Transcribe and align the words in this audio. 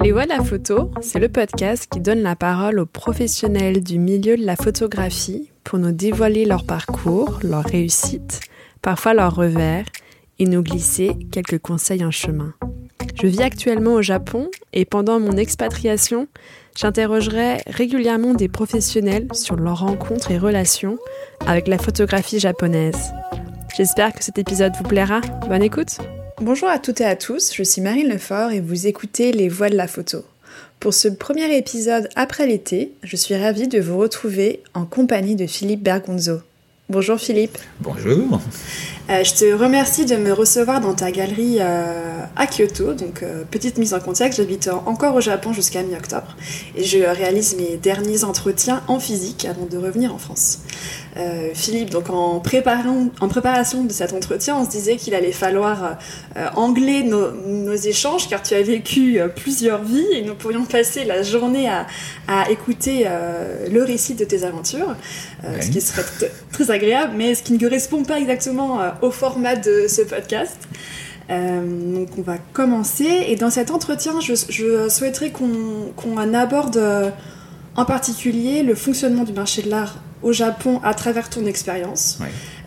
Les 0.00 0.12
Voix 0.12 0.24
de 0.24 0.28
la 0.28 0.44
photo, 0.44 0.92
c'est 1.00 1.18
le 1.18 1.28
podcast 1.28 1.88
qui 1.90 2.00
donne 2.00 2.22
la 2.22 2.36
parole 2.36 2.78
aux 2.78 2.86
professionnels 2.86 3.82
du 3.82 3.98
milieu 3.98 4.36
de 4.36 4.44
la 4.44 4.54
photographie 4.54 5.50
pour 5.64 5.80
nous 5.80 5.90
dévoiler 5.90 6.44
leur 6.44 6.64
parcours, 6.64 7.40
leurs 7.42 7.64
réussites, 7.64 8.40
parfois 8.80 9.12
leurs 9.12 9.34
revers, 9.34 9.86
et 10.38 10.46
nous 10.46 10.62
glisser 10.62 11.16
quelques 11.32 11.58
conseils 11.58 12.04
en 12.04 12.12
chemin. 12.12 12.54
Je 13.20 13.26
vis 13.26 13.42
actuellement 13.42 13.94
au 13.94 14.02
Japon 14.02 14.48
et 14.72 14.84
pendant 14.84 15.18
mon 15.18 15.36
expatriation, 15.36 16.28
j'interrogerai 16.76 17.58
régulièrement 17.66 18.34
des 18.34 18.48
professionnels 18.48 19.26
sur 19.32 19.56
leurs 19.56 19.80
rencontres 19.80 20.30
et 20.30 20.38
relations 20.38 20.98
avec 21.44 21.66
la 21.66 21.78
photographie 21.78 22.38
japonaise. 22.38 23.12
J'espère 23.76 24.12
que 24.12 24.22
cet 24.22 24.38
épisode 24.38 24.72
vous 24.76 24.88
plaira. 24.88 25.20
Bonne 25.48 25.62
écoute 25.64 25.98
Bonjour 26.40 26.68
à 26.68 26.78
toutes 26.78 27.00
et 27.00 27.04
à 27.04 27.16
tous, 27.16 27.52
je 27.52 27.64
suis 27.64 27.80
Marine 27.80 28.08
Lefort 28.08 28.52
et 28.52 28.60
vous 28.60 28.86
écoutez 28.86 29.32
Les 29.32 29.48
Voix 29.48 29.70
de 29.70 29.76
la 29.76 29.88
photo. 29.88 30.24
Pour 30.78 30.94
ce 30.94 31.08
premier 31.08 31.56
épisode 31.56 32.08
après 32.14 32.46
l'été, 32.46 32.92
je 33.02 33.16
suis 33.16 33.34
ravie 33.34 33.66
de 33.66 33.80
vous 33.80 33.98
retrouver 33.98 34.62
en 34.72 34.84
compagnie 34.84 35.34
de 35.34 35.48
Philippe 35.48 35.82
Bergonzo. 35.82 36.38
Bonjour 36.88 37.18
Philippe. 37.18 37.58
Bonjour. 37.80 38.40
Euh, 39.10 39.24
je 39.24 39.34
te 39.34 39.52
remercie 39.52 40.06
de 40.06 40.16
me 40.16 40.32
recevoir 40.32 40.80
dans 40.80 40.94
ta 40.94 41.10
galerie 41.10 41.56
euh, 41.60 42.20
à 42.36 42.46
Kyoto. 42.46 42.94
Donc, 42.94 43.22
euh, 43.22 43.42
petite 43.50 43.76
mise 43.76 43.92
en 43.92 44.00
contexte, 44.00 44.38
j'habite 44.38 44.70
encore 44.86 45.14
au 45.14 45.20
Japon 45.20 45.52
jusqu'à 45.52 45.82
mi-octobre 45.82 46.36
et 46.76 46.84
je 46.84 46.98
réalise 46.98 47.56
mes 47.56 47.76
derniers 47.76 48.24
entretiens 48.24 48.82
en 48.86 49.00
physique 49.00 49.44
avant 49.44 49.66
de 49.66 49.76
revenir 49.76 50.14
en 50.14 50.18
France. 50.18 50.60
Philippe, 51.54 51.90
donc 51.90 52.10
en, 52.10 52.38
préparant, 52.38 53.08
en 53.20 53.28
préparation 53.28 53.84
de 53.84 53.92
cet 53.92 54.12
entretien, 54.12 54.56
on 54.56 54.64
se 54.64 54.70
disait 54.70 54.96
qu'il 54.96 55.14
allait 55.14 55.32
falloir 55.32 55.98
angler 56.54 57.02
nos, 57.02 57.74
échanges 57.74 58.28
car 58.28 58.42
tu 58.42 58.54
as 58.54 58.62
vécu 58.62 59.20
plusieurs 59.34 59.82
vies 59.82 60.06
et 60.12 60.22
nous 60.22 60.34
pourrions 60.34 60.64
passer 60.64 61.04
la 61.04 61.22
journée 61.22 61.68
à, 61.68 61.86
à 62.28 62.50
écouter 62.50 63.06
le 63.70 63.82
récit 63.82 64.14
de 64.14 64.24
tes 64.24 64.44
aventures, 64.44 64.94
ce 65.60 65.70
qui 65.70 65.80
serait 65.80 66.04
très 66.52 66.70
agréable, 66.70 67.14
mais 67.16 67.34
ce 67.34 67.42
qui 67.42 67.52
ne 67.52 67.58
correspond 67.58 68.04
pas 68.04 68.18
exactement 68.18 68.78
au 69.02 69.10
format 69.10 69.56
de 69.56 69.86
ce 69.88 70.02
podcast. 70.02 70.68
Euh, 71.30 71.94
donc 71.94 72.08
on 72.16 72.22
va 72.22 72.38
commencer 72.54 73.26
et 73.28 73.36
dans 73.36 73.50
cet 73.50 73.70
entretien 73.70 74.18
je, 74.20 74.88
souhaiterais 74.88 75.30
qu'on 75.30 76.34
aborde 76.34 76.78
euh, 76.78 77.10
en 77.76 77.84
particulier 77.84 78.62
le 78.62 78.74
fonctionnement 78.74 79.24
du 79.24 79.34
marché 79.34 79.60
de 79.60 79.68
l'art 79.68 79.96
au 80.22 80.32
Japon 80.32 80.80
à 80.84 80.94
travers 80.94 81.30
ton 81.30 81.46
expérience 81.46 82.18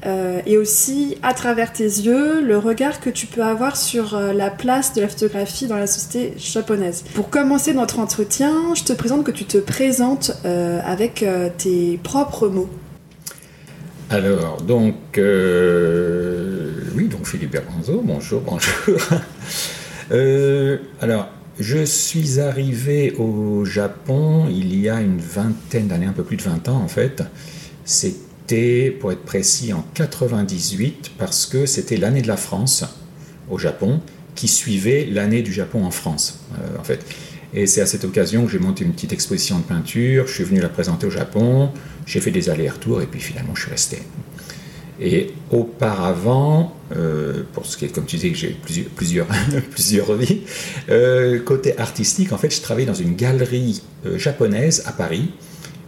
euh, 0.06 0.42
et 0.46 0.58
aussi 0.58 1.18
à 1.22 1.34
travers 1.34 1.74
tes 1.74 1.84
yeux 1.84 2.42
le 2.42 2.58
regard 2.58 3.00
que 3.00 3.10
tu 3.10 3.28
peux 3.28 3.44
avoir 3.44 3.78
sur 3.78 4.20
la 4.20 4.50
place 4.50 4.94
de 4.94 5.02
la 5.02 5.08
photographie 5.08 5.68
dans 5.68 5.78
la 5.78 5.88
société 5.88 6.34
japonaise. 6.38 7.04
Pour 7.14 7.30
commencer 7.30 7.74
notre 7.74 8.00
entretien, 8.00 8.74
je 8.76 8.84
te 8.84 8.94
présente 8.94 9.24
que 9.24 9.32
tu 9.32 9.46
te 9.46 9.58
présentes 9.58 10.32
avec 10.44 11.26
tes 11.58 12.00
propres 12.04 12.48
mots. 12.48 12.70
Alors, 14.12 14.62
donc, 14.62 15.18
euh, 15.18 16.74
oui, 16.98 17.08
donc 17.08 17.26
Philippe 17.26 17.52
Bergonzo, 17.52 18.02
bonjour, 18.04 18.42
bonjour. 18.42 18.98
Euh, 20.14 20.80
alors, 21.00 21.30
je 21.62 21.86
suis 21.86 22.40
arrivé 22.40 23.14
au 23.18 23.66
Japon 23.66 24.48
il 24.50 24.80
y 24.80 24.90
a 24.90 25.00
une 25.00 25.20
vingtaine 25.20 25.88
d'années, 25.88 26.08
un 26.08 26.14
peu 26.14 26.24
plus 26.24 26.38
de 26.38 26.42
20 26.42 26.70
ans 26.70 26.82
en 26.82 26.88
fait. 26.88 27.24
C'était, 27.86 28.90
pour 29.00 29.12
être 29.12 29.24
précis, 29.24 29.72
en 29.72 29.86
98, 29.94 31.12
parce 31.18 31.46
que 31.46 31.66
c'était 31.66 31.98
l'année 31.98 32.22
de 32.22 32.28
la 32.28 32.38
France 32.38 32.84
au 33.50 33.58
Japon 33.58 34.02
qui 34.34 34.48
suivait 34.48 35.06
l'année 35.06 35.42
du 35.42 35.54
Japon 35.54 35.84
en 35.84 35.92
France, 35.92 36.40
euh, 36.60 36.80
en 36.80 36.84
fait. 36.84 37.06
Et 37.54 37.68
c'est 37.68 37.82
à 37.82 37.86
cette 37.86 38.06
occasion 38.06 38.46
que 38.46 38.52
j'ai 38.52 38.60
monté 38.60 38.84
une 38.86 38.94
petite 38.94 39.14
exposition 39.14 39.60
de 39.60 39.64
peinture. 39.64 40.26
Je 40.28 40.34
suis 40.34 40.44
venu 40.44 40.62
la 40.62 40.70
présenter 40.70 41.06
au 41.06 41.12
Japon. 41.12 41.70
J'ai 42.06 42.22
fait 42.22 42.32
des 42.32 42.50
allers-retours 42.50 43.02
et 43.02 43.08
puis 43.08 43.20
finalement 43.20 43.54
je 43.56 43.64
suis 43.64 43.72
resté. 43.72 44.00
Et 45.04 45.32
auparavant, 45.50 46.76
euh, 46.96 47.42
pour 47.54 47.66
ce 47.66 47.76
qui 47.76 47.86
est, 47.86 47.88
comme 47.88 48.06
tu 48.06 48.18
disais, 48.18 48.30
que 48.30 48.38
j'ai 48.38 48.50
plusieurs, 48.50 48.88
plusieurs, 48.96 49.28
plusieurs 49.72 50.14
vies, 50.14 50.42
euh, 50.90 51.40
côté 51.40 51.78
artistique, 51.80 52.32
en 52.34 52.38
fait, 52.38 52.54
je 52.54 52.62
travaillais 52.62 52.86
dans 52.86 52.94
une 52.94 53.16
galerie 53.16 53.82
euh, 54.06 54.20
japonaise 54.20 54.84
à 54.86 54.92
Paris, 54.92 55.32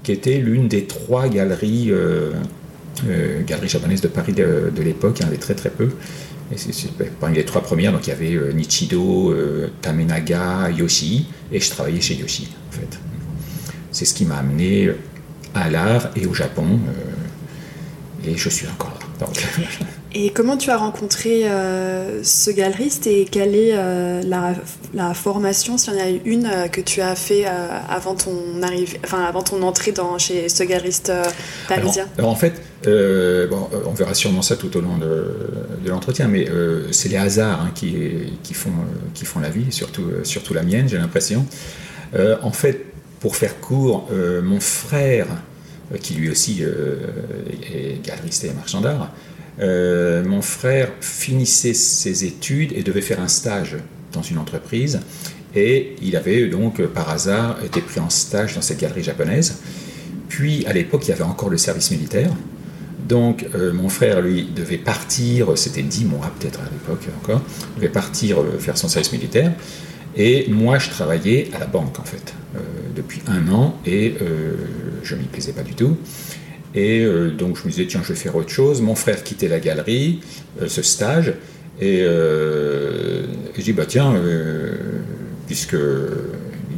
qui 0.01 0.11
était 0.11 0.39
l'une 0.39 0.67
des 0.67 0.85
trois 0.85 1.29
galeries, 1.29 1.93
galeries 3.47 3.69
japonaises 3.69 4.01
de 4.01 4.09
Paris 4.09 4.33
de, 4.33 4.81
l'époque. 4.83 5.17
Il 5.19 5.21
y 5.21 5.25
en 5.25 5.29
avait 5.29 5.37
très 5.37 5.55
très 5.55 5.69
peu. 5.69 5.89
C'est 6.57 6.91
parmi 7.21 7.37
les 7.37 7.45
trois 7.45 7.61
premières, 7.61 7.93
donc 7.93 8.05
il 8.05 8.09
y 8.09 8.13
avait 8.13 8.53
Nichido, 8.53 9.33
Tamenaga, 9.81 10.71
Yoshi, 10.71 11.27
et 11.53 11.59
je 11.61 11.69
travaillais 11.69 12.01
chez 12.01 12.15
Yoshi, 12.15 12.49
en 12.67 12.73
fait. 12.73 12.99
C'est 13.93 14.03
ce 14.03 14.13
qui 14.13 14.25
m'a 14.25 14.39
amené 14.39 14.91
à 15.53 15.69
l'art 15.69 16.09
et 16.17 16.25
au 16.25 16.33
Japon, 16.33 16.81
et 18.27 18.35
je 18.35 18.49
suis 18.49 18.67
encore 18.67 18.91
là. 18.99 19.02
Et 20.15 20.29
comment 20.29 20.57
tu 20.57 20.69
as 20.69 20.77
rencontré 20.77 21.41
ce 22.21 22.51
galeriste 22.51 23.07
et 23.07 23.25
quelle 23.25 23.55
est 23.55 23.73
la, 23.73 25.13
formation, 25.15 25.79
s'il 25.79 25.93
y 25.93 25.97
en 25.97 26.05
a 26.05 26.09
une, 26.23 26.69
que 26.71 26.81
tu 26.81 27.01
as 27.01 27.15
fait 27.15 27.45
avant, 27.89 28.13
ton 28.13 28.61
arrivée, 28.61 28.99
enfin, 29.03 29.23
avant 29.23 29.41
ton 29.41 29.63
entrée 29.63 29.91
dans, 29.91 30.19
chez 30.19 30.49
ce 30.49 30.61
galeriste 30.61 31.11
parisien? 31.67 32.07
Alors, 32.19 32.29
en 32.29 32.35
fait, 32.35 32.53
euh, 32.87 33.47
bon, 33.47 33.69
euh, 33.73 33.79
on 33.85 33.93
verra 33.93 34.13
sûrement 34.13 34.41
ça 34.41 34.55
tout 34.55 34.75
au 34.75 34.81
long 34.81 34.97
de, 34.97 35.89
l'entretien, 35.89 36.27
mais 36.27 36.49
euh, 36.49 36.91
c'est 36.91 37.09
les 37.09 37.17
hasards 37.17 37.61
hein, 37.61 37.71
qui, 37.75 37.95
qui, 38.41 38.53
font, 38.53 38.71
qui 39.13 39.25
font 39.25 39.39
la 39.39 39.49
vie, 39.49 39.71
surtout, 39.71 40.09
surtout 40.23 40.53
la 40.53 40.63
mienne, 40.63 40.87
j'ai 40.89 40.97
l'impression. 40.97 41.45
en 42.41 42.51
fait, 42.51 42.85
pour 43.19 43.35
faire 43.35 43.59
court, 43.59 44.09
mon 44.43 44.59
frère, 44.59 45.27
qui 46.01 46.15
lui 46.15 46.29
aussi 46.29 46.63
est 46.63 48.05
galeriste 48.05 48.45
et 48.45 48.53
marchand 48.53 48.81
d'art, 48.81 49.13
mon 49.59 50.41
frère 50.41 50.91
finissait 51.01 51.73
ses 51.73 52.25
études 52.25 52.73
et 52.73 52.83
devait 52.83 53.01
faire 53.01 53.21
un 53.21 53.27
stage 53.27 53.77
dans 54.11 54.21
une 54.21 54.37
entreprise. 54.37 54.99
Et 55.55 55.95
il 56.01 56.15
avait 56.15 56.47
donc 56.47 56.81
par 56.87 57.09
hasard 57.09 57.57
été 57.63 57.81
pris 57.81 57.99
en 57.99 58.09
stage 58.09 58.55
dans 58.55 58.61
cette 58.61 58.79
galerie 58.79 59.03
japonaise. 59.03 59.59
Puis 60.29 60.65
à 60.65 60.73
l'époque, 60.73 61.03
il 61.05 61.09
y 61.09 61.13
avait 61.13 61.23
encore 61.23 61.49
le 61.49 61.57
service 61.57 61.91
militaire. 61.91 62.31
Donc 63.07 63.45
euh, 63.53 63.73
mon 63.73 63.89
frère, 63.89 64.21
lui, 64.21 64.47
devait 64.55 64.77
partir, 64.77 65.57
c'était 65.57 65.83
dix 65.83 66.05
mois 66.05 66.31
peut-être 66.39 66.59
à 66.61 66.69
l'époque 66.71 67.07
encore, 67.21 67.41
devait 67.75 67.89
partir 67.89 68.41
euh, 68.41 68.57
faire 68.59 68.77
son 68.77 68.87
service 68.87 69.11
militaire. 69.11 69.51
Et 70.15 70.47
moi, 70.49 70.77
je 70.79 70.89
travaillais 70.89 71.49
à 71.53 71.59
la 71.59 71.65
banque 71.65 71.99
en 71.99 72.03
fait, 72.03 72.33
euh, 72.55 72.59
depuis 72.95 73.21
un 73.27 73.51
an, 73.51 73.79
et 73.85 74.15
je 75.01 75.15
ne 75.15 75.21
m'y 75.21 75.27
plaisais 75.27 75.53
pas 75.53 75.63
du 75.63 75.73
tout. 75.73 75.97
Et 76.75 77.05
donc 77.37 77.57
je 77.57 77.65
me 77.65 77.69
disais, 77.69 77.85
tiens, 77.85 78.01
je 78.03 78.09
vais 78.09 78.19
faire 78.19 78.35
autre 78.35 78.49
chose. 78.49 78.81
Mon 78.81 78.95
frère 78.95 79.23
quittait 79.23 79.47
la 79.47 79.59
galerie, 79.59 80.21
ce 80.65 80.81
stage, 80.81 81.33
et, 81.79 81.99
je 81.99 83.61
dis, 83.61 83.73
bah 83.73 83.85
tiens, 83.87 84.15
puisque 85.45 85.75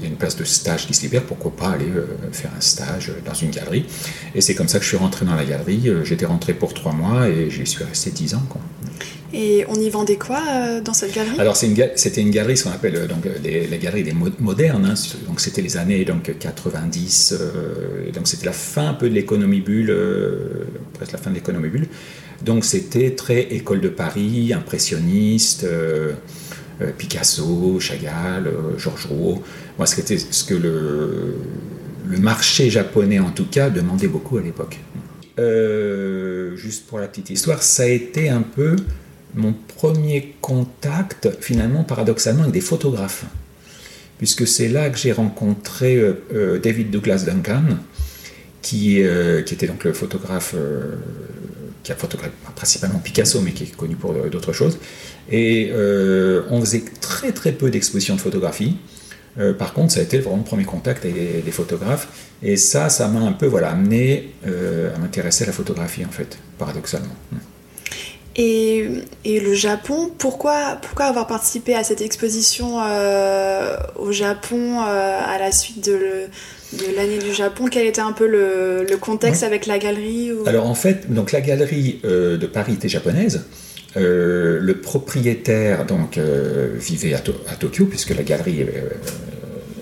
une 0.05 0.15
place 0.15 0.35
de 0.37 0.43
stage 0.43 0.87
qui 0.87 0.93
se 0.93 1.01
libère, 1.01 1.23
pourquoi 1.23 1.51
pas 1.55 1.71
aller 1.71 1.89
euh, 1.95 2.05
faire 2.31 2.51
un 2.55 2.61
stage 2.61 3.11
dans 3.25 3.33
une 3.33 3.51
galerie 3.51 3.85
Et 4.33 4.41
c'est 4.41 4.55
comme 4.55 4.67
ça 4.67 4.77
que 4.77 4.83
je 4.83 4.89
suis 4.89 4.97
rentré 4.97 5.25
dans 5.25 5.35
la 5.35 5.45
galerie. 5.45 5.89
Euh, 5.89 6.03
j'étais 6.03 6.25
rentré 6.25 6.53
pour 6.53 6.73
trois 6.73 6.93
mois 6.93 7.27
et 7.27 7.49
j'y 7.49 7.65
suis 7.65 7.83
resté 7.83 8.11
dix 8.11 8.33
ans. 8.33 8.43
Quoi. 8.49 8.61
Et 9.35 9.65
on 9.67 9.75
y 9.75 9.89
vendait 9.89 10.15
quoi 10.15 10.41
euh, 10.47 10.81
dans 10.81 10.93
cette 10.93 11.13
galerie? 11.13 11.37
Alors 11.39 11.57
c'était 11.57 12.21
une, 12.21 12.31
galerie, 12.31 12.55
ce 12.55 12.63
qu'on 12.63 12.71
appelle 12.71 13.07
donc, 13.07 13.27
les, 13.43 13.67
galeries 13.77 14.03
des 14.03 14.13
modernes. 14.39 14.85
Hein. 14.85 14.93
donc 15.27 15.41
c'était 15.41 15.61
les 15.61 15.77
années 15.77 16.05
donc, 16.05 16.33
90. 16.39 17.35
donc 18.13 18.27
c'était 18.27 18.45
la 18.45 18.53
fin 18.53 18.89
un 18.89 18.93
peu 18.93 19.09
de 19.09 19.13
l'économie 19.13 19.61
bulle, 19.61 19.95
presque 20.93 21.11
la 21.11 21.17
fin 21.17 21.29
de 21.29 21.35
l'économie 21.35 21.69
bulle. 21.69 21.87
Donc 22.43 22.63
c'était 22.63 23.11
très 23.11 23.41
école 23.41 23.81
de 23.81 23.89
Paris, 23.89 24.53
impressionniste. 24.53 25.65
Euh, 26.81 26.91
Picasso, 26.97 27.79
Chagall, 27.79 28.47
euh, 28.47 28.77
Georges 28.77 29.05
Rouault. 29.05 29.41
Moi, 29.77 29.87
ce, 29.87 30.01
ce 30.17 30.43
que 30.43 30.53
le, 30.53 31.37
marché 32.19 32.69
japonais, 32.69 33.19
en 33.19 33.31
tout 33.31 33.45
cas, 33.45 33.69
demandait 33.69 34.07
beaucoup 34.07 34.37
à 34.37 34.41
l'époque. 34.41 34.79
Euh, 35.39 36.55
juste 36.55 36.87
pour 36.87 36.99
la 36.99 37.07
petite 37.07 37.29
histoire, 37.29 37.63
ça 37.63 37.83
a 37.83 37.87
été 37.87 38.29
un 38.29 38.41
peu 38.41 38.75
mon 39.35 39.53
premier 39.53 40.35
contact, 40.41 41.29
finalement, 41.41 41.83
paradoxalement, 41.83 42.43
avec 42.43 42.53
des 42.53 42.61
photographes. 42.61 43.25
Puisque 44.17 44.47
c'est 44.47 44.69
là 44.69 44.89
que 44.89 44.97
j'ai 44.97 45.11
rencontré 45.11 46.01
David 46.63 46.89
Douglas 46.89 47.23
Duncan, 47.25 47.63
qui, 48.61 49.01
qui, 49.45 49.53
était 49.53 49.67
donc 49.67 49.83
le 49.83 49.91
photographe 49.91 50.55
qui 51.85 51.91
a 51.91 51.95
photographié 51.95 52.33
principalement 52.55 52.99
Picasso, 52.99 53.39
mais 53.41 53.51
qui 53.51 53.63
est 53.63 53.75
connu 53.75 53.95
pour 53.95 54.13
d'autres 54.13 54.53
choses. 54.53 54.79
Et 55.31 55.69
euh, 55.71 56.43
on 56.49 56.59
faisait 56.59 56.83
très 56.99 57.31
très 57.31 57.51
peu 57.51 57.69
d'expositions 57.69 58.15
de 58.15 58.21
photographie. 58.21 58.77
Euh, 59.37 59.53
par 59.53 59.73
contre, 59.73 59.93
ça 59.93 59.99
a 59.99 60.03
été 60.03 60.19
vraiment 60.19 60.37
le 60.37 60.43
premier 60.43 60.65
contact 60.65 61.05
avec 61.05 61.45
des, 61.45 61.51
photographes. 61.51 62.07
Et 62.41 62.57
ça, 62.57 62.89
ça 62.89 63.07
m'a 63.07 63.19
un 63.19 63.33
peu 63.33 63.45
voilà, 63.45 63.71
amené 63.71 64.33
euh, 64.47 64.95
à 64.95 64.97
m'intéresser 64.97 65.43
à 65.43 65.47
la 65.47 65.53
photographie, 65.53 66.05
en 66.05 66.11
fait, 66.11 66.37
paradoxalement. 66.57 67.15
Et, 68.37 68.89
et, 69.23 69.39
le 69.39 69.53
Japon, 69.53 70.11
pourquoi, 70.17 70.77
pourquoi 70.81 71.05
avoir 71.05 71.25
participé 71.25 71.73
à 71.73 71.85
cette 71.85 72.01
exposition 72.01 72.81
euh, 72.81 73.77
au 73.95 74.11
Japon 74.11 74.81
euh, 74.81 75.19
à 75.25 75.39
la 75.39 75.53
suite 75.53 75.85
de, 75.85 76.27
l'année 76.97 77.17
du 77.17 77.33
Japon? 77.33 77.67
Quel 77.71 77.87
était 77.87 78.01
un 78.01 78.11
peu 78.11 78.27
le, 78.27 78.85
le 78.89 78.97
contexte 78.97 79.43
avec 79.43 79.65
la 79.65 79.77
galerie 79.77 80.31
Alors 80.47 80.67
en 80.67 80.75
fait, 80.75 81.13
donc 81.13 81.31
la 81.31 81.39
galerie 81.39 82.01
euh, 82.03 82.37
de 82.37 82.45
Paris 82.45 82.73
était 82.73 82.89
japonaise. 82.89 83.45
le 83.95 84.73
propriétaire 84.81 85.85
donc 85.85 86.17
vivait 86.17 87.13
à, 87.13 87.21
à, 87.47 87.55
Tokyo 87.55 87.85
puisque 87.85 88.09
la 88.09 88.23
galerie, 88.23 88.65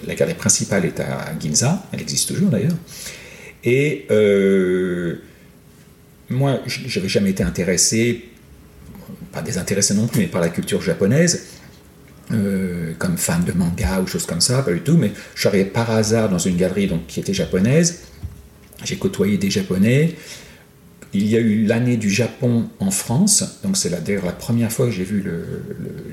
la 0.06 0.14
galerie 0.14 0.38
principale 0.38 0.86
est 0.86 1.00
à 1.00 1.34
Ginza. 1.40 1.82
Elle 1.92 2.02
existe 2.02 2.28
toujours 2.28 2.50
d'ailleurs. 2.50 2.78
Et 3.64 4.06
moi, 6.30 6.60
je 6.68 7.00
n'avais 7.00 7.10
jamais 7.10 7.32
été 7.32 7.42
intéressé 7.42 8.30
pas 9.34 9.42
désintéressé 9.42 9.94
non 9.96 10.08
plus, 10.08 10.22
mais 10.22 10.28
par 10.28 10.42
la 10.42 10.50
culture 10.50 10.82
japonaise, 10.82 11.48
euh, 12.32 12.94
comme 13.00 13.18
fan 13.18 13.44
de 13.44 13.52
manga 13.52 14.00
ou 14.02 14.08
choses 14.08 14.26
comme 14.26 14.42
ça, 14.42 14.62
pas 14.62 14.72
du 14.72 14.82
tout, 14.82 14.96
mais 14.96 15.12
je 15.36 15.40
suis 15.40 15.48
arrivé 15.50 15.66
par 15.66 15.92
hasard 15.92 16.30
dans 16.30 16.38
une 16.38 16.56
galerie 16.56 16.88
donc, 16.88 17.08
qui 17.08 17.20
était 17.20 17.34
japonaise, 17.34 18.04
j'ai 18.84 18.96
côtoyé 18.96 19.38
des 19.38 19.50
japonais, 19.50 20.16
il 21.14 21.28
y 21.28 21.36
a 21.36 21.40
eu 21.40 21.66
l'année 21.66 21.98
du 21.98 22.10
Japon 22.10 22.70
en 22.80 22.92
France, 22.92 23.60
donc 23.64 23.78
c'est 23.78 23.90
d'ailleurs 24.04 24.26
la 24.26 24.32
première 24.32 24.72
fois 24.72 24.88
que 24.88 24.92
j'ai 24.92 25.04
vu 25.04 25.22
le, 25.22 25.44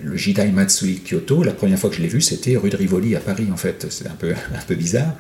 le, 0.05 0.17
Jidai 0.17 0.51
Matsui 0.51 1.01
Kyoto, 1.01 1.43
la 1.43 1.53
première 1.53 1.79
fois 1.79 1.89
que 1.89 1.97
je 1.97 2.03
l'ai 2.03 2.09
vu 2.09 2.21
c'était 2.21 2.57
rue 2.57 2.69
de 2.69 2.77
Rivoli 2.77 3.17
à 3.17 3.21
Paris 3.21 3.49
en 3.53 3.57
fait, 3.57 3.87
c'est 3.89 4.07
un 4.07 4.17
peu, 4.19 4.33
un 4.55 4.63
peu 4.67 4.75
bizarre. 4.75 5.15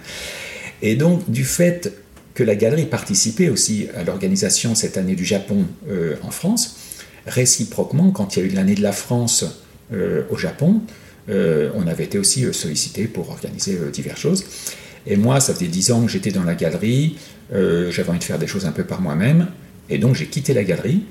Et 0.83 0.97
donc 0.97 1.31
du 1.31 1.45
fait 1.45 1.93
que 2.35 2.43
la 2.43 2.57
galerie 2.57 2.87
participait 2.87 3.49
aussi 3.49 3.89
à 3.97 4.05
l'organisation 4.05 4.75
cette 4.75 4.97
année 4.97 5.15
du 5.15 5.25
Japon 5.25 5.67
euh, 5.89 6.17
en 6.23 6.31
France, 6.31 6.80
réciproquement, 7.27 8.11
quand 8.11 8.37
il 8.37 8.41
y 8.41 8.43
a 8.43 8.47
eu 8.47 8.53
l'année 8.55 8.75
de 8.75 8.83
la 8.83 8.93
France 8.93 9.45
euh, 9.93 10.23
au 10.31 10.37
Japon, 10.37 10.81
euh, 11.29 11.71
on 11.75 11.87
avait 11.87 12.05
été 12.05 12.19
aussi 12.19 12.45
euh, 12.45 12.53
sollicité 12.53 13.05
pour 13.05 13.31
organiser 13.31 13.79
diverses 13.93 14.21
choses. 14.21 14.45
Et 15.07 15.17
moi, 15.17 15.41
ça 15.41 15.55
faisait 15.55 15.69
dix 15.69 15.91
ans 15.93 16.03
que 16.03 16.11
j'étais 16.11 16.31
dans 16.31 16.45
la 16.45 16.55
galerie, 16.55 17.17
j'avais 17.53 18.09
envie 18.11 18.19
de 18.19 18.25
faire 18.25 18.39
des 18.39 18.47
choses 18.47 18.67
un 18.67 18.71
peu 18.71 18.85
par 18.85 19.01
moi-même, 19.01 19.49
et 19.89 19.99
donc 19.99 20.15
j'ai 20.15 20.27
quitté 20.27 20.53
la 20.53 20.63
galerie 20.63 21.05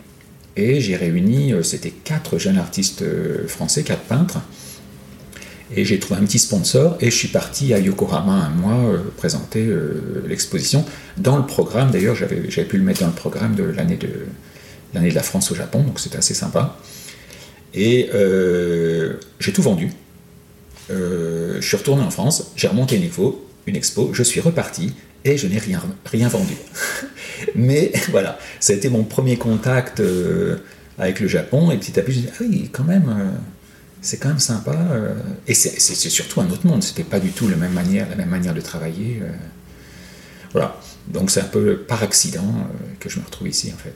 et 0.56 0.80
j'ai 0.80 0.96
réuni, 0.96 1.54
c'était 1.64 1.90
quatre 1.90 2.38
jeunes 2.38 2.60
artistes 2.60 3.04
français, 3.48 3.82
quatre 3.82 4.04
peintres, 4.04 4.40
et 5.76 5.84
j'ai 5.86 6.00
trouvé 6.00 6.22
un 6.22 6.24
petit 6.24 6.38
sponsor 6.38 6.98
et 7.02 7.10
je 7.10 7.16
suis 7.16 7.28
parti 7.30 7.74
à 7.74 7.80
Yokohama 7.80 8.32
un 8.32 8.50
mois 8.50 8.94
présenter 9.18 9.68
l'exposition 10.28 10.86
dans 11.18 11.38
le 11.38 11.48
programme. 11.48 11.90
D'ailleurs, 11.90 12.16
j'avais 12.16 12.66
pu 12.66 12.78
le 12.78 12.84
mettre 12.84 13.02
dans 13.02 13.08
le 13.08 13.14
programme 13.14 13.56
de 13.56 13.64
l'année 13.64 13.98
de, 13.98 14.28
l'année 14.94 15.10
de 15.10 15.16
la 15.16 15.24
France 15.24 15.52
au 15.52 15.56
Japon, 15.56 15.84
donc 15.84 16.00
c'était 16.00 16.18
assez 16.18 16.34
sympa. 16.34 16.78
Et 17.74 18.10
euh, 18.14 19.16
j'ai 19.40 19.54
tout 19.54 19.62
vendu. 19.62 19.92
Euh, 20.90 21.58
je 21.62 21.68
suis 21.68 21.78
retourné 21.78 22.04
en 22.04 22.10
France, 22.10 22.52
j'ai 22.56 22.68
remonté 22.68 22.96
une 22.96 23.04
expo, 23.04 23.48
une 23.68 23.76
expo, 23.76 24.12
je 24.14 24.24
suis 24.24 24.42
reparti 24.42 24.96
et 25.24 25.38
je 25.38 25.48
n'ai 25.48 25.60
rien, 25.60 25.82
rien 26.06 26.28
vendu. 26.28 26.56
Mais 27.56 27.92
voilà, 28.10 28.40
ça 28.60 28.74
a 28.74 28.76
été 28.76 28.90
mon 28.90 29.04
premier 29.04 29.38
contact 29.38 30.00
euh, 30.00 30.58
avec 30.98 31.20
le 31.20 31.28
Japon 31.28 31.70
et 31.70 31.78
petit 31.78 32.00
à 32.00 32.04
petit, 32.04 32.26
je 32.40 32.44
me 32.44 32.50
dit, 32.50 32.60
ah 32.60 32.64
oui, 32.64 32.70
quand 32.72 32.84
même, 32.84 33.34
c'est 34.02 34.18
quand 34.18 34.30
même 34.30 34.40
sympa. 34.40 34.76
et 35.48 35.54
c'est 35.54 35.96
surtout 36.10 36.42
un 36.42 36.50
autre 36.50 36.66
monde, 36.66 36.82
c'était 36.82 37.04
pas 37.04 37.20
du 37.20 37.30
tout 37.30 37.48
la 37.48 37.56
même 37.56 37.74
manière, 37.74 38.10
la 38.10 38.16
même 38.16 38.30
manière 38.30 38.56
de 38.56 38.62
travailler. 38.62 39.22
voilà, 40.54 40.80
donc 41.08 41.30
c'est 41.30 41.42
un 41.42 41.46
peu 41.46 41.78
par 41.78 42.02
accident 42.02 42.68
que 43.00 43.10
je 43.10 43.20
me 43.20 43.26
retrouve 43.26 43.48
ici 43.48 43.72
en 43.74 43.78
fait. 43.78 43.96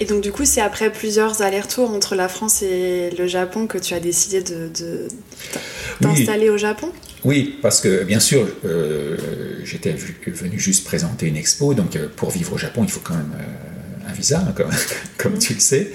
Et 0.00 0.06
donc 0.06 0.22
du 0.22 0.32
coup, 0.32 0.44
c'est 0.44 0.60
après 0.60 0.90
plusieurs 0.90 1.42
allers-retours 1.42 1.90
entre 1.90 2.16
la 2.16 2.28
France 2.28 2.62
et 2.62 3.10
le 3.16 3.26
Japon 3.26 3.66
que 3.66 3.78
tu 3.78 3.94
as 3.94 4.00
décidé 4.00 4.42
de, 4.42 5.08
t'installer 6.00 6.50
au 6.50 6.58
Japon? 6.58 6.90
Oui, 7.24 7.56
parce 7.62 7.80
que 7.80 8.02
bien 8.02 8.20
sûr, 8.20 8.46
euh, 8.64 9.16
j'étais 9.64 9.94
venu 10.26 10.58
juste 10.58 10.84
présenter 10.84 11.26
une 11.26 11.36
expo, 11.36 11.74
donc 11.74 11.96
euh, 11.96 12.08
pour 12.14 12.30
vivre 12.30 12.52
au 12.54 12.58
Japon, 12.58 12.82
il 12.84 12.90
faut 12.90 13.00
quand 13.00 13.14
même 13.14 13.32
euh, 13.38 14.10
un 14.10 14.12
visa, 14.12 14.44
hein, 14.46 14.54
comme, 15.16 15.38
tu 15.38 15.54
le 15.54 15.60
sais. 15.60 15.92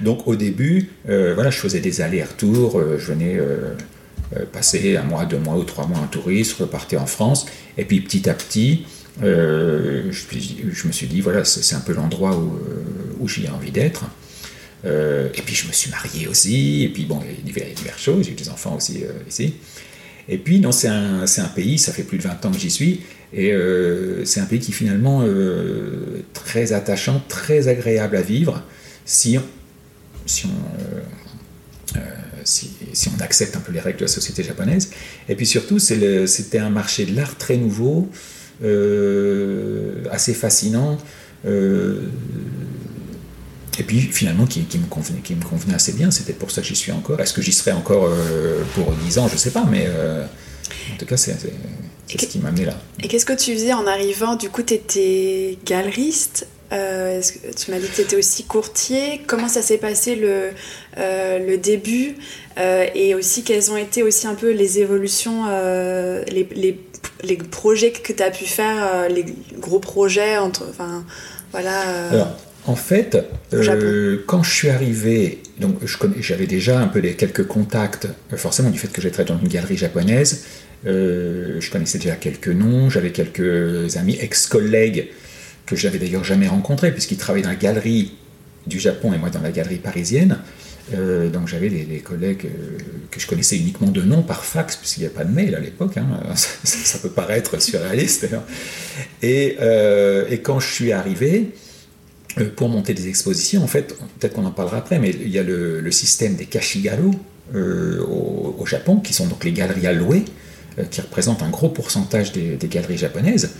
Donc 0.00 0.26
au 0.26 0.36
début, 0.36 0.88
voilà, 1.04 1.50
je 1.50 1.58
faisais 1.58 1.80
des 1.80 2.00
allers-retours, 2.00 2.80
je 2.96 3.04
venais 3.12 3.38
passer 4.50 4.96
un 4.96 5.02
mois, 5.02 5.26
deux 5.26 5.38
mois 5.38 5.56
ou 5.56 5.64
trois 5.64 5.86
mois 5.86 5.98
en 5.98 6.06
touriste, 6.06 6.54
repartais 6.54 6.96
en 6.96 7.04
France, 7.04 7.44
et 7.76 7.84
puis 7.84 8.00
petit 8.00 8.30
à 8.30 8.34
petit, 8.34 8.86
euh, 9.22 10.10
je, 10.10 10.86
me 10.86 10.92
suis 10.92 11.06
dit, 11.06 11.20
voilà, 11.20 11.44
c'est 11.44 11.74
un 11.74 11.80
peu 11.80 11.92
l'endroit 11.92 12.36
où, 12.36 12.56
euh, 12.56 12.82
où 13.18 13.28
j'ai 13.28 13.48
envie 13.48 13.70
d'être. 13.70 14.04
Euh, 14.86 15.28
et 15.34 15.42
puis 15.42 15.54
je 15.54 15.68
me 15.68 15.72
suis 15.72 15.90
marié 15.90 16.26
aussi, 16.26 16.84
et 16.84 16.88
puis 16.88 17.04
bon, 17.04 17.20
il 17.22 17.52
y 17.54 17.62
a 17.62 17.64
diverses 17.74 18.00
choses, 18.00 18.24
j'ai 18.24 18.32
eu 18.32 18.34
des 18.34 18.48
enfants 18.48 18.76
aussi 18.76 19.04
ici. 19.28 19.54
Et 20.28 20.38
puis, 20.38 20.60
non, 20.60 20.72
c'est 20.72 20.88
un, 20.88 21.26
pays, 21.54 21.78
ça 21.78 21.92
fait 21.92 22.04
plus 22.04 22.18
de 22.18 22.22
20 22.22 22.46
ans 22.46 22.50
que 22.50 22.58
j'y 22.58 22.70
suis, 22.70 23.00
et 23.32 23.52
c'est 24.24 24.40
un 24.40 24.46
pays 24.46 24.60
qui 24.60 24.72
finalement 24.72 25.24
très 26.32 26.72
attachant, 26.72 27.22
très 27.28 27.68
agréable 27.68 28.16
à 28.16 28.22
vivre, 28.22 28.62
si 29.04 29.38
on, 29.38 29.42
si 30.24 30.46
on, 33.08 33.20
accepte 33.20 33.56
un 33.56 33.60
peu 33.60 33.72
les 33.72 33.80
règles 33.80 33.98
de 33.98 34.04
la 34.04 34.08
société 34.08 34.44
japonaise. 34.44 34.90
Et 35.28 35.34
puis 35.34 35.46
surtout, 35.46 35.80
c'était 35.80 36.58
un 36.58 36.70
marché 36.70 37.06
de 37.06 37.16
l'art 37.16 37.36
très 37.36 37.56
nouveau, 37.56 38.08
assez 40.10 40.34
fascinant. 40.34 40.98
Euh, 41.46 42.02
et 43.78 43.82
puis 43.82 44.00
finalement 44.00 44.46
qui, 44.46 44.60
me 44.60 44.86
convenait, 44.86 45.20
qui 45.20 45.34
me 45.34 45.42
convenait 45.42 45.74
assez 45.74 45.92
bien, 45.92 46.10
c'était 46.10 46.32
pour 46.32 46.50
ça 46.50 46.60
que 46.60 46.66
j'y 46.66 46.76
suis 46.76 46.92
encore. 46.92 47.20
Est-ce 47.20 47.32
que 47.32 47.40
j'y 47.40 47.52
serai 47.52 47.72
encore 47.72 48.04
euh, 48.04 48.62
pour 48.74 48.92
10 48.92 49.18
ans? 49.18 49.28
Je 49.28 49.34
ne 49.34 49.38
sais 49.38 49.50
pas, 49.50 49.64
mais 49.64 49.88
en 49.88 50.96
tout 50.98 51.06
cas 51.06 51.16
c'est 51.16 51.36
ce 52.08 52.26
qui 52.26 52.38
m'a 52.38 52.48
amené 52.48 52.66
là. 52.66 52.76
Et 53.02 53.08
qu'est-ce 53.08 53.26
que 53.26 53.32
tu 53.32 53.54
faisais 53.54 53.72
en 53.72 53.86
arrivant? 53.86 54.36
Du 54.36 54.50
coup, 54.50 54.62
tu 54.62 54.74
étais 54.74 55.58
galeriste 55.64 56.46
euh, 56.72 57.20
tu 57.56 57.72
m'as 57.72 57.80
dit 57.80 57.88
que 57.88 57.96
tu 57.96 58.00
étais 58.02 58.14
aussi 58.14 58.44
courtier. 58.44 59.22
Comment 59.26 59.48
ça 59.48 59.60
s'est 59.60 59.78
passé 59.78 60.14
le, 60.14 60.50
le 60.96 61.56
début? 61.56 62.14
Et 62.94 63.14
aussi, 63.14 63.42
quelles 63.42 63.72
ont 63.72 63.76
été 63.76 64.04
aussi 64.04 64.28
un 64.28 64.34
peu 64.34 64.50
les 64.50 64.78
évolutions, 64.78 65.46
les, 65.48 66.48
les, 66.54 66.78
les 67.22 67.36
projets 67.36 67.92
que 67.92 68.12
tu 68.12 68.22
as 68.22 68.30
pu 68.30 68.44
faire, 68.44 68.76
euh, 68.94 69.08
les 69.08 69.24
gros 69.58 69.78
projets, 69.78 70.38
entre, 70.38 70.64
enfin, 70.68 71.04
voilà. 71.52 71.88
Euh, 71.88 72.10
Alors, 72.12 72.36
en 72.66 72.76
fait, 72.76 73.16
euh, 73.52 74.22
quand 74.26 74.42
je 74.42 74.50
suis 74.50 74.68
arrivé, 74.68 75.42
donc 75.58 75.78
j'avais 76.20 76.46
déjà 76.46 76.78
un 76.78 76.88
peu 76.88 77.00
des, 77.00 77.14
quelques 77.14 77.46
contacts, 77.46 78.06
forcément 78.36 78.70
du 78.70 78.78
fait 78.78 78.88
que 78.88 79.00
j'étais 79.00 79.24
dans 79.24 79.38
une 79.38 79.48
galerie 79.48 79.76
japonaise, 79.76 80.44
je 80.84 81.70
connaissais 81.70 81.98
déjà 81.98 82.16
quelques 82.16 82.48
noms, 82.48 82.90
j'avais 82.90 83.12
quelques 83.12 83.96
amis, 83.96 84.18
ex-collègues 84.20 85.08
que 85.66 85.76
je 85.76 85.86
n'avais 85.86 85.98
d'ailleurs 85.98 86.24
jamais 86.24 86.48
rencontrés 86.48 86.90
puisqu'ils 86.90 87.16
travaillaient 87.16 87.44
dans 87.44 87.50
la 87.50 87.56
galerie 87.56 88.12
du 88.66 88.78
Japon 88.78 89.12
et 89.12 89.18
moi 89.18 89.30
dans 89.30 89.40
la 89.40 89.52
galerie 89.52 89.76
parisienne. 89.76 90.38
Euh, 90.94 91.28
donc 91.28 91.46
j'avais 91.46 91.68
des, 91.68 91.98
collègues 92.00 92.46
euh, 92.46 92.78
que 93.10 93.20
je 93.20 93.26
connaissais 93.26 93.56
uniquement 93.56 93.88
de 93.88 94.02
nom 94.02 94.22
par 94.22 94.44
fax, 94.44 94.76
puisqu'il 94.76 95.00
n'y 95.00 95.06
a 95.06 95.10
pas 95.10 95.24
de 95.24 95.32
mail 95.32 95.54
à 95.54 95.60
l'époque, 95.60 95.96
hein. 95.96 96.06
ça, 96.34 96.98
peut 96.98 97.10
paraître 97.10 97.60
surréaliste. 97.60 98.28
Et, 99.22 99.56
euh, 99.60 100.26
et, 100.30 100.38
quand 100.38 100.60
je 100.60 100.72
suis 100.72 100.92
arrivé, 100.92 101.50
pour 102.56 102.68
monter 102.68 102.94
des 102.94 103.08
expositions, 103.08 103.62
en 103.62 103.66
fait, 103.66 103.96
peut-être 104.18 104.34
qu'on 104.34 104.46
en 104.46 104.52
parlera 104.52 104.78
après, 104.78 104.98
mais 104.98 105.10
il 105.10 105.30
y 105.30 105.38
a 105.38 105.42
le, 105.42 105.90
système 105.90 106.36
des 106.36 106.46
kashigaru 106.46 107.10
au, 107.54 108.54
au, 108.58 108.66
Japon, 108.66 108.98
qui 108.98 109.12
sont 109.12 109.26
donc 109.26 109.44
les 109.44 109.52
galeries 109.52 109.86
à 109.86 109.92
louer, 109.92 110.24
qui 110.90 111.00
représentent 111.00 111.42
un 111.42 111.50
gros 111.50 111.68
pourcentage 111.68 112.32
des 112.32 112.56
galeries 112.68 112.98
japonaises. 112.98 113.50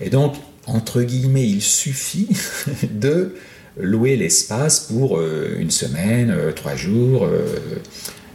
Et 0.00 0.10
donc, 0.10 0.34
entre 0.66 1.02
guillemets, 1.02 1.48
il 1.48 1.62
suffit 1.62 2.28
de 2.90 3.34
louer 3.76 4.16
l'espace 4.16 4.80
pour 4.80 5.18
euh, 5.18 5.56
une 5.58 5.70
semaine, 5.70 6.30
euh, 6.30 6.52
trois 6.52 6.76
jours. 6.76 7.24
Euh, 7.24 7.40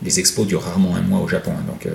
les 0.03 0.19
expos 0.19 0.47
durent 0.47 0.63
rarement 0.63 0.95
un 0.95 1.01
mois 1.01 1.19
au 1.19 1.27
Japon. 1.27 1.51
Hein, 1.57 1.65
donc, 1.67 1.87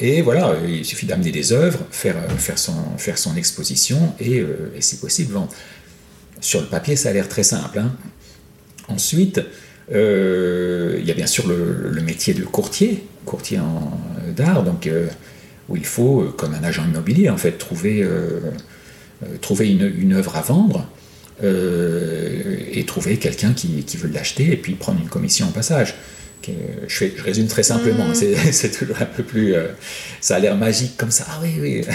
et 0.00 0.20
voilà, 0.20 0.54
il 0.68 0.84
suffit 0.84 1.06
d'amener 1.06 1.32
des 1.32 1.52
œuvres, 1.52 1.80
faire, 1.90 2.14
faire, 2.36 2.58
son, 2.58 2.74
faire 2.98 3.16
son 3.16 3.36
exposition 3.36 4.14
et, 4.20 4.44
si 4.80 4.98
possible 4.98 5.32
vendre. 5.32 5.48
Sur 6.40 6.60
le 6.60 6.66
papier, 6.66 6.94
ça 6.94 7.08
a 7.08 7.12
l'air 7.14 7.26
très 7.26 7.42
simple. 7.42 7.78
Hein. 7.78 7.96
Ensuite, 8.88 9.40
il 9.90 11.02
y 11.04 11.10
a 11.10 11.14
bien 11.14 11.26
sûr 11.26 11.48
le, 11.48 12.00
métier 12.02 12.34
de 12.34 12.44
courtier, 12.44 13.02
courtier 13.24 13.58
d'art, 14.36 14.62
donc 14.62 14.88
où 15.70 15.76
il 15.76 15.86
faut, 15.86 16.34
comme 16.36 16.52
un 16.52 16.62
agent 16.62 16.84
immobilier, 16.84 17.30
en 17.30 17.38
fait, 17.38 17.52
trouver, 17.52 18.06
trouver 19.40 19.70
une, 19.70 19.90
une 19.98 20.12
œuvre 20.12 20.36
à 20.36 20.42
vendre 20.42 20.86
euh, 21.42 22.56
et 22.72 22.84
trouver 22.84 23.18
quelqu'un 23.18 23.52
qui, 23.52 23.84
qui, 23.84 23.96
veut 23.96 24.08
l'acheter 24.08 24.52
et 24.52 24.56
puis 24.56 24.74
prendre 24.74 25.00
une 25.00 25.08
commission 25.08 25.48
au 25.48 25.52
passage. 25.52 25.94
Je, 26.46 26.52
fais, 26.88 27.12
je 27.16 27.22
résume 27.22 27.46
très 27.46 27.62
simplement, 27.62 28.14
c'est 28.14 28.70
toujours 28.70 28.96
un 29.00 29.06
peu 29.06 29.22
plus... 29.22 29.54
Euh, 29.54 29.68
ça 30.20 30.36
a 30.36 30.38
l'air 30.38 30.56
magique 30.56 30.96
comme 30.96 31.10
ça, 31.10 31.26
ah 31.28 31.40
oui, 31.42 31.54
oui. 31.60 31.82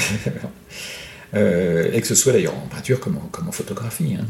Euh, 1.36 1.92
et 1.92 2.00
que 2.00 2.08
ce 2.08 2.16
soit 2.16 2.32
d'ailleurs 2.32 2.56
en 2.56 2.68
peinture 2.74 3.02
comme 3.02 3.18
en, 3.18 3.28
comme 3.30 3.50
en 3.50 3.52
photographie. 3.52 4.16
Hein. 4.18 4.26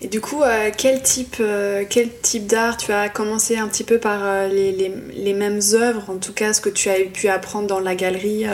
Et 0.00 0.08
du 0.08 0.20
coup, 0.20 0.42
euh, 0.42 0.70
quel 0.76 1.02
type, 1.02 1.36
euh, 1.40 1.84
quel 1.88 2.08
type 2.20 2.46
d'art 2.46 2.76
Tu 2.76 2.92
as 2.92 3.08
commencé 3.08 3.56
un 3.56 3.68
petit 3.68 3.84
peu 3.84 3.98
par 3.98 4.20
euh, 4.24 4.48
les, 4.48 4.72
les, 4.72 4.92
les, 5.14 5.32
mêmes 5.32 5.60
œuvres, 5.74 6.10
en 6.10 6.16
tout 6.16 6.32
cas 6.32 6.52
ce 6.52 6.60
que 6.60 6.68
tu 6.68 6.88
as 6.88 6.98
pu 7.12 7.28
apprendre 7.28 7.66
dans 7.66 7.80
la 7.80 7.94
galerie 7.94 8.44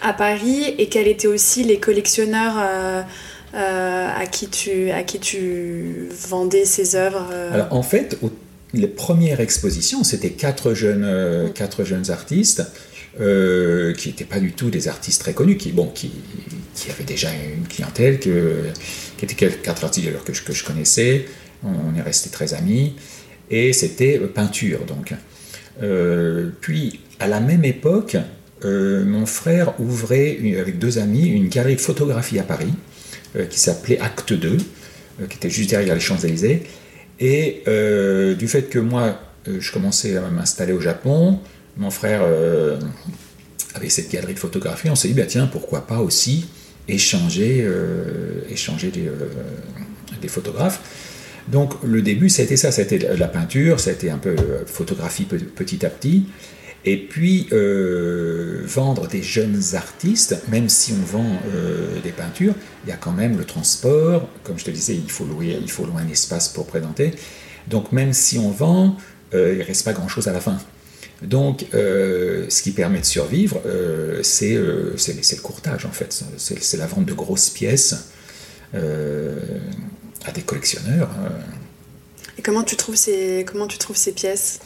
à 0.00 0.12
Paris, 0.12 0.74
et 0.78 0.88
quels 0.88 1.08
étaient 1.08 1.26
aussi 1.26 1.64
les 1.64 1.78
collectionneurs 1.78 3.04
à, 3.54 4.24
qui 4.30 4.48
tu, 4.48 4.90
à 4.90 5.02
qui 5.02 5.18
tu 5.18 6.08
vendais 6.28 6.64
ces 6.64 6.96
œuvres 6.96 7.28
Alors 7.52 7.72
en 7.72 7.82
fait, 7.82 8.18
les 8.72 8.88
premières 8.88 9.40
expositions, 9.40 10.04
c'était 10.04 10.30
quatre 10.30 10.74
jeunes, 10.74 11.04
mm. 11.46 11.52
quatre 11.52 11.84
jeunes 11.84 12.10
artistes. 12.10 12.62
qui 13.14 14.08
n'étaient 14.08 14.24
pas 14.24 14.40
du 14.40 14.52
tout 14.52 14.70
des 14.70 14.88
artistes 14.88 15.20
très 15.20 15.34
connus, 15.34 15.58
qui, 15.58 15.72
bon, 15.72 15.88
qui, 15.88 16.10
qui 16.74 16.90
avaient 16.90 17.04
déjà 17.04 17.28
une 17.30 17.66
clientèle, 17.68 18.18
que, 18.18 18.64
qui 19.18 19.24
étaient 19.24 19.48
quatre 19.48 19.84
artistes 19.84 20.08
que 20.24 20.32
je, 20.32 20.42
que 20.42 20.52
je 20.52 20.64
connaissais. 20.64 21.26
On 21.64 21.96
est 21.96 22.02
restés 22.02 22.30
très 22.30 22.54
amis. 22.54 22.94
Et 23.52 23.72
c'était 23.72 24.18
euh, 24.18 24.26
peinture, 24.26 24.80
donc. 24.86 25.14
Euh, 25.82 26.50
puis, 26.60 27.00
à 27.20 27.28
la 27.28 27.38
même 27.38 27.64
époque, 27.64 28.16
euh, 28.64 29.04
mon 29.04 29.26
frère 29.26 29.78
ouvrait 29.78 30.38
avec 30.58 30.78
deux 30.78 30.98
amis 30.98 31.28
une 31.28 31.48
galerie 31.48 31.76
de 31.76 31.80
photographie 31.80 32.38
à 32.38 32.42
Paris 32.42 32.72
qui 33.50 33.58
s'appelait 33.58 33.98
Acte 34.00 34.32
2, 34.32 34.56
qui 35.28 35.36
était 35.36 35.50
juste 35.50 35.70
derrière 35.70 35.94
les 35.94 36.00
Champs-Élysées. 36.00 36.64
Et 37.20 37.62
du 38.38 38.48
fait 38.48 38.68
que 38.68 38.78
moi, 38.78 39.20
je 39.46 39.72
commençais 39.72 40.16
à 40.16 40.28
m'installer 40.28 40.72
au 40.72 40.80
Japon, 40.80 41.38
mon 41.76 41.90
frère 41.90 42.22
avait 43.74 43.88
cette 43.88 44.10
galerie 44.10 44.34
de 44.34 44.38
photographie, 44.38 44.90
on 44.90 44.94
s'est 44.94 45.08
dit, 45.08 45.14
bah, 45.14 45.26
tiens, 45.26 45.46
pourquoi 45.46 45.86
pas 45.86 45.98
aussi 45.98 46.46
échanger, 46.88 47.62
euh, 47.62 48.42
échanger 48.50 48.90
des, 48.90 49.06
euh, 49.06 49.28
des, 50.20 50.28
photographes. 50.28 50.80
Donc 51.48 51.74
le 51.84 52.02
début, 52.02 52.28
c'était 52.28 52.56
ça, 52.56 52.70
c'était 52.72 52.98
la 52.98 53.28
peinture, 53.28 53.80
c'était 53.80 54.10
un 54.10 54.18
peu 54.18 54.30
euh, 54.30 54.64
photographie 54.66 55.24
petit 55.24 55.84
à 55.86 55.90
petit. 55.90 56.26
Et 56.84 56.96
puis 56.96 57.48
vendre 58.64 59.06
des 59.06 59.22
jeunes 59.22 59.60
artistes, 59.74 60.36
même 60.48 60.68
si 60.68 60.92
on 60.92 61.04
vend 61.04 61.40
des 62.02 62.10
peintures, 62.10 62.54
il 62.84 62.90
y 62.90 62.92
a 62.92 62.96
quand 62.96 63.12
même 63.12 63.38
le 63.38 63.44
transport. 63.44 64.28
Comme 64.42 64.58
je 64.58 64.64
te 64.64 64.70
disais, 64.70 64.94
il 64.96 65.10
faut 65.10 65.24
louer, 65.24 65.58
il 65.60 65.70
faut 65.70 65.84
louer 65.84 66.02
un 66.02 66.08
espace 66.08 66.48
pour 66.48 66.66
présenter. 66.66 67.12
Donc 67.68 67.92
même 67.92 68.12
si 68.12 68.38
on 68.38 68.50
vend, 68.50 68.96
il 69.32 69.38
ne 69.38 69.64
reste 69.64 69.84
pas 69.84 69.92
grand-chose 69.92 70.26
à 70.26 70.32
la 70.32 70.40
fin. 70.40 70.58
Donc, 71.22 71.66
euh, 71.74 72.46
ce 72.48 72.62
qui 72.62 72.72
permet 72.72 73.00
de 73.00 73.04
survivre, 73.04 73.60
euh, 73.66 74.22
euh, 74.42 74.94
c'est 74.96 75.36
le 75.36 75.40
courtage, 75.42 75.86
en 75.86 75.92
fait. 75.92 76.24
C'est 76.36 76.76
la 76.76 76.86
vente 76.86 77.06
de 77.06 77.12
grosses 77.12 77.50
pièces 77.50 78.10
à 78.74 80.32
des 80.32 80.42
collectionneurs. 80.42 81.10
Et 82.38 82.42
comment 82.42 82.62
tu 82.62 82.76
trouves 82.76 82.96
ces, 82.96 83.44
comment 83.46 83.66
tu 83.66 83.78
trouves 83.78 83.96
ces 83.96 84.12
pièces? 84.12 84.60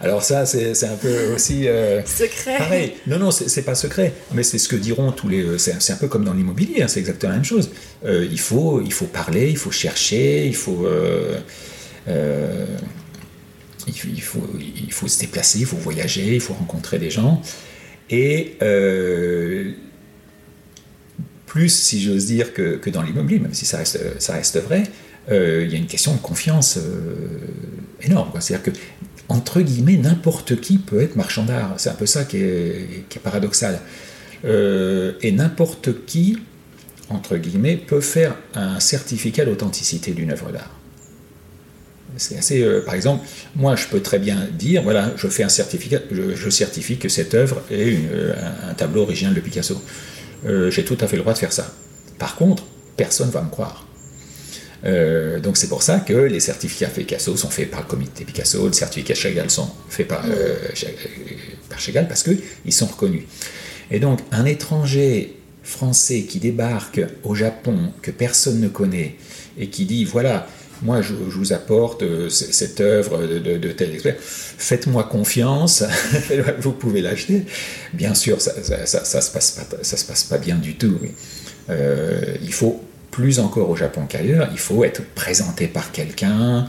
Alors 0.00 0.22
ça, 0.22 0.44
c'est 0.46 0.84
un 0.84 0.96
peu 0.96 1.32
aussi... 1.34 1.66
secret 2.04 2.58
Pareil. 2.58 2.94
Non, 3.06 3.18
non, 3.18 3.30
c'est 3.30 3.62
pas 3.62 3.74
secret, 3.74 4.12
mais 4.32 4.42
c'est 4.42 4.58
ce 4.58 4.68
que 4.68 4.76
diront 4.76 5.12
tous 5.12 5.28
les... 5.28 5.58
C'est 5.58 5.92
un 5.92 5.96
peu 5.96 6.08
comme 6.08 6.24
dans 6.24 6.34
l'immobilier, 6.34 6.82
hein, 6.82 6.88
c'est 6.88 7.00
exactement 7.00 7.30
la 7.30 7.36
même 7.38 7.44
chose. 7.44 7.70
il, 8.04 8.40
faut, 8.40 8.82
il 8.82 8.92
faut 8.92 9.06
parler, 9.06 9.48
il 9.50 9.56
faut 9.56 9.70
chercher, 9.70 10.46
il 10.46 10.56
faut 10.56 10.86
il 13.86 14.22
faut, 14.22 14.48
il 14.58 14.92
faut 14.92 15.08
se 15.08 15.18
déplacer, 15.18 15.60
il 15.60 15.66
faut 15.66 15.76
voyager, 15.76 16.34
il 16.34 16.40
faut 16.40 16.54
rencontrer 16.54 16.98
des 16.98 17.10
gens. 17.10 17.42
Et 18.10 18.56
euh, 18.62 19.72
plus, 21.46 21.68
si 21.68 22.02
j'ose 22.02 22.26
dire, 22.26 22.52
que, 22.52 22.76
que 22.76 22.90
dans 22.90 23.02
l'immobilier, 23.02 23.40
même 23.40 23.54
si 23.54 23.64
ça 23.64 23.78
reste, 23.78 23.98
ça 24.20 24.34
reste 24.34 24.58
vrai, 24.58 24.84
euh, 25.30 25.64
il 25.64 25.72
y 25.72 25.74
a 25.74 25.78
une 25.78 25.86
question 25.86 26.14
de 26.14 26.20
confiance 26.20 26.78
euh, 26.78 27.28
énorme. 28.00 28.30
C'est-à-dire 28.40 28.72
que, 28.72 28.78
entre 29.28 29.60
guillemets, 29.60 29.96
n'importe 29.96 30.60
qui 30.60 30.78
peut 30.78 31.00
être 31.00 31.16
marchand 31.16 31.44
d'art. 31.44 31.74
C'est 31.78 31.90
un 31.90 31.94
peu 31.94 32.06
ça 32.06 32.24
qui 32.24 32.38
est, 32.38 33.18
paradoxal. 33.22 33.80
et 34.44 35.32
n'importe 35.32 36.04
qui, 36.06 36.38
entre 37.08 37.36
guillemets, 37.36 37.76
peut 37.76 38.00
faire 38.00 38.34
un 38.54 38.80
certificat 38.80 39.44
d'authenticité 39.44 40.12
d'une 40.12 40.32
œuvre 40.32 40.50
d'art. 40.50 40.82
C'est 42.16 42.36
assez, 42.36 42.62
euh, 42.62 42.82
par 42.84 42.94
exemple, 42.94 43.24
moi 43.56 43.76
je 43.76 43.86
peux 43.86 44.00
très 44.00 44.18
bien 44.18 44.46
dire, 44.52 44.82
voilà, 44.82 45.12
je 45.16 45.28
fais 45.28 45.44
un 45.44 45.48
certificat, 45.48 45.98
je, 46.10 46.50
certifie 46.50 46.98
que 46.98 47.08
cette 47.08 47.34
œuvre 47.34 47.62
est 47.70 47.96
euh, 48.12 48.34
un, 48.68 48.74
tableau 48.74 49.02
original 49.02 49.34
de 49.34 49.40
Picasso. 49.40 49.80
Euh, 50.46 50.70
j'ai 50.70 50.84
tout 50.84 50.98
à 51.00 51.06
fait 51.06 51.16
le 51.16 51.22
droit 51.22 51.32
de 51.32 51.38
faire 51.38 51.52
ça. 51.52 51.72
Par 52.18 52.36
contre, 52.36 52.64
personne 52.96 53.28
ne 53.28 53.32
va 53.32 53.42
me 53.42 53.50
croire. 53.50 53.86
Donc 54.84 55.56
c'est 55.56 55.68
pour 55.68 55.82
ça 55.82 56.00
que 56.00 56.12
les 56.12 56.40
certificats 56.40 56.88
Picasso 56.88 57.36
sont 57.36 57.50
faits 57.50 57.70
par 57.70 57.82
le 57.82 57.86
comité 57.86 58.24
Picasso, 58.24 58.66
les 58.66 58.72
certificats 58.72 59.14
Chagall 59.14 59.50
sont 59.50 59.70
faits 59.88 60.08
par, 60.08 60.24
par 61.68 61.78
Chagall 61.78 62.08
parce 62.08 62.22
qu'ils 62.24 62.72
sont 62.72 62.86
reconnus. 62.86 63.22
Et 63.90 64.00
donc 64.00 64.20
un 64.32 64.44
étranger 64.44 65.36
français 65.62 66.22
qui 66.22 66.38
débarque 66.38 67.00
au 67.22 67.34
Japon, 67.34 67.92
que 68.02 68.10
personne 68.10 68.60
ne 68.60 68.68
connaît, 68.68 69.16
et 69.58 69.68
qui 69.68 69.84
dit, 69.84 70.04
voilà, 70.04 70.46
moi 70.82 71.02
je, 71.02 71.14
vous 71.14 71.52
apporte 71.52 72.02
euh, 72.02 72.28
cette 72.28 72.80
œuvre 72.80 73.26
de, 73.26 73.72
tel 73.72 73.92
expert, 73.92 74.16
faites-moi 74.18 75.04
confiance, 75.04 75.84
vous 76.58 76.72
pouvez 76.72 77.00
l'acheter. 77.00 77.44
Bien 77.92 78.14
sûr, 78.14 78.40
ça 78.40 78.54
ne 78.56 78.86
ça, 78.86 79.04
se, 79.04 79.30
passe 79.30 79.52
pas, 79.52 79.82
ça 79.82 79.96
se 79.96 80.04
passe 80.04 80.24
pas 80.24 80.38
bien 80.38 80.56
du 80.56 80.74
tout. 80.74 80.98
Euh, 81.70 82.34
il 82.42 82.52
faut 82.52 82.82
plus 83.12 83.38
encore 83.38 83.70
au 83.70 83.76
Japon 83.76 84.06
qu'ailleurs, 84.08 84.48
il 84.50 84.58
faut 84.58 84.82
être 84.82 85.04
présenté 85.14 85.68
par 85.68 85.92
quelqu'un, 85.92 86.66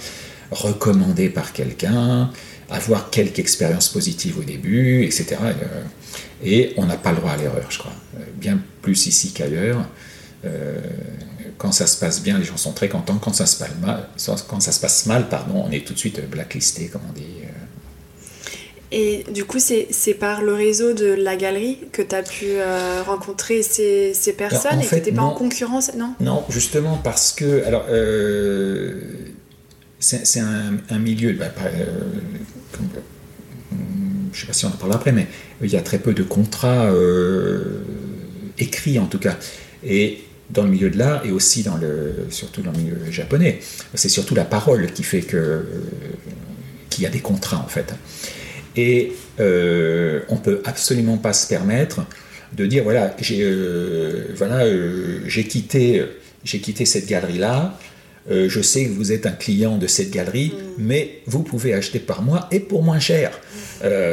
recommandé 0.51 1.29
par 1.29 1.51
quelqu'un, 1.53 2.29
avoir 2.69 3.09
quelques 3.09 3.39
expériences 3.39 3.89
positives 3.89 4.37
au 4.37 4.43
début, 4.43 5.03
etc. 5.03 5.37
Et 6.43 6.73
on 6.77 6.85
n'a 6.85 6.97
pas 6.97 7.11
le 7.11 7.17
droit 7.17 7.31
à 7.31 7.37
l'erreur, 7.37 7.65
je 7.69 7.79
crois. 7.79 7.93
Bien 8.35 8.59
plus 8.83 9.07
ici 9.07 9.33
qu'ailleurs 9.33 9.83
quand 11.57 11.71
ça 11.71 11.87
se 11.87 11.97
passe 11.97 12.21
bien, 12.21 12.37
les 12.37 12.43
gens 12.43 12.57
sont 12.57 12.73
très 12.73 12.89
contents. 12.89 13.17
Quand 13.17 13.33
ça 13.33 13.45
se 13.45 13.57
passe 13.57 13.75
mal, 13.81 14.09
quand 14.49 14.59
ça 14.59 14.71
se 14.71 14.79
passe 14.81 15.05
mal 15.05 15.29
pardon, 15.29 15.63
on 15.65 15.71
est 15.71 15.85
tout 15.85 15.93
de 15.93 15.99
suite 15.99 16.19
blacklisté, 16.29 16.87
comme 16.87 17.03
on 17.09 17.13
dit. 17.13 17.43
Euh. 18.93 18.97
Et 18.97 19.25
du 19.31 19.45
coup, 19.45 19.59
c'est 19.59 20.13
par 20.13 20.41
le 20.41 20.53
réseau 20.53 20.93
de 20.93 21.05
la 21.05 21.35
galerie 21.35 21.79
que 21.91 22.01
tu 22.01 22.15
as 22.15 22.23
pu 22.23 22.45
euh, 22.47 23.01
rencontrer 23.03 23.63
ces, 23.63 24.13
ces 24.13 24.33
personnes 24.33 24.81
et 24.81 24.85
que 24.85 24.95
tu 24.95 25.11
pas 25.11 25.21
en 25.23 25.33
concurrence 25.33 25.91
Non, 25.95 26.13
non 26.19 26.43
justement 26.49 26.97
parce 26.97 27.31
que. 27.31 27.65
Alors, 27.65 27.85
euh, 27.89 28.99
c'est 29.99 30.39
un, 30.39 30.73
un, 30.89 30.99
milieu. 30.99 31.31
Bah, 31.33 31.45
je 34.33 34.37
ne 34.37 34.41
sais 34.41 34.47
pas 34.47 34.53
si 34.53 34.65
on 34.65 34.69
en 34.69 34.71
parle 34.71 34.93
après, 34.93 35.11
mais 35.13 35.27
il 35.61 35.71
y 35.71 35.77
a 35.77 35.81
très 35.81 35.99
peu 35.99 36.13
de 36.13 36.23
contrats 36.23 36.91
écrits 38.57 38.99
en 38.99 39.05
tout 39.05 39.19
cas. 39.19 39.37
Et 39.85 40.23
dans 40.49 40.63
le 40.63 40.69
milieu 40.69 40.89
de 40.89 40.97
l'art 40.97 41.25
et 41.25 41.31
aussi 41.31 41.63
dans 41.63 41.77
le, 41.77 42.27
surtout 42.29 42.61
dans 42.61 42.71
le 42.71 42.77
milieu 42.77 43.11
japonais. 43.11 43.59
C'est 43.95 44.09
surtout 44.09 44.35
la 44.35 44.45
parole 44.45 44.91
qui 44.91 45.03
fait 45.03 45.21
que 45.21 45.37
euh, 45.37 45.63
qu'il 46.89 47.03
y 47.03 47.07
a 47.07 47.09
des 47.09 47.19
contrats 47.19 47.57
en 47.57 47.67
fait. 47.67 47.93
Et 48.75 49.13
euh, 49.39 50.21
on 50.29 50.37
peut 50.37 50.61
absolument 50.65 51.17
pas 51.17 51.33
se 51.33 51.47
permettre 51.47 52.05
de 52.53 52.65
dire 52.65 52.83
voilà 52.83 53.15
j'ai 53.19 53.41
euh, 53.41 54.27
voilà 54.35 54.65
euh, 54.65 55.27
quitté 55.27 56.03
quitté 56.45 56.85
cette 56.85 57.07
galerie 57.07 57.39
là. 57.39 57.79
je 58.29 58.61
sais 58.61 58.85
que 58.85 58.91
vous 58.91 59.11
êtes 59.11 59.25
un 59.25 59.31
client 59.31 59.77
de 59.77 59.87
cette 59.87 60.11
galerie, 60.11 60.53
mm. 60.53 60.83
mais 60.83 61.21
vous 61.25 61.43
pouvez 61.43 61.73
acheter 61.73 61.99
par 61.99 62.21
moi 62.21 62.47
et 62.51 62.59
pour 62.59 62.83
moins 62.83 62.99
cher. 62.99 63.31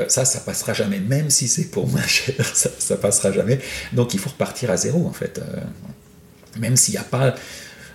ça, 0.09 0.25
ça 0.25 0.41
passera 0.41 0.73
jamais, 0.75 1.01
même 1.01 1.31
si 1.31 1.49
c'est 1.49 1.71
pour 1.71 1.87
moins 1.87 2.07
cher, 2.07 2.35
ça, 2.55 2.71
ça 2.79 2.97
passera 2.97 3.33
jamais. 3.33 3.59
Donc 3.93 4.15
il 4.15 4.21
faut 4.21 4.31
repartir 4.31 4.71
à 4.71 4.77
zéro 4.77 5.07
en 5.07 5.13
fait 5.13 5.41
même 6.59 6.77
s'il 6.77 6.95
n'y 6.95 6.99
a 6.99 7.05
pas 7.05 7.35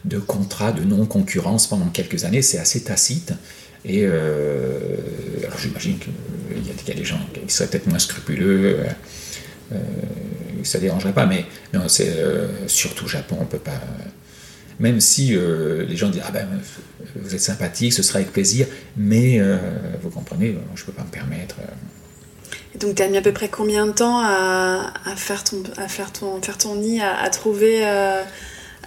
de 0.05 0.19
contrat 0.19 0.72
de 0.72 0.84
non-concurrence 0.84 1.67
pendant 1.67 1.88
quelques 1.89 2.25
années, 2.25 2.41
c'est 2.41 2.60
assez 2.60 2.84
tacite. 2.84 3.34
Et 3.88 4.04
euh, 4.04 4.80
alors 5.46 5.60
j'imagine 5.60 6.00
qu'il 6.00 6.13
y, 6.65 6.92
a 6.92 6.94
des 6.94 7.06
gens 7.06 7.20
qui 7.34 7.54
seraient 7.54 7.70
peut-être 7.70 7.88
moins 7.88 8.00
scrupuleux, 8.00 8.80
euh, 8.80 8.84
euh 9.74 9.77
ça 10.63 10.80
ne 10.80 10.84
dérangerait 10.84 11.13
pas, 11.13 11.27
mais 11.27 11.46
non, 11.74 11.88
c'est 11.88 12.10
euh, 12.10 12.68
surtout 12.68 13.06
au 13.06 13.08
Japon, 13.08 13.38
on 13.39 13.46
peut 13.46 13.60
pas. 13.60 13.80
Même 14.80 15.00
si 15.00 15.38
les 15.38 15.96
gens 15.96 16.10
disent 16.10 16.24
ah 16.25 16.32
ben 16.32 16.48
vous 17.15 17.36
êtes 17.36 17.39
sympathique, 17.39 17.94
ce 17.94 18.01
sera 18.01 18.18
avec 18.18 18.34
plaisir, 18.34 18.65
mais 18.98 19.39
vous 20.01 20.10
comprenez, 20.10 20.58
je 20.74 20.82
ne 20.82 20.86
peux 20.88 20.92
pas 20.92 21.04
me 21.04 21.12
permettre. 21.12 21.56
donc 22.80 22.96
tu 22.96 23.04
as 23.04 23.08
mis 23.08 23.18
à 23.18 23.22
peu 23.22 23.32
près 23.32 23.48
combien 23.48 23.86
de 23.86 23.92
temps 23.92 24.20
à, 24.22 24.92
faire 25.15 25.44
ton 25.44 26.75
nid, 26.75 27.00
à, 27.00 27.30
trouver 27.30 27.86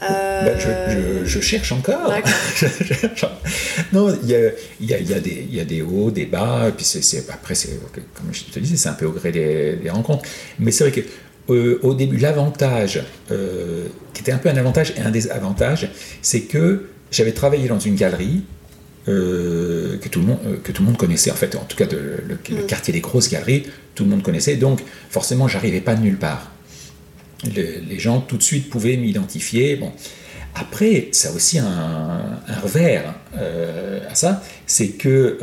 euh, 0.03 0.45
ben, 0.45 0.59
je, 0.59 1.25
je, 1.25 1.41
cherche 1.41 1.73
encore. 1.73 2.13
non, 3.93 4.17
il 4.23 4.29
y 4.29 4.35
a, 4.35 4.39
y, 4.81 4.95
a, 4.95 5.01
y, 5.01 5.15
a 5.15 5.21
des, 5.21 5.47
y 5.51 5.61
a 5.61 5.65
des 5.65 5.83
hauts, 5.83 6.11
des 6.11 6.27
bas, 6.27 6.67
et 6.69 6.73
puis 6.73 6.85
c'est, 6.85 7.31
après, 7.31 7.55
comme 8.15 8.33
je 8.33 8.45
te 8.45 8.59
disais, 8.59 8.77
c'est 8.77 8.89
un 8.89 8.95
peu 8.95 9.07
au 9.07 9.13
gré 9.13 9.33
des, 9.33 9.91
rencontres. 9.91 10.25
Mais 10.59 10.71
c'est 10.71 10.85
vrai 10.85 10.93
que 10.93 11.07
euh, 11.53 11.81
au 11.83 11.95
début, 11.95 12.19
l'avantage, 12.19 13.03
euh, 13.31 13.87
qui 14.13 14.23
était 14.23 14.33
un 14.33 14.39
peu 14.39 14.49
un 14.49 14.57
avantage 14.57 14.93
et 14.97 15.01
un 15.01 15.11
désavantage, 15.11 15.91
c'est 16.23 16.43
que 16.43 16.89
j'avais 17.11 17.33
travaillé 17.33 17.69
dans 17.69 17.81
une 17.81 17.95
galerie 17.95 18.43
que, 19.07 20.09
tout 20.11 20.21
le 20.21 20.27
monde, 20.27 20.39
que 20.63 20.71
tout 20.71 20.83
le 20.83 20.89
monde 20.89 20.99
connaissait, 20.99 21.31
en 21.31 21.35
fait, 21.35 21.57
en 21.57 21.65
tout 21.65 21.79
cas 21.79 21.87
le, 21.91 22.35
mm. 22.35 22.67
quartier 22.67 22.93
des 22.93 23.01
grosses 23.01 23.31
galeries, 23.31 23.67
tout 23.95 24.05
le 24.05 24.11
monde 24.11 24.23
connaissait, 24.23 24.57
donc 24.57 24.83
forcément 25.09 25.49
j'arrivais 25.49 25.81
pas 25.81 25.95
de 25.95 26.03
nulle 26.03 26.19
part. 26.19 26.53
Les 27.45 27.99
gens 27.99 28.21
tout 28.21 28.37
de 28.37 28.43
suite 28.43 28.69
pouvaient 28.71 28.97
m'identifier. 28.97 29.77
Bon. 29.77 29.93
Après, 30.55 31.09
ça 31.13 31.29
a 31.29 31.33
aussi 31.33 31.59
un, 31.59 32.41
revers 32.63 33.15
à 33.35 34.15
ça, 34.15 34.43
c'est 34.67 34.89
que 34.89 35.39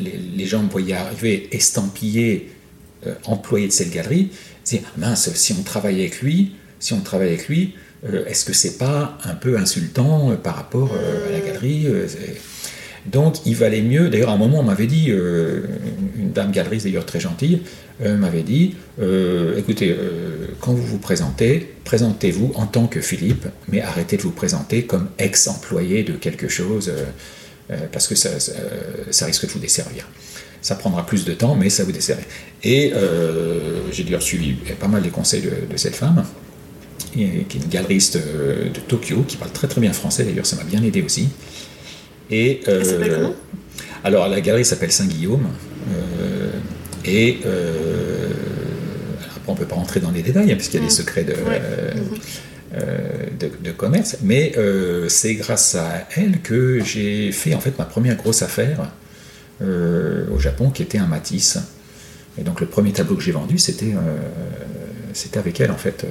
les, 0.00 0.46
gens 0.46 0.62
me 0.62 0.68
voyaient 0.68 0.94
arriver 0.94 1.48
estampillés, 1.52 2.50
euh, 3.06 3.14
employés 3.24 3.68
de 3.68 3.72
cette 3.72 3.90
galerie, 3.90 4.30
disaient 4.64 4.82
mince, 4.96 5.32
si 5.34 5.52
on 5.58 5.62
travaille 5.62 6.00
avec 6.00 6.20
lui, 6.20 6.52
si 6.78 6.92
on 6.92 7.00
travaille 7.00 7.28
avec 7.28 7.48
lui, 7.48 7.74
euh, 8.04 8.24
est-ce 8.26 8.44
que 8.44 8.52
c'est 8.52 8.78
pas 8.78 9.18
un 9.24 9.34
peu 9.34 9.58
insultant 9.58 10.30
euh, 10.30 10.36
par 10.36 10.56
rapport 10.56 10.92
à 10.92 11.30
la 11.30 11.40
galerie 11.40 11.86
donc 13.06 13.46
il 13.46 13.56
valait 13.56 13.82
mieux, 13.82 14.08
d'ailleurs 14.08 14.30
à 14.30 14.34
un 14.34 14.38
moment 14.38 14.60
on 14.60 14.64
m'avait 14.64 14.86
dit, 14.86 15.06
une 15.08 16.32
dame 16.32 16.52
galeriste 16.52 16.86
d'ailleurs 16.86 17.06
très 17.06 17.20
gentille, 17.20 17.62
m'avait 18.00 18.42
dit, 18.42 18.74
écoutez, 19.56 19.96
quand 20.60 20.72
vous 20.72 20.84
vous 20.84 20.98
présentez, 20.98 21.74
présentez-vous 21.84 22.52
en 22.54 22.66
tant 22.66 22.86
que 22.86 23.00
Philippe, 23.00 23.46
mais 23.68 23.80
arrêtez 23.80 24.16
de 24.16 24.22
vous 24.22 24.30
présenter 24.30 24.84
comme 24.84 25.08
ex-employé 25.18 26.02
de 26.02 26.12
quelque 26.12 26.48
chose. 26.48 26.92
Euh, 27.70 27.76
parce 27.92 28.08
que 28.08 28.14
ça, 28.14 29.26
risque 29.26 29.46
de 29.46 29.52
vous 29.52 29.58
desservir. 29.58 30.06
Ça 30.60 30.74
prendra 30.74 31.06
plus 31.06 31.24
de 31.24 31.32
temps, 31.34 31.54
mais 31.54 31.70
ça 31.70 31.84
vous 31.84 31.92
desservira. 31.92 32.26
Et 32.62 32.92
euh, 32.94 33.80
j'ai 33.92 34.04
d'ailleurs 34.04 34.22
suivi 34.22 34.54
pas 34.78 34.88
mal 34.88 35.02
des 35.02 35.10
conseils 35.10 35.42
de, 35.42 35.76
cette 35.76 35.94
femme, 35.94 36.24
qui 37.12 37.22
est 37.22 37.54
une 37.54 37.68
galeriste 37.70 38.16
euh, 38.16 38.70
de 38.70 38.80
Tokyo, 38.80 39.24
qui 39.26 39.36
parle 39.36 39.52
très 39.52 39.68
très 39.68 39.80
bien 39.80 39.92
français, 39.92 40.24
d'ailleurs 40.24 40.46
ça 40.46 40.56
m'a 40.56 40.64
bien 40.64 40.82
aidé 40.82 41.02
aussi. 41.02 41.28
Et, 42.30 42.60
s'appelle 42.64 43.14
comment? 43.14 43.34
Alors 44.02 44.28
la 44.28 44.40
galerie 44.40 44.64
s'appelle 44.64 44.92
Saint-Guillaume, 44.92 45.48
et 47.04 47.38
après 49.26 49.40
on 49.48 49.52
ne 49.52 49.58
peut 49.58 49.66
pas 49.66 49.76
rentrer 49.76 50.00
dans 50.00 50.10
les 50.10 50.22
détails, 50.22 50.52
hein, 50.52 50.56
puisqu'il 50.56 50.80
y 50.80 50.82
a 50.82 50.86
des 50.86 50.92
secrets 50.92 51.24
de... 51.24 51.34
Euh, 52.72 53.26
de, 53.36 53.72
commerce, 53.72 54.18
mais 54.22 54.52
euh, 54.56 55.08
c'est 55.08 55.34
grâce 55.34 55.74
à 55.74 56.06
elle 56.14 56.40
que 56.40 56.78
j'ai 56.84 57.32
fait 57.32 57.52
en 57.52 57.58
fait 57.58 57.76
ma 57.80 57.84
première 57.84 58.14
grosse 58.14 58.42
affaire 58.42 58.92
euh, 59.60 60.28
au 60.30 60.38
Japon, 60.38 60.70
qui 60.70 60.82
était 60.82 60.98
un 60.98 61.06
Matisse. 61.06 61.58
Et 62.38 62.42
donc 62.42 62.60
le 62.60 62.68
premier 62.68 62.92
tableau 62.92 63.16
que 63.16 63.22
j'ai 63.22 63.32
vendu, 63.32 63.58
c'était 63.58 63.94
c'était 65.14 65.38
avec 65.38 65.58
elle 65.58 65.72
en 65.72 65.76
fait. 65.76 66.06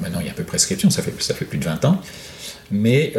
maintenant 0.00 0.20
il 0.20 0.26
y 0.26 0.28
a 0.28 0.32
un 0.32 0.36
peu 0.36 0.44
prescription, 0.44 0.88
ça 0.88 1.02
fait, 1.02 1.14
ça 1.18 1.34
fait 1.34 1.46
plus 1.46 1.58
de 1.58 1.64
20 1.64 1.84
ans. 1.84 2.00
Mais 2.72 3.12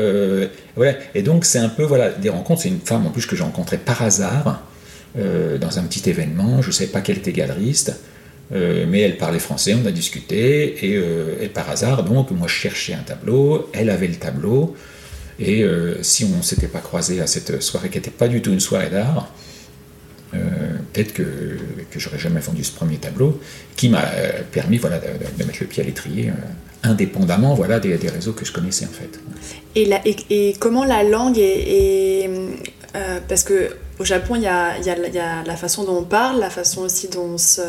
voilà, 0.76 0.94
et 1.16 1.22
donc 1.22 1.46
c'est 1.46 1.60
un 1.60 1.70
peu 1.70 1.84
voilà, 1.84 2.10
des 2.10 2.30
rencontres. 2.30 2.64
C'est 2.64 2.70
une 2.70 2.80
femme 2.80 3.06
en 3.06 3.12
plus 3.12 3.26
que 3.26 3.36
j'ai 3.36 3.44
rencontrée 3.44 3.78
par 3.78 4.02
hasard 4.02 4.64
dans 5.16 5.80
un 5.80 5.84
petit 5.84 6.10
événement. 6.10 6.62
Je 6.62 6.68
ne 6.68 6.74
savais 6.74 6.90
pas 6.90 7.02
qu'elle 7.02 7.18
était 7.18 7.34
galeriste. 7.34 7.94
Euh, 8.52 8.86
mais 8.88 9.02
elle 9.02 9.18
parlait 9.18 9.40
français, 9.40 9.76
on 9.82 9.86
a 9.86 9.92
discuté, 9.92 10.76
euh, 10.84 11.36
et, 11.42 11.48
par 11.48 11.70
hasard, 11.70 12.04
donc, 12.04 12.32
moi 12.32 12.48
je 12.48 12.54
cherchais 12.54 12.94
un 12.94 13.02
tableau, 13.02 13.70
elle 13.74 13.90
avait 13.90 14.08
le 14.08 14.16
tableau, 14.16 14.76
et 15.40 15.64
euh, 15.64 16.04
si 16.04 16.26
on 16.26 16.38
ne 16.38 16.42
s'était 16.44 16.68
pas 16.68 16.80
croisé 16.80 17.20
à 17.22 17.28
cette 17.28 17.62
soirée 17.64 17.90
qui 17.90 17.98
n'était 17.98 18.12
pas 18.12 18.28
du 18.28 18.42
tout 18.42 18.52
une 18.52 18.60
soirée 18.60 18.90
d'art, 18.90 19.32
peut-être 20.32 21.14
que, 21.14 21.24
que 21.94 22.00
j'aurais 22.00 22.20
jamais 22.20 22.40
vendu 22.40 22.64
ce 22.64 22.72
premier 22.72 22.98
tableau, 22.98 23.40
qui 23.76 23.90
m'a 23.90 24.04
permis 24.52 24.78
voilà, 24.78 25.00
de, 25.00 25.44
mettre 25.44 25.60
le 25.62 25.68
pied 25.68 25.84
à 25.84 25.86
l'étrier, 25.86 26.32
indépendamment 26.82 27.54
voilà, 27.54 27.80
des, 27.80 27.96
réseaux 27.96 28.34
que 28.34 28.46
je 28.46 28.52
connaissais 28.52 28.86
en 28.86 28.90
fait. 28.90 29.20
Et, 29.76 30.56
comment 30.60 30.86
la 30.86 31.04
langue 31.04 31.38
est... 31.38 32.30
parce 33.28 33.44
que 33.44 33.70
au 34.00 34.06
Japon, 34.06 34.36
il 34.36 34.42
y 34.42 34.48
a, 34.48 34.78
y 34.80 35.20
a, 35.20 35.44
la 35.46 35.56
façon 35.56 35.84
dont 35.84 35.98
on 36.00 36.04
parle, 36.04 36.40
la 36.40 36.50
façon 36.50 36.82
aussi 36.82 37.08
dont 37.10 37.34
on 37.34 37.38
se, 37.38 37.62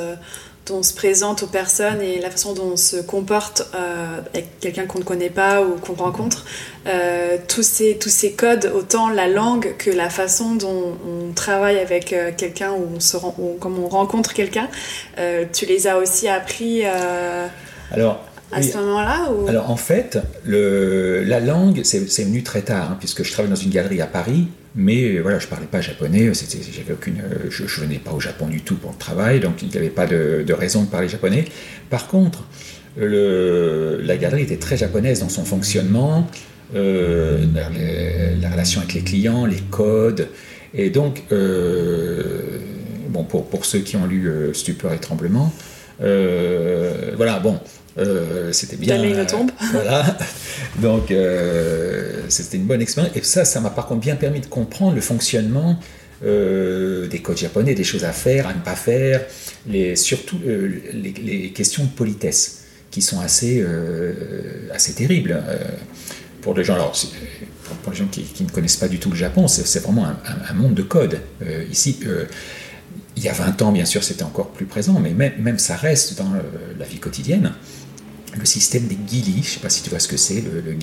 dont 0.67 0.79
on 0.79 0.83
se 0.83 0.95
présente 0.95 1.43
aux 1.43 1.47
personnes 1.47 2.01
et 2.01 2.21
la 2.21 2.31
façon 2.31 2.55
dont 2.55 2.73
on 2.73 2.77
se 2.77 2.97
comporte 2.97 3.69
euh, 3.75 4.21
avec 4.33 4.61
quelqu'un 4.61 4.87
qu'on 4.87 4.99
ne 4.99 5.05
connaît 5.05 5.31
pas 5.31 5.63
ou 5.63 5.77
qu'on 5.77 5.95
rencontre, 5.95 6.45
euh, 6.87 7.37
tous, 7.49 7.63
ces, 7.63 7.97
tous 7.99 8.09
ces 8.09 8.33
codes, 8.33 8.71
autant 8.75 9.09
la 9.09 9.29
langue 9.29 9.75
que 9.77 9.91
la 9.91 10.09
façon 10.09 10.55
dont 10.55 10.97
on 11.07 11.33
travaille 11.33 11.79
avec 11.79 12.13
euh, 12.13 12.31
quelqu'un 12.37 12.73
ou, 12.73 12.97
on 12.97 13.01
se 13.01 13.17
ou 13.17 13.57
comme 13.61 13.79
on 13.79 13.89
rencontre 13.89 14.33
quelqu'un, 14.33 14.69
tu 15.53 15.67
les 15.67 15.87
as 15.87 15.99
aussi 15.99 16.29
appris 16.29 16.85
Alors, 17.91 18.25
à 18.53 18.63
ce 18.63 18.77
moment-là 18.79 19.29
Alors 19.49 19.71
en 19.71 19.77
fait, 19.77 20.19
le, 20.45 21.23
la 21.25 21.41
langue, 21.41 21.83
c'est 21.85 22.25
venu 22.25 22.43
très 22.43 22.63
tard, 22.63 22.93
hein, 22.93 22.97
puisque 22.99 23.23
je 23.23 23.33
travaille 23.33 23.51
dans 23.51 23.57
une 23.57 23.71
galerie 23.71 24.01
à 24.01 24.07
Paris 24.07 24.49
mais 24.75 25.19
voilà, 25.21 25.39
je 25.39 25.47
parlais 25.47 25.67
pas 25.67 25.81
japonais, 25.81 26.33
j'avais 26.35 26.93
aucune, 26.93 27.23
je, 27.49 27.63
ne 27.63 27.69
venais 27.69 27.99
pas 27.99 28.13
au 28.13 28.21
Japon 28.21 28.49
du 28.49 28.63
tout 28.63 28.75
pour 28.75 28.91
le 28.91 28.97
travail, 28.99 29.41
donc 29.41 29.63
il 29.63 29.69
n'y 29.69 29.77
avait 29.77 29.89
pas 29.89 30.07
de, 30.07 30.53
raison 30.53 30.83
de 30.83 30.89
parler 30.89 31.09
japonais. 31.09 31.45
Par 31.91 32.09
contre, 32.09 32.45
la 32.97 34.17
galerie 34.17 34.43
était 34.43 34.57
très 34.57 34.77
japonaise 34.77 35.21
dans 35.21 35.29
son 35.29 35.45
fonctionnement, 35.45 36.29
euh, 36.75 37.45
la, 37.55 38.51
relation 38.51 38.81
avec 38.81 38.95
les 38.95 39.03
clients, 39.03 39.47
les 39.47 39.63
codes, 39.71 40.29
et 40.73 40.91
donc, 40.91 41.23
euh, 41.31 42.59
bon, 43.09 43.23
pour, 43.23 43.49
pour, 43.49 43.65
ceux 43.65 43.79
qui 43.81 43.97
ont 43.97 44.07
lu 44.07 44.27
euh, 44.27 44.53
Stupeur 44.55 44.93
et 44.93 44.99
Tremblement, 44.99 45.53
voilà, 46.01 47.39
bon, 47.39 47.61
euh, 47.99 48.53
c'était 48.53 48.77
bien. 48.77 48.99
La 48.99 49.25
tombe. 49.25 49.51
voilà. 49.73 50.17
Donc, 50.81 51.11
euh, 51.11 52.23
c'était 52.29 52.57
une 52.57 52.65
bonne 52.65 52.83
expérience. 52.83 53.17
Et 53.17 53.23
ça, 53.23 53.45
ça 53.45 53.61
m'a 53.61 53.71
par 53.71 53.87
contre 53.87 54.01
bien 54.01 54.17
permis 54.17 54.41
de 54.41 54.47
comprendre 54.47 54.95
le 54.95 55.01
fonctionnement 55.01 55.79
euh, 56.25 57.07
des 57.07 57.21
codes 57.21 57.39
japonais, 57.39 57.75
des 57.75 57.85
choses 57.85 58.05
à 58.05 58.13
faire, 58.13 58.49
à 58.49 58.55
ne 58.55 58.61
pas 58.61 58.75
faire, 58.75 59.25
les, 59.67 59.97
surtout 59.97 60.39
les, 60.45 61.53
questions 61.55 61.85
de 61.85 61.91
politesse, 61.91 62.65
qui 62.91 63.03
sont 63.03 63.21
assez, 63.21 63.65
assez 64.73 64.95
terribles. 64.95 65.43
pour 66.41 66.55
les 66.55 66.65
gens, 66.65 66.75
alors, 66.75 66.97
pour, 67.83 67.93
les 67.93 67.99
gens 67.99 68.07
qui, 68.07 68.25
ne 68.43 68.49
connaissent 68.49 68.77
pas 68.77 68.89
du 68.89 68.99
tout 68.99 69.11
le 69.11 69.17
Japon, 69.17 69.49
c'est 69.49 69.81
vraiment 69.81 70.07
un, 70.07 70.55
monde 70.55 70.75
de 70.75 70.83
codes. 70.83 71.19
ici, 71.71 71.99
il 73.17 73.23
y 73.23 73.29
a 73.29 73.33
20 73.33 73.63
ans, 73.63 73.73
bien 73.73 73.85
sûr, 73.85 74.03
c'était 74.03 74.23
encore 74.23 74.51
plus 74.51 74.67
présent, 74.67 75.01
mais 75.01 75.11
même, 75.11 75.33
même 75.41 75.59
ça 75.59 75.77
reste 75.77 76.17
dans 76.17 76.31
la 76.79 76.85
vie 76.87 76.99
quotidienne 76.99 77.53
le 78.39 78.45
système 78.45 78.87
des 78.87 78.97
guilis. 78.97 79.43
Je 79.43 79.49
ne 79.49 79.55
sais 79.55 79.61
pas 79.61 79.71
si 79.71 79.83
tu 79.83 79.91
vois 79.91 79.99
ce 79.99 80.09
que 80.09 80.17
c'est, 80.17 80.41
le, 80.41 80.61
le 80.61 80.77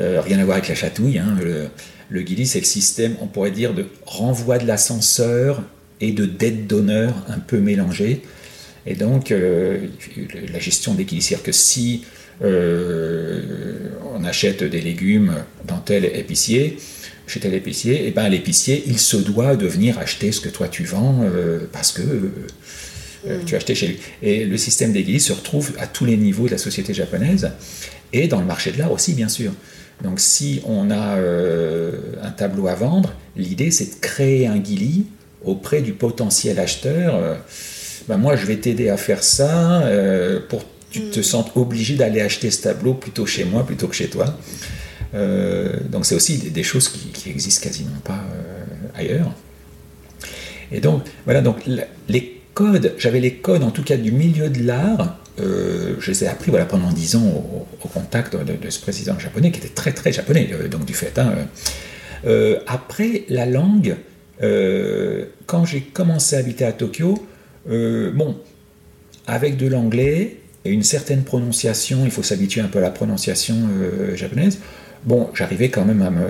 euh, 0.00 0.20
rien 0.20 0.38
à 0.38 0.44
voir 0.44 0.56
avec 0.56 0.68
la 0.68 0.74
chatouille. 0.74 1.18
Hein. 1.18 1.36
Le, 1.40 1.68
le 2.10 2.44
c'est 2.44 2.60
le 2.60 2.64
système, 2.64 3.16
on 3.20 3.26
pourrait 3.26 3.50
dire, 3.50 3.74
de 3.74 3.86
renvoi 4.06 4.58
de 4.58 4.66
l'ascenseur 4.66 5.62
et 6.00 6.12
de 6.12 6.24
dette 6.24 6.66
d'honneur 6.66 7.24
un 7.28 7.38
peu 7.38 7.58
mélangé. 7.58 8.22
Et 8.86 8.94
donc, 8.94 9.32
euh, 9.32 9.88
la 10.52 10.58
gestion 10.58 10.94
des 10.94 11.04
guilis, 11.04 11.22
c'est-à-dire 11.22 11.44
que 11.44 11.52
si 11.52 12.04
euh, 12.42 13.90
on 14.14 14.24
achète 14.24 14.62
des 14.62 14.80
légumes 14.80 15.34
dans 15.66 15.78
tel 15.78 16.04
épicier, 16.04 16.78
chez 17.26 17.40
tel 17.40 17.52
épicier, 17.52 18.06
et 18.06 18.10
ben 18.12 18.28
l'épicier, 18.28 18.84
il 18.86 18.98
se 18.98 19.16
doit 19.16 19.56
de 19.56 19.66
venir 19.66 19.98
acheter 19.98 20.32
ce 20.32 20.40
que 20.40 20.48
toi 20.48 20.68
tu 20.68 20.84
vends 20.84 21.24
parce 21.72 21.92
que 21.92 22.02
euh, 23.26 23.40
tu 23.44 23.54
as 23.54 23.58
acheté 23.58 23.74
chez 23.74 23.88
lui. 23.88 23.98
Et 24.22 24.44
le 24.44 24.56
système 24.56 24.92
des 24.92 25.18
se 25.18 25.32
retrouve 25.32 25.72
à 25.78 25.86
tous 25.86 26.04
les 26.04 26.16
niveaux 26.16 26.46
de 26.46 26.52
la 26.52 26.58
société 26.58 26.94
japonaise 26.94 27.50
et 28.12 28.28
dans 28.28 28.40
le 28.40 28.46
marché 28.46 28.70
de 28.72 28.78
l'art 28.78 28.92
aussi, 28.92 29.14
bien 29.14 29.28
sûr. 29.28 29.52
Donc 30.02 30.20
si 30.20 30.60
on 30.64 30.90
a 30.90 31.16
euh, 31.16 31.92
un 32.22 32.30
tableau 32.30 32.68
à 32.68 32.74
vendre, 32.74 33.14
l'idée 33.36 33.70
c'est 33.70 33.96
de 33.96 34.00
créer 34.00 34.46
un 34.46 34.58
guili 34.58 35.06
auprès 35.44 35.82
du 35.82 35.92
potentiel 35.92 36.60
acheteur. 36.60 37.16
Euh, 37.16 37.34
ben 38.08 38.16
moi 38.16 38.36
je 38.36 38.46
vais 38.46 38.56
t'aider 38.56 38.88
à 38.88 38.96
faire 38.96 39.22
ça 39.22 39.82
pour 40.48 40.60
que 40.60 40.68
tu 40.90 41.00
te 41.10 41.20
mm. 41.20 41.22
sentes 41.22 41.52
obligé 41.56 41.96
d'aller 41.96 42.20
acheter 42.20 42.50
ce 42.50 42.62
tableau 42.62 42.94
plutôt 42.94 43.26
chez 43.26 43.44
moi 43.44 43.66
plutôt 43.66 43.88
que 43.88 43.96
chez 43.96 44.08
toi. 44.08 44.38
donc 45.12 46.06
c'est 46.06 46.14
aussi 46.14 46.38
des, 46.38 46.62
choses 46.62 46.88
qui, 46.88 47.08
qui, 47.08 47.28
existent 47.28 47.64
quasiment 47.64 48.00
pas 48.04 48.24
ailleurs. 48.94 49.32
Et 50.70 50.80
donc 50.80 51.02
voilà, 51.26 51.42
donc 51.42 51.56
les 52.08 52.37
j'avais 52.96 53.20
les 53.20 53.34
codes 53.34 53.62
en 53.62 53.70
tout 53.70 53.82
cas 53.82 53.96
du 53.96 54.12
milieu 54.12 54.48
de 54.48 54.64
l'art. 54.64 55.18
Euh, 55.40 55.94
je 56.00 56.10
les 56.10 56.24
ai 56.24 56.26
appris 56.26 56.50
voilà, 56.50 56.66
pendant 56.66 56.90
dix 56.90 57.14
ans 57.14 57.24
au, 57.84 57.88
contact 57.88 58.34
de, 58.36 58.70
ce 58.70 58.80
président 58.80 59.18
japonais 59.18 59.50
qui 59.50 59.58
était 59.58 59.68
très 59.68 59.92
très 59.92 60.12
japonais, 60.12 60.50
euh, 60.52 60.68
donc 60.68 60.84
du 60.84 60.94
fait. 60.94 61.18
Hein, 61.18 61.32
euh. 62.26 62.58
après, 62.66 63.24
la 63.28 63.46
langue, 63.46 63.96
quand 65.46 65.64
j'ai 65.64 65.80
commencé 65.80 66.36
à 66.36 66.38
habiter 66.38 66.64
à 66.64 66.72
Tokyo, 66.72 67.26
bon, 67.66 68.36
avec 69.26 69.56
de 69.56 69.66
l'anglais 69.66 70.36
et 70.64 70.70
une 70.70 70.84
certaine 70.84 71.24
prononciation, 71.24 72.04
il 72.04 72.12
faut 72.12 72.22
s'habituer 72.22 72.60
un 72.60 72.68
peu 72.68 72.78
à 72.78 72.82
la 72.82 72.90
prononciation 72.90 73.56
japonaise. 74.14 74.58
Bon, 75.04 75.28
j'arrivais 75.34 75.70
quand 75.70 75.84
même 75.84 76.02
à 76.02 76.10
me, 76.10 76.26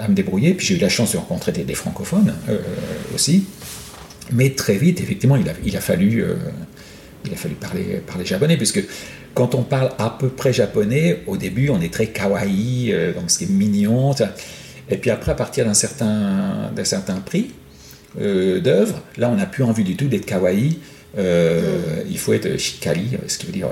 à 0.00 0.08
me, 0.08 0.14
débrouiller, 0.14 0.54
puis 0.54 0.66
j'ai 0.66 0.76
eu 0.76 0.78
la 0.78 0.88
chance 0.88 1.12
de 1.12 1.18
rencontrer 1.18 1.52
des, 1.52 1.62
des 1.62 1.74
francophones 1.74 2.34
aussi. 3.14 3.44
Mais 4.34 4.50
très 4.50 4.76
vite, 4.76 5.00
effectivement, 5.00 5.36
il 5.36 5.48
a, 5.48 5.52
il 5.64 5.76
a 5.76 5.80
fallu 5.80 6.22
euh, 6.22 6.34
il 7.24 7.32
a 7.32 7.36
fallu 7.36 7.54
parler, 7.54 8.02
parler 8.06 8.24
japonais, 8.24 8.56
puisque 8.56 8.82
quand 9.34 9.54
on 9.54 9.62
parle 9.62 9.90
à 9.98 10.10
peu 10.10 10.28
près 10.28 10.52
japonais, 10.52 11.22
au 11.26 11.36
début, 11.36 11.70
on 11.70 11.80
est 11.80 11.92
très 11.92 12.08
kawaii, 12.08 12.92
euh, 12.92 13.12
donc 13.12 13.24
c'est 13.28 13.48
mignon. 13.48 14.14
Et 14.90 14.96
puis 14.96 15.10
après, 15.10 15.32
à 15.32 15.34
partir 15.34 15.64
d'un 15.64 15.74
certain, 15.74 16.70
d'un 16.74 16.84
certain 16.84 17.16
prix 17.16 17.52
euh, 18.20 18.60
d'œuvre, 18.60 19.02
là, 19.16 19.30
on 19.30 19.36
n'a 19.36 19.46
plus 19.46 19.64
envie 19.64 19.84
du 19.84 19.96
tout 19.96 20.06
d'être 20.06 20.26
kawaii. 20.26 20.78
Euh, 21.16 21.60
mm. 21.60 22.06
Il 22.10 22.18
faut 22.18 22.32
être 22.32 22.58
shikari, 22.58 23.10
ce 23.26 23.38
qui 23.38 23.46
veut 23.46 23.52
dire 23.52 23.68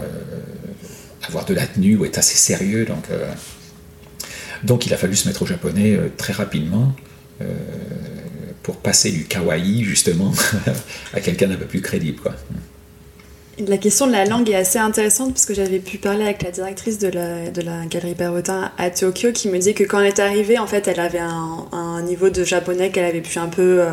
avoir 1.26 1.44
de 1.44 1.54
la 1.54 1.66
tenue 1.66 1.96
ou 1.96 2.04
être 2.04 2.18
assez 2.18 2.36
sérieux. 2.36 2.84
Donc, 2.84 3.04
donc 4.64 4.86
il 4.86 4.94
a 4.94 4.96
fallu 4.96 5.14
se 5.14 5.28
mettre 5.28 5.42
au 5.42 5.46
japonais 5.46 5.96
très 6.16 6.32
rapidement 6.32 6.94
pour 8.62 8.76
passer 8.76 9.10
du 9.10 9.24
kawaii, 9.24 9.84
justement, 9.84 10.32
à 11.14 11.20
quelqu'un 11.20 11.48
d'un 11.48 11.56
peu 11.56 11.66
plus 11.66 11.80
crédible. 11.80 12.20
La 13.58 13.76
question 13.76 14.06
de 14.06 14.12
la 14.12 14.24
langue 14.24 14.48
est 14.48 14.54
assez 14.54 14.78
intéressante 14.78 15.34
parce 15.34 15.44
que 15.44 15.52
j'avais 15.52 15.78
pu 15.78 15.98
parler 15.98 16.24
avec 16.24 16.42
la 16.42 16.50
directrice 16.50 16.98
de 16.98 17.08
la, 17.08 17.84
galerie 17.86 18.14
Perrotin 18.14 18.72
à 18.78 18.90
Tokyo 18.90 19.30
qui 19.32 19.48
me 19.48 19.58
dit 19.58 19.74
que 19.74 19.84
quand 19.84 20.00
elle 20.00 20.06
est 20.06 20.20
arrivée, 20.20 20.58
en 20.58 20.66
fait, 20.66 20.88
elle 20.88 21.00
avait 21.00 21.20
un, 21.20 22.02
niveau 22.02 22.30
de 22.30 22.44
japonais 22.44 22.90
qu'elle 22.90 23.04
avait 23.04 23.20
pu 23.20 23.38
un 23.38 23.48
peu 23.48 23.80
euh, 23.82 23.92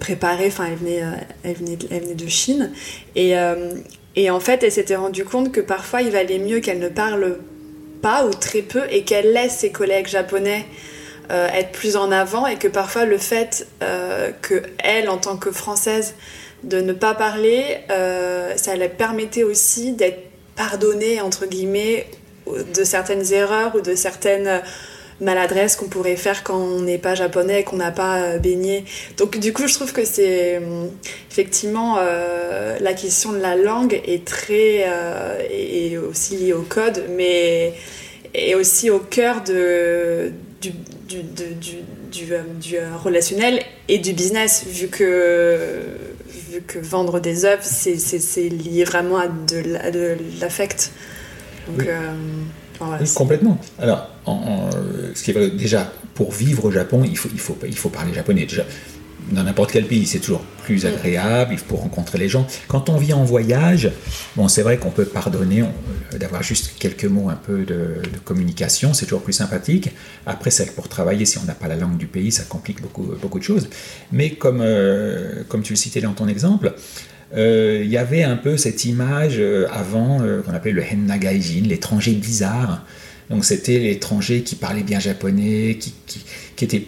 préparer. 0.00 0.46
Enfin, 0.46 0.66
elle 0.70 0.78
venait, 0.78 1.02
euh, 1.02 1.10
elle, 1.44 1.54
venait, 1.56 1.78
elle 1.90 2.02
venait 2.02 2.14
de 2.14 2.26
Chine. 2.26 2.72
Euh, 3.16 3.74
et 4.16 4.30
en 4.30 4.40
fait, 4.40 4.62
elle 4.62 4.72
s'était 4.72 4.96
rendue 4.96 5.24
compte 5.24 5.52
que 5.52 5.60
parfois, 5.60 6.00
il 6.02 6.10
valait 6.10 6.38
mieux 6.38 6.60
qu'elle 6.60 6.80
ne 6.80 6.88
parle 6.88 7.38
pas 8.00 8.26
ou 8.26 8.30
très 8.30 8.62
peu 8.62 8.82
et 8.90 9.02
qu'elle 9.02 9.32
laisse 9.32 9.58
ses 9.58 9.70
collègues 9.70 10.08
japonais 10.08 10.64
être 11.30 11.72
plus 11.72 11.96
en 11.96 12.12
avant 12.12 12.46
et 12.46 12.56
que 12.56 12.68
parfois 12.68 13.04
le 13.04 13.18
fait 13.18 13.66
que 14.42 14.62
elle, 14.78 15.08
en 15.08 15.18
tant 15.18 15.36
que 15.36 15.50
française, 15.50 16.14
de 16.64 16.80
ne 16.80 16.92
pas 16.92 17.14
parler, 17.14 17.62
euh, 17.90 18.52
ça 18.56 18.74
leur 18.76 18.90
permettait 18.90 19.42
aussi 19.42 19.92
d'être 19.92 20.22
pardonnée, 20.56 21.20
entre 21.20 21.46
guillemets, 21.46 22.06
de 22.46 22.84
certaines 22.84 23.32
erreurs 23.32 23.74
ou 23.74 23.80
de 23.80 23.94
certaines 23.94 24.62
maladresses 25.20 25.76
qu'on 25.76 25.88
pourrait 25.88 26.16
faire 26.16 26.42
quand 26.42 26.56
on 26.56 26.80
n'est 26.80 26.98
pas 26.98 27.14
japonais 27.14 27.60
et 27.60 27.64
qu'on 27.64 27.76
n'a 27.76 27.92
pas 27.92 28.18
euh, 28.18 28.38
baigné. 28.38 28.84
Donc 29.16 29.38
du 29.38 29.52
coup, 29.52 29.66
je 29.66 29.74
trouve 29.74 29.92
que 29.92 30.04
c'est 30.04 30.60
effectivement 31.30 31.96
euh, 31.98 32.76
la 32.80 32.94
question 32.94 33.32
de 33.32 33.38
la 33.38 33.56
langue 33.56 34.00
est 34.06 34.26
très 34.26 34.86
et 35.50 35.96
aussi 35.98 36.36
liée 36.36 36.52
au 36.52 36.62
code, 36.62 37.04
mais 37.16 37.74
est 38.34 38.54
aussi 38.54 38.90
au 38.90 38.98
cœur 38.98 39.42
de, 39.44 40.32
du, 40.60 40.72
du, 41.08 41.22
du, 41.22 41.54
du, 42.10 42.24
du 42.60 42.76
relationnel 43.02 43.62
et 43.88 43.98
du 43.98 44.12
business, 44.12 44.64
vu 44.66 44.88
que 44.88 45.58
que 46.66 46.78
vendre 46.78 47.20
des 47.20 47.44
œuvres, 47.44 47.64
c'est 47.64 48.48
lié 48.48 48.84
vraiment 48.84 49.18
à 49.18 49.28
de 49.28 50.16
l'affect. 50.40 50.92
Donc, 51.68 51.86
euh, 51.86 52.14
complètement. 53.14 53.58
Alors, 53.78 54.08
en, 54.26 54.70
ce 55.14 55.22
qui 55.22 55.30
est 55.30 55.50
déjà, 55.50 55.92
pour 56.14 56.32
vivre 56.32 56.66
au 56.66 56.70
Japon, 56.70 57.02
il 57.04 57.16
faut, 57.16 57.28
il 57.32 57.40
faut, 57.40 57.56
il 57.66 57.76
faut 57.76 57.88
parler 57.88 58.12
japonais. 58.14 58.46
Déjà, 58.46 58.64
dans 59.30 59.42
n'importe 59.42 59.72
quel 59.72 59.86
pays, 59.86 60.06
c'est 60.06 60.18
toujours 60.18 60.44
plus 60.64 60.84
mm. 60.84 60.88
agréable, 60.88 61.56
faut 61.56 61.76
rencontrer 61.76 62.18
les 62.18 62.28
gens. 62.28 62.46
Quand 62.68 62.88
on 62.88 62.96
vit 62.96 63.12
en 63.12 63.24
voyage, 63.24 63.90
bon, 64.36 64.48
c'est 64.48 64.62
vrai 64.62 64.78
qu'on 64.78 64.90
peut 64.90 65.04
pardonner 65.04 65.62
euh, 65.62 66.18
d'avoir 66.18 66.42
juste 66.42 66.74
quelques 66.78 67.04
mots 67.04 67.28
un 67.28 67.36
peu 67.36 67.64
de, 67.64 68.02
communication, 68.24 68.94
c'est 68.94 69.06
toujours 69.06 69.22
plus 69.22 69.32
sympathique. 69.32 69.90
Après, 70.26 70.50
c'est 70.50 70.74
pour 70.74 70.88
travailler, 70.88 71.24
si 71.24 71.38
on 71.38 71.44
n'a 71.44 71.54
pas 71.54 71.68
la 71.68 71.76
langue 71.76 71.96
du 71.96 72.06
pays, 72.06 72.32
ça 72.32 72.44
complique 72.44 72.80
beaucoup, 72.80 73.14
beaucoup 73.20 73.38
de 73.38 73.44
choses. 73.44 73.68
Mais 74.12 74.30
comme, 74.30 74.60
euh, 74.60 75.42
comme 75.48 75.62
tu 75.62 75.72
le 75.72 75.76
citais 75.76 76.00
dans 76.00 76.12
ton 76.12 76.28
exemple, 76.28 76.74
euh, 77.36 77.82
il 77.84 77.90
y 77.90 77.96
avait 77.96 78.22
un 78.22 78.36
peu 78.36 78.56
cette 78.56 78.84
image 78.84 79.40
avant 79.72 80.20
qu'on 80.44 80.52
appelait 80.52 80.72
le 80.72 80.82
henna 80.82 81.18
gaijin, 81.18 81.62
l'étranger 81.66 82.12
bizarre. 82.12 82.84
Donc 83.30 83.44
c'était 83.44 83.78
l'étranger 83.78 84.42
qui 84.42 84.54
parlait 84.54 84.82
bien 84.82 85.00
japonais, 85.00 85.78
qui, 85.80 85.94
qui, 86.06 86.24
qui 86.56 86.64
était 86.64 86.86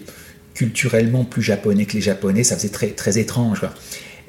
culturellement 0.57 1.25
plus 1.25 1.43
japonais 1.43 1.85
que 1.85 1.93
les 1.93 2.01
japonais, 2.01 2.43
ça 2.43 2.57
faisait 2.57 2.71
très, 2.71 2.89
très 2.89 3.19
étrange. 3.19 3.61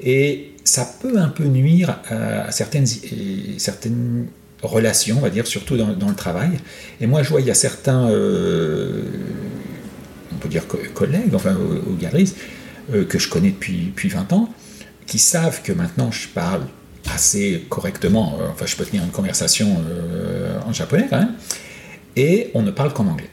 Et 0.00 0.52
ça 0.62 0.88
peut 1.00 1.18
un 1.18 1.28
peu 1.28 1.44
nuire 1.44 1.98
à, 2.08 2.52
certaines, 2.52 2.86
certaines 3.56 4.26
relations, 4.62 5.16
on 5.18 5.22
va 5.22 5.30
dire, 5.30 5.46
surtout 5.46 5.76
dans, 5.76 6.08
le 6.08 6.14
travail. 6.14 6.50
Et 7.00 7.06
moi, 7.06 7.22
je 7.22 7.30
vois, 7.30 7.40
il 7.40 7.46
y 7.46 7.50
a 7.50 7.54
certains, 7.54 8.10
euh, 8.10 9.04
on 10.32 10.36
peut 10.36 10.50
dire 10.50 10.64
collègues, 10.94 11.34
enfin, 11.34 11.56
aux, 11.56 11.94
galeries, 11.94 12.34
euh, 12.92 13.04
que 13.04 13.18
je 13.18 13.28
connais 13.28 13.50
depuis, 13.50 13.86
depuis 13.86 14.10
20 14.10 14.32
ans, 14.34 14.52
qui 15.06 15.18
savent 15.18 15.62
que 15.62 15.72
maintenant 15.72 16.10
je 16.10 16.28
parle 16.28 16.62
assez 17.10 17.64
correctement, 17.70 18.38
euh, 18.38 18.48
enfin, 18.52 18.66
je 18.66 18.76
peux 18.76 18.84
tenir 18.84 19.02
une 19.02 19.10
conversation 19.10 19.82
en 20.66 20.72
japonais 20.74 21.06
quand 21.08 21.20
même, 21.20 21.34
et 22.16 22.50
on 22.52 22.60
ne 22.60 22.70
parle 22.70 22.92
qu'en 22.92 23.06
anglais. 23.06 23.30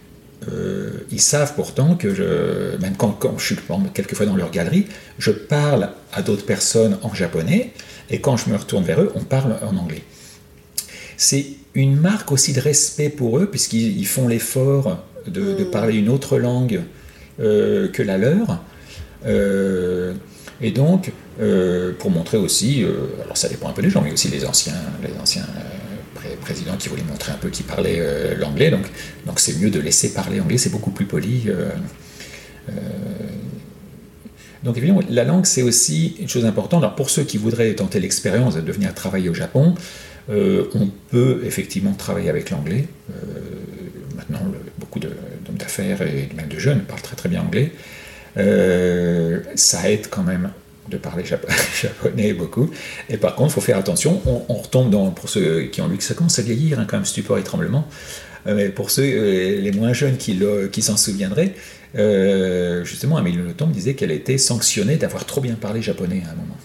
Euh, 0.52 0.92
ils 1.12 1.22
savent 1.22 1.54
pourtant 1.56 1.96
que 1.96 2.14
je, 2.14 2.78
même 2.82 2.96
quand, 2.98 3.18
je 3.38 3.46
suis 3.46 3.58
quelquefois 3.94 4.26
dans 4.26 4.36
leur 4.36 4.52
galerie, 4.52 4.88
je 5.18 5.32
parle 5.32 5.90
à 6.14 6.22
d'autres 6.22 6.46
personnes 6.46 6.98
en 7.02 7.14
japonais, 7.14 7.72
et 8.10 8.20
quand 8.20 8.38
je 8.38 8.50
me 8.50 8.56
retourne 8.56 8.84
vers 8.84 9.02
eux, 9.02 9.12
on 9.16 9.22
parle 9.22 9.58
en 9.64 9.76
anglais. 9.78 10.04
C'est 11.18 11.46
une 11.74 12.00
marque 12.00 12.32
aussi 12.32 12.54
de 12.54 12.60
respect 12.60 13.10
pour 13.10 13.40
eux, 13.40 13.48
puisqu'ils 13.48 14.06
font 14.06 14.28
l'effort 14.28 15.04
de, 15.28 15.64
hmm. 15.64 15.72
parler 15.72 15.96
une 15.96 16.10
autre 16.10 16.38
langue 16.38 16.82
euh, 17.40 17.88
que 17.88 18.04
la 18.04 18.18
leur. 18.18 18.62
Euh, 19.26 20.14
et 20.62 20.72
donc, 20.72 21.12
pour 22.00 22.12
montrer 22.12 22.38
aussi, 22.38 22.86
alors 23.22 23.36
ça 23.36 23.50
dépend 23.50 23.68
un 23.68 23.74
peu 23.74 23.82
des 23.82 23.90
gens, 23.90 24.02
mais 24.02 24.14
aussi 24.14 24.30
les 24.30 24.46
anciens, 24.46 24.74
les 25.04 25.20
anciens 25.20 25.46
président 26.36 26.76
qui 26.78 26.90
voulait 26.90 27.04
montrer 27.04 27.32
un 27.32 27.38
peu 27.38 27.50
qu'il 27.50 27.66
parlait 27.66 27.98
euh, 28.00 28.36
l'anglais, 28.36 28.72
donc 28.72 28.86
donc 29.26 29.40
c'est 29.40 29.58
mieux 29.60 29.70
de 29.70 29.80
laisser 29.80 30.14
parler 30.14 30.40
anglais, 30.40 30.58
c'est 30.58 30.72
beaucoup 30.72 30.92
plus 30.92 31.06
poli. 31.06 31.44
Euh, 31.48 31.70
euh. 32.70 32.74
donc 34.64 34.78
évidemment, 34.78 35.02
la 35.10 35.24
langue 35.24 35.46
c'est 35.46 35.62
aussi 35.62 36.16
une 36.20 36.30
chose 36.30 36.46
importante. 36.46 36.84
Alors 36.84 36.96
pour 36.96 37.10
ceux 37.10 37.24
qui 37.24 37.38
voudraient 37.38 37.74
tenter 37.74 38.00
l'expérience 38.00 38.56
de 38.56 38.72
venir 38.72 38.94
travailler 38.94 39.30
au 39.30 39.34
Japon, 39.34 39.76
on 40.28 40.90
peut 41.12 41.42
effectivement 41.46 41.94
travailler 41.94 42.30
avec 42.30 42.50
l'anglais. 42.50 42.88
maintenant, 44.16 44.40
beaucoup 44.80 45.00
d'hommes 45.00 45.58
d'affaires 45.58 46.02
et 46.02 46.30
même 46.36 46.48
de 46.48 46.58
jeunes 46.58 46.82
parlent 46.82 47.02
très 47.02 47.16
très 47.16 47.30
bien 47.30 47.42
anglais. 47.42 47.72
ça 49.56 49.92
aide 49.92 50.08
quand 50.10 50.24
même 50.24 50.50
de 50.90 50.98
parler 50.98 51.24
japonais 51.82 52.34
beaucoup. 52.34 52.70
Et 53.10 53.18
par 53.18 53.36
contre, 53.36 53.52
il 53.52 53.54
faut 53.54 53.62
faire 53.62 53.78
attention, 53.78 54.22
on, 54.26 54.54
retombe 54.54 54.90
dans, 54.90 55.12
pour 55.12 55.30
ceux 55.30 55.64
qui 55.64 55.82
ont 55.82 55.88
lu 55.88 55.98
que 55.98 56.04
ça 56.04 56.14
commence 56.14 56.40
à 56.40 56.42
vieillir, 56.42 56.80
hein, 56.80 56.86
quand 56.88 56.98
même, 56.98 57.06
stupor 57.06 57.38
et 57.38 57.44
tremblement. 57.44 57.88
Euh, 58.48 58.56
mais 58.56 58.70
pour 58.70 58.92
ceux, 58.92 59.04
euh, 59.04 59.62
les 59.62 59.72
moins 59.72 59.94
jeunes 59.94 60.18
qui, 60.18 60.40
qui 60.72 60.82
s'en 60.82 60.98
souviendraient, 60.98 61.54
euh, 61.98 62.84
justement, 62.84 63.18
Amélie 63.18 63.38
Nothomb 63.38 63.68
disait 63.68 63.96
qu'elle 63.96 64.12
était 64.12 64.38
sanctionnée 64.38 64.98
d'avoir 64.98 65.26
trop 65.26 65.42
bien 65.42 65.56
parlé 65.56 65.82
japonais 65.82 66.24
à 66.28 66.32
un 66.32 66.36
moment. 66.36 66.58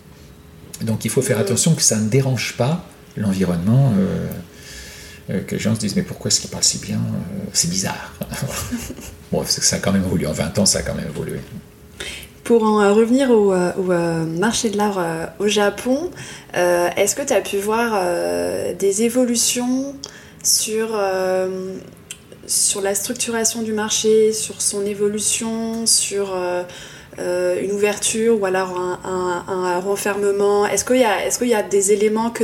Donc 0.82 1.04
il 1.04 1.10
faut 1.10 1.22
faire 1.22 1.38
attention 1.38 1.74
que 1.74 1.82
ça 1.82 1.98
ne 1.98 2.08
dérange 2.08 2.54
pas 2.56 2.86
l'environnement, 3.16 3.92
que 5.28 5.54
les 5.54 5.60
gens 5.60 5.74
se 5.74 5.80
disent 5.80 5.94
mais 5.94 6.02
pourquoi 6.02 6.28
est-ce 6.30 6.40
qu'il 6.40 6.48
parle 6.48 6.64
si 6.64 6.78
bien 6.78 6.98
C'est 7.52 7.68
bizarre. 7.68 8.14
bon, 9.32 9.44
ça 9.44 9.76
a 9.76 9.78
quand 9.78 9.92
même 9.92 10.02
évolué, 10.02 10.26
en 10.26 10.32
20 10.32 10.58
ans 10.58 10.64
ça 10.64 10.78
a 10.78 10.82
quand 10.82 10.94
même 10.94 11.08
évolué. 11.08 11.38
Pour 12.50 12.64
en 12.64 12.82
euh, 12.82 12.92
revenir 12.92 13.30
au, 13.30 13.52
euh, 13.52 13.70
euh, 13.78 14.24
marché 14.24 14.70
de 14.70 14.76
l'art 14.76 14.98
au 15.38 15.46
Japon, 15.46 16.10
est-ce 16.52 17.14
que 17.14 17.22
tu 17.22 17.32
as 17.32 17.42
pu 17.42 17.58
voir 17.58 18.02
des 18.76 19.04
évolutions 19.04 19.94
sur, 20.42 21.00
sur 22.48 22.80
la 22.80 22.94
structuration 22.96 23.62
du 23.62 23.72
marché, 23.72 24.32
sur 24.32 24.60
son 24.60 24.84
évolution, 24.84 25.86
sur 25.86 26.36
une 27.18 27.70
ouverture 27.70 28.40
ou 28.42 28.44
alors 28.46 28.76
un, 29.04 29.78
refermement 29.78 30.66
Est-ce 30.66 30.84
qu'il 30.84 30.96
y, 30.96 31.02
est 31.02 31.46
y, 31.46 31.54
a 31.54 31.62
des 31.62 31.92
éléments 31.92 32.30
que, 32.30 32.42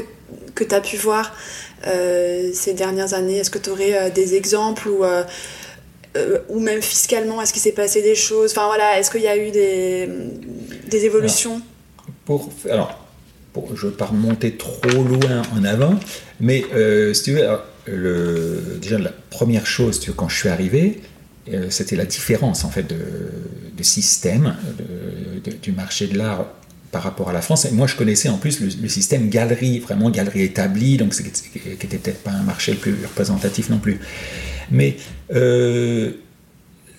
que 0.54 0.62
tu 0.62 0.72
as 0.72 0.80
pu 0.80 0.96
voir 0.96 1.34
ces 1.82 2.74
dernières 2.74 3.14
années? 3.14 3.38
Est-ce 3.38 3.50
que 3.50 3.58
tu 3.58 3.70
aurais 3.70 4.12
des 4.12 4.36
exemples 4.36 4.86
ou 4.88 5.04
euh, 6.16 6.38
ou 6.48 6.60
même 6.60 6.82
fiscalement, 6.82 7.40
est-ce 7.42 7.52
qu'il 7.52 7.62
s'est 7.62 7.72
passé 7.72 8.02
des 8.02 8.14
choses? 8.14 8.52
Enfin 8.52 8.66
voilà, 8.66 8.98
est-ce 8.98 9.10
qu'il 9.10 9.22
y 9.22 9.28
a 9.28 9.36
eu 9.36 9.50
des, 9.50 11.04
évolutions? 11.04 11.60
Alors, 12.70 13.06
pour, 13.52 13.76
je 13.76 13.86
ne 13.86 13.90
veux 13.90 13.96
pas 13.96 14.06
remonter 14.06 14.56
trop 14.56 15.02
loin 15.02 15.42
en 15.54 15.64
avant, 15.64 15.98
mais 16.40 16.64
euh, 16.74 17.12
si 17.14 17.24
tu 17.24 17.32
veux, 17.32 18.78
déjà 18.80 18.98
la 18.98 19.12
première 19.30 19.66
chose, 19.66 20.00
tu 20.00 20.12
quand 20.12 20.28
je 20.28 20.36
suis 20.36 20.48
arrivé, 20.48 21.00
euh, 21.52 21.66
c'était 21.70 21.96
la 21.96 22.06
différence 22.06 22.64
en 22.64 22.70
fait 22.70 22.82
de, 22.84 22.96
de 23.76 23.82
système 23.82 24.56
du 25.62 25.72
marché 25.72 26.06
de 26.08 26.18
l'art 26.18 26.46
par 26.90 27.02
rapport 27.02 27.28
à 27.28 27.32
la 27.32 27.42
France. 27.42 27.66
Et 27.66 27.70
moi, 27.72 27.86
je 27.86 27.94
connaissais 27.94 28.28
en 28.28 28.38
plus 28.38 28.60
le, 28.60 28.88
système 28.88 29.28
galerie, 29.28 29.80
vraiment 29.80 30.10
galerie 30.10 30.42
établie, 30.42 30.96
donc 30.96 31.14
qui 31.14 31.22
n'était 31.22 31.98
peut-être 31.98 32.22
pas 32.22 32.30
un 32.30 32.42
marché 32.42 32.72
le 32.72 32.78
plus 32.78 32.96
représentatif 33.02 33.68
non 33.68 33.78
plus. 33.78 34.00
Mais 34.70 34.96
euh, 35.34 36.12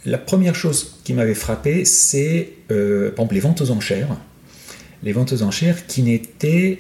la 0.06 0.18
première 0.18 0.56
chose 0.56 1.00
qui 1.04 1.14
m'avait 1.14 1.36
frappé, 1.36 1.86
c'est 1.86 2.54
euh, 2.72 3.12
les 3.32 3.40
ventes 3.40 3.62
aux 3.62 3.72
enchères. 3.72 4.16
Les 5.04 5.12
ventes 5.12 5.34
aux 5.34 5.44
enchères 5.44 5.86
qui 5.86 6.02
n'étaient 6.02 6.80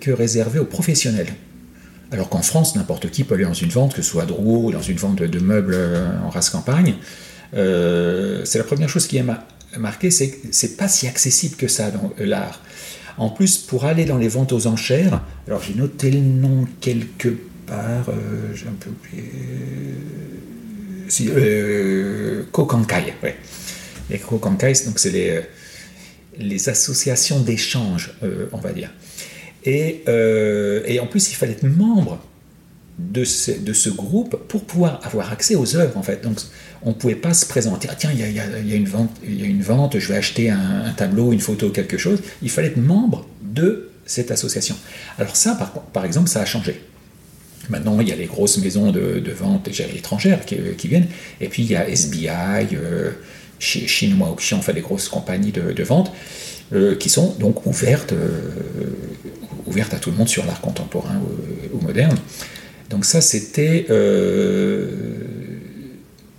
que 0.00 0.10
réservée 0.10 0.58
aux 0.58 0.64
professionnels. 0.64 1.34
Alors 2.10 2.30
qu'en 2.30 2.40
France, 2.40 2.76
n'importe 2.76 3.10
qui 3.10 3.24
peut 3.24 3.34
aller 3.34 3.44
dans 3.44 3.52
une 3.52 3.68
vente, 3.68 3.94
que 3.94 4.00
ce 4.00 4.08
soit 4.08 4.22
à 4.22 4.26
Drouot 4.26 4.68
ou 4.68 4.72
dans 4.72 4.80
une 4.80 4.96
vente 4.96 5.22
de 5.22 5.38
meubles 5.38 5.76
en 6.24 6.30
race 6.30 6.48
campagne. 6.48 6.94
c'est 7.52 8.56
la 8.56 8.64
première 8.64 8.88
chose 8.88 9.06
qui 9.06 9.18
est 9.18 9.24
marquée, 9.76 10.10
c'est 10.10 10.30
que 10.30 10.36
c'est 10.50 10.78
pas 10.78 10.88
si 10.88 11.06
accessible 11.06 11.56
que 11.56 11.68
ça 11.68 11.90
dans 11.90 12.10
l'art. 12.18 12.62
En 13.18 13.30
plus, 13.30 13.58
pour 13.58 13.84
aller 13.84 14.06
dans 14.06 14.18
les 14.18 14.28
ventes 14.28 14.52
aux 14.52 14.66
enchères, 14.66 15.22
alors 15.46 15.62
j'ai 15.62 15.74
noté 15.74 16.10
le 16.10 16.20
nom 16.20 16.66
quelque 16.80 17.36
part, 17.66 18.10
j'ai 18.54 18.66
un 18.66 18.76
peu 18.78 18.90
oublié. 18.90 19.30
Si, 21.08 21.30
Kokankai, 22.52 23.14
ouais. 23.22 23.36
Les 24.10 24.18
Kokankai, 24.18 24.72
donc 24.86 24.98
c'est 24.98 25.10
les 25.10 25.42
les 26.38 26.68
associations 26.68 27.40
d'échange, 27.40 28.12
euh, 28.22 28.48
on 28.52 28.58
va 28.58 28.72
dire. 28.72 28.90
Euh, 29.66 30.82
et, 30.86 31.00
en 31.00 31.06
plus, 31.06 31.30
il 31.30 31.34
fallait 31.34 31.52
être 31.52 31.64
membre 31.64 32.20
de 32.98 33.24
ce, 33.24 33.50
de 33.50 33.72
ce, 33.72 33.90
groupe 33.90 34.36
pour 34.48 34.64
pouvoir 34.64 35.00
avoir 35.04 35.32
accès 35.32 35.56
aux 35.56 35.76
œuvres, 35.76 35.96
en 35.96 36.02
fait. 36.02 36.22
Donc, 36.22 36.38
on 36.82 36.90
ne 36.90 36.94
pouvait 36.94 37.16
pas 37.16 37.34
se 37.34 37.46
présenter, 37.46 37.88
ah, 37.90 37.96
tiens, 37.98 38.12
il 38.12 38.20
y 38.20 38.40
a, 38.40 38.76
une 38.76 38.88
vente, 38.88 39.10
y 39.26 39.42
a 39.42 39.46
une 39.46 39.62
vente, 39.62 39.98
je 39.98 40.08
vais 40.08 40.16
acheter 40.16 40.50
un, 40.50 40.92
tableau, 40.96 41.32
une 41.32 41.40
photo, 41.40 41.70
quelque 41.70 41.98
chose. 41.98 42.20
Il 42.42 42.50
fallait 42.50 42.68
être 42.68 42.76
membre 42.76 43.26
de 43.42 43.90
cette 44.04 44.30
association. 44.30 44.76
Alors 45.18 45.34
ça, 45.34 45.56
par, 45.56 45.72
par 45.72 46.04
exemple, 46.04 46.28
ça 46.28 46.40
a 46.40 46.44
changé. 46.44 46.80
Maintenant, 47.68 48.00
il 48.00 48.08
y 48.08 48.12
a 48.12 48.16
les 48.16 48.26
grosses 48.26 48.58
maisons 48.58 48.92
de, 48.92 49.32
vente 49.32 49.68
étrangères 49.68 50.44
qui, 50.44 50.56
qui, 50.76 50.88
viennent, 50.88 51.08
et 51.40 51.48
puis 51.48 51.62
il 51.62 51.70
y 51.70 51.76
a 51.76 51.88
SBI, 51.88 52.28
euh, 52.74 53.10
chinois 53.58 54.30
Auction, 54.30 54.58
enfin 54.58 54.72
des 54.72 54.80
grosses 54.80 55.08
compagnies 55.08 55.52
de, 55.52 55.82
vente, 55.82 56.12
euh, 56.72 56.96
qui 56.96 57.08
sont 57.08 57.34
donc 57.38 57.66
ouvertes, 57.66 58.12
euh, 58.12 58.40
ouvertes 59.66 59.94
à 59.94 59.98
tout 59.98 60.10
le 60.10 60.16
monde 60.16 60.28
sur 60.28 60.44
l'art 60.46 60.60
contemporain 60.60 61.20
ou, 61.72 61.80
moderne. 61.80 62.16
Donc 62.90 63.04
ça, 63.04 63.20
c'était 63.20 63.86
euh, 63.90 64.88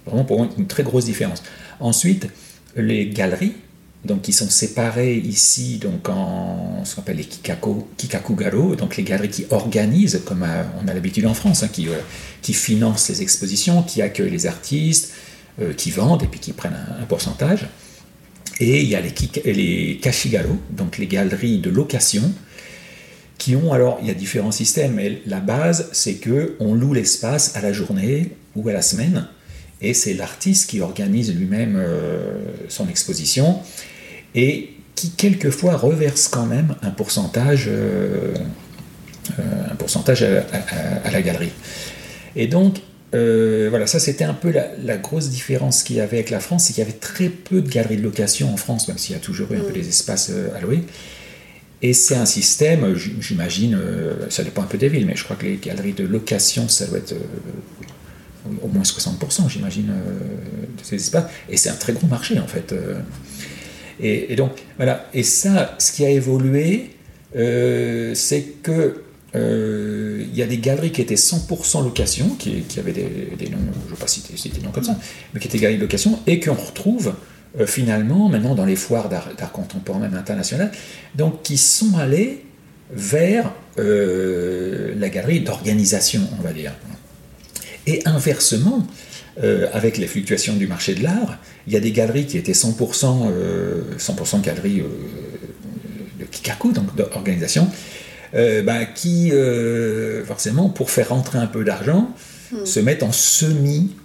vraiment 0.05 0.23
pour 0.23 0.37
moi 0.37 0.49
une 0.57 0.67
très 0.67 0.83
grosse 0.83 1.05
différence. 1.05 1.43
Ensuite, 1.79 2.27
les 2.75 3.07
galeries, 3.09 3.53
donc 4.07 4.23
qui 4.23 4.33
sont 4.33 4.49
séparées 4.49 5.15
ici 5.15 5.77
donc 5.77 6.09
en 6.09 6.83
ce 6.85 6.95
qu'on 6.95 7.01
appelle 7.01 7.17
les 7.17 7.25
kikaku, 7.25 7.87
kikakugaro, 7.97 8.75
donc 8.75 8.97
les 8.97 9.03
galeries 9.03 9.29
qui 9.29 9.45
organisent, 9.49 10.21
comme 10.25 10.45
on 10.81 10.87
a 10.87 10.93
l'habitude 10.93 11.25
en 11.25 11.33
France, 11.33 11.63
hein, 11.63 11.69
qui, 11.71 11.87
qui 12.41 12.53
financent 12.53 13.09
les 13.09 13.21
expositions, 13.21 13.83
qui 13.83 14.01
accueillent 14.01 14.31
les 14.31 14.47
artistes, 14.47 15.13
euh, 15.59 15.73
qui 15.73 15.89
vendent 15.89 16.21
et 16.21 16.27
puis 16.27 16.39
qui 16.39 16.53
prennent 16.53 16.77
un, 17.01 17.05
pourcentage. 17.05 17.67
Et 18.59 18.81
il 18.81 18.87
y 18.87 18.95
a 18.95 19.01
les, 19.01 19.13
les 19.53 19.97
kashigaro, 19.97 20.55
donc 20.69 20.99
les 20.99 21.07
galeries 21.07 21.57
de 21.57 21.71
location, 21.71 22.31
qui 23.39 23.55
ont 23.55 23.73
alors, 23.73 23.97
il 24.01 24.07
y 24.07 24.11
a 24.11 24.13
différents 24.13 24.51
systèmes, 24.51 24.93
mais 24.93 25.21
la 25.25 25.39
base, 25.39 25.89
c'est 25.93 26.15
que 26.15 26.55
on 26.59 26.75
loue 26.75 26.93
l'espace 26.93 27.55
à 27.55 27.61
la 27.61 27.73
journée 27.73 28.35
ou 28.55 28.69
à 28.69 28.73
la 28.73 28.83
semaine, 28.83 29.27
et 29.81 29.95
c'est 29.95 30.13
l'artiste 30.13 30.69
qui 30.69 30.81
organise 30.81 31.35
lui-même 31.35 31.75
euh, 31.75 32.37
son 32.67 32.87
exposition, 32.87 33.59
et 34.37 34.69
qui 34.95 35.09
quelquefois 35.09 35.75
reverse 35.75 36.29
quand 36.29 36.45
même 36.45 36.75
un 36.81 36.91
pourcentage, 36.91 37.65
euh, 37.67 38.33
un 39.39 39.75
pourcentage 39.75 40.23
à, 40.23 41.11
la 41.11 41.21
galerie. 41.21 41.51
Et 42.35 42.47
donc, 42.47 42.77
euh, 43.15 43.67
voilà, 43.69 43.87
ça 43.87 43.99
c'était 43.99 44.25
un 44.25 44.33
peu 44.33 44.51
la, 44.51 44.97
grosse 44.97 45.29
différence 45.29 45.81
qu'il 45.81 45.95
y 45.95 46.01
avait 46.01 46.17
avec 46.17 46.29
la 46.29 46.39
France, 46.39 46.65
c'est 46.65 46.73
qu'il 46.73 46.83
y 46.83 46.87
avait 46.87 46.97
très 46.97 47.29
peu 47.29 47.61
de 47.61 47.69
galeries 47.69 47.97
de 47.97 48.03
location 48.03 48.53
en 48.53 48.57
France, 48.57 48.87
même 48.87 48.97
s'il 48.97 49.15
y 49.15 49.17
a 49.17 49.21
toujours 49.21 49.51
eu 49.51 49.57
un 49.57 49.61
peu 49.61 49.71
mm. 49.71 49.81
des 49.81 49.87
espaces 49.87 50.29
euh, 50.31 50.55
alloués. 50.55 50.83
Et 51.81 51.93
c'est 51.93 52.15
un 52.15 52.25
système, 52.25 52.95
j'imagine, 52.95 53.75
euh, 53.79 54.29
ça 54.29 54.43
dépend 54.43 54.63
un 54.63 54.67
peu 54.67 54.77
des 54.77 54.89
villes, 54.89 55.05
mais 55.05 55.15
je 55.15 55.23
crois 55.23 55.35
que 55.35 55.45
les 55.45 55.57
galeries 55.57 55.93
de 55.93 56.05
location, 56.05 56.67
ça 56.67 56.85
doit 56.87 56.99
être 56.99 57.15
au 58.63 58.67
moins 58.67 58.83
60%, 58.83 59.49
j'imagine, 59.49 59.87
de 59.87 60.83
ces 60.83 60.95
espaces. 60.95 61.25
Et 61.49 61.57
c'est 61.57 61.69
un 61.69 61.75
très 61.75 61.93
gros 61.93 62.07
marché, 62.07 62.39
en 62.39 62.47
fait. 62.47 62.73
Et, 63.99 64.35
donc, 64.35 64.51
voilà. 64.77 65.09
Et 65.13 65.23
ça, 65.23 65.75
ce 65.79 65.91
qui 65.91 66.05
a 66.05 66.09
évolué, 66.09 66.91
c'est 67.33 68.61
que 68.63 69.03
euh, 69.35 70.23
il 70.29 70.35
y 70.37 70.41
a 70.41 70.47
des 70.47 70.57
galeries 70.57 70.91
qui 70.91 71.01
étaient 71.01 71.15
100% 71.15 71.83
location, 71.83 72.29
qui, 72.39 72.63
avaient 72.77 72.93
des, 72.93 73.49
noms, 73.49 73.57
je 73.71 73.85
ne 73.85 73.89
vais 73.89 73.99
pas 73.99 74.07
citer, 74.07 74.33
des 74.49 74.61
noms 74.61 74.71
comme 74.71 74.83
ça, 74.83 74.97
mais 75.33 75.39
qui 75.39 75.47
étaient 75.47 75.59
galeries 75.59 75.77
de 75.77 75.83
location, 75.83 76.19
et 76.27 76.39
qu'on 76.39 76.53
retrouve 76.53 77.13
euh, 77.59 77.65
finalement 77.65 78.29
maintenant 78.29 78.55
dans 78.55 78.65
les 78.65 78.75
foires 78.75 79.09
d'art 79.09 79.51
contemporain 79.51 79.99
même 79.99 80.15
international, 80.15 80.71
donc 81.15 81.43
qui 81.43 81.57
sont 81.57 81.97
allés 81.97 82.45
vers 82.91 83.51
euh, 83.79 84.93
la 84.97 85.09
galerie 85.09 85.41
d'organisation, 85.41 86.21
on 86.39 86.41
va 86.41 86.53
dire. 86.53 86.73
Et 87.85 88.01
inversement, 88.05 88.87
avec 89.73 89.97
les 89.97 90.07
fluctuations 90.07 90.55
du 90.55 90.67
marché 90.67 90.95
de 90.95 91.03
l'art, 91.03 91.37
il 91.67 91.73
y 91.73 91.75
a 91.75 91.79
des 91.79 91.91
galeries 91.91 92.25
qui 92.25 92.37
étaient 92.37 92.53
100%, 92.53 93.97
100 93.97 94.39
galeries 94.39 94.81
de 96.19 96.25
Kikaku, 96.25 96.71
donc 96.71 96.95
d'organisation, 96.95 97.69
euh, 98.35 98.61
bah, 98.61 98.85
qui, 98.85 99.31
euh, 99.31 100.25
forcément, 100.25 100.69
pour 100.69 100.91
faire 100.91 101.09
rentrer 101.09 101.39
un 101.39 101.47
peu 101.47 101.63
d'argent, 101.63 102.09
hmm. 102.51 102.65
se 102.65 102.79
mettent 102.79 103.03
en 103.03 103.11
semi, 103.11 103.95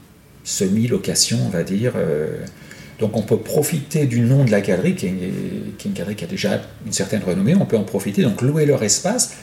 semi-location, 0.45 1.39
on 1.45 1.49
va 1.49 1.63
dire. 1.63 1.95
Euh. 1.97 2.45
donc 3.01 3.17
on 3.17 3.23
peut 3.23 3.39
profiter 3.39 4.07
du 4.07 4.21
nom 4.21 4.45
de 4.45 4.51
la 4.51 4.61
galerie, 4.61 4.95
qui 4.95 5.07
est, 5.07 5.85
une 5.85 5.93
galerie 5.93 6.15
qui 6.15 6.25
a 6.25 6.29
déjà 6.29 6.63
une 6.87 6.93
certaine 6.93 7.23
renommée, 7.23 7.55
on 7.57 7.67
peut 7.67 7.77
en 7.77 7.85
profiter, 7.85 8.23
donc 8.23 8.43
louer 8.43 8.65
leur 8.65 8.83
espace, 8.83 9.35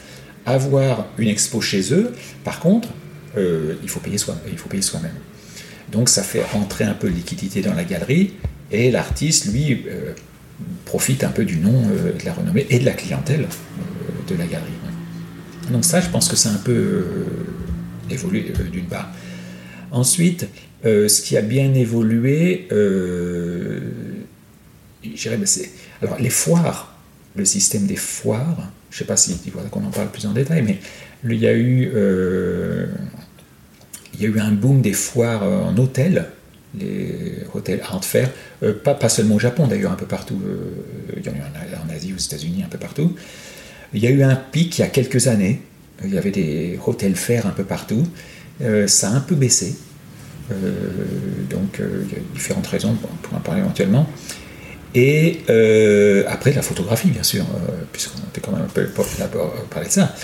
avoir 0.46 1.06
une 1.18 1.28
expo 1.28 1.60
chez 1.60 1.92
eux. 1.92 2.12
Par 2.42 2.60
contre, 2.60 2.88
il 3.36 3.88
faut 3.88 4.00
payer 4.00 4.18
soi-même. 4.18 5.12
Donc 5.92 6.08
ça 6.08 6.22
fait 6.22 6.42
rentrer 6.42 6.84
un 6.84 6.94
peu 6.94 7.08
de 7.08 7.14
liquidité 7.14 7.62
dans 7.62 7.74
la 7.74 7.84
galerie, 7.84 8.34
et 8.72 8.90
l'artiste, 8.90 9.52
lui, 9.52 9.84
profite 10.84 11.24
un 11.24 11.30
peu 11.30 11.44
du 11.44 11.58
nom, 11.58 11.82
de 11.82 12.24
la 12.24 12.32
renommée 12.32 12.66
et 12.70 12.78
de 12.78 12.84
la 12.84 12.92
clientèle 12.92 13.46
de 14.28 14.34
la 14.36 14.46
galerie. 14.46 14.70
Donc 15.70 15.84
ça, 15.84 16.00
je 16.00 16.08
pense 16.08 16.28
que 16.28 16.36
c'est 16.36 16.48
un 16.48 16.60
peu 16.64 16.72
euh, 16.72 17.04
évolué 18.10 18.52
euh, 18.58 18.64
d'une 18.64 18.86
part. 18.86 19.10
Ensuite, 19.90 20.48
euh, 20.84 21.08
ce 21.08 21.22
qui 21.22 21.36
a 21.36 21.42
bien 21.42 21.74
évolué, 21.74 22.66
ben, 22.70 23.86
c'est 25.44 25.70
alors 26.02 26.18
les 26.18 26.30
foires, 26.30 26.94
le 27.36 27.44
système 27.44 27.86
des 27.86 27.96
foires. 27.96 28.70
Je 28.90 28.96
ne 28.96 28.98
sais 28.98 29.04
pas 29.04 29.16
si 29.16 29.38
tu 29.38 29.50
qu'on 29.50 29.84
en 29.84 29.90
parle 29.90 30.10
plus 30.10 30.26
en 30.26 30.32
détail, 30.32 30.62
mais 30.62 30.78
il 31.24 31.38
y 31.38 31.46
a 31.46 31.54
eu 31.54 31.92
il 34.20 34.28
y 34.28 34.32
a 34.32 34.36
eu 34.36 34.38
un 34.38 34.52
boom 34.52 34.82
des 34.82 34.92
foires 34.92 35.42
en 35.42 35.76
hôtel, 35.76 36.26
les 36.78 37.38
hôtels 37.54 37.80
art 37.82 38.04
fair, 38.04 38.30
pas, 38.84 38.94
pas 38.94 39.08
seulement 39.08 39.36
au 39.36 39.38
Japon 39.40 39.66
d'ailleurs, 39.66 39.92
un 39.92 39.96
peu 39.96 40.06
partout, 40.06 40.40
il 41.16 41.24
y 41.24 41.28
en 41.28 41.32
a 41.32 41.84
en 41.84 41.94
Asie, 41.94 42.12
aux 42.14 42.20
États-Unis, 42.20 42.62
un 42.64 42.68
peu 42.68 42.78
partout. 42.78 43.14
Il 43.92 44.02
y 44.02 44.06
a 44.06 44.10
eu 44.10 44.22
un 44.22 44.36
pic 44.36 44.78
il 44.78 44.82
y 44.82 44.84
a 44.84 44.88
quelques 44.88 45.26
années. 45.26 45.62
Il 46.04 46.14
y 46.14 46.18
avait 46.18 46.30
des 46.30 46.78
hôtels 46.84 47.16
fer 47.16 47.46
un 47.46 47.50
peu 47.50 47.64
partout. 47.64 48.06
Euh, 48.62 48.86
ça 48.86 49.10
a 49.10 49.12
un 49.12 49.20
peu 49.20 49.34
baissé. 49.34 49.74
Euh, 50.50 50.54
donc 51.48 51.80
euh, 51.80 52.04
il 52.08 52.12
y 52.12 52.16
a 52.16 52.22
différentes 52.34 52.66
raisons, 52.66 52.96
on 53.02 53.16
pourra 53.16 53.38
en 53.38 53.40
parler 53.40 53.60
éventuellement. 53.60 54.08
Et 54.94 55.40
après 56.26 56.52
la 56.52 56.62
photographie, 56.62 57.10
bien 57.10 57.22
sûr, 57.22 57.44
puisqu'on 57.92 58.18
était 58.28 58.40
quand 58.40 58.50
même 58.50 58.62
un 58.62 58.66
peu 58.66 58.86
parler 58.86 59.86
de 59.86 59.92
ça. 59.92 60.16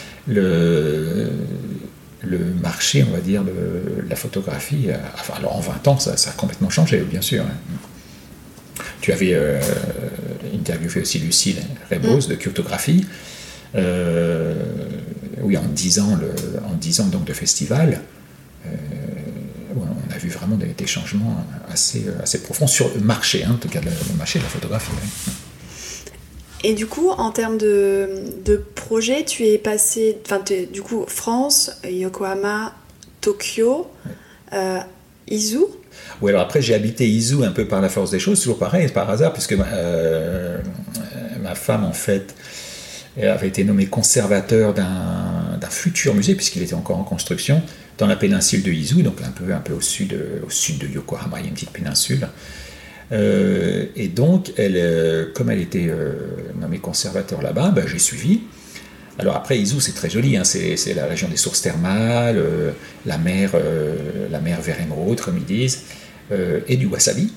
Le 2.28 2.38
marché, 2.62 3.04
on 3.08 3.12
va 3.12 3.20
dire, 3.20 3.44
de 3.44 4.04
la 4.08 4.16
photographie, 4.16 4.88
enfin, 5.14 5.34
alors 5.38 5.56
en 5.56 5.60
20 5.60 5.88
ans, 5.88 5.98
ça, 5.98 6.12
a 6.12 6.32
complètement 6.32 6.70
changé, 6.70 7.00
bien 7.00 7.20
sûr. 7.20 7.44
Hein. 7.44 8.82
Tu 9.00 9.12
avais 9.12 9.34
interviewé 10.54 11.00
aussi 11.00 11.18
Lucille 11.18 11.62
Rebos 11.90 12.26
mm. 12.26 12.30
de 12.30 12.34
Curtographie. 12.34 13.06
Euh, 13.74 14.54
oui, 15.42 15.56
en 15.56 15.64
10 15.64 16.00
ans, 16.00 16.16
le, 16.20 16.32
en 16.66 16.74
10 16.74 17.00
ans 17.00 17.06
donc, 17.06 17.24
de 17.24 17.32
festival, 17.32 18.00
euh, 18.66 18.68
on 19.76 20.14
a 20.14 20.18
vu 20.18 20.28
vraiment 20.28 20.56
des, 20.56 20.86
changements 20.86 21.44
assez, 21.70 22.06
assez 22.22 22.42
profonds 22.42 22.66
sur 22.66 22.90
le 22.94 23.00
marché, 23.00 23.44
hein, 23.44 23.52
en 23.54 23.58
tout 23.58 23.68
cas 23.68 23.80
le, 23.80 23.90
marché 24.16 24.38
de 24.38 24.44
la 24.44 24.50
photographie. 24.50 24.92
Et 26.64 26.74
du 26.74 26.86
coup, 26.86 27.10
en 27.10 27.30
termes 27.30 27.58
de, 27.58 28.08
de 28.44 28.56
projet, 28.56 29.24
tu 29.24 29.44
es 29.44 29.58
passé, 29.58 30.18
enfin, 30.24 30.42
du 30.72 30.82
coup, 30.82 31.04
France, 31.06 31.70
Yokohama, 31.88 32.74
Tokyo, 33.20 33.88
euh, 34.52 34.78
Izu. 35.28 35.60
Oui, 36.22 36.30
alors 36.30 36.42
après, 36.42 36.62
j'ai 36.62 36.74
habité 36.74 37.08
Izu 37.08 37.44
un 37.44 37.52
peu 37.52 37.66
par 37.66 37.80
la 37.80 37.88
force 37.88 38.10
des 38.10 38.18
choses, 38.18 38.40
toujours 38.40 38.58
pareil, 38.58 38.88
par 38.88 39.08
hasard, 39.10 39.32
puisque 39.32 39.52
ma, 39.52 39.66
ma 41.40 41.54
femme, 41.54 41.84
en 41.84 41.92
fait, 41.92 42.34
avait 43.20 43.48
été 43.48 43.64
nommé 43.64 43.86
conservateur 43.86 44.74
d'un 44.74 45.70
futur 45.70 46.14
musée, 46.14 46.34
puisqu'il 46.34 46.62
était 46.62 46.74
encore 46.74 46.98
en 46.98 47.04
construction, 47.04 47.62
dans 47.98 48.06
la 48.06 48.16
péninsule 48.16 48.62
de 48.62 48.70
Izu, 48.70 49.02
donc 49.02 49.20
un 49.22 49.30
peu, 49.30 49.52
un 49.52 49.58
peu 49.58 49.72
au, 49.72 49.80
sud, 49.80 50.18
au 50.46 50.50
sud 50.50 50.78
de 50.78 50.86
Yokohama, 50.86 51.38
il 51.38 51.42
y 51.42 51.46
a 51.46 51.48
une 51.48 51.54
petite 51.54 51.70
péninsule. 51.70 52.28
Euh, 53.12 53.86
et 53.94 54.08
donc, 54.08 54.52
euh, 54.58 55.26
comme 55.34 55.50
elle 55.50 55.60
était 55.60 55.86
euh, 55.88 56.12
nommée 56.60 56.78
conservateur 56.78 57.42
là-bas, 57.42 57.70
ben, 57.70 57.86
j'ai 57.86 57.98
suivi. 57.98 58.40
Alors 59.18 59.36
après, 59.36 59.58
Izu, 59.58 59.80
c'est 59.80 59.94
très 59.94 60.10
joli, 60.10 60.36
hein, 60.36 60.44
c'est 60.44 60.92
la 60.94 61.06
région 61.06 61.28
des 61.28 61.38
sources 61.38 61.62
thermales, 61.62 62.38
la 63.06 63.16
mer, 63.16 63.52
la 64.30 64.40
mer 64.40 64.60
vert 64.60 64.78
émeraude, 64.78 65.22
comme 65.22 65.38
ils 65.38 65.44
disent, 65.46 65.84
et 66.68 66.76
du 66.76 66.84
wasabi. 66.84 67.32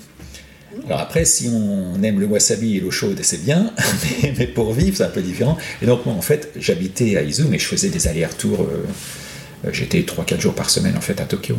Alors 0.88 1.00
après, 1.00 1.24
si 1.24 1.48
on 1.48 2.04
aime 2.04 2.20
le 2.20 2.26
wasabi 2.26 2.76
et 2.76 2.80
l'eau 2.82 2.92
chaude, 2.92 3.18
c'est 3.22 3.42
bien, 3.46 3.74
mais, 4.38 4.48
pour 4.48 4.74
vivre, 4.74 4.98
c'est 4.98 5.04
un 5.04 5.10
peu 5.10 5.22
différent. 5.22 5.58
Et 5.82 5.86
donc, 5.86 6.06
moi, 6.06 6.16
en 6.16 6.22
fait, 6.22 6.52
j'habitais 6.60 7.16
à 7.16 7.22
Izu, 7.22 7.46
mais 7.50 7.60
je 7.60 7.66
faisais 7.66 7.88
des 7.88 8.10
allers-retours. 8.10 8.68
J'étais 9.72 10.02
3-4 10.02 10.42
jours 10.42 10.56
par 10.56 10.70
semaine, 10.70 10.98
en 10.98 11.02
fait, 11.02 11.22
à 11.22 11.24
Tokyo. 11.24 11.56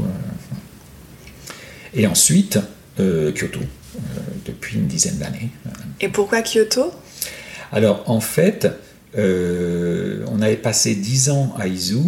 Et 1.95 2.07
ensuite, 2.07 2.59
Kyoto, 2.99 3.61
depuis 4.45 4.77
une 4.77 4.87
dizaine 4.87 5.19
d'années. 5.19 5.51
Et 6.01 6.09
pourquoi 6.09 6.43
Kyoto? 6.43 6.93
Alors, 7.73 8.05
en 8.11 8.21
fait, 8.21 8.69
on 9.17 10.43
avait 10.43 10.57
passé 10.57 10.95
10 10.95 11.31
ans 11.31 11.55
à 11.59 11.67
Izu. 11.67 11.99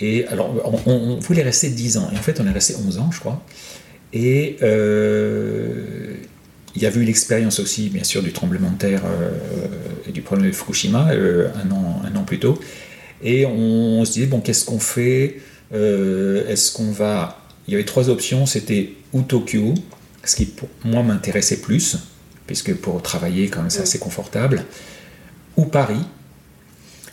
Et 0.00 0.26
alors, 0.26 0.52
on, 0.86 0.90
on, 0.90 1.20
voulait 1.20 1.42
rester 1.42 1.68
10 1.70 1.98
ans. 1.98 2.10
Et 2.12 2.18
en 2.18 2.22
fait, 2.22 2.40
on 2.40 2.46
est 2.46 2.52
resté 2.52 2.74
11 2.74 2.98
ans, 2.98 3.10
je 3.12 3.20
crois. 3.20 3.42
Et 4.12 4.56
euh, 4.62 6.14
il 6.74 6.82
y 6.82 6.86
a 6.86 6.90
eu 6.90 7.04
l'expérience 7.04 7.60
aussi, 7.60 7.88
bien 7.88 8.04
sûr, 8.04 8.22
du 8.22 8.32
tremblement 8.32 8.70
de 8.70 8.78
terre 8.78 9.02
euh, 9.06 9.30
et 10.08 10.12
du 10.12 10.22
problème 10.22 10.50
de 10.50 10.54
Fukushima 10.54 11.10
euh, 11.12 11.48
un, 11.64 11.70
an, 11.70 12.02
un 12.04 12.16
an 12.16 12.24
plus 12.24 12.38
tôt. 12.38 12.58
Et 13.22 13.46
on, 13.46 14.04
se 14.04 14.12
disait, 14.12 14.26
bon, 14.26 14.40
qu'est-ce 14.40 14.64
qu'on 14.64 14.80
fait? 14.80 15.40
Est-ce 15.72 16.72
qu'on 16.72 16.90
va... 16.90 17.38
Il 17.66 17.72
y 17.72 17.74
avait 17.76 17.84
trois 17.84 18.10
options, 18.10 18.44
c'était 18.46 18.94
ou 19.12 19.22
Tokyo, 19.22 19.74
ce 20.24 20.36
qui 20.36 20.46
pour 20.46 20.68
moi 20.84 21.02
m'intéressait 21.02 21.58
plus, 21.58 21.98
puisque 22.46 22.74
pour 22.74 23.02
travailler, 23.02 23.48
quand 23.48 23.60
même, 23.60 23.70
c'est 23.70 23.82
assez 23.82 23.98
confortable, 23.98 24.64
ou 25.56 25.64
Paris, 25.66 26.04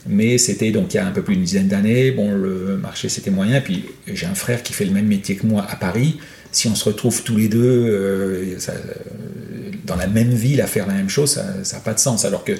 mais 0.07 0.37
c'était 0.37 0.71
donc 0.71 0.93
il 0.93 0.97
y 0.97 0.99
a 0.99 1.05
un 1.05 1.11
peu 1.11 1.21
plus 1.21 1.35
d'une 1.35 1.43
dizaine 1.43 1.67
d'années. 1.67 2.11
Bon, 2.11 2.31
le 2.31 2.77
marché 2.77 3.09
c'était 3.09 3.31
moyen. 3.31 3.59
Puis 3.59 3.85
j'ai 4.07 4.25
un 4.25 4.33
frère 4.33 4.63
qui 4.63 4.71
fait 4.71 4.85
le 4.85 4.91
même 4.91 5.07
métier 5.07 5.35
que 5.35 5.45
moi 5.45 5.65
à 5.69 5.75
Paris 5.75 6.19
si 6.51 6.67
on 6.67 6.75
se 6.75 6.85
retrouve 6.85 7.23
tous 7.23 7.35
les 7.35 7.47
deux 7.47 7.85
euh, 7.87 8.57
dans 9.85 9.95
la 9.95 10.07
même 10.07 10.31
ville 10.31 10.61
à 10.61 10.67
faire 10.67 10.87
la 10.87 10.93
même 10.93 11.09
chose, 11.09 11.39
ça 11.63 11.75
n'a 11.75 11.83
pas 11.83 11.93
de 11.93 11.99
sens. 11.99 12.25
Alors 12.25 12.43
que 12.43 12.53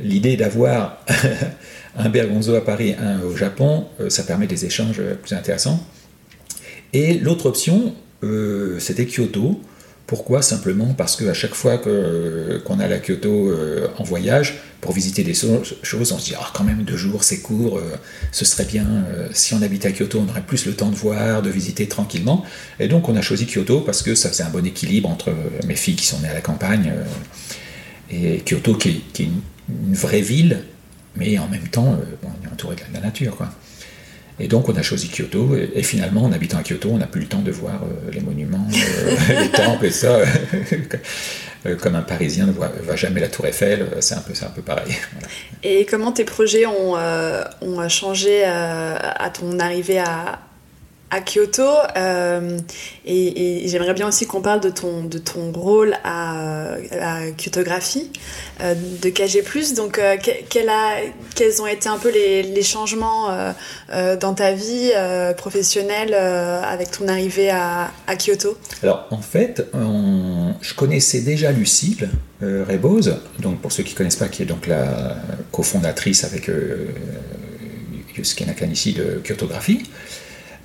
l'idée 0.00 0.36
d'avoir 0.36 1.04
un 1.96 2.08
Bergonzo 2.08 2.54
à 2.54 2.64
Paris, 2.64 2.94
un 2.98 3.20
au 3.22 3.36
Japon, 3.36 3.86
euh, 4.00 4.10
ça 4.10 4.22
permet 4.22 4.46
des 4.46 4.64
échanges 4.64 5.00
plus 5.22 5.34
intéressants. 5.34 5.84
Et 6.92 7.14
l'autre 7.14 7.46
option, 7.46 7.94
euh, 8.22 8.78
c'était 8.78 9.06
Kyoto. 9.06 9.60
Pourquoi? 10.08 10.40
Simplement 10.40 10.94
parce 10.94 11.16
qu'à 11.16 11.34
chaque 11.34 11.54
fois 11.54 11.76
qu'on 11.76 12.80
a 12.80 12.88
la 12.88 12.98
Kyoto 12.98 13.50
euh, 13.50 13.88
en 13.98 14.04
voyage, 14.04 14.54
pour 14.80 14.92
visiter 14.92 15.22
des 15.22 15.34
choses, 15.34 15.76
on 16.12 16.18
se 16.18 16.24
dit 16.24 16.34
ah, 16.34 16.50
quand 16.54 16.64
même 16.64 16.82
deux 16.82 16.96
jours, 16.96 17.24
c'est 17.24 17.40
court, 17.40 17.76
euh, 17.76 17.82
ce 18.32 18.46
serait 18.46 18.64
bien. 18.64 18.86
Euh, 18.86 19.28
si 19.32 19.52
on 19.52 19.60
habitait 19.60 19.88
à 19.88 19.92
Kyoto, 19.92 20.24
on 20.26 20.30
aurait 20.30 20.46
plus 20.46 20.64
le 20.64 20.72
temps 20.72 20.88
de 20.88 20.94
voir, 20.94 21.42
de 21.42 21.50
visiter 21.50 21.86
tranquillement. 21.88 22.42
Et 22.80 22.88
donc 22.88 23.10
on 23.10 23.16
a 23.16 23.20
choisi 23.20 23.44
Kyoto 23.44 23.82
parce 23.82 24.00
que 24.00 24.14
ça 24.14 24.30
faisait 24.30 24.44
un 24.44 24.48
bon 24.48 24.64
équilibre 24.64 25.10
entre 25.10 25.30
mes 25.66 25.76
filles 25.76 25.96
qui 25.96 26.06
sont 26.06 26.20
nées 26.20 26.28
à 26.28 26.34
la 26.34 26.40
campagne 26.40 26.90
et 28.10 28.42
Kyoto 28.48 28.76
qui 28.76 29.02
est, 29.18 29.22
une, 29.24 29.42
vraie 29.92 30.22
ville, 30.22 30.64
mais 31.16 31.38
en 31.38 31.48
même 31.48 31.68
temps, 31.68 32.00
on 32.22 32.46
est 32.46 32.50
entouré 32.50 32.76
de 32.76 32.94
la 32.94 33.00
nature. 33.00 33.36
Quoi. 33.36 33.50
Et 34.40 34.46
donc 34.46 34.68
on 34.68 34.76
a 34.76 34.82
choisi 34.82 35.08
Kyoto, 35.08 35.56
et, 35.56 35.82
finalement 35.82 36.24
en 36.24 36.32
habitant 36.32 36.58
à 36.58 36.62
Kyoto, 36.62 36.90
on 36.92 36.98
n'a 36.98 37.06
plus 37.06 37.22
le 37.22 37.26
temps 37.26 37.42
de 37.42 37.50
voir 37.50 37.82
euh, 37.82 38.10
les 38.12 38.20
monuments, 38.20 38.66
euh, 38.72 39.40
les 39.42 39.50
temples 39.50 39.86
et 39.86 39.90
ça. 39.90 40.20
Euh, 41.66 41.74
comme 41.74 41.96
un 41.96 42.02
Parisien 42.02 42.46
ne 42.46 42.52
voit, 42.52 42.70
va 42.84 42.94
jamais 42.94 43.18
la 43.18 43.26
Tour 43.26 43.46
Eiffel, 43.46 43.84
c'est 43.98 44.14
un 44.14 44.20
peu, 44.20 44.32
un 44.40 44.50
peu 44.50 44.62
pareil. 44.62 44.94
Et 45.64 45.84
comment 45.86 46.12
tes 46.12 46.22
projets 46.22 46.66
ont, 46.66 46.94
ont 47.62 47.88
changé 47.88 48.44
à 48.44 49.28
ton 49.34 49.58
arrivée 49.58 49.98
à, 49.98 50.38
à 51.10 51.20
Kyoto 51.20 51.62
euh, 51.96 52.58
et, 53.06 53.62
j'aimerais 53.66 53.94
bien 53.94 54.08
aussi 54.08 54.26
qu'on 54.26 54.40
parle 54.40 54.60
de 54.60 54.68
ton, 54.68 55.04
de 55.04 55.18
ton 55.18 55.52
rôle 55.52 55.94
à, 56.04 56.74
à 57.00 57.30
Kyotographie 57.36 58.10
euh, 58.60 58.74
de 59.02 59.08
KG+. 59.08 59.42
Donc, 59.74 59.98
euh, 59.98 60.16
quels 60.48 61.62
ont 61.62 61.66
été 61.66 61.88
un 61.88 61.98
peu 61.98 62.10
les, 62.10 62.62
changements 62.62 63.28
dans 64.20 64.34
ta 64.34 64.52
vie 64.52 64.90
professionnelle 65.36 66.12
avec 66.12 66.90
ton 66.90 67.08
arrivée 67.08 67.50
à, 67.50 67.90
à, 68.06 68.16
Kyoto? 68.16 68.58
Alors, 68.82 69.06
en 69.10 69.22
fait, 69.22 69.64
je 70.60 70.74
connaissais 70.74 71.20
déjà 71.20 71.52
Lucille 71.52 72.10
Rebose, 72.42 73.16
donc 73.38 73.60
pour 73.60 73.72
ceux 73.72 73.84
qui 73.84 73.92
ne 73.92 73.98
connaissent 73.98 74.16
pas, 74.16 74.28
qui 74.28 74.42
est 74.42 74.46
donc 74.46 74.66
la 74.66 75.16
cofondatrice 75.52 76.24
avec 76.24 76.50
Yusuke 78.16 78.46
Nakanishi 78.46 78.92
de 78.92 79.22
Kyotographie. 79.24 79.84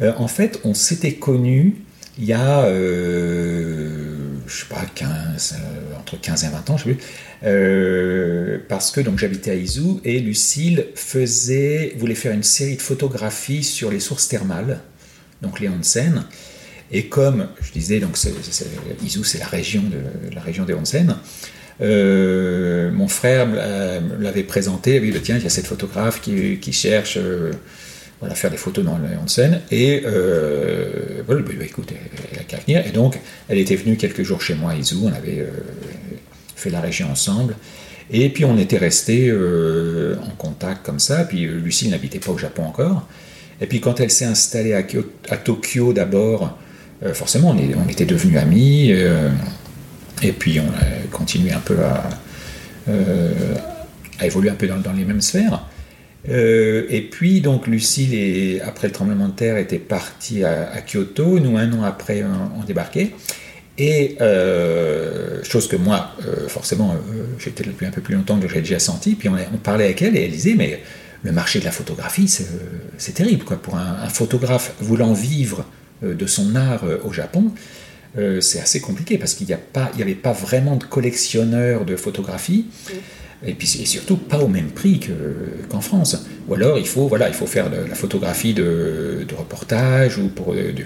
Euh, 0.01 0.13
en 0.17 0.27
fait, 0.27 0.59
on 0.63 0.73
s'était 0.73 1.13
connus 1.13 1.75
il 2.19 2.25
y 2.25 2.33
a, 2.33 2.65
euh, 2.65 3.89
je 4.45 4.59
sais 4.59 4.65
pas, 4.69 4.85
15, 4.93 5.55
euh, 5.55 5.99
entre 5.99 6.19
15 6.21 6.43
et 6.43 6.49
20 6.49 6.69
ans, 6.69 6.77
je 6.77 6.83
sais 6.83 6.93
plus, 6.93 8.59
parce 8.69 8.91
que 8.91 9.01
donc 9.01 9.17
j'habitais 9.17 9.49
à 9.49 9.55
Izu 9.55 9.99
et 10.03 10.19
Lucille 10.19 10.85
voulait 11.97 12.13
faire 12.13 12.33
une 12.33 12.43
série 12.43 12.75
de 12.75 12.81
photographies 12.83 13.63
sur 13.63 13.89
les 13.89 13.99
sources 13.99 14.27
thermales, 14.27 14.81
donc 15.41 15.59
les 15.59 15.69
onsen. 15.69 16.25
Et 16.91 17.07
comme 17.07 17.47
je 17.61 17.71
disais, 17.71 17.99
donc 17.99 18.15
Izu 19.03 19.23
c'est 19.23 19.39
la 19.39 19.47
région 19.47 19.81
de 19.81 20.35
la 20.35 20.41
région 20.41 20.65
des 20.65 20.75
onsen. 20.75 21.15
mon 21.79 23.07
frère 23.07 23.47
l'avait 24.19 24.43
présenté, 24.43 24.97
il 25.03 25.13
dit 25.13 25.21
tiens 25.21 25.37
il 25.37 25.43
y 25.43 25.47
a 25.47 25.49
cette 25.49 25.65
photographe 25.65 26.21
qui 26.21 26.73
cherche 26.73 27.17
voilà, 28.23 28.35
faire 28.35 28.51
des 28.51 28.57
photos 28.57 28.85
dans 28.85 28.97
le 28.97 29.27
scène. 29.27 29.59
Et 29.69 30.01
euh, 30.05 31.23
voilà, 31.25 31.41
bah, 31.41 31.51
bah, 31.57 31.65
écoute, 31.65 31.91
elle, 32.31 32.39
a 32.39 32.43
qu'à 32.43 32.55
venir. 32.55 32.81
Et 32.87 32.91
donc, 32.91 33.19
elle 33.49 33.57
était 33.57 33.75
venue 33.75 33.97
quelques 33.97 34.23
jours 34.23 34.41
chez 34.41 34.55
moi 34.55 34.71
à 34.71 34.75
Izu, 34.75 34.95
on 35.03 35.07
avait 35.07 35.39
euh, 35.39 35.49
fait 36.55 36.69
la 36.69 36.79
région 36.79 37.11
ensemble. 37.11 37.57
Et 38.11 38.29
puis 38.29 38.45
on 38.45 38.57
était 38.57 38.77
restés 38.77 39.27
euh, 39.27 40.15
en 40.25 40.29
contact 40.37 40.85
comme 40.85 40.99
ça. 40.99 41.25
Puis 41.25 41.41
Lucie 41.47 41.89
n'habitait 41.89 42.19
pas 42.19 42.31
au 42.31 42.37
Japon 42.37 42.63
encore. 42.63 43.09
Et 43.59 43.67
puis 43.67 43.81
quand 43.81 43.99
elle 43.99 44.09
s'est 44.09 44.23
installée 44.23 44.73
à, 44.73 44.83
Tokyo 45.37 45.91
d'abord, 45.91 46.57
forcément 47.13 47.49
on, 47.49 47.89
était 47.89 48.05
devenus 48.05 48.37
amis. 48.37 48.91
et 48.91 50.31
puis 50.31 50.59
on 50.59 50.67
a 50.67 51.07
continué 51.11 51.51
un 51.51 51.59
peu 51.59 51.77
à, 51.79 52.09
évoluer 54.25 54.49
un 54.49 54.55
peu 54.55 54.67
dans 54.67 54.93
les 54.93 55.05
mêmes 55.05 55.21
sphères. 55.21 55.65
Euh, 56.29 56.85
et 56.89 57.01
puis, 57.01 57.41
donc, 57.41 57.67
Lucille, 57.67 58.61
après 58.65 58.87
le 58.87 58.93
tremblement 58.93 59.27
de 59.27 59.33
terre, 59.33 59.57
était 59.57 59.79
partie 59.79 60.43
à, 60.43 60.81
Kyoto. 60.81 61.39
Nous, 61.39 61.57
un 61.57 61.71
an 61.73 61.83
après, 61.83 62.23
on, 62.23 62.63
débarquait. 62.63 63.11
Et 63.77 64.17
euh, 64.21 65.43
chose 65.43 65.67
que 65.67 65.75
moi, 65.75 66.11
euh, 66.25 66.47
forcément, 66.47 66.95
j'étais 67.39 67.63
depuis 67.63 67.85
un 67.85 67.91
peu 67.91 68.01
plus 68.01 68.15
longtemps 68.15 68.39
que 68.39 68.47
j'ai 68.47 68.59
déjà 68.59 68.79
senti. 68.79 69.15
Puis 69.15 69.29
on, 69.29 69.57
parlait 69.57 69.85
avec 69.85 70.01
elle 70.01 70.15
et 70.15 70.25
elle 70.25 70.31
disait, 70.31 70.55
mais 70.55 70.81
le 71.23 71.31
marché 71.31 71.59
de 71.59 71.65
la 71.65 71.71
photographie, 71.71 72.27
c'est 72.97 73.13
terrible. 73.13 73.43
Quoi. 73.43 73.57
Pour 73.57 73.75
un, 73.77 74.09
photographe 74.09 74.73
voulant 74.79 75.13
vivre 75.13 75.65
de 76.01 76.25
son 76.27 76.55
art 76.55 76.83
au 77.05 77.13
Japon, 77.13 77.51
c'est 78.41 78.59
assez 78.59 78.81
compliqué 78.81 79.17
parce 79.17 79.33
qu'il 79.33 79.47
n'y 79.47 80.01
avait 80.01 80.15
pas 80.15 80.33
vraiment 80.33 80.75
de 80.75 80.83
collectionneurs 80.83 81.85
de 81.85 81.95
photographie 81.95 82.67
et 83.45 83.53
puis 83.53 83.67
surtout 83.67 84.17
pas 84.17 84.39
au 84.39 84.47
même 84.47 84.69
prix 84.69 84.99
qu'en 85.69 85.81
France. 85.81 86.17
Ou 86.47 86.55
alors 86.55 86.77
il 86.77 86.87
faut, 86.87 87.07
voilà, 87.07 87.27
il 87.27 87.33
faut 87.33 87.47
faire 87.47 87.69
de 87.69 87.77
la 87.77 87.95
photographie 87.95 88.53
de, 88.53 89.25
reportage 89.37 90.17
ou, 90.17 90.29
pour, 90.29 90.53
de, 90.53 90.85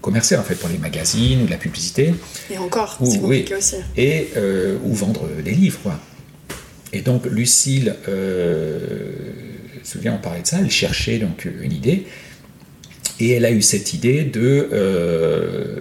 commercial 0.00 0.40
en 0.40 0.42
fait 0.42 0.56
pour 0.56 0.68
les 0.68 0.78
magazines 0.78 1.42
ou 1.42 1.46
de 1.46 1.50
la 1.50 1.56
publicité. 1.56 2.14
Et 2.50 2.58
encore, 2.58 2.98
c'est 3.02 3.20
compliqué 3.20 3.54
aussi. 3.54 3.76
Et 3.96 4.28
euh, 4.36 4.76
ou 4.84 4.92
vendre 4.92 5.28
des 5.42 5.52
livres. 5.52 5.78
Quoi. 5.82 5.98
Et 6.92 7.00
donc 7.00 7.24
Lucille, 7.26 7.94
euh, 8.08 9.10
je 9.74 9.78
me 9.78 9.84
souviens, 9.84 10.14
on 10.14 10.22
parlait 10.22 10.42
de 10.42 10.46
ça, 10.46 10.58
elle 10.60 10.70
cherchait 10.70 11.18
donc 11.18 11.48
une 11.62 11.72
idée. 11.72 12.06
Et 13.20 13.30
elle 13.30 13.44
a 13.44 13.52
eu 13.52 13.62
cette 13.62 13.94
idée 13.94 14.24
de, 14.24 14.68
euh, 14.72 15.76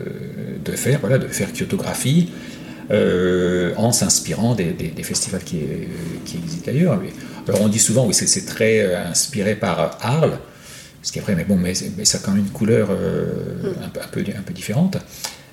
de, 0.64 0.72
faire, 0.74 1.00
voilà, 1.00 1.18
de 1.18 1.28
faire 1.28 1.52
Kyotographie 1.54 2.30
euh, 2.92 3.74
en 3.78 3.94
s'inspirant 3.94 4.54
des, 4.54 4.92
festivals 5.02 5.44
qui, 5.44 5.60
existent 6.36 6.70
ailleurs. 6.70 7.00
Alors 7.48 7.62
on 7.62 7.70
dit 7.70 7.80
souvent, 7.80 8.06
oui, 8.06 8.14
c'est 8.14 8.46
très 8.46 8.82
euh, 8.82 9.06
inspiré 9.06 9.56
par 9.56 9.98
Arles, 10.02 10.38
ce 11.02 11.14
qui 11.14 11.20
est 11.20 11.22
vrai, 11.22 11.36
mais 11.36 11.46
bon, 11.46 11.56
mais, 11.56 11.74
ça 11.74 12.18
a 12.18 12.22
quand 12.22 12.32
même 12.32 12.42
une 12.42 12.52
couleur 12.52 12.90
euh, 12.92 13.26
mm. 13.64 13.84
un, 13.86 14.08
peu, 14.12 14.20
un 14.38 14.42
peu 14.42 14.54
différente. 14.54 14.98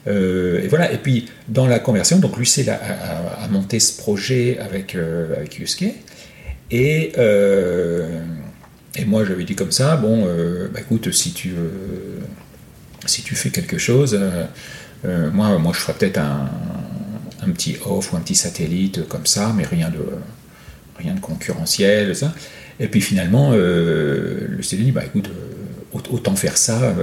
et 0.07 0.67
voilà, 0.69 0.91
et 0.91 0.99
puis 0.99 1.29
dans 1.47 1.69
la 1.69 1.79
conversion, 1.79 2.19
donc 2.19 2.37
Lucille 2.39 2.71
a, 2.71 3.45
a, 3.45 3.49
monté 3.49 3.79
ce 3.79 3.97
projet 3.97 4.59
avec, 4.59 4.97
avec 4.97 5.59
Yusuke, 5.59 5.95
et, 6.73 7.13
et 8.97 9.05
moi 9.05 9.25
j'avais 9.25 9.45
dit 9.45 9.55
comme 9.55 9.73
ça, 9.73 9.97
bon, 9.97 10.25
bah, 10.73 10.81
écoute, 10.81 11.13
si 11.13 11.33
tu, 11.33 11.53
si 13.07 13.23
tu 13.23 13.37
fais 13.37 13.51
quelque 13.51 13.79
chose, 13.79 14.19
moi, 15.05 15.57
moi 15.59 15.73
je 15.73 15.79
ferais 15.79 15.95
peut-être 15.95 16.19
un, 16.19 16.51
un 17.41 17.51
petit 17.51 17.77
off 17.85 18.13
ou 18.13 18.17
un 18.17 18.21
petit 18.21 18.35
satellite 18.35 19.07
comme 19.09 19.27
ça, 19.27 19.53
mais 19.57 19.65
rien 19.65 19.91
de, 19.91 20.05
rien 20.99 21.15
de 21.15 21.21
concurrentiel. 21.21 22.15
Ça. 22.15 22.35
Et 22.81 22.89
puis 22.89 23.01
finalement, 23.01 23.53
le 23.53 24.59
studio 24.61 24.85
dit, 24.85 24.93
bah 24.93 25.05
écoute, 25.05 25.31
autant 25.93 26.37
faire 26.37 26.57
ça, 26.57 26.95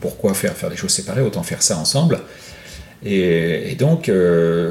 pourquoi, 0.00 0.34
faire, 0.34 0.54
faire 0.54 0.70
des 0.70 0.76
choses 0.76 0.92
séparées, 0.92 1.22
autant 1.22 1.42
faire 1.42 1.62
ça 1.62 1.76
ensemble. 1.78 2.20
Et, 3.04 3.76
donc, 3.78 4.10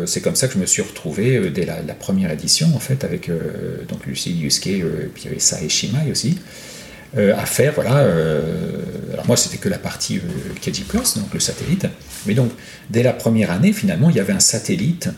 c'est 0.06 0.22
comme 0.22 0.36
ça 0.36 0.48
que 0.48 0.54
je 0.56 0.60
me 0.60 0.66
suis 0.66 0.82
retrouvé 0.82 1.52
dès 1.52 1.66
la, 1.66 1.93
première 1.93 2.32
édition, 2.32 2.68
en 2.76 2.80
fait, 2.80 3.04
avec 3.04 3.30
donc 3.88 4.06
Lucie 4.06 4.32
Yusuke, 4.32 4.68
et 4.68 5.10
puis 5.14 5.24
il 5.24 5.26
y 5.26 5.28
avait 5.30 5.39
Sae 5.39 5.68
aussi, 6.12 6.39
à 7.16 7.46
faire, 7.46 7.74
voilà. 7.74 7.98
alors 9.14 9.28
moi, 9.28 9.38
c'était 9.38 9.58
que 9.58 9.70
la 9.70 9.78
partie 9.78 10.20
KG 10.62 10.84
Plus, 10.88 11.18
donc 11.18 11.34
le 11.34 11.39
satellite. 11.39 11.88
Mais 12.26 12.34
donc, 12.34 12.51
dès 12.89 13.03
la 13.03 13.13
première 13.13 13.51
année, 13.51 13.73
finalement, 13.73 14.09
il 14.09 14.15
y 14.15 14.19
avait 14.19 14.34
un 14.34 14.39
satellite 14.39 15.09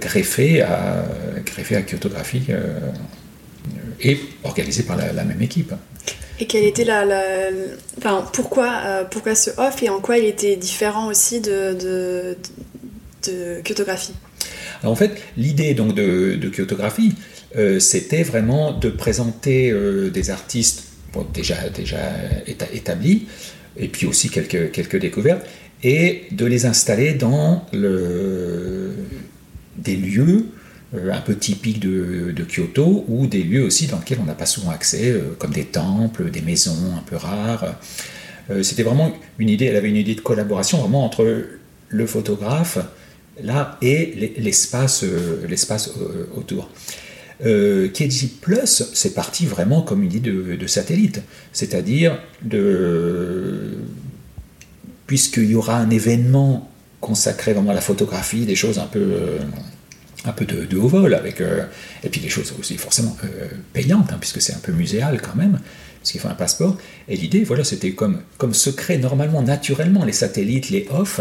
greffé, 0.00 0.62
à, 0.62 1.04
greffé 1.44 1.76
à 1.76 1.82
Kyotographie 1.82 2.42
et 4.02 4.18
organisé 4.44 4.82
par 4.82 4.96
la, 4.96 5.24
même 5.24 5.40
équipe. 5.42 5.72
Et 6.38 6.46
quelle 6.46 6.64
était 6.64 6.84
la, 6.84 7.04
enfin, 7.98 8.26
pourquoi, 8.32 8.80
euh, 8.84 9.04
pourquoi 9.04 9.34
ce 9.34 9.50
off 9.58 9.82
et 9.82 9.88
en 9.88 10.00
quoi 10.00 10.18
il 10.18 10.24
était 10.24 10.56
différent 10.56 11.08
aussi 11.08 11.40
de, 11.40 11.74
de, 11.74 12.36
de 13.28 13.60
Kyotographie 13.62 14.14
En 14.82 14.94
fait, 14.94 15.20
l'idée 15.36 15.74
donc 15.74 15.94
de, 15.94 16.36
de 16.36 16.48
Kyotographie, 16.48 17.14
euh, 17.56 17.78
c'était 17.78 18.22
vraiment 18.22 18.72
de 18.72 18.88
présenter 18.88 19.70
euh, 19.70 20.10
des 20.10 20.30
artistes 20.30 20.84
déjà, 21.34 21.68
déjà 21.68 21.98
établis, 22.72 23.26
et 23.76 23.88
puis 23.88 24.06
aussi 24.06 24.30
quelques, 24.30 24.70
quelques 24.70 24.98
découvertes, 24.98 25.44
et 25.82 26.24
de 26.30 26.46
les 26.46 26.66
installer 26.66 27.14
dans 27.14 27.64
des 29.76 29.96
lieux 29.96 30.46
euh, 30.92 31.12
un 31.12 31.20
peu 31.20 31.36
typiques 31.36 31.78
de, 31.78 32.34
Kyoto, 32.48 33.04
ou 33.06 33.28
des 33.28 33.44
lieux 33.44 33.62
aussi 33.62 33.86
dans 33.86 33.98
lesquels 33.98 34.18
on 34.20 34.24
n'a 34.24 34.34
pas 34.34 34.46
souvent 34.46 34.70
accès, 34.70 35.10
euh, 35.10 35.36
comme 35.38 35.52
des 35.52 35.66
temples, 35.66 36.30
des 36.30 36.40
maisons 36.40 36.96
un 36.96 37.02
peu 37.02 37.14
rares. 37.14 37.76
Euh, 38.50 38.64
c'était 38.64 38.82
vraiment 38.82 39.12
une 39.38 39.48
idée, 39.48 39.66
elle 39.66 39.76
avait 39.76 39.88
une 39.88 39.96
idée 39.96 40.16
de 40.16 40.20
collaboration 40.20 40.78
vraiment 40.78 41.04
entre 41.04 41.46
le 41.88 42.06
photographe 42.06 42.78
là 43.42 43.78
et 43.80 44.34
l'espace 44.36 45.04
l'espace 45.48 45.92
autour. 46.36 46.68
Euh, 47.44 47.88
Plus, 48.40 48.82
c'est 48.92 49.14
parti 49.14 49.46
vraiment 49.46 49.82
comme 49.82 50.02
une 50.02 50.12
idée 50.12 50.30
de, 50.30 50.66
satellite, 50.66 51.22
c'est-à-dire 51.52 52.18
de 52.42 53.78
puisqu'il 55.10 55.50
y 55.50 55.56
aura 55.56 55.76
un 55.76 55.90
événement 55.90 56.70
consacré 57.00 57.52
vraiment 57.52 57.72
à 57.72 57.74
la 57.74 57.80
photographie, 57.80 58.46
des 58.46 58.54
choses 58.54 58.78
un 58.78 58.86
peu 58.86 59.40
un 60.24 60.30
peu 60.30 60.44
de, 60.44 60.76
haut 60.76 60.86
vol, 60.86 61.14
avec, 61.14 61.40
euh, 61.40 61.64
et 62.04 62.10
puis 62.10 62.20
des 62.20 62.28
choses 62.28 62.54
aussi 62.60 62.76
forcément 62.76 63.16
euh, 63.24 63.48
payantes, 63.72 64.12
hein, 64.12 64.18
puisque 64.20 64.40
c'est 64.40 64.54
un 64.54 64.60
peu 64.62 64.70
muséal 64.70 65.20
quand 65.20 65.34
même, 65.34 65.58
puisqu'il 65.98 66.20
faut 66.20 66.28
un 66.28 66.34
passeport. 66.34 66.76
Et 67.08 67.16
l'idée, 67.16 67.42
voilà, 67.42 67.64
c'était 67.64 67.90
comme, 67.90 68.20
comme 68.38 68.54
se 68.54 68.70
créent 68.70 68.98
normalement, 68.98 69.42
naturellement, 69.42 70.04
les 70.04 70.12
satellites, 70.12 70.70
les 70.70 70.86
off, 70.92 71.20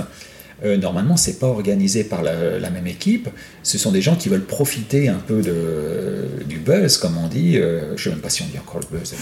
euh, 0.64 0.78
normalement, 0.78 1.18
c'est 1.18 1.40
pas 1.40 1.48
organisé 1.48 2.04
par 2.04 2.22
la, 2.22 2.70
même 2.70 2.88
équipe. 2.88 3.30
Ce 3.64 3.78
sont 3.78 3.92
des 3.92 4.02
gens 4.02 4.16
qui 4.16 4.30
veulent 4.30 4.46
profiter 4.46 5.08
un 5.08 5.20
peu 5.20 5.42
de, 5.42 6.44
du 6.46 6.58
buzz, 6.58 6.98
comme 6.98 7.18
on 7.18 7.28
dit. 7.28 7.56
je 7.56 7.92
ne 7.92 7.98
sais 7.98 8.10
même 8.10 8.20
pas 8.20 8.30
si 8.30 8.44
on 8.44 8.48
dit 8.48 8.60
encore 8.60 8.82
le 8.82 8.98
buzz. 8.98 9.14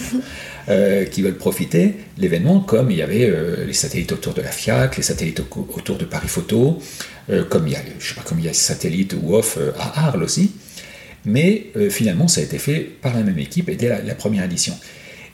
qui 1.10 1.22
veulent 1.22 1.38
profiter 1.38 1.94
l'événement, 2.18 2.60
comme 2.60 2.90
il 2.90 2.98
y 2.98 3.02
avait 3.02 3.32
les 3.66 3.72
satellites 3.72 4.12
autour 4.12 4.34
de 4.34 4.42
la 4.42 4.50
FIAC, 4.50 4.96
les 4.96 5.02
satellites 5.02 5.40
autour 5.50 5.96
de 5.96 6.04
Paris 6.04 6.28
Photo, 6.28 6.78
euh, 7.30 7.44
comme 7.44 7.66
il 7.66 7.74
y 7.74 7.76
a, 7.76 7.82
je 7.98 8.08
sais 8.08 8.14
pas, 8.14 8.22
comme 8.22 8.38
il 8.38 8.46
y 8.46 8.48
a 8.48 8.54
satellite 8.54 9.14
ou 9.20 9.34
off 9.34 9.58
euh, 9.58 9.72
à 9.78 10.08
Arles 10.08 10.22
aussi. 10.22 10.52
Mais 11.24 11.66
euh, 11.76 11.90
finalement, 11.90 12.26
ça 12.26 12.40
a 12.40 12.44
été 12.44 12.58
fait 12.58 12.80
par 12.80 13.14
la 13.14 13.22
même 13.22 13.38
équipe 13.38 13.68
et 13.68 13.76
dès 13.76 14.02
la, 14.02 14.14
première 14.14 14.44
édition. 14.44 14.74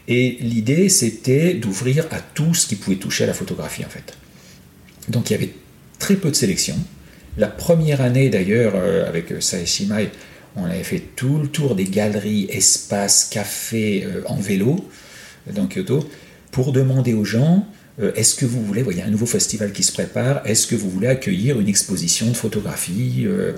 Et 0.08 0.38
l'idée, 0.40 0.88
c'était 0.88 1.54
d'ouvrir 1.54 2.06
à 2.10 2.18
tout 2.20 2.52
ce 2.52 2.66
qui 2.66 2.76
pouvait 2.76 2.96
toucher 2.96 3.24
à 3.24 3.26
la 3.28 3.34
photographie, 3.34 3.84
en 3.84 3.88
fait. 3.88 4.16
Donc 5.08 5.30
il 5.30 5.34
y 5.34 5.36
avait 5.36 5.52
très 5.98 6.16
peu 6.16 6.30
de 6.30 6.36
sélection. 6.36 6.76
La 7.36 7.48
première 7.48 8.00
année, 8.00 8.28
d'ailleurs, 8.30 8.74
avec 9.06 9.32
Sae 9.40 9.66
Shimai, 9.66 10.10
on 10.54 10.64
avait 10.64 10.84
fait 10.84 11.02
tout 11.16 11.38
le 11.38 11.48
tour 11.48 11.74
des 11.74 11.84
galeries, 11.84 12.46
espaces, 12.48 13.24
cafés 13.24 14.06
en 14.26 14.36
vélo 14.36 14.88
dans 15.52 15.66
Kyoto 15.66 16.08
pour 16.52 16.70
demander 16.70 17.12
aux 17.12 17.24
gens 17.24 17.66
euh, 18.00 18.12
est-ce 18.14 18.34
que 18.34 18.44
vous 18.44 18.64
voulez, 18.64 18.84
il 18.90 18.96
y 18.96 19.00
a 19.00 19.06
un 19.06 19.10
nouveau 19.10 19.26
festival 19.26 19.72
qui 19.72 19.82
se 19.82 19.92
prépare, 19.92 20.42
est-ce 20.46 20.66
que 20.66 20.74
vous 20.74 20.90
voulez 20.90 21.06
accueillir 21.06 21.60
une 21.60 21.68
exposition 21.68 22.28
de 22.28 22.34
photographie 22.34 23.24
euh, 23.26 23.52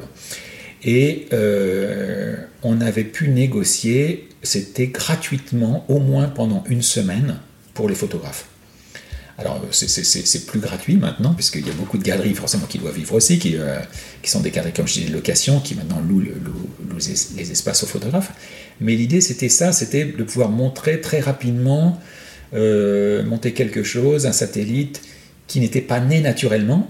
Et 0.84 1.26
euh, 1.32 2.36
on 2.62 2.80
avait 2.80 3.04
pu 3.04 3.28
négocier, 3.28 4.28
c'était 4.42 4.88
gratuitement, 4.88 5.86
au 5.88 6.00
moins 6.00 6.28
pendant 6.28 6.64
une 6.68 6.82
semaine, 6.82 7.38
pour 7.72 7.88
les 7.88 7.94
photographes. 7.94 8.48
Alors 9.38 9.60
c'est 9.70 10.46
plus 10.46 10.60
gratuit 10.60 10.96
maintenant, 10.96 11.34
puisqu'il 11.34 11.66
y 11.66 11.70
a 11.70 11.74
beaucoup 11.74 11.98
de 11.98 12.02
galeries 12.02 12.34
forcément 12.34 12.66
qui 12.66 12.78
doivent 12.78 12.96
vivre 12.96 13.14
aussi, 13.14 13.38
qui, 13.38 13.56
sont 14.24 14.40
des 14.40 14.50
galeries 14.50 14.72
comme 14.72 14.88
je 14.88 14.94
dis 14.94 15.04
de 15.04 15.12
location, 15.12 15.60
qui 15.60 15.74
maintenant 15.74 16.00
louent, 16.00 16.22
les 17.36 17.50
espaces 17.52 17.82
aux 17.82 17.86
photographes. 17.86 18.32
Mais 18.80 18.94
l'idée 18.94 19.20
c'était 19.20 19.50
ça, 19.50 19.72
c'était 19.72 20.04
de 20.04 20.22
pouvoir 20.22 20.48
montrer 20.48 21.02
très 21.02 21.20
rapidement 21.20 22.00
euh, 22.54 23.24
monter 23.24 23.52
quelque 23.52 23.82
chose, 23.82 24.24
un 24.24 24.32
satellite 24.32 25.02
qui 25.48 25.58
n'était 25.58 25.80
pas 25.80 25.98
né 25.98 26.20
naturellement. 26.20 26.88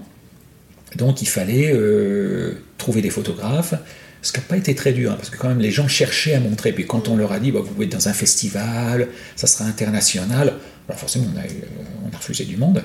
Donc 0.95 1.21
il 1.23 1.27
fallait 1.27 1.71
euh, 1.73 2.53
trouver 2.77 3.01
des 3.01 3.09
photographes, 3.09 3.73
ce 4.21 4.31
qui 4.31 4.39
n'a 4.39 4.45
pas 4.45 4.57
été 4.57 4.75
très 4.75 4.93
dur, 4.93 5.11
hein, 5.11 5.15
parce 5.17 5.31
que 5.31 5.37
quand 5.37 5.49
même 5.49 5.59
les 5.59 5.71
gens 5.71 5.87
cherchaient 5.87 6.35
à 6.35 6.39
montrer. 6.39 6.73
Puis 6.73 6.85
quand 6.85 7.07
on 7.07 7.17
leur 7.17 7.31
a 7.31 7.39
dit, 7.39 7.51
bah, 7.51 7.59
vous 7.61 7.73
pouvez 7.73 7.87
être 7.87 7.91
dans 7.91 8.07
un 8.07 8.13
festival, 8.13 9.07
ça 9.35 9.47
sera 9.47 9.65
international, 9.65 10.53
alors 10.87 10.99
forcément 10.99 11.25
on 11.35 11.39
a, 11.39 12.17
refusé 12.17 12.45
du 12.45 12.57
monde. 12.57 12.83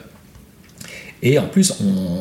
Et 1.24 1.38
en 1.38 1.46
plus, 1.46 1.72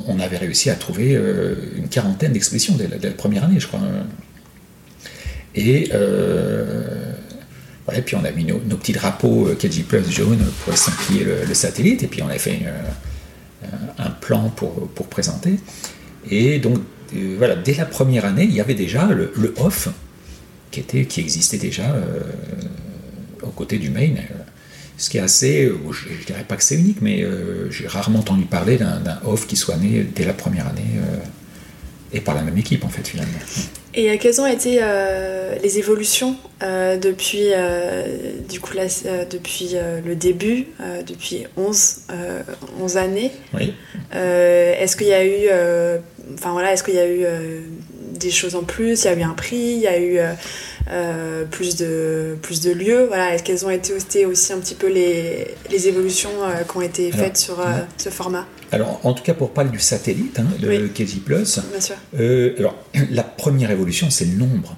on, 0.08 0.20
avait 0.20 0.38
réussi 0.38 0.70
à 0.70 0.76
trouver 0.76 1.16
euh, 1.16 1.56
une 1.76 1.90
quarantaine 1.90 2.34
d'expositions 2.34 2.76
dès, 2.76 2.88
la 2.88 3.12
première 3.12 3.46
année, 3.46 3.60
je 3.60 3.66
crois. 3.66 3.82
Et 5.56 5.92
et 7.96 8.02
puis 8.02 8.16
on 8.16 8.24
a 8.24 8.32
mis 8.32 8.46
nos, 8.46 8.58
petits 8.78 8.94
drapeaux 8.94 9.48
euh, 9.48 9.56
KG 9.56 9.84
Plus 9.84 10.10
jaunes 10.10 10.46
pour 10.64 10.74
estampiller 10.74 11.26
le, 11.26 11.54
satellite, 11.54 12.04
et 12.04 12.08
puis 12.08 12.22
on 12.22 12.28
a 12.28 12.38
fait 12.38 12.60
euh, 12.66 13.68
un 13.98 14.10
plan 14.10 14.50
pour, 14.50 14.90
présenter. 15.08 15.60
Et 16.30 16.60
donc 16.60 16.80
euh, 17.16 17.36
voilà, 17.38 17.56
dès 17.56 17.74
la 17.74 17.86
première 17.86 18.26
année, 18.26 18.44
il 18.44 18.54
y 18.54 18.62
avait 18.62 18.76
déjà 18.76 19.08
le, 19.08 19.54
off 19.58 19.90
qui 20.72 21.20
existait 21.20 21.58
déjà 21.58 21.94
aux 23.44 23.50
côtés 23.50 23.78
du 23.78 23.90
main. 23.90 24.08
Ce 25.02 25.10
qui 25.10 25.18
est 25.18 25.22
assez, 25.22 25.66
je, 25.89 26.10
ne 26.10 26.26
dirais 26.26 26.45
pas 26.47 26.56
que 26.56 26.64
c'est 26.64 26.76
unique, 26.76 27.02
mais 27.02 27.26
j'ai 27.72 27.88
rarement 27.88 28.20
entendu 28.20 28.45
parler 28.45 28.78
d'un 28.78 29.20
off 29.26 29.47
qui 29.47 29.56
soit 29.56 29.78
né 29.78 30.06
dès 30.16 30.26
la 30.26 30.34
première 30.34 30.68
année 30.68 30.84
et 32.14 32.22
par 32.22 32.36
la 32.36 32.43
même 32.43 32.58
équipe 32.58 32.86
en 32.86 32.89
fait 32.89 33.08
finalement. 33.08 33.39
Et 33.95 34.16
quelles 34.20 34.39
ont 34.39 34.45
été 34.45 34.80
les 35.64 35.80
évolutions 35.80 36.38
euh, 36.64 36.97
depuis, 36.97 37.49
euh, 37.54 38.34
du 38.47 38.60
coup, 38.60 38.76
là, 38.76 38.84
euh, 39.06 39.26
depuis 39.30 39.76
le 40.06 40.16
début, 40.16 40.68
depuis 41.08 41.45
11, 41.58 42.02
11 42.80 42.97
années? 42.97 43.32
Oui. 43.54 43.74
est-ce 44.12 44.95
qu'il 44.95 45.08
y 45.08 45.14
a 45.14 45.26
eu, 45.26 45.49
enfin 46.34 46.52
voilà, 46.52 46.74
est-ce 46.74 46.84
qu'il 46.84 46.95
y 46.95 46.99
a 46.99 47.10
eu 47.10 47.26
des 48.14 48.32
choses 48.32 48.56
en 48.56 48.64
plus? 48.64 49.04
Il 49.04 49.06
y 49.06 49.08
a 49.08 49.14
eu 49.14 49.24
un 49.24 49.34
prix, 49.34 49.58
il 49.58 49.80
y 49.80 49.88
a 49.88 49.99
eu 49.99 50.20
plus 51.50 51.78
de 51.78 52.38
plus 52.42 52.62
de 52.62 52.72
lieux. 52.72 53.06
Voilà, 53.08 53.34
est-ce 53.34 53.44
qu'elles 53.44 53.66
ont 53.66 53.70
été 53.70 54.26
aussi, 54.26 54.54
un 54.54 54.60
petit 54.60 54.76
peu 54.76 54.88
les, 54.88 55.56
les 55.70 55.88
évolutions 55.88 56.32
qui 56.70 56.78
ont 56.78 56.82
été 56.82 57.12
faites 57.12 57.38
sur 57.38 57.64
ce 57.98 58.10
format? 58.10 58.46
Alors, 58.72 59.00
en 59.06 59.14
tout 59.14 59.24
cas, 59.24 59.34
pour 59.34 59.52
parler 59.52 59.70
du 59.70 59.80
satellite 59.80 60.40
hein, 60.40 60.46
de 60.60 60.68
oui. 60.68 60.88
Plus, 61.26 61.60
Bien 61.72 61.82
sûr. 61.82 61.96
alors, 62.60 62.76
la 63.12 63.24
première 63.24 63.72
évolution, 63.72 64.10
c'est 64.10 64.26
le 64.26 64.38
nombre. 64.38 64.78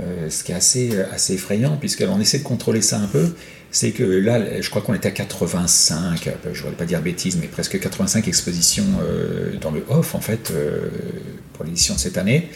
Euh, 0.00 0.30
ce 0.30 0.42
qui 0.42 0.52
est 0.52 0.54
assez, 0.54 0.98
assez 1.12 1.34
effrayant, 1.34 1.76
puisqu'on 1.76 2.18
essaie 2.18 2.38
de 2.38 2.44
contrôler 2.44 2.80
ça 2.80 2.98
un 2.98 3.06
peu, 3.06 3.34
c'est 3.70 3.90
que 3.90 4.02
là, 4.02 4.60
je 4.60 4.70
crois 4.70 4.80
qu'on 4.80 4.94
était 4.94 5.08
à 5.08 5.12
85, 5.12 6.30
je 6.44 6.48
ne 6.48 6.54
voudrais 6.54 6.72
pas 6.72 6.86
dire 6.86 7.02
bêtises, 7.02 7.36
mais 7.36 7.46
presque 7.46 7.78
85 7.78 8.26
expositions 8.26 8.86
euh, 9.02 9.56
dans 9.60 9.70
le 9.70 9.84
off, 9.90 10.14
en 10.14 10.20
fait, 10.20 10.50
euh, 10.50 10.88
pour 11.52 11.66
l'édition 11.66 11.94
de 11.94 12.00
cette 12.00 12.16
année. 12.16 12.50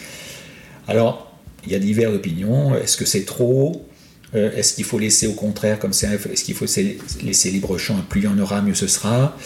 Alors, 0.89 1.26
il 1.66 1.72
y 1.72 1.74
a 1.74 1.78
diverses 1.78 2.14
opinions. 2.14 2.74
Est-ce 2.76 2.96
que 2.96 3.04
c'est 3.04 3.24
trop? 3.24 3.86
Est-ce 4.34 4.74
qu'il 4.74 4.84
faut 4.84 4.98
laisser 4.98 5.26
au 5.26 5.32
contraire 5.32 5.78
comme 5.78 5.92
c'est 5.92 6.08
Est-ce 6.30 6.44
qu'il 6.44 6.54
faut 6.54 6.66
laisser 7.22 7.50
libre 7.50 7.78
champ 7.78 7.96
Plus 8.08 8.20
il 8.20 8.24
y 8.24 8.28
en 8.28 8.38
aura, 8.38 8.60
mieux 8.60 8.74
ce 8.74 8.86
sera? 8.86 9.36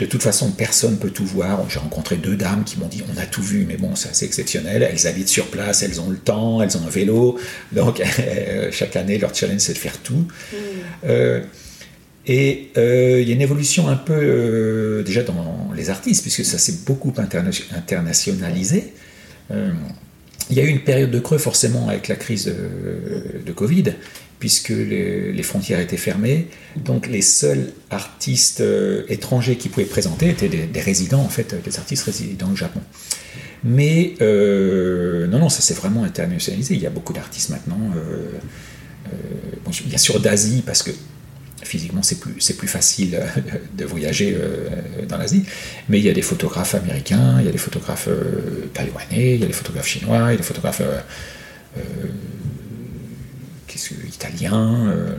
De 0.00 0.06
toute 0.06 0.22
façon, 0.22 0.50
personne 0.50 0.92
ne 0.92 0.96
peut 0.96 1.10
tout 1.10 1.26
voir. 1.26 1.68
J'ai 1.68 1.78
rencontré 1.78 2.16
deux 2.16 2.34
dames 2.34 2.64
qui 2.64 2.78
m'ont 2.78 2.88
dit 2.88 3.02
on 3.14 3.20
a 3.20 3.26
tout 3.26 3.42
vu, 3.42 3.66
mais 3.68 3.76
bon, 3.76 3.94
c'est 3.94 4.08
assez 4.08 4.24
exceptionnel. 4.24 4.82
Elles 4.82 5.06
habitent 5.06 5.28
sur 5.28 5.48
place, 5.48 5.82
elles 5.82 6.00
ont 6.00 6.08
le 6.08 6.16
temps, 6.16 6.62
elles 6.62 6.74
ont 6.78 6.86
un 6.86 6.90
vélo. 6.90 7.38
Donc, 7.72 8.02
chaque 8.72 8.96
année, 8.96 9.18
leur 9.18 9.34
challenge, 9.34 9.60
c'est 9.60 9.74
de 9.74 9.78
faire 9.78 9.98
tout. 9.98 10.26
Mm. 10.52 10.56
Euh, 11.04 11.42
et 12.26 12.70
euh, 12.78 13.20
il 13.20 13.28
y 13.28 13.32
a 13.32 13.34
une 13.34 13.42
évolution 13.42 13.88
un 13.88 13.96
peu, 13.96 14.14
euh, 14.14 15.02
déjà 15.02 15.22
dans 15.22 15.70
les 15.76 15.90
artistes, 15.90 16.22
puisque 16.22 16.46
ça 16.46 16.56
s'est 16.56 16.76
beaucoup 16.86 17.12
internationalisé. 17.18 18.94
Il 20.50 20.56
y 20.56 20.60
a 20.60 20.64
eu 20.64 20.68
une 20.68 20.82
période 20.82 21.10
de 21.10 21.20
creux, 21.20 21.38
forcément, 21.38 21.88
avec 21.88 22.08
la 22.08 22.16
crise 22.16 22.46
de, 22.46 23.40
de 23.44 23.52
Covid. 23.52 23.94
puisque 24.40 24.70
les, 24.70 25.42
frontières 25.42 25.80
étaient 25.80 25.98
fermées. 25.98 26.48
Donc 26.74 27.06
les 27.06 27.22
seuls 27.22 27.72
artistes 27.90 28.62
euh, 28.62 29.04
étrangers 29.08 29.56
qui 29.56 29.68
pouvaient 29.68 29.84
présenter 29.86 30.30
étaient 30.30 30.48
des, 30.48 30.80
résidents, 30.80 31.20
en 31.20 31.28
fait, 31.28 31.54
des 31.62 31.78
artistes 31.78 32.04
résidents 32.04 32.50
au 32.50 32.56
Japon. 32.56 32.80
Mais 33.62 34.14
euh, 34.22 35.26
non, 35.26 35.38
non, 35.38 35.50
ça 35.50 35.60
s'est 35.60 35.74
vraiment 35.74 36.04
internationalisé. 36.04 36.74
Il 36.74 36.80
y 36.80 36.86
a 36.86 36.90
beaucoup 36.90 37.12
d'artistes 37.12 37.50
maintenant. 37.50 37.78
bien 39.86 39.98
sûr 39.98 40.18
d'Asie, 40.20 40.62
parce 40.64 40.82
que 40.82 40.90
physiquement 41.62 42.02
c'est 42.02 42.18
plus, 42.18 42.52
plus 42.52 42.68
facile 42.68 43.20
de 43.76 43.84
voyager 43.84 44.36
dans 45.08 45.18
l'Asie, 45.18 45.44
mais 45.88 45.98
il 45.98 46.04
y 46.04 46.08
a 46.08 46.12
des 46.12 46.22
photographes 46.22 46.74
américains, 46.74 47.36
il 47.40 47.46
y 47.46 47.48
a 47.48 47.52
des 47.52 47.58
photographes 47.58 48.08
taïwanais, 48.72 49.34
il 49.34 49.40
y 49.40 49.44
a 49.44 49.46
des 49.46 49.52
photographes 49.52 49.88
chinois, 49.88 50.28
il 50.28 50.32
y 50.32 50.34
a 50.34 50.36
des 50.36 50.42
photographes 50.42 50.82
italien. 54.08 54.88
Euh. 54.88 55.16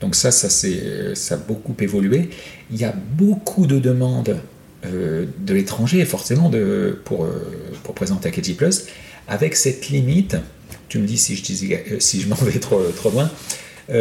donc 0.00 0.14
ça, 0.14 0.30
ça, 0.30 0.48
ça 0.48 1.34
a 1.34 1.38
beaucoup 1.38 1.74
évolué. 1.80 2.30
Il 2.70 2.78
y 2.78 2.84
a 2.84 2.92
beaucoup 2.92 3.66
de 3.66 3.78
demandes 3.78 4.38
euh, 4.84 5.26
de 5.38 5.54
l'étranger, 5.54 6.04
forcément, 6.04 6.48
de, 6.48 6.98
pour, 7.04 7.24
euh, 7.24 7.30
pour 7.82 7.94
présenter 7.94 8.28
à 8.28 8.32
Plus, 8.32 8.86
avec 9.28 9.54
cette 9.56 9.88
limite, 9.88 10.36
tu 10.88 10.98
me 10.98 11.06
dis 11.06 11.18
si 11.18 11.36
je, 11.36 11.98
si 11.98 12.20
je 12.20 12.28
m'en 12.28 12.36
vais 12.36 12.58
trop, 12.58 12.82
trop 12.96 13.10
loin, 13.10 13.30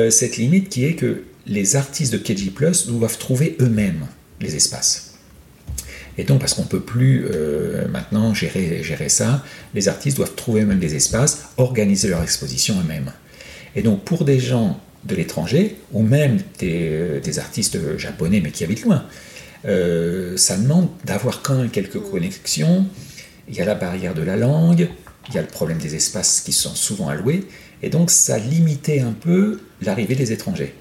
cette 0.10 0.38
limite 0.38 0.70
qui 0.70 0.86
est 0.86 0.94
que 0.94 1.24
les 1.48 1.76
artistes 1.76 2.14
de 2.14 2.18
KG 2.18 2.52
Plus 2.52 2.88
doivent 2.88 3.18
trouver 3.18 3.58
eux-mêmes 3.60 4.08
les 4.40 4.56
espaces. 4.56 5.16
Et 6.18 6.24
donc, 6.24 6.40
parce 6.40 6.54
qu'on 6.54 6.64
ne 6.64 6.68
peut 6.68 6.82
plus 6.82 7.26
maintenant 7.90 8.34
gérer, 8.34 8.84
gérer 8.84 9.08
ça, 9.08 9.44
les 9.74 9.88
artistes 9.88 10.18
doivent 10.18 10.36
trouver 10.36 10.62
eux-mêmes 10.62 10.80
des 10.80 10.96
espaces, 10.96 11.44
organiser 11.58 12.10
leur 12.10 12.22
exposition 12.22 12.76
eux-mêmes. 12.80 13.12
Et 13.76 13.82
donc 13.82 14.04
pour 14.04 14.26
des 14.26 14.40
gens 14.40 14.80
de 15.06 15.16
l'étranger, 15.16 15.78
ou 15.94 16.04
même 16.04 16.40
des, 16.60 16.90
euh, 16.92 17.40
artistes 17.40 17.98
japonais 17.98 18.42
mais 18.42 18.52
qui 18.52 18.64
habitent 18.64 18.84
loin, 18.84 19.06
euh, 19.66 20.38
ça 20.38 20.58
demande 20.58 20.90
d'avoir 21.06 21.42
quand 21.42 21.56
même 21.56 21.70
quelques 21.70 22.00
connexions. 22.00 22.86
Il 23.50 23.56
y 23.56 23.62
a 23.62 23.66
la 23.66 23.76
barrière 23.76 24.14
de 24.14 24.22
la 24.22 24.36
langue, 24.36 24.90
il 25.30 25.36
y 25.36 25.38
a 25.38 25.42
le 25.42 25.48
problème 25.48 25.80
des 25.80 25.96
espaces 25.96 26.42
qui 26.42 26.52
sont 26.52 26.76
souvent 26.76 27.10
alloués, 27.10 27.46
et 27.82 27.90
donc 27.90 28.12
ça 28.12 28.38
limitait 28.38 29.00
un 29.00 29.14
peu 29.14 29.60
l'arrivée 29.82 30.16
des 30.16 30.32
étrangers. 30.32 30.76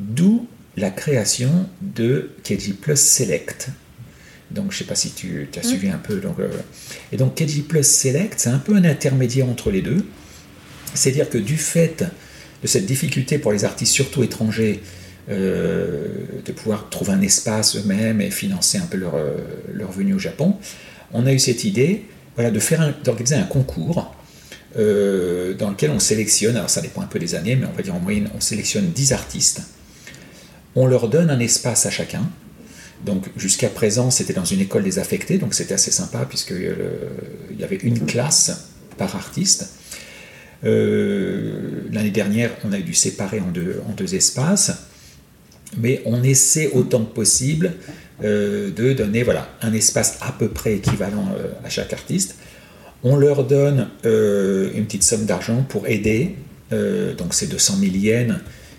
D'où 0.00 0.48
la 0.76 0.90
création 0.90 1.68
de 1.82 2.30
KG 2.42 2.72
Plus 2.80 2.98
Select. 2.98 3.68
Donc 4.50 4.72
je 4.72 4.76
ne 4.76 4.78
sais 4.78 4.84
pas 4.84 4.94
si 4.94 5.10
tu, 5.10 5.48
as 5.56 5.62
suivi 5.62 5.88
un 5.88 5.98
peu. 5.98 6.16
Donc, 6.16 6.40
euh, 6.40 6.48
et 7.12 7.16
donc 7.16 7.34
KG 7.34 7.62
Plus 7.68 7.86
Select, 7.86 8.34
c'est 8.38 8.48
un 8.48 8.58
peu 8.58 8.74
un 8.74 8.84
intermédiaire 8.84 9.48
entre 9.48 9.70
les 9.70 9.82
deux. 9.82 10.04
C'est-à-dire 10.94 11.28
que 11.28 11.38
du 11.38 11.56
fait 11.56 12.04
de 12.62 12.66
cette 12.66 12.86
difficulté 12.86 13.38
pour 13.38 13.52
les 13.52 13.64
artistes, 13.64 13.92
surtout 13.92 14.22
étrangers, 14.22 14.80
euh, 15.30 16.06
de 16.44 16.52
pouvoir 16.52 16.88
trouver 16.88 17.12
un 17.12 17.20
espace 17.20 17.76
eux-mêmes 17.76 18.20
et 18.20 18.30
financer 18.30 18.78
un 18.78 18.86
peu 18.86 18.96
leur, 18.96 19.14
euh, 19.14 19.36
leur, 19.72 19.92
venue 19.92 20.14
au 20.14 20.18
Japon, 20.18 20.56
on 21.12 21.26
a 21.26 21.32
eu 21.32 21.38
cette 21.38 21.64
idée 21.64 22.06
voilà, 22.34 22.50
d'organiser 22.50 23.36
un 23.36 23.44
concours 23.44 24.16
euh, 24.76 25.54
dans 25.54 25.70
lequel 25.70 25.90
on 25.90 25.98
sélectionne, 25.98 26.56
alors 26.56 26.70
ça 26.70 26.80
dépend 26.80 27.02
un 27.02 27.06
peu 27.06 27.18
des 27.18 27.34
années, 27.34 27.54
mais 27.54 27.66
on 27.66 27.76
va 27.76 27.82
dire 27.82 27.94
en 27.94 28.00
moyenne, 28.00 28.28
on 28.34 28.40
sélectionne 28.40 28.90
10 28.90 29.12
artistes. 29.12 29.62
On 30.76 30.86
leur 30.86 31.08
donne 31.08 31.30
un 31.30 31.40
espace 31.40 31.86
à 31.86 31.90
chacun. 31.90 32.22
Donc 33.04 33.30
jusqu'à 33.36 33.68
présent, 33.68 34.10
c'était 34.10 34.34
dans 34.34 34.44
une 34.44 34.60
école 34.60 34.84
désaffectée, 34.84 35.38
donc 35.38 35.54
c'était 35.54 35.74
assez 35.74 35.90
sympa 35.90 36.26
puisqu'il 36.28 37.58
y 37.58 37.64
avait 37.64 37.76
une 37.76 38.04
classe 38.06 38.68
par 38.98 39.16
artiste. 39.16 39.80
Euh, 40.64 41.82
l'année 41.90 42.10
dernière, 42.10 42.50
on 42.64 42.72
a 42.72 42.78
dû 42.78 42.94
séparer 42.94 43.40
en 43.40 43.50
deux, 43.50 43.80
en 43.88 43.92
deux 43.92 44.14
espaces, 44.14 44.72
mais 45.78 46.02
on 46.04 46.22
essaie 46.22 46.70
autant 46.72 47.04
que 47.04 47.14
possible 47.14 47.72
euh, 48.22 48.70
de 48.70 48.92
donner 48.92 49.22
voilà, 49.22 49.48
un 49.62 49.72
espace 49.72 50.18
à 50.20 50.32
peu 50.32 50.48
près 50.48 50.74
équivalent 50.74 51.28
euh, 51.38 51.48
à 51.64 51.70
chaque 51.70 51.92
artiste. 51.92 52.36
On 53.02 53.16
leur 53.16 53.44
donne 53.44 53.88
une 54.04 54.84
petite 54.84 55.04
somme 55.04 55.24
d'argent 55.24 55.64
pour 55.66 55.88
aider, 55.88 56.36
donc 56.70 57.32
c'est 57.32 57.46
200 57.46 57.78
000 57.80 57.94
yens, 57.94 58.34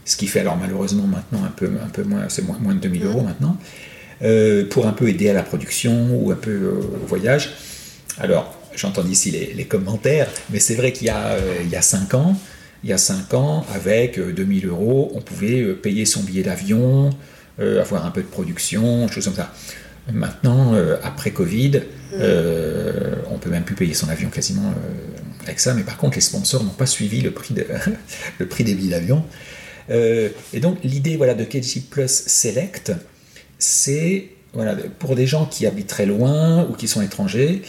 ce 0.06 0.16
qui 0.16 0.28
fait 0.28 0.40
alors 0.40 0.58
malheureusement 0.58 1.08
maintenant 1.08 1.44
un 1.44 1.52
peu, 1.52 1.70
un 1.84 1.90
peu 1.90 2.04
moins, 2.04 2.30
c'est 2.30 2.42
moins, 2.44 2.58
moins 2.60 2.76
de 2.76 2.80
2000 2.80 3.06
euros 3.06 3.22
maintenant, 3.22 3.58
pour 4.70 4.88
un 4.88 4.94
peu 4.94 5.10
aider 5.10 5.30
à 5.30 5.34
la 5.34 5.44
production 5.44 6.10
ou 6.12 6.32
un 6.32 6.36
peu 6.36 6.68
au 7.04 7.06
voyage. 7.08 7.52
Alors, 8.20 8.56
j'entends 8.76 9.06
ici 9.06 9.32
les, 9.32 9.66
commentaires, 9.66 10.30
mais 10.50 10.60
c'est 10.60 10.76
vrai 10.76 10.92
qu'il 10.92 11.08
y, 11.08 11.10
a, 11.10 11.30
euh, 11.30 11.56
il 11.64 11.70
y 11.70 11.76
a 11.76 11.82
5 11.82 12.14
ans, 12.14 12.38
il 12.84 12.90
y 12.90 12.94
a 12.94 12.98
5 12.98 13.34
ans, 13.34 13.66
avec 13.74 14.20
2000 14.20 14.66
euh, 14.66 14.70
euros, 14.70 15.12
on 15.16 15.22
pouvait 15.22 15.62
euh, 15.62 15.74
payer 15.76 16.06
son 16.06 16.24
billet 16.24 16.44
d'avion, 16.44 17.12
avoir 17.80 18.08
un 18.08 18.12
peu 18.12 18.22
de 18.22 18.28
production, 18.28 19.08
choses 19.08 19.26
comme 19.26 19.36
ça. 19.36 19.54
Maintenant, 20.12 20.74
après 21.04 21.30
Covid, 21.30 21.84
mm. 22.12 22.22
on 23.30 23.38
peut 23.38 23.52
même 23.52 23.62
plus 23.62 23.76
payer 23.76 23.94
son 23.94 24.10
avion 24.10 24.30
quasiment 24.30 24.74
avec 25.44 25.60
ça, 25.60 25.76
mais 25.76 25.84
par 25.84 25.98
contre, 25.98 26.16
les 26.16 26.22
sponsors 26.22 26.64
n'ont 26.64 26.72
pas 26.72 26.88
suivi 26.88 27.22
le 27.22 27.30
prix, 27.30 27.54
de, 27.54 27.64
le 28.40 28.48
prix 28.48 28.64
des 28.64 28.74
billets 28.74 28.90
d'avion. 28.90 29.24
Et 29.92 30.60
donc, 30.60 30.78
l'idée 30.84 31.18
voilà, 31.18 31.34
de 31.34 31.44
KG 31.44 31.82
Plus 31.90 32.24
Select, 32.28 32.94
c'est 33.60 34.30
voilà, 34.54 34.76
pour 35.00 35.16
des 35.16 35.28
gens 35.28 35.46
qui 35.46 35.66
habitent 35.66 35.88
très 35.88 36.06
loin 36.06 36.68
ou 36.70 36.74
qui 36.74 36.88
sont 36.88 37.02
étrangers, 37.02 37.62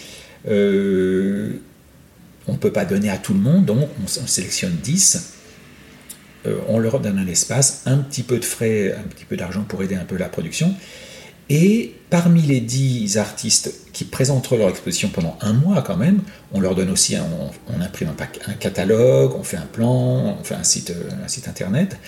euh, 0.49 1.53
on 2.49 2.53
ne 2.53 2.59
peut 2.59 2.73
pas 2.73 2.85
donner 2.85 3.09
à 3.09 3.19
tout 3.19 3.35
le 3.35 3.41
monde, 3.41 3.65
donc 3.65 3.89
on, 4.03 4.27
sélectionne 4.27 4.77
10. 4.83 5.35
Euh, 6.47 6.59
on 6.67 6.81
leur 6.81 6.99
donne 6.99 7.19
un 7.19 7.27
espace, 7.29 7.83
un 7.87 7.99
petit 7.99 8.25
peu 8.25 8.39
de 8.39 8.45
frais, 8.45 8.93
un 8.93 9.07
petit 9.09 9.25
peu 9.25 9.37
d'argent 9.37 9.63
pour 9.63 9.83
aider 9.83 9.95
un 9.95 10.05
peu 10.05 10.17
la 10.17 10.29
production. 10.29 10.75
Et 11.55 11.93
parmi 12.09 12.41
les 12.41 12.61
10 12.61 13.19
artistes 13.19 13.75
qui 13.93 14.05
présenteront 14.05 14.57
leur 14.57 14.71
exposition 14.71 15.11
pendant 15.11 15.37
un 15.43 15.53
mois 15.53 15.83
quand 15.83 15.99
même, 15.99 16.23
on 16.53 16.61
leur 16.61 16.75
donne 16.75 16.89
aussi, 16.89 17.15
un, 17.15 17.27
on, 17.69 17.79
imprime 17.83 18.09
un, 18.09 18.53
catalogue, 18.55 19.35
on 19.39 19.43
fait 19.43 19.59
un 19.59 19.67
plan, 19.67 20.39
on 20.41 20.43
fait 20.45 20.55
un 20.55 20.65
site, 20.65 20.95
internet. 21.47 21.99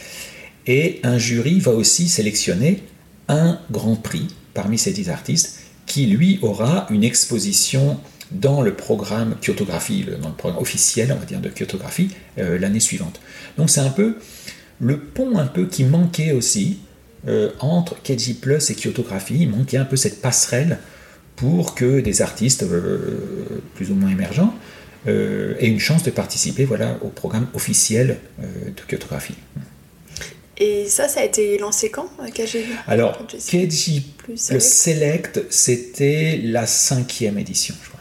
Et 0.66 1.00
un 1.02 1.18
jury 1.18 1.60
va 1.60 1.72
aussi 1.72 2.08
sélectionner 2.08 2.84
un 3.28 3.60
grand 3.70 3.96
prix 3.96 4.28
parmi 4.54 4.78
ces 4.78 4.92
10 4.92 5.10
artistes 5.10 5.60
qui 5.84 6.06
lui 6.06 6.38
aura 6.40 6.86
une 6.88 7.04
exposition 7.04 8.00
dans 8.30 8.62
le 8.62 8.72
programme 8.72 9.34
Kyotographie, 9.42 10.06
dans 10.22 10.30
le 10.30 10.34
programme 10.34 10.62
officiel, 10.62 11.12
on 11.14 11.20
va 11.20 11.26
dire, 11.26 11.42
de 11.42 11.50
Kyotographie, 11.50 12.08
euh, 12.38 12.58
l'année 12.58 12.80
suivante. 12.80 13.20
Donc 13.58 13.68
c'est 13.68 13.82
un 13.82 13.90
peu 13.90 14.16
le 14.80 14.98
pont 14.98 15.36
un 15.36 15.46
peu 15.46 15.66
qui 15.66 15.84
manquait 15.84 16.32
aussi 16.32 16.78
euh, 17.28 17.50
entre 17.60 18.00
Keiji 18.02 18.34
Plus 18.34 18.70
et 18.70 18.74
Kyotographie. 18.74 19.38
Il 19.40 19.50
manquait 19.50 19.76
un 19.76 19.84
peu 19.84 19.96
cette 19.96 20.20
passerelle 20.20 20.78
pour 21.36 21.74
que 21.74 22.00
des 22.00 22.22
artistes 22.22 22.62
euh, 22.62 23.62
plus 23.74 23.90
ou 23.90 23.94
moins 23.94 24.10
émergents 24.10 24.54
aient 25.06 25.68
une 25.68 25.80
chance 25.80 26.02
de 26.02 26.10
participer 26.10 26.64
voilà, 26.64 26.96
au 27.02 27.08
programme 27.08 27.46
officiel 27.52 28.16
de 28.40 28.80
Kyotographie. 28.88 29.34
Et 30.56 30.86
ça, 30.88 31.08
ça 31.08 31.20
a 31.20 31.24
été 31.24 31.58
lancé 31.58 31.90
quand 31.90 32.08
KG 32.32 32.64
Alors, 32.86 33.26
KG 33.26 34.02
Plus 34.18 34.38
Select, 34.60 35.42
c'était 35.50 36.40
la 36.42 36.66
cinquième 36.66 37.38
édition, 37.38 37.74
je 37.82 37.88
crois. 37.88 38.00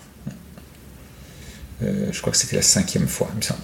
Euh, 1.84 2.10
je 2.12 2.22
crois 2.22 2.32
que 2.32 2.38
c'était 2.38 2.56
la 2.56 2.62
cinquième 2.62 3.08
fois, 3.08 3.28
il 3.34 3.38
me 3.38 3.42
semble. 3.42 3.62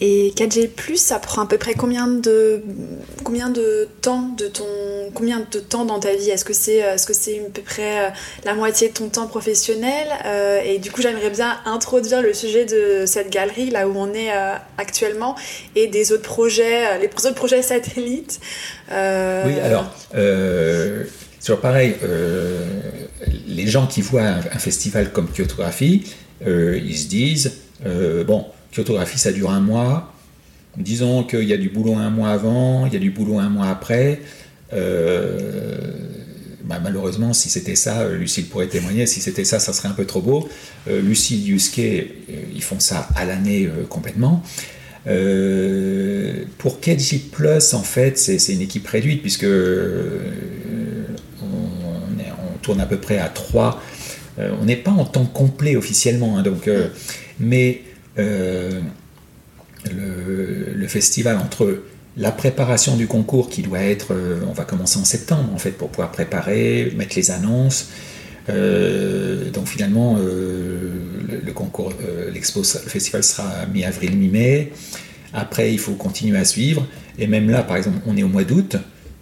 Et 0.00 0.32
4G+, 0.36 0.70
ça 0.96 1.18
prend 1.18 1.42
à 1.42 1.46
peu 1.46 1.58
près 1.58 1.74
combien 1.74 2.06
de, 2.06 2.62
combien 3.24 3.50
de 3.50 3.88
temps 4.00 4.30
de 4.36 4.46
ton, 4.46 4.64
combien 5.14 5.40
de 5.50 5.58
temps 5.58 5.84
dans 5.84 5.98
ta 5.98 6.14
vie? 6.14 6.30
Est-ce 6.30 6.44
que 6.44 6.52
c'est 6.52 6.76
est 6.76 6.96
-ce 6.96 7.06
que 7.06 7.46
à 7.46 7.50
peu 7.50 7.62
près 7.62 8.06
euh, 8.06 8.10
la 8.44 8.54
moitié 8.54 8.88
de 8.88 8.94
ton 8.94 9.08
temps 9.08 9.26
professionnel? 9.26 10.08
Euh, 10.26 10.60
Et 10.64 10.78
du 10.78 10.90
coup, 10.90 11.02
j'aimerais 11.02 11.30
bien 11.30 11.58
introduire 11.64 12.22
le 12.22 12.32
sujet 12.32 12.64
de 12.64 13.06
cette 13.06 13.30
galerie, 13.30 13.70
là 13.70 13.88
où 13.88 13.94
on 13.96 14.12
est 14.14 14.30
actuellement, 14.76 15.34
et 15.74 15.86
des 15.86 16.12
autres 16.12 16.28
projets, 16.36 16.98
les 17.00 17.06
autres 17.06 17.34
projets 17.34 17.62
satellites. 17.62 18.40
Oui, 18.90 19.54
alors, 19.68 19.86
toujours 21.40 21.60
pareil, 21.60 21.94
les 23.46 23.66
gens 23.66 23.86
qui 23.86 24.02
voient 24.02 24.22
un, 24.22 24.58
festival 24.58 25.10
comme 25.12 25.28
Kyotographie, 25.28 26.04
euh, 26.46 26.80
ils 26.82 26.96
se 26.96 27.08
disent, 27.08 27.52
euh, 27.86 28.24
bon, 28.24 28.46
photographie 28.72 29.18
ça 29.18 29.32
dure 29.32 29.50
un 29.50 29.60
mois, 29.60 30.12
disons 30.76 31.24
qu'il 31.24 31.44
y 31.44 31.52
a 31.52 31.56
du 31.56 31.68
boulot 31.68 31.94
un 31.94 32.10
mois 32.10 32.30
avant, 32.30 32.86
il 32.86 32.92
y 32.92 32.96
a 32.96 33.00
du 33.00 33.10
boulot 33.10 33.38
un 33.38 33.48
mois 33.48 33.68
après. 33.68 34.20
Euh, 34.72 35.92
bah, 36.64 36.78
malheureusement, 36.82 37.32
si 37.32 37.48
c'était 37.48 37.76
ça, 37.76 38.06
Lucille 38.08 38.46
pourrait 38.46 38.66
témoigner, 38.66 39.06
si 39.06 39.20
c'était 39.20 39.44
ça, 39.44 39.58
ça 39.58 39.72
serait 39.72 39.88
un 39.88 39.92
peu 39.92 40.04
trop 40.04 40.20
beau. 40.20 40.50
Lucille, 40.86 41.48
Yusuke, 41.48 41.78
ils 42.54 42.62
font 42.62 42.78
ça 42.78 43.08
à 43.16 43.24
l'année 43.24 43.70
complètement. 43.88 44.42
pour 46.58 46.80
KG 46.80 47.30
Plus, 47.32 47.72
en 47.72 47.82
fait, 47.82 48.18
c'est 48.18 48.52
une 48.52 48.60
équipe 48.60 48.86
réduite 48.86 49.22
puisque 49.22 49.46
on, 51.42 51.48
tourne 52.60 52.82
à 52.82 52.86
peu 52.86 52.98
près 52.98 53.16
à 53.16 53.30
trois 53.30 53.80
euh, 54.38 54.50
on 54.60 54.64
n'est 54.64 54.76
pas 54.76 54.90
en 54.90 55.04
temps 55.04 55.24
complet 55.24 55.76
officiellement, 55.76 56.38
hein, 56.38 56.42
donc, 56.42 56.68
euh, 56.68 56.88
mais 57.40 57.82
euh, 58.18 58.80
le, 59.94 60.86
festival 60.88 61.36
entre 61.36 61.82
la 62.16 62.32
préparation 62.32 62.96
du 62.96 63.06
concours 63.06 63.50
qui 63.50 63.62
doit 63.62 63.80
être, 63.80 64.14
on 64.48 64.52
va 64.52 64.64
commencer 64.64 64.98
en 64.98 65.04
septembre 65.04 65.52
en 65.54 65.58
fait 65.58 65.72
pour 65.72 65.90
pouvoir 65.90 66.10
préparer, 66.10 66.92
mettre 66.96 67.14
les 67.16 67.30
annonces. 67.30 67.90
donc 68.48 69.68
finalement, 69.68 70.18
le, 70.18 71.52
concours, 71.52 71.92
l'expo, 72.32 72.60
le 72.60 72.90
festival 72.90 73.22
sera 73.22 73.66
mi-avril, 73.66 74.16
mi-mai. 74.16 74.72
Après, 75.34 75.72
il 75.72 75.78
faut 75.78 75.92
continuer 75.92 76.38
à 76.38 76.46
suivre. 76.46 76.86
Et 77.18 77.26
même 77.26 77.50
là, 77.50 77.62
par 77.62 77.76
exemple, 77.76 77.98
on 78.06 78.16
est 78.16 78.22
au 78.22 78.28
mois 78.28 78.44
d'août 78.44 78.76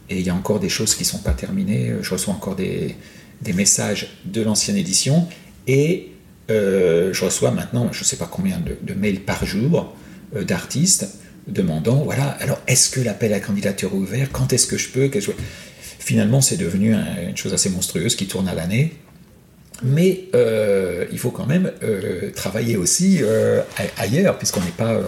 et 0.08 0.20
il 0.20 0.24
y 0.24 0.30
a 0.30 0.34
encore 0.34 0.60
des 0.60 0.68
choses 0.68 0.94
qui 0.94 1.02
ne 1.02 1.08
sont 1.08 1.18
pas 1.18 1.32
terminées. 1.32 1.92
Je 2.00 2.10
reçois 2.10 2.32
encore 2.32 2.54
des, 2.54 2.94
des 3.42 3.52
messages 3.52 4.20
de 4.24 4.42
l'ancienne 4.42 4.76
édition 4.76 5.26
et 5.66 6.12
euh, 6.50 7.12
je 7.12 7.24
reçois 7.24 7.50
maintenant, 7.50 7.88
je 7.92 8.00
ne 8.00 8.04
sais 8.04 8.16
pas 8.16 8.28
combien 8.30 8.58
de, 8.58 8.94
mails 8.94 9.20
par 9.20 9.44
jour 9.44 9.96
euh, 10.34 10.44
d'artistes 10.44 11.08
demandant 11.48 12.02
voilà, 12.02 12.28
alors 12.40 12.60
est-ce 12.66 12.90
que 12.90 13.00
l'appel 13.00 13.32
à 13.32 13.40
candidature 13.40 13.90
est 13.92 13.96
ouvert? 13.96 14.28
Quand 14.32 14.52
est-ce 14.52 14.66
que 14.66 14.76
je 14.76 14.88
peux? 14.88 15.10
Finalement, 15.98 16.40
c'est 16.40 16.56
devenu 16.56 16.94
une 16.94 17.36
chose 17.36 17.52
assez 17.52 17.70
monstrueuse 17.70 18.14
qui 18.16 18.26
tourne 18.26 18.48
à 18.48 18.54
l'année. 18.54 18.94
Mais 19.82 20.24
euh, 20.34 21.04
il 21.12 21.18
faut 21.18 21.30
quand 21.30 21.46
même 21.46 21.70
travailler 22.34 22.76
aussi 22.76 23.20
ailleurs, 23.96 24.38
puisqu'on 24.38 24.60
n'est 24.60 24.70
pas. 24.70 25.00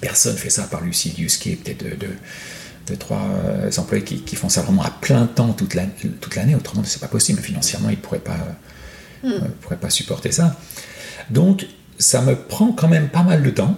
personne 0.00 0.36
fait 0.36 0.50
ça 0.50 0.64
par 0.64 0.82
Lucidius, 0.82 1.36
qui 1.36 1.52
est 1.52 1.56
peut-être 1.56 1.84
de 1.84 2.08
deux, 2.86 2.96
trois 2.96 3.22
employés 3.78 4.04
qui, 4.04 4.36
font 4.36 4.48
ça 4.48 4.62
vraiment 4.62 4.82
à 4.82 4.90
plein 4.90 5.26
temps 5.26 5.52
toute 5.52 5.74
l'année, 5.74 5.92
toute 6.20 6.34
l'année 6.36 6.54
autrement 6.54 6.82
c'est 6.84 7.00
pas 7.00 7.08
possible. 7.08 7.40
Financièrement, 7.40 7.88
ils 7.88 7.96
ne 7.96 8.02
pourraient 8.02 8.18
pas, 8.18 8.38
hmm. 9.22 9.30
euh, 9.30 9.38
pourraient 9.60 9.76
pas 9.76 9.90
supporter 9.90 10.32
ça. 10.32 10.56
Donc, 11.30 11.66
ça 11.98 12.22
me 12.22 12.34
prend 12.34 12.72
quand 12.72 12.88
même 12.88 13.08
pas 13.08 13.22
mal 13.22 13.42
de 13.42 13.50
temps. 13.50 13.76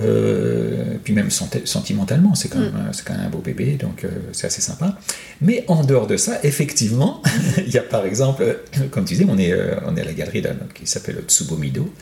Euh, 0.00 0.94
puis 1.04 1.12
même 1.12 1.30
sentimentalement, 1.30 2.34
c'est 2.34 2.48
quand, 2.48 2.58
hmm. 2.58 2.72
même, 2.72 2.88
c'est 2.92 3.04
quand 3.04 3.14
même 3.14 3.26
un 3.26 3.30
beau 3.30 3.42
bébé, 3.44 3.72
donc 3.72 4.06
c'est 4.32 4.46
assez 4.46 4.62
sympa. 4.62 4.98
Mais 5.42 5.64
en 5.68 5.84
dehors 5.84 6.06
de 6.06 6.16
ça, 6.16 6.38
effectivement, 6.44 7.22
il 7.58 7.70
y 7.70 7.78
a 7.78 7.82
par 7.82 8.06
exemple, 8.06 8.58
comme 8.90 9.04
tu 9.04 9.14
disais, 9.14 9.26
on 9.28 9.36
est, 9.36 9.54
on 9.86 9.94
est 9.96 10.00
à 10.00 10.04
la 10.04 10.14
galerie 10.14 10.42
qui 10.74 10.86
s'appelle 10.86 11.22
Tsubomido, 11.28 11.92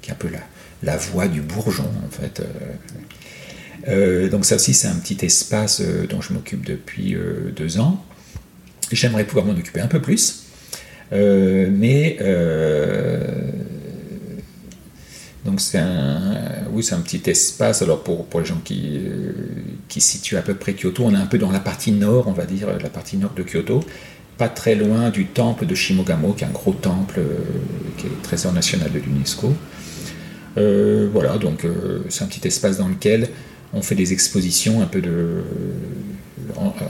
qui 0.00 0.10
est 0.10 0.12
un 0.12 0.16
peu 0.16 0.28
la, 0.28 0.38
la 0.84 0.96
voix 0.96 1.26
du 1.26 1.40
bourgeon, 1.40 1.90
en 2.06 2.10
fait. 2.10 2.42
Euh, 3.88 4.28
donc 4.28 4.44
ça 4.44 4.56
aussi, 4.56 4.74
c'est 4.74 4.88
un 4.88 4.94
petit 4.94 5.24
espace 5.24 5.80
euh, 5.80 6.06
dont 6.06 6.20
je 6.20 6.32
m'occupe 6.32 6.64
depuis 6.64 7.14
euh, 7.14 7.52
deux 7.54 7.78
ans. 7.78 8.04
J'aimerais 8.90 9.24
pouvoir 9.24 9.46
m'en 9.46 9.52
occuper 9.52 9.80
un 9.80 9.86
peu 9.86 10.00
plus, 10.00 10.41
mais 11.12 12.18
donc 15.44 15.60
c'est 15.60 15.78
un, 15.78 16.38
oui, 16.72 16.82
c'est 16.82 16.94
un 16.94 17.00
petit 17.00 17.28
espace. 17.28 17.82
Alors 17.82 18.02
pour, 18.02 18.26
pour 18.26 18.40
les 18.40 18.46
gens 18.46 18.60
qui, 18.64 19.00
qui 19.88 20.00
se 20.00 20.12
situent 20.12 20.36
à 20.36 20.42
peu 20.42 20.54
près 20.54 20.74
Kyoto, 20.74 21.04
on 21.04 21.14
est 21.14 21.18
un 21.18 21.26
peu 21.26 21.38
dans 21.38 21.50
la 21.50 21.60
partie 21.60 21.92
nord, 21.92 22.28
on 22.28 22.32
va 22.32 22.44
dire, 22.46 22.68
la 22.80 22.88
partie 22.88 23.16
nord 23.16 23.32
de 23.36 23.42
Kyoto, 23.42 23.84
pas 24.38 24.48
très 24.48 24.74
loin 24.74 25.10
du 25.10 25.26
temple 25.26 25.66
de 25.66 25.74
Shimogamo, 25.74 26.32
qui 26.32 26.44
est 26.44 26.46
un 26.46 26.50
gros 26.50 26.72
temple 26.72 27.20
qui 27.98 28.06
est 28.06 28.22
trésor 28.22 28.52
national 28.52 28.90
de 28.92 28.98
l'UNESCO. 28.98 29.52
voilà, 30.56 31.38
donc 31.38 31.66
c'est 32.08 32.24
un 32.24 32.28
petit 32.28 32.46
espace 32.46 32.78
dans 32.78 32.88
lequel 32.88 33.28
on 33.74 33.82
fait 33.82 33.94
des 33.94 34.12
expositions 34.12 34.82
un 34.82 34.86
peu 34.86 35.00
de 35.00 35.42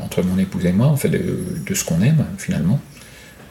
entre 0.03 0.23
mon 0.23 0.39
épouse 0.39 0.67
et 0.67 0.73
moi, 0.73 0.89
on 0.89 0.97
fait 0.97 1.09
de, 1.09 1.75
ce 1.75 1.85
qu'on 1.85 2.01
aime 2.03 2.25
finalement. 2.39 2.81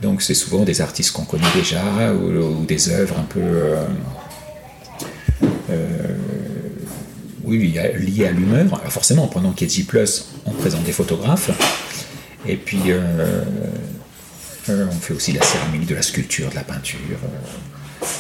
Donc 0.02 0.24
c'est 0.24 0.34
souvent 0.34 0.64
des 0.64 0.82
artistes 0.82 1.12
qu'on 1.12 1.26
connaît 1.26 1.52
déjà 1.54 2.14
ou, 2.14 2.66
des 2.66 2.89
œuvres 2.89 3.20
un 3.20 3.24
peu 3.24 3.39
euh, 3.39 3.86
euh, 5.70 6.16
oui, 7.43 7.78
liées 7.99 8.26
à 8.26 8.32
l'humeur. 8.32 8.80
Alors 8.80 8.91
forcément, 8.91 9.28
pendant 9.28 9.52
KG 9.52 9.86
Plus, 9.88 10.30
on 10.45 10.52
présente 10.52 10.84
des 10.84 10.91
photographes. 10.91 11.52
Et 12.47 12.56
puis 12.56 12.82
euh, 12.88 13.43
on 14.70 14.91
fait 14.91 15.14
aussi 15.14 15.34
la 15.34 15.43
céramique, 15.43 15.86
de 15.86 15.95
la 15.95 16.02
sculpture, 16.02 16.49
de 16.49 16.56
la 16.56 16.64
peinture. 16.64 16.99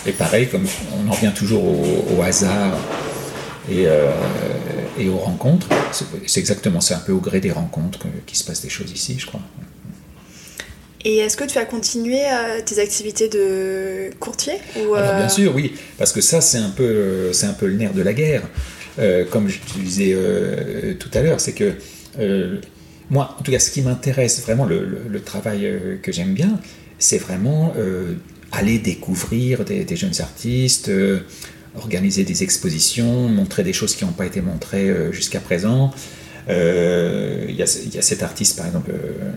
Et 0.05 0.11
pareil, 0.11 0.47
comme 0.49 0.65
on 0.93 1.09
en 1.09 1.13
revient 1.13 1.31
toujours 1.33 1.63
au 1.63 2.21
hasard 2.21 2.77
et, 3.71 3.87
aux 5.07 5.17
rencontres. 5.17 5.67
C'est 6.27 6.39
exactement, 6.39 6.79
c'est 6.79 6.93
un 6.93 6.99
peu 6.99 7.11
au 7.11 7.19
gré 7.19 7.39
des 7.39 7.51
rencontres 7.51 8.05
qu'il 8.27 8.37
se 8.37 8.43
passe 8.43 8.61
des 8.61 8.69
choses 8.69 8.91
ici, 8.91 9.17
je 9.17 9.25
crois. 9.25 9.41
Et 11.03 11.17
est-ce 11.17 11.37
que 11.37 11.43
tu 11.43 11.57
as 11.57 11.65
continué 11.65 12.19
euh, 12.25 12.61
tes 12.63 12.79
activités 12.79 13.27
de 13.27 14.11
courtier 14.19 14.53
ou 14.77 14.93
Alors, 14.93 15.15
Bien 15.15 15.25
euh, 15.25 15.29
sûr, 15.29 15.55
oui, 15.55 15.73
parce 15.97 16.11
que 16.11 16.21
ça, 16.21 16.41
c'est 16.41 16.59
un, 16.59 16.69
peu, 16.69 17.31
un 17.41 17.53
peu 17.53 17.67
le 17.67 17.75
nerf 17.75 17.93
de 17.93 18.01
la 18.01 18.13
guerre. 18.13 18.43
comme 19.31 19.47
je 19.49 19.59
te 19.59 19.79
disais 19.79 20.15
tout 20.99 21.09
à 21.13 21.21
l'heure, 21.21 21.39
c'est 21.39 21.53
que 21.53 21.73
moi, 23.09 23.35
en 23.39 23.43
tout 23.43 23.51
cas, 23.51 23.59
ce 23.59 23.71
qui 23.71 23.81
m'intéresse 23.81 24.41
vraiment, 24.41 24.65
le, 24.65 25.21
travail 25.25 25.67
que 26.01 26.11
j'aime 26.11 26.33
bien, 26.33 26.59
c'est 26.99 27.17
vraiment 27.17 27.73
aller 28.51 28.79
découvrir 28.79 29.63
des, 29.63 29.85
des 29.85 29.95
jeunes 29.95 30.19
artistes, 30.19 30.91
organiser 31.75 32.23
des 32.23 32.43
expositions, 32.43 33.29
montrer 33.29 33.63
des 33.63 33.73
choses 33.73 33.95
qui 33.95 34.05
n'ont 34.05 34.11
pas 34.11 34.25
été 34.25 34.41
montrées 34.41 34.89
euh, 34.89 35.11
jusqu'à 35.11 35.39
présent. 35.39 35.91
Euh, 36.49 37.45
il 37.47 37.55
y, 37.55 37.61
a 37.61 37.65
cet 37.67 38.23
artiste, 38.23 38.57
par 38.57 38.65
exemple, 38.65 38.91
euh, 38.91 39.31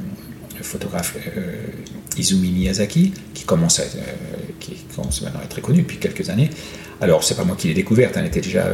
photographe 0.64 1.16
Izumi 2.16 2.50
Miyazaki, 2.50 3.12
qui 3.32 3.44
commence, 3.44 3.80
à, 3.80 3.84
commence 4.94 5.22
maintenant 5.22 5.40
à 5.40 5.44
être 5.44 5.50
très 5.50 5.62
connu 5.62 5.82
depuis 5.82 5.98
quelques 5.98 6.30
années. 6.30 6.50
Alors, 7.00 7.24
c'est 7.24 7.34
pas 7.34 7.44
moi 7.44 7.56
qui 7.56 7.68
l'ai 7.68 7.74
découverte, 7.74 8.16
elle 8.16 8.26
était 8.26 8.40
déjà 8.40 8.66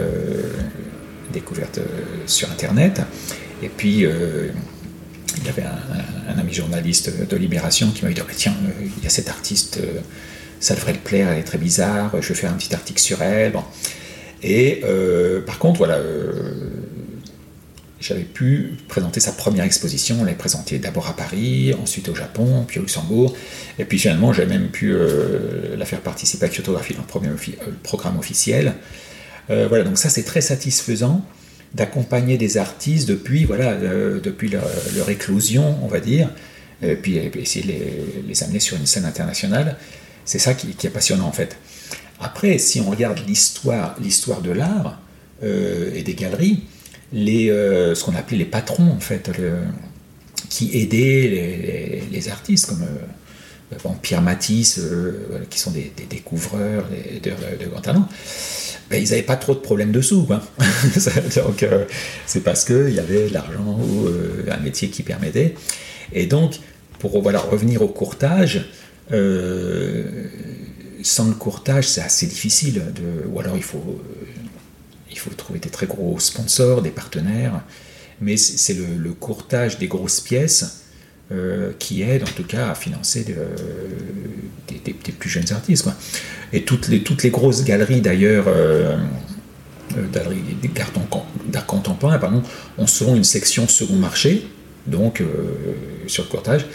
découverte 1.33 1.81
sur 2.27 2.51
Internet. 2.51 3.03
Et 3.63 3.69
puis, 3.69 4.01
il 4.01 5.47
y 5.47 5.49
avait 5.49 5.65
un, 5.65 6.39
ami 6.39 6.53
journaliste 6.53 7.27
de 7.29 7.37
Libération 7.37 7.91
qui 7.91 8.05
m'a 8.05 8.13
dit 8.13 8.21
oh, 8.23 8.31
Tiens, 8.35 8.55
il 8.81 9.03
y 9.03 9.07
a 9.07 9.11
cet 9.11 9.29
artiste 9.29 9.81
ça 10.61 10.75
devrait 10.75 10.93
le 10.93 10.99
plaire, 10.99 11.31
elle 11.31 11.39
est 11.39 11.45
très 11.45 11.59
bizarre, 11.59 12.13
je 12.21 12.29
vais 12.29 12.35
faire 12.35 12.53
un 12.53 12.57
petit 12.57 12.75
article 12.75 13.01
sur 13.01 13.23
elle. 13.23 13.55
Et 14.43 14.83
euh, 14.85 15.41
par 15.41 15.59
contre, 15.59 15.79
voilà, 15.79 15.95
euh, 15.95 16.71
j'avais 18.01 18.23
pu 18.23 18.73
présenter 18.89 19.21
sa 19.21 19.33
première 19.33 19.65
exposition, 19.65 20.19
on 20.21 20.25
l'a 20.25 20.33
présentée 20.33 20.79
d'abord 20.79 21.09
à 21.09 21.15
Paris, 21.15 21.75
ensuite 21.75 22.09
au 22.09 22.15
Japon, 22.15 22.65
puis 22.67 22.79
au 22.79 22.83
Luxembourg, 22.83 23.37
et 23.79 23.85
puis 23.85 23.99
finalement 23.99 24.33
j'ai 24.33 24.47
même 24.47 24.69
pu 24.69 24.93
euh, 24.93 25.77
la 25.77 25.85
faire 25.85 26.01
participer 26.01 26.47
à 26.47 26.49
Kyotographie 26.49 26.95
dans 26.95 27.03
le, 27.03 27.07
premier 27.07 27.29
programme 27.83 28.19
officiel. 28.19 28.75
voilà, 29.49 29.85
donc 29.85 29.99
ça 29.99 30.09
c'est 30.09 30.23
très 30.23 30.41
satisfaisant 30.41 31.25
d'accompagner 31.75 32.37
des 32.37 32.57
artistes 32.57 33.09
depuis, 33.09 33.45
voilà, 33.45 33.77
depuis 33.77 34.49
leur, 34.49 35.09
éclosion, 35.09 35.77
on 35.83 35.87
va 35.87 36.01
dire, 36.01 36.29
et 36.83 36.97
puis, 36.97 37.17
essayer 37.17 37.65
de 37.65 38.29
les, 38.29 38.43
amener 38.43 38.61
sur 38.61 38.77
une 38.77 38.87
scène 38.87 39.05
internationale. 39.05 39.77
C'est 40.25 40.39
ça 40.39 40.55
qui, 40.55 40.69
est 40.69 40.91
passionnant 40.91 41.27
en 41.27 41.33
fait. 41.33 41.57
Après, 42.21 42.59
si 42.59 42.81
on 42.81 42.91
regarde 42.91 43.21
l'histoire, 43.27 43.97
l'histoire 44.01 44.43
de 44.43 44.51
l'art 44.51 45.01
euh, 45.43 45.93
et 45.95 46.03
des 46.03 46.15
galeries, 46.15 46.65
les, 47.13 47.51
euh, 47.51 47.95
ce 47.95 48.05
qu'on 48.05 48.15
appelait 48.15 48.39
les 48.39 48.45
patrons 48.45 48.91
en 48.91 49.01
fait, 49.01 49.31
qui 50.49 50.71
aidaient 50.79 52.07
les, 52.11 52.29
artistes 52.29 52.67
comme 52.67 52.83
euh, 52.83 53.95
Pierre 54.03 54.23
Matisse, 54.23 54.81
qui 55.49 55.59
sont 55.59 55.71
des, 55.71 55.93
découvreurs 56.09 56.85
de, 57.23 57.67
grands 57.67 57.81
talents, 57.81 58.09
ben, 58.91 59.01
ils 59.03 59.11
n'avaient 59.11 59.23
pas 59.23 59.37
trop 59.37 59.55
de 59.55 59.61
problèmes 59.61 59.93
de 59.93 60.01
sous. 60.01 60.23
donc 60.27 61.67
c'est 62.27 62.43
parce 62.43 62.65
qu'il 62.65 62.95
y 62.95 63.01
avait 63.01 63.29
de 63.29 63.35
l'argent 63.35 63.79
ou 63.81 64.09
un 64.51 64.59
métier 64.59 64.89
qui 64.89 65.03
permettait. 65.03 65.55
Et 66.13 66.27
donc, 66.27 66.59
pour 66.99 67.23
voilà, 67.23 67.39
revenir 67.41 67.83
au 67.83 67.89
courtage, 67.89 68.67
euh, 69.13 70.05
sans 71.03 71.29
le 71.29 71.35
courtage, 71.35 71.89
c'est 71.89 72.03
assez 72.03 72.27
difficile. 72.27 72.75
De, 72.95 73.29
ou 73.29 73.41
alors 73.41 73.57
il 73.57 73.63
faut, 73.63 73.79
euh, 73.79 74.40
il 75.11 75.19
faut 75.19 75.31
trouver 75.31 75.59
des 75.59 75.71
très 75.71 75.87
gros 75.87 76.19
sponsors, 76.19 76.83
des 76.83 76.91
partenaires. 76.91 77.63
Mais 78.21 78.37
c'est 78.37 78.75
le, 78.75 79.13
courtage 79.13 79.79
des 79.79 79.87
grosses 79.87 80.21
pièces 80.21 80.85
euh, 81.33 81.73
qui 81.79 82.03
aide 82.03 82.23
en 82.23 82.33
tout 82.37 82.45
cas 82.45 82.71
à 82.71 82.75
financer 82.75 83.25
des, 83.25 84.93
plus 84.93 85.31
jeunes 85.31 85.51
artistes. 85.53 85.89
Et 86.53 86.65
toutes 86.65 86.89
les, 86.89 87.31
grosses 87.31 87.65
galeries 87.65 88.03
d'ailleurs, 88.03 88.47
d'art 91.49 91.67
contemporain, 91.67 92.19
pardon, 92.19 92.43
ont 92.77 92.87
souvent 92.87 93.15
une 93.15 93.25
section 93.25 93.67
second 93.69 93.97
marché, 93.97 94.47
donc 94.87 95.23
sur 96.07 96.25
le 96.25 96.29
courtage. 96.29 96.67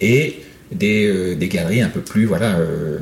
Et 0.00 0.42
euh, 0.82 1.34
des, 1.34 1.48
galeries 1.48 1.80
un 1.80 1.88
peu 1.88 2.00
plus, 2.00 2.26
voilà, 2.26 2.58
euh, 2.58 2.98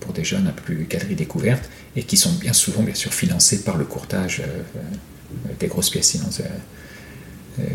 pour 0.00 0.12
des 0.12 0.24
jeunes, 0.24 0.46
un 0.46 0.50
peu 0.50 0.62
plus 0.62 0.86
galeries 0.88 1.14
découvertes, 1.14 1.70
et 1.96 2.02
qui 2.02 2.16
sont 2.16 2.32
bien 2.32 2.52
souvent, 2.52 2.82
bien 2.82 2.94
sûr, 2.94 3.12
financées 3.12 3.62
par 3.62 3.76
le 3.76 3.84
courtage 3.84 4.40
euh, 4.40 4.62
des 5.60 5.66
grosses 5.66 5.90
pièces. 5.90 6.18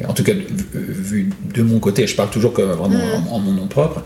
en 0.07 0.13
tout 0.13 0.24
cas, 0.24 0.34
vu 0.74 1.30
de 1.53 1.61
mon 1.61 1.80
côté, 1.80 2.07
je 2.07 2.15
parle 2.15 2.30
toujours 2.30 2.53
que 2.53 2.61
vraiment 2.61 2.99
en, 3.32 3.39
mon 3.39 3.53
nom 3.53 3.68
propre, 3.68 4.03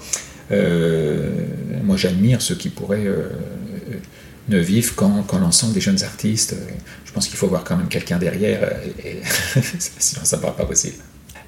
moi 0.49 1.97
j'admire 1.97 2.41
ceux 2.41 2.55
qui 2.55 2.69
pourraient 2.69 3.07
ne 4.49 4.59
vivent 4.59 4.95
qu'en 4.95 5.25
l'ensemble 5.39 5.73
des 5.73 5.81
jeunes 5.81 6.03
artistes. 6.03 6.55
Je 7.05 7.11
pense 7.11 7.27
qu'il 7.27 7.37
faut 7.37 7.45
avoir 7.45 7.63
quand 7.63 7.77
même 7.77 7.87
quelqu'un 7.87 8.17
derrière, 8.17 8.69
et, 9.03 9.21
sinon 9.79 10.23
ça 10.23 10.37
ne 10.37 10.41
sera 10.41 10.55
pas 10.55 10.65
possible. 10.65 10.95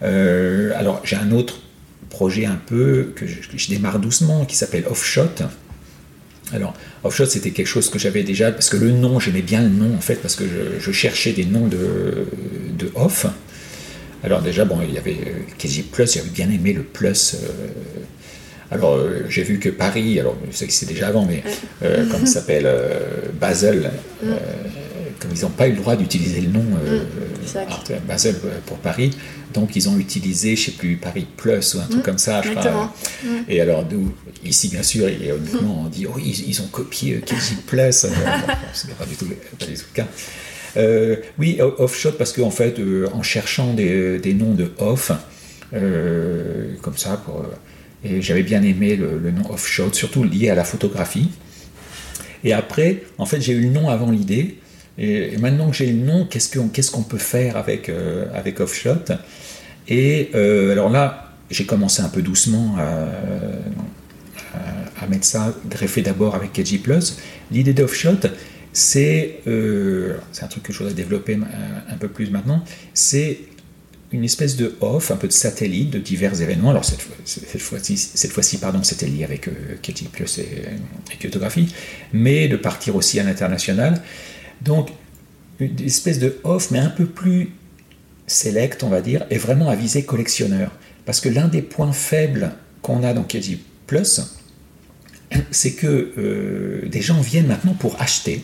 alors 0.02 1.02
j'ai 1.04 1.16
un 1.16 1.32
autre 1.32 1.60
projet 2.14 2.46
un 2.46 2.60
peu 2.68 3.12
que 3.16 3.26
je, 3.28 3.70
démarre 3.70 4.00
doucement 4.00 4.46
qui 4.46 4.56
s'appelle 4.56 4.86
Offshot. 4.90 5.36
Alors, 6.54 6.74
Offshot, 7.04 7.26
c'était 7.26 7.52
quelque 7.52 7.68
chose 7.68 7.90
que 7.90 7.98
j'avais 7.98 8.24
déjà, 8.24 8.52
parce 8.52 8.70
que 8.70 8.78
le 8.78 8.92
nom, 8.92 9.20
j'aimais 9.20 9.42
bien 9.42 9.62
le 9.62 9.70
nom 9.70 9.96
en 9.96 10.02
fait, 10.02 10.16
parce 10.16 10.36
que 10.36 10.44
je, 10.80 10.92
cherchais 10.92 11.34
des 11.34 11.46
noms 11.46 11.68
de, 11.68 12.28
de 12.78 12.92
off. 12.96 13.26
Alors 14.24 14.42
déjà, 14.42 14.64
bon, 14.64 14.80
il 14.88 14.94
y 14.94 14.98
avait 14.98 15.18
euh, 15.28 15.40
KG 15.58 15.84
Plus, 15.92 16.14
j'avais 16.14 16.30
bien 16.30 16.50
aimé 16.50 16.74
le 16.74 16.84
Plus. 16.84 17.36
Euh, 17.36 17.48
alors 18.72 18.96
euh, 18.96 19.26
j'ai 19.28 19.44
vu 19.44 19.60
que 19.60 19.70
Paris, 19.70 20.20
alors 20.20 20.38
je 20.50 20.56
sais 20.56 20.68
que 20.68 20.74
c'est 20.74 20.86
déjà 20.86 21.08
avant, 21.08 21.26
mais 21.26 21.44
comme 21.82 22.22
il 22.22 22.28
s'appelle 22.28 22.68
Basel, 23.40 23.92
comme 25.24 25.32
ils 25.36 25.42
n'ont 25.42 25.50
pas 25.50 25.68
eu 25.68 25.72
le 25.72 25.78
droit 25.78 25.96
d'utiliser 25.96 26.42
le 26.42 26.50
nom 26.50 26.64
Basel 28.08 28.36
pour 28.66 28.78
Paris, 28.78 29.12
donc 29.54 29.76
ils 29.76 29.88
ont 29.90 29.98
utilisé, 29.98 30.56
je 30.56 30.66
sais 30.66 30.72
plus, 30.72 30.98
Paris 30.98 31.26
Plus 31.38 31.76
ou 31.76 31.80
un 31.80 31.86
truc 31.86 32.04
comme 32.04 32.18
ça, 32.18 32.42
je 32.42 32.52
crois. 32.52 32.94
Et 33.48 33.62
alors 33.62 33.86
nous, 33.90 34.14
ici 34.44 34.68
bien 34.68 34.84
sûr, 34.84 35.08
on 35.64 35.88
dit, 35.88 36.06
oh, 36.08 36.20
ils, 36.20 36.62
ont 36.62 36.68
copié 36.68 37.22
KG 37.26 37.58
Plus, 37.66 37.92
ce 38.74 38.88
n'est 38.88 38.94
pas 38.94 39.06
du 39.06 39.16
tout, 39.16 39.26
le 39.26 39.94
cas. 39.94 40.08
Euh, 40.76 41.18
oui, 41.38 41.60
off-shot, 41.62 42.14
parce 42.14 42.34
qu'en 42.34 42.50
fait, 42.50 42.80
euh, 42.80 43.08
en 43.14 43.22
cherchant 43.22 43.74
des, 43.74 44.34
noms 44.36 44.54
de 44.54 44.72
off, 44.80 45.12
euh, 45.74 46.74
comme 46.82 46.98
ça, 46.98 47.18
pour, 47.18 47.46
et 48.04 48.22
j'avais 48.22 48.44
bien 48.44 48.62
aimé 48.64 48.96
le, 48.96 49.32
nom 49.32 49.52
off-shot, 49.52 49.94
surtout 49.94 50.24
lié 50.24 50.50
à 50.50 50.56
la 50.56 50.64
photographie. 50.64 51.30
Et 52.44 52.54
après, 52.54 53.04
en 53.18 53.26
fait, 53.26 53.40
j'ai 53.40 53.54
eu 53.54 53.62
le 53.62 53.70
nom 53.70 53.90
avant 53.90 54.12
l'idée. 54.12 54.58
Et, 54.98 55.38
maintenant 55.38 55.70
que 55.70 55.76
j'ai 55.76 55.88
le 55.88 56.06
nom, 56.06 56.26
qu'est-ce 56.26 56.92
qu'on 56.92 57.04
peut 57.04 57.18
faire 57.18 57.58
avec, 57.58 57.92
avec 58.34 58.60
off-shot? 58.60 59.14
Et 59.88 60.30
alors 60.34 60.90
là, 60.90 61.32
j'ai 61.50 61.66
commencé 61.66 62.02
un 62.02 62.10
peu 62.10 62.22
doucement 62.22 62.76
à, 62.78 63.08
mettre 65.08 65.26
ça, 65.26 65.54
greffé 65.70 66.02
d'abord 66.02 66.34
avec 66.34 66.54
KG. 66.54 66.80
L'idée 67.52 67.74
d'off-shot, 67.74 68.30
euh, 68.96 70.18
c'est 70.32 70.44
un 70.44 70.48
truc 70.48 70.64
que 70.64 70.74
je 70.74 70.80
voudrais 70.80 70.94
développer 70.94 71.40
un, 71.90 71.98
peu 71.98 72.08
plus 72.08 72.32
maintenant, 72.32 72.64
c'est 72.94 73.40
une 74.12 74.24
espèce 74.24 74.56
de 74.56 74.76
off, 74.82 75.12
un 75.12 75.16
peu 75.16 75.28
de 75.28 75.34
satellite 75.34 75.90
de 75.90 76.00
divers 76.00 76.42
événements. 76.42 76.70
Alors 76.70 76.86
cette, 76.86 77.02
fois-ci, 77.02 77.98
cette 77.98 78.32
fois-ci, 78.32 78.58
pardon, 78.58 78.84
c'était 78.84 79.08
lié 79.08 79.24
avec 79.24 79.48
euh, 79.48 79.52
Plus 80.12 80.38
et, 80.38 80.42
et 80.42 81.30
mais 82.14 82.48
de 82.48 82.58
partir 82.58 82.96
aussi 82.96 83.20
à 83.20 83.24
l'international. 83.24 84.02
Donc 84.64 84.90
une 85.60 85.80
espèce 85.82 86.20
de 86.20 86.40
off, 86.44 86.72
mais 86.72 86.80
un 86.80 86.90
peu 86.90 87.06
plus 87.06 87.52
select, 88.28 88.84
on 88.84 88.90
va 88.90 89.02
dire, 89.02 89.26
et 89.30 89.38
vraiment 89.38 89.70
à 89.70 89.76
viser 89.76 90.04
collectionneur. 90.04 90.72
Parce 91.06 91.20
que 91.20 91.30
l'un 91.30 91.48
des 91.48 91.62
points 91.62 91.92
faibles 91.92 92.54
qu'on 92.82 93.04
a 93.04 93.14
dans 93.14 93.24
Katie 93.24 93.60
Plus, 93.88 94.22
c'est 95.52 95.74
que 95.74 96.14
euh, 96.18 96.88
des 96.88 97.02
gens 97.02 97.20
viennent 97.22 97.48
maintenant 97.48 97.74
pour 97.74 98.02
acheter 98.02 98.44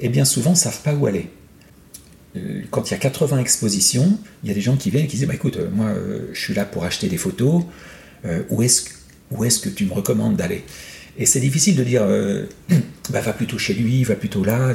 et 0.00 0.08
bien 0.08 0.24
souvent 0.24 0.50
ne 0.50 0.56
savent 0.56 0.82
pas 0.82 0.94
où 0.94 1.06
aller. 1.06 1.28
Euh, 2.36 2.62
quand 2.70 2.88
il 2.88 2.92
y 2.92 2.94
a 2.94 2.98
80 2.98 3.38
expositions, 3.38 4.18
il 4.42 4.48
y 4.48 4.52
a 4.52 4.54
des 4.54 4.60
gens 4.60 4.76
qui 4.76 4.90
viennent 4.90 5.04
et 5.04 5.08
qui 5.08 5.16
disent 5.16 5.26
bah, 5.26 5.34
écoute, 5.34 5.56
euh, 5.56 5.68
moi 5.70 5.92
je 6.32 6.40
suis 6.40 6.54
là 6.54 6.64
pour 6.64 6.84
acheter 6.84 7.08
des 7.08 7.16
photos, 7.16 7.64
où 8.50 8.62
est-ce 8.62 8.88
est 9.44 9.64
que 9.64 9.68
tu 9.70 9.86
me 9.86 9.92
recommandes 9.92 10.36
d'aller? 10.36 10.64
Et 11.20 11.26
c'est 11.26 11.38
difficile 11.38 11.76
de 11.76 11.84
dire 11.84 12.02
bah, 13.10 13.20
va 13.20 13.32
plutôt 13.32 13.58
chez 13.58 13.74
lui, 13.74 14.02
va 14.02 14.16
plutôt 14.16 14.42
là. 14.42 14.72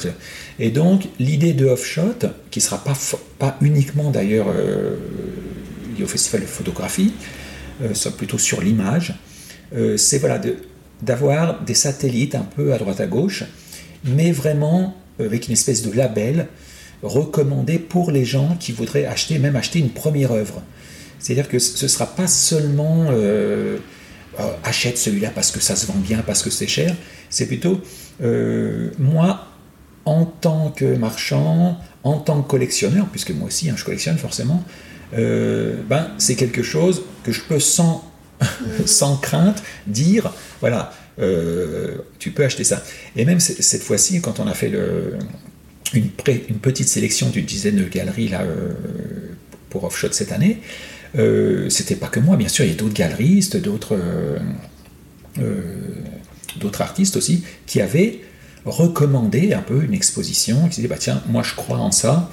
Et 0.59 0.69
donc 0.69 1.07
l'idée 1.19 1.53
de 1.53 1.65
Offshot, 1.65 2.19
qui 2.51 2.59
ne 2.59 2.63
sera 2.63 2.81
pas, 2.81 2.93
pas 3.39 3.57
uniquement 3.61 4.11
d'ailleurs 4.11 4.47
liée 5.97 6.03
au 6.03 6.07
festival 6.07 6.41
de 6.41 6.45
photographie, 6.45 7.13
soit 7.93 8.15
plutôt 8.15 8.37
sur 8.37 8.61
l'image, 8.61 9.15
c'est 9.97 10.19
voilà, 10.19 10.39
d'avoir 11.01 11.63
des 11.63 11.73
satellites 11.73 12.35
un 12.35 12.47
peu 12.55 12.73
à 12.73 12.77
droite 12.77 13.01
à 13.01 13.07
gauche, 13.07 13.43
mais 14.03 14.31
vraiment 14.31 14.95
avec 15.19 15.47
une 15.47 15.53
espèce 15.53 15.81
de 15.81 15.91
label 15.91 16.47
recommandé 17.03 17.79
pour 17.79 18.11
les 18.11 18.25
gens 18.25 18.55
qui 18.59 18.71
voudraient 18.71 19.05
acheter, 19.05 19.39
même 19.39 19.55
acheter 19.55 19.79
une 19.79 19.89
première 19.89 20.31
œuvre. 20.31 20.61
C'est-à-dire 21.19 21.47
que 21.47 21.59
ce 21.59 21.83
ne 21.83 21.89
sera 21.89 22.05
pas 22.05 22.27
seulement 22.27 23.07
euh, 24.39 24.43
euh, 24.43 24.51
achète 24.63 24.97
celui-là 24.97 25.31
parce 25.33 25.51
que 25.51 25.59
ça 25.59 25.75
se 25.75 25.85
vend 25.87 25.99
bien, 25.99 26.19
parce 26.25 26.43
que 26.43 26.49
c'est 26.49 26.67
cher, 26.67 26.95
c'est 27.29 27.47
plutôt 27.47 27.81
euh, 28.23 28.89
moi, 28.97 29.47
en 30.05 30.25
tant 30.25 30.69
que 30.69 30.95
marchand, 30.95 31.77
en 32.03 32.17
tant 32.19 32.41
que 32.41 32.47
collectionneur, 32.47 33.07
puisque 33.07 33.31
moi 33.31 33.47
aussi 33.47 33.69
hein, 33.69 33.75
je 33.77 33.83
collectionne 33.83 34.17
forcément, 34.17 34.63
ben, 35.13 36.11
c'est 36.17 36.35
quelque 36.35 36.61
chose 36.61 37.03
que 37.23 37.31
je 37.31 37.41
peux 37.41 37.59
sans, 37.59 38.11
sans 38.85 39.15
crainte 39.15 39.63
dire, 39.87 40.33
voilà, 40.59 40.91
euh, 41.19 41.97
tu 42.19 42.31
peux 42.31 42.43
acheter 42.43 42.63
ça. 42.63 42.83
Et 43.15 43.25
même 43.25 43.39
cette 43.39 43.83
fois-ci, 43.83 44.21
quand 44.21 44.39
on 44.39 44.47
a 44.47 44.53
fait 44.53 44.71
une, 45.93 46.09
une, 46.25 46.59
petite 46.59 46.87
sélection 46.87 47.29
d'une 47.29 47.45
dizaine 47.45 47.77
de 47.77 47.85
galeries 47.85 48.27
là, 48.27 48.41
euh, 48.41 48.73
pour 49.69 49.85
Offshot 49.85 50.11
cette 50.11 50.31
année, 50.31 50.61
euh, 51.17 51.69
c'était 51.69 51.95
pas 51.95 52.07
que 52.07 52.19
moi, 52.19 52.37
bien 52.37 52.47
sûr, 52.47 52.65
il 52.65 52.71
y 52.71 52.73
a 52.73 52.77
d'autres 52.77 52.93
galeristes, 52.93 53.57
d'autres 53.57 53.97
d'autres 56.59 56.81
artistes 56.81 57.17
aussi, 57.17 57.43
qui 57.65 57.81
avaient 57.81 58.21
recommandé 58.63 59.53
un 59.53 59.61
peu 59.61 59.83
une 59.83 59.93
exposition, 59.93 60.69
qui 60.69 60.77
disaient, 60.77 60.87
bah 60.87 60.95
tiens, 60.97 61.21
moi 61.27 61.43
je 61.43 61.53
crois 61.55 61.79
en 61.79 61.91
ça, 61.91 62.31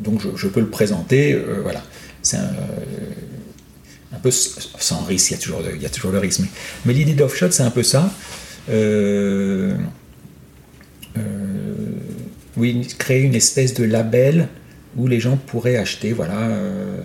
donc 0.00 0.20
je, 0.36 0.48
peux 0.48 0.60
le 0.60 0.68
présenter, 0.68 1.38
voilà. 1.62 1.82
C'est 2.22 2.36
un, 2.36 4.18
peu 4.22 4.30
sans 4.30 5.04
risque, 5.04 5.30
il 5.30 5.34
y 5.34 5.36
a 5.36 5.40
toujours, 5.40 5.62
il 5.74 5.82
y 5.82 5.86
a 5.86 5.88
toujours 5.88 6.12
le 6.12 6.18
risque. 6.18 6.42
Mais, 6.84 6.92
l'idée 6.92 7.14
d'offshot, 7.14 7.50
c'est 7.50 7.62
un 7.62 7.70
peu 7.70 7.82
ça. 7.82 8.12
Euh, 8.70 9.74
euh, 11.16 11.20
oui, 12.56 12.86
créer 12.98 13.22
une 13.22 13.34
espèce 13.34 13.74
de 13.74 13.84
label 13.84 14.48
où 14.96 15.06
les 15.06 15.20
gens 15.20 15.36
pourraient 15.36 15.76
acheter, 15.76 16.12
voilà. 16.12 16.48
Euh, 16.48 16.96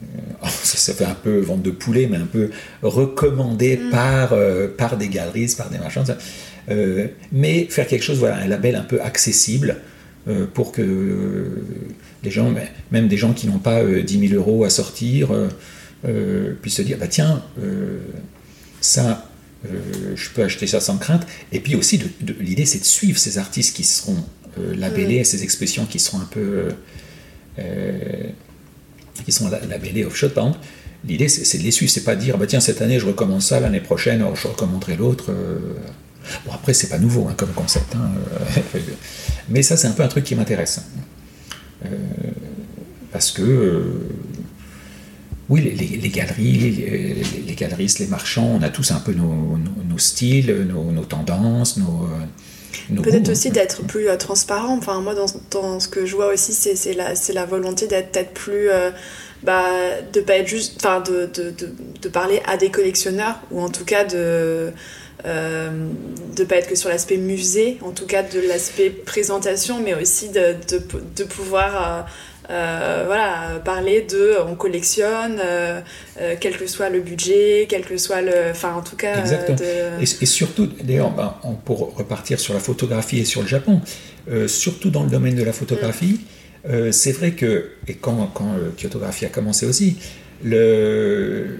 oh, 0.42 0.46
ça, 0.62 0.94
fait 0.94 1.04
un 1.04 1.14
peu 1.14 1.38
vente 1.40 1.62
de 1.62 1.70
poulet, 1.70 2.08
mais 2.10 2.18
un 2.18 2.26
peu 2.26 2.50
recommandé 2.82 3.76
mm. 3.76 3.90
par, 3.90 4.34
par 4.76 4.96
des 4.96 5.08
galeries, 5.08 5.52
par 5.56 5.70
des 5.70 5.78
marchands. 5.78 6.04
mais 7.32 7.66
faire 7.70 7.86
quelque 7.86 8.04
chose, 8.04 8.18
voilà, 8.18 8.36
un 8.36 8.46
label 8.46 8.76
un 8.76 8.84
peu 8.84 9.00
accessible 9.00 9.76
pour 10.52 10.72
que 10.72 11.64
les 12.22 12.30
gens, 12.30 12.54
même 12.92 13.08
des 13.08 13.16
gens 13.16 13.32
qui 13.32 13.46
n'ont 13.46 13.58
pas 13.58 13.82
10 13.82 14.28
000 14.28 14.34
euros 14.34 14.64
à 14.64 14.70
sortir, 14.70 15.30
euh, 16.04 16.54
puis 16.60 16.70
se 16.70 16.82
dire, 16.82 16.96
bah 16.98 17.08
tiens, 17.08 17.42
euh, 17.60 17.98
ça, 18.80 19.28
euh, 19.66 20.14
je 20.14 20.30
peux 20.30 20.42
acheter 20.42 20.66
ça 20.66 20.80
sans 20.80 20.96
crainte. 20.98 21.26
Et 21.52 21.60
puis 21.60 21.74
aussi, 21.74 21.98
de, 21.98 22.34
l'idée, 22.40 22.66
c'est 22.66 22.78
de 22.78 22.84
suivre 22.84 23.18
ces 23.18 23.38
artistes 23.38 23.74
qui 23.74 23.84
seront 23.84 24.24
labellés, 24.56 25.24
ces 25.24 25.42
expressions 25.42 25.86
qui 25.86 25.98
seront 25.98 26.20
un 26.20 26.28
peu... 26.30 26.68
qui 29.24 29.32
sont 29.32 29.48
labellés 29.68 30.04
off-shot, 30.04 30.30
par 30.30 30.46
exemple. 30.46 30.64
L'idée, 31.06 31.28
c'est 31.28 31.58
de 31.58 31.62
les 31.62 31.70
suivre, 31.70 31.92
c'est 31.92 32.04
pas 32.04 32.16
dire, 32.16 32.38
bah 32.38 32.46
tiens, 32.46 32.60
cette 32.60 32.82
année, 32.82 32.98
je 32.98 33.06
recommence 33.06 33.46
ça, 33.46 33.60
l'année 33.60 33.80
prochaine, 33.80 34.24
je 34.34 34.48
recommanderai 34.48 34.96
l'autre. 34.96 35.32
Bon, 36.44 36.52
après, 36.52 36.74
c'est 36.74 36.88
pas 36.88 36.98
nouveau 36.98 37.28
hein, 37.28 37.34
comme 37.36 37.52
concept, 37.52 37.94
hein, 37.94 38.10
mais 39.48 39.62
ça, 39.62 39.76
c'est 39.76 39.86
un 39.86 39.92
peu 39.92 40.02
un 40.02 40.08
truc 40.08 40.24
qui 40.24 40.34
m'intéresse. 40.34 40.80
parce 43.12 43.30
que 43.30 43.84
oui, 45.48 45.62
les, 45.62 46.08
galeries, 46.10 47.22
les, 47.46 47.54
galeristes, 47.54 48.00
les 48.00 48.06
marchands, 48.06 48.58
on 48.60 48.62
a 48.62 48.68
tous 48.68 48.90
un 48.90 49.00
peu 49.00 49.14
nos, 49.14 49.58
styles, 49.96 50.68
nos, 50.68 51.04
tendances, 51.04 51.78
nos. 51.78 52.06
Peut-être 53.02 53.28
aussi 53.30 53.50
d'être 53.50 53.82
plus 53.82 54.08
euh, 54.08 54.16
transparent. 54.16 54.76
Enfin, 54.76 55.00
moi, 55.00 55.14
dans, 55.50 55.80
ce 55.80 55.88
que 55.88 56.06
je 56.06 56.16
vois 56.16 56.32
aussi, 56.32 56.52
c'est 56.52 56.94
la, 56.94 57.12
la 57.34 57.44
volonté 57.44 57.86
d'être 57.86 58.12
peut-être 58.12 58.32
plus. 58.32 58.70
Euh, 58.70 58.90
bah, 59.42 59.70
de 60.12 60.20
pas 60.20 60.36
être 60.36 60.48
juste. 60.48 60.74
Enfin, 60.76 61.00
de, 61.00 61.28
de, 61.32 61.54
de, 62.02 62.08
parler 62.08 62.42
à 62.46 62.56
des 62.56 62.70
collectionneurs, 62.70 63.40
ou 63.50 63.60
en 63.60 63.68
tout 63.68 63.84
cas 63.84 64.04
de. 64.04 64.72
Euh, 65.26 65.70
de 66.36 66.44
pas 66.44 66.56
être 66.56 66.68
que 66.68 66.76
sur 66.76 66.88
l'aspect 66.88 67.16
musée, 67.16 67.78
en 67.82 67.90
tout 67.90 68.06
cas 68.06 68.22
de 68.22 68.38
l'aspect 68.38 68.90
présentation, 68.90 69.80
mais 69.82 69.94
aussi 69.94 70.28
de, 70.28 70.54
de, 71.16 71.24
pouvoir 71.24 72.06
euh, 72.50 73.02
voilà, 73.04 73.60
parler 73.62 74.06
de 74.08 74.36
on 74.48 74.54
collectionne, 74.54 75.38
euh, 75.44 75.80
euh, 76.18 76.34
quel 76.40 76.56
que 76.56 76.66
soit 76.66 76.88
le 76.88 77.00
budget, 77.00 77.66
quel 77.68 77.82
que 77.82 77.98
soit 77.98 78.22
le. 78.22 78.50
Enfin, 78.50 78.74
en 78.74 78.80
tout 78.80 78.96
cas. 78.96 79.20
Exactement. 79.20 79.58
Et, 80.00 80.26
surtout, 80.26 80.66
d'ailleurs, 80.82 81.10
ben, 81.10 81.34
pour 81.66 81.94
repartir 81.94 82.40
sur 82.40 82.54
la 82.54 82.60
photographie 82.60 83.18
et 83.18 83.24
sur 83.26 83.42
le 83.42 83.48
Japon, 83.48 83.80
surtout 84.46 84.90
dans 84.90 85.04
le 85.04 85.10
domaine 85.10 85.34
de 85.34 85.42
la 85.42 85.52
photographie, 85.52 86.20
c'est 86.90 87.12
vrai 87.12 87.32
que, 87.32 87.70
et 87.86 87.94
quand, 87.94 88.30
quand 88.32 88.54
Kyotographie 88.78 89.26
a 89.26 89.30
commencé 89.30 89.66
aussi, 89.66 89.98
le, 90.42 91.58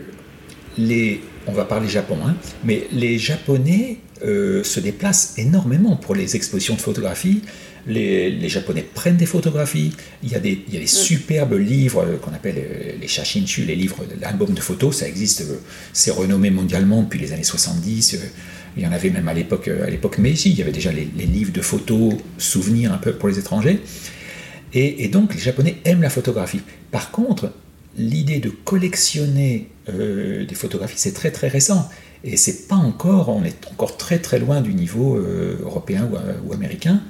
les, 0.76 1.20
on 1.46 1.52
va 1.52 1.64
parler 1.64 1.88
Japon, 1.88 2.18
hein, 2.26 2.34
mais 2.64 2.86
les 2.92 3.18
Japonais 3.18 3.98
se 4.22 4.80
déplacent 4.80 5.34
énormément 5.36 5.96
pour 5.96 6.14
les 6.14 6.34
expositions 6.34 6.74
de 6.74 6.80
photographie. 6.80 7.42
Les, 7.88 8.48
Japonais 8.48 8.82
prennent 8.94 9.16
des 9.16 9.26
photographies. 9.26 9.92
Il 10.22 10.30
y 10.30 10.34
a 10.34 10.38
des, 10.38 10.62
il 10.68 10.74
y 10.74 10.76
a 10.76 10.80
des 10.80 10.86
superbes 10.86 11.54
livres 11.54 12.18
qu'on 12.22 12.32
appelle 12.32 12.62
les 13.00 13.08
shashinshu, 13.08 13.64
les 13.64 13.74
livres, 13.74 14.04
l'album 14.20 14.52
de 14.52 14.60
photos. 14.60 14.98
Ça 14.98 15.08
existe, 15.08 15.44
c'est 15.92 16.10
renommé 16.10 16.50
mondialement 16.50 17.02
depuis 17.02 17.18
les 17.18 17.32
années 17.32 17.42
70. 17.42 18.18
Il 18.76 18.82
y 18.82 18.86
en 18.86 18.92
avait 18.92 19.10
même 19.10 19.26
à 19.26 19.34
l'époque, 19.34 19.68
à 19.68 19.90
l'époque 19.90 20.18
Meiji. 20.18 20.50
Il 20.50 20.58
y 20.58 20.62
avait 20.62 20.72
déjà 20.72 20.92
les, 20.92 21.04
livres 21.26 21.52
de 21.52 21.62
photos, 21.62 22.14
souvenirs 22.36 22.92
un 22.92 22.98
peu 22.98 23.12
pour 23.12 23.28
les 23.28 23.38
étrangers. 23.38 23.80
Et, 24.74 25.08
donc 25.08 25.34
les 25.34 25.40
Japonais 25.40 25.76
aiment 25.84 26.02
la 26.02 26.10
photographie. 26.10 26.60
Par 26.90 27.10
contre, 27.10 27.52
l'idée 27.96 28.38
de 28.38 28.50
collectionner 28.50 29.68
euh, 29.88 30.44
des 30.44 30.54
photographies, 30.54 30.98
c'est 30.98 31.14
très 31.14 31.30
très 31.30 31.48
récent. 31.48 31.88
Et 32.24 32.36
c'est 32.36 32.68
pas 32.68 32.76
encore, 32.76 33.28
on 33.28 33.44
est 33.44 33.66
encore 33.70 33.96
très 33.96 34.18
très 34.18 34.38
loin 34.38 34.60
du 34.60 34.74
niveau 34.74 35.16
euh, 35.16 35.58
européen 35.62 36.08
ou, 36.44 36.52
américain. 36.52 37.00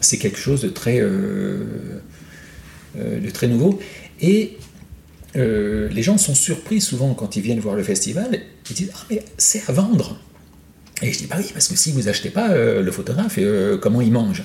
C'est 0.00 0.18
quelque 0.18 0.38
chose 0.38 0.62
de 0.62 0.68
très, 0.68 0.98
euh, 1.00 1.56
très 3.32 3.48
nouveau. 3.48 3.78
Et 4.20 4.56
les 5.34 6.02
gens 6.02 6.18
sont 6.18 6.34
surpris 6.34 6.80
souvent 6.80 7.14
quand 7.14 7.36
ils 7.36 7.42
viennent 7.42 7.60
voir 7.60 7.76
le 7.76 7.82
festival. 7.82 8.40
Ils 8.70 8.74
disent 8.74 8.90
Ah, 8.94 9.06
mais 9.10 9.24
c'est 9.38 9.62
à 9.68 9.72
vendre 9.72 10.18
Et 11.02 11.12
je 11.12 11.18
dis 11.18 11.26
Bah 11.26 11.36
oui, 11.38 11.50
parce 11.52 11.68
que 11.68 11.76
si 11.76 11.92
vous 11.92 12.08
achetez 12.08 12.30
pas 12.30 12.54
le 12.54 12.90
photographe, 12.90 13.38
comment 13.80 14.00
il 14.00 14.12
mange? 14.12 14.42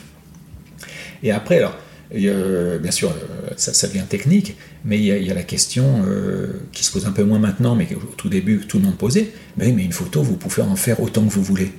Et 1.24 1.32
après, 1.32 1.58
alors, 1.58 1.78
bien 2.12 2.92
sûr, 2.92 3.10
euh, 3.10 3.50
ça, 3.58 3.88
devient 3.88 4.06
technique, 4.08 4.56
mais 4.84 4.98
il 4.98 5.06
y 5.06 5.32
a, 5.32 5.34
la 5.34 5.44
question 5.44 6.04
euh, 6.06 6.62
qui 6.72 6.84
se 6.84 6.92
pose 6.92 7.06
un 7.06 7.12
peu 7.12 7.24
moins 7.24 7.40
maintenant, 7.40 7.76
mais 7.76 7.88
au 7.96 8.14
tout 8.16 8.30
début, 8.30 8.60
tout 8.68 8.78
le 8.78 8.86
monde 8.86 8.98
posait. 8.98 9.32
Mais, 9.58 9.72
mais 9.72 9.84
une 9.84 9.92
photo, 9.92 10.22
vous 10.22 10.38
pouvez 10.38 10.62
en 10.62 10.76
faire 10.76 11.00
autant 11.00 11.26
que 11.26 11.34
vous 11.34 11.44
voulez. 11.44 11.72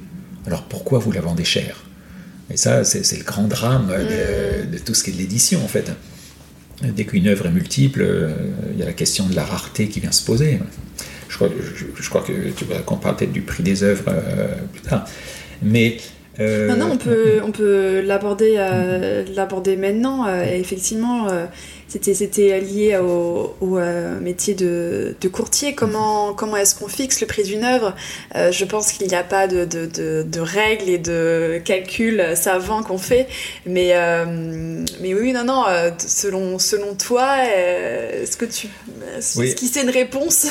Alors 0.46 0.64
pourquoi 0.64 0.98
vous 0.98 1.12
la 1.12 1.20
vendez 1.20 1.44
cher? 1.44 1.84
Et 2.50 2.56
ça, 2.56 2.84
c'est 2.84 3.18
le 3.18 3.24
grand 3.24 3.48
drame 3.48 3.88
de, 3.88 4.78
tout 4.78 4.94
ce 4.94 5.02
qui 5.02 5.10
est 5.10 5.12
de 5.12 5.18
l'édition, 5.18 5.64
en 5.64 5.68
fait. 5.68 5.90
Dès 6.82 7.04
qu'une 7.04 7.26
œuvre 7.26 7.46
est 7.46 7.50
multiple, 7.50 8.02
euh, 8.02 8.30
il 8.72 8.78
y 8.78 8.82
a 8.82 8.86
la 8.86 8.92
question 8.92 9.26
de 9.26 9.34
la 9.34 9.44
rareté 9.44 9.88
qui 9.88 10.00
vient 10.00 10.12
se 10.12 10.24
poser. 10.24 10.60
Je 11.28 11.36
crois, 11.36 11.48
je, 11.98 12.08
crois 12.08 12.22
que 12.22 12.50
tu 12.50 12.64
qu'on 12.84 12.96
parle 12.96 13.16
peut-être 13.16 13.32
du 13.32 13.40
prix 13.40 13.62
des 13.62 13.82
œuvres 13.82 14.12
plus 14.72 14.82
tard. 14.82 15.06
Mais 15.62 15.96
euh, 16.40 16.74
non, 16.74 16.90
on 16.92 16.96
peut, 16.98 17.40
on 17.42 17.50
peut 17.50 18.00
l'aborder, 18.00 18.56
euh, 18.58 19.24
l'aborder 19.34 19.76
maintenant. 19.76 20.26
Euh, 20.26 20.44
effectivement, 20.44 21.28
c'était, 21.88 22.14
c'était 22.14 22.60
lié 22.60 22.98
au, 22.98 23.78
métier 24.20 24.54
de, 24.54 25.14
courtier. 25.32 25.74
Comment, 25.74 26.34
comment 26.34 26.56
est-ce 26.56 26.74
qu'on 26.74 26.88
fixe 26.88 27.20
le 27.20 27.26
prix 27.26 27.42
d'une 27.44 27.64
œuvre? 27.64 27.94
Je 28.34 28.64
pense 28.64 28.92
qu'il 28.92 29.06
n'y 29.06 29.14
a 29.14 29.24
pas 29.24 29.46
de, 29.46 29.64
de, 29.64 30.40
règles 30.40 30.88
et 30.88 30.98
de 30.98 31.60
calculs 31.64 32.22
savants 32.34 32.82
qu'on 32.82 32.98
fait. 32.98 33.26
Mais, 33.64 33.94
mais 35.00 35.14
oui, 35.14 35.32
non, 35.32 35.44
non. 35.44 35.64
selon, 35.98 36.58
selon 36.58 36.94
toi, 36.94 37.44
est-ce 37.44 38.36
que 38.36 38.44
tu, 38.44 38.68
qu'il 39.20 39.68
c'est 39.68 39.82
une 39.82 39.90
réponse? 39.90 40.48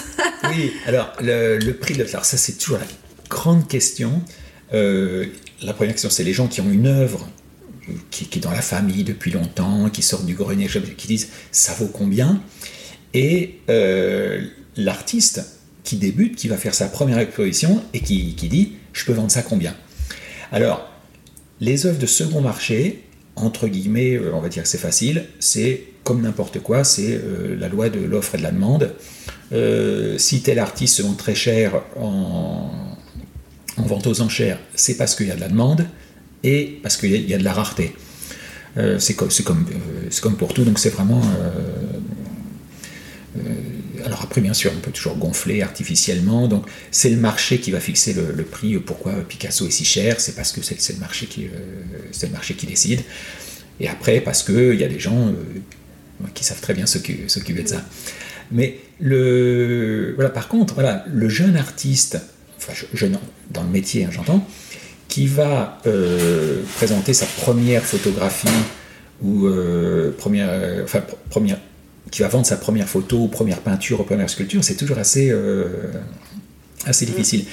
Oui. 0.49 0.73
Alors 0.85 1.11
le, 1.21 1.57
le 1.57 1.73
prix 1.73 1.93
de 1.93 1.99
l'œuvre, 1.99 2.23
ça 2.23 2.37
c'est 2.37 2.53
toujours 2.53 2.77
la 2.77 2.85
grande 3.29 3.67
question. 3.67 4.21
Euh, 4.73 5.25
la 5.63 5.73
première 5.73 5.93
question, 5.93 6.09
c'est 6.09 6.23
les 6.23 6.33
gens 6.33 6.47
qui 6.47 6.61
ont 6.61 6.69
une 6.69 6.87
œuvre 6.87 7.27
qui, 8.09 8.27
est 8.37 8.41
dans 8.41 8.51
la 8.51 8.61
famille 8.61 9.03
depuis 9.03 9.31
longtemps, 9.31 9.89
qui 9.89 10.01
sortent 10.01 10.25
du 10.25 10.33
grenier, 10.33 10.67
qui 10.97 11.07
disent 11.07 11.29
ça 11.51 11.73
vaut 11.73 11.87
combien? 11.87 12.41
Et 13.13 13.59
euh, 13.69 14.41
l'artiste 14.75 15.45
qui 15.83 15.97
débute, 15.97 16.35
qui 16.35 16.47
va 16.47 16.57
faire 16.57 16.73
sa 16.73 16.87
première 16.87 17.19
exposition 17.19 17.81
et 17.93 17.99
qui, 17.99 18.33
dit 18.33 18.73
je 18.93 19.05
peux 19.05 19.13
vendre 19.13 19.31
ça 19.31 19.41
combien? 19.41 19.75
Alors, 20.51 20.89
les 21.59 21.85
œuvres 21.85 21.99
de 21.99 22.05
second 22.05 22.41
marché, 22.41 23.03
entre 23.35 23.67
guillemets, 23.67 24.15
euh, 24.15 24.31
on 24.33 24.41
va 24.41 24.49
dire 24.49 24.63
que 24.63 24.69
c'est 24.69 24.77
facile, 24.77 25.25
c'est 25.39 25.83
comme 26.03 26.21
n'importe 26.21 26.59
quoi, 26.59 26.83
c'est 26.83 27.13
euh, 27.13 27.55
la 27.57 27.67
loi 27.67 27.89
de 27.89 27.99
l'offre 27.99 28.35
et 28.35 28.37
de 28.37 28.43
la 28.43 28.51
demande. 28.51 28.93
si 30.17 30.41
tel 30.41 30.59
artiste 30.59 30.95
se 30.95 31.01
vend 31.01 31.13
très 31.13 31.35
cher 31.35 31.83
en, 31.97 32.94
en 33.77 33.83
vente 33.83 34.07
aux 34.07 34.21
enchères, 34.21 34.59
c'est 34.73 34.95
parce 34.95 35.15
qu'il 35.15 35.27
y 35.27 35.31
a 35.31 35.35
de 35.35 35.41
la 35.41 35.49
demande 35.49 35.85
et 36.43 36.79
parce 36.83 36.97
qu'il 36.97 37.11
y, 37.11 37.33
a 37.33 37.37
de 37.37 37.43
la 37.43 37.53
rareté. 37.53 37.93
Euh, 38.77 38.99
c'est 38.99 39.19
euh, 39.21 39.27
comme, 39.43 40.37
pour 40.37 40.53
tout, 40.53 40.63
donc 40.63 40.79
c'est 40.79 40.89
vraiment... 40.89 41.21
Euh, 41.39 41.51
alors 44.05 44.21
après, 44.21 44.39
bien 44.39 44.53
sûr, 44.53 44.71
on 44.75 44.79
peut 44.79 44.91
toujours 44.91 45.17
gonfler 45.17 45.61
artificiellement, 45.61 46.47
donc 46.47 46.65
c'est 46.91 47.09
le 47.09 47.17
marché 47.17 47.59
qui 47.59 47.71
va 47.71 47.79
fixer 47.79 48.13
le, 48.13 48.43
prix. 48.43 48.77
Pourquoi 48.77 49.13
Picasso 49.27 49.67
est 49.67 49.71
si 49.71 49.83
cher 49.83 50.21
C'est 50.21 50.35
parce 50.35 50.51
que 50.51 50.61
c'est 50.61 50.93
le, 50.93 50.99
marché 50.99 51.25
qui, 51.25 51.47
le 51.47 52.29
marché 52.29 52.53
qui 52.53 52.67
décide. 52.67 53.01
Et 53.79 53.89
après, 53.89 54.21
parce 54.21 54.43
qu'il 54.43 54.75
y 54.75 54.83
a 54.83 54.87
des 54.87 54.99
gens 54.99 55.33
qui 56.33 56.45
savent 56.45 56.61
très 56.61 56.73
bien 56.73 56.85
s'occuper 56.85 57.63
de 57.63 57.67
ça. 57.67 57.83
Mais 58.51 58.79
le, 58.99 60.13
voilà, 60.15 60.29
par 60.29 60.47
contre, 60.47 60.75
voilà, 60.75 61.03
le 61.11 61.27
jeune 61.27 61.57
artiste 61.57 62.19
enfin 62.67 62.87
jeune 62.93 63.17
dans 63.51 63.63
le 63.63 63.69
métier, 63.69 64.05
hein, 64.05 64.09
j'entends, 64.11 64.45
qui 65.07 65.27
va 65.27 65.79
euh, 65.85 66.63
présenter 66.75 67.13
sa 67.13 67.25
première 67.25 67.83
photographie 67.83 68.47
ou 69.21 69.47
euh, 69.47 70.11
première, 70.17 70.49
euh, 70.49 70.83
enfin, 70.83 71.01
première, 71.29 71.57
qui 72.11 72.21
va 72.21 72.27
vendre 72.27 72.45
sa 72.45 72.57
première 72.57 72.87
photo 72.87 73.17
ou 73.17 73.27
première 73.27 73.59
peinture 73.59 74.01
ou 74.01 74.03
première 74.03 74.29
sculpture, 74.29 74.63
c'est 74.63 74.75
toujours 74.75 74.97
assez, 74.97 75.33
assez 76.85 77.05
difficile. 77.05 77.45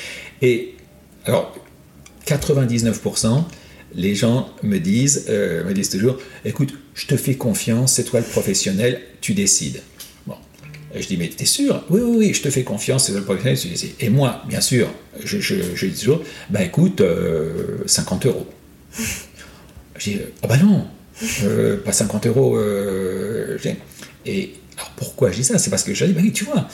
Et 0.43 0.75
alors, 1.25 1.57
99%, 2.27 3.45
les 3.95 4.15
gens 4.15 4.51
me 4.63 4.79
disent, 4.79 5.27
me 5.29 5.73
disent 5.73 5.89
toujours, 5.89 6.19
écoute, 6.45 6.75
je 6.95 7.07
te 7.07 7.17
fais 7.17 7.35
confiance, 7.35 7.95
c'est 7.95 8.05
toi 8.05 8.21
le 8.21 8.27
professionnel, 8.27 9.01
tu 9.21 9.35
décides. 9.35 9.81
Je 10.95 11.07
dis, 11.07 11.17
mais 11.17 11.29
t'es 11.29 11.47
sûr? 11.47 11.85
Oui, 11.89 12.01
oui, 12.03 12.17
oui, 12.19 12.35
je 12.35 12.43
te 12.43 12.51
fais 12.51 12.65
confiance, 12.65 13.07
c'est 13.07 13.15
le 13.15 13.23
professionnel. 13.23 13.95
Et 14.01 14.11
moi, 14.11 14.43
bien 14.47 14.61
sûr, 14.61 14.89
je, 15.25 15.87
dis 15.87 15.99
toujours, 15.99 16.23
bah 16.51 16.63
écoute, 16.63 17.03
50 17.87 18.27
euh, 18.27 18.29
euros. 18.29 18.47
Je 19.97 20.11
dis, 20.11 20.19
oh 20.43 20.47
bah 20.47 20.59
non, 20.59 20.87
euh, 21.45 21.79
pas 21.79 21.93
50 21.93 22.27
euros. 22.27 22.59
Euh, 22.59 23.57
et 24.27 24.55
alors 24.77 24.91
pourquoi 24.97 25.31
je 25.31 25.37
dis 25.37 25.45
ça? 25.45 25.59
C'est 25.59 25.71
parce 25.71 25.85
que 25.85 25.95
je 25.95 26.05
dis, 26.05 26.13
bah 26.13 26.21
oui, 26.23 26.33
tu 26.33 26.45
vois, 26.45 26.69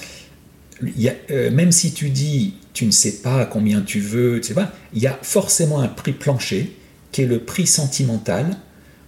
y 0.96 1.08
a, 1.08 1.14
même 1.50 1.70
si 1.70 1.92
tu 1.92 2.10
dis, 2.10 2.54
tu 2.72 2.86
ne 2.86 2.90
sais 2.90 3.18
pas 3.18 3.46
combien 3.46 3.82
tu 3.82 4.00
veux, 4.00 4.40
tu 4.40 4.48
sais 4.48 4.54
pas, 4.54 4.72
il 4.94 5.02
y 5.02 5.06
a 5.06 5.16
forcément 5.22 5.80
un 5.80 5.88
prix 5.88 6.12
plancher 6.12 6.72
qui 7.12 7.22
est 7.22 7.26
le 7.26 7.38
prix 7.38 7.68
sentimental 7.68 8.56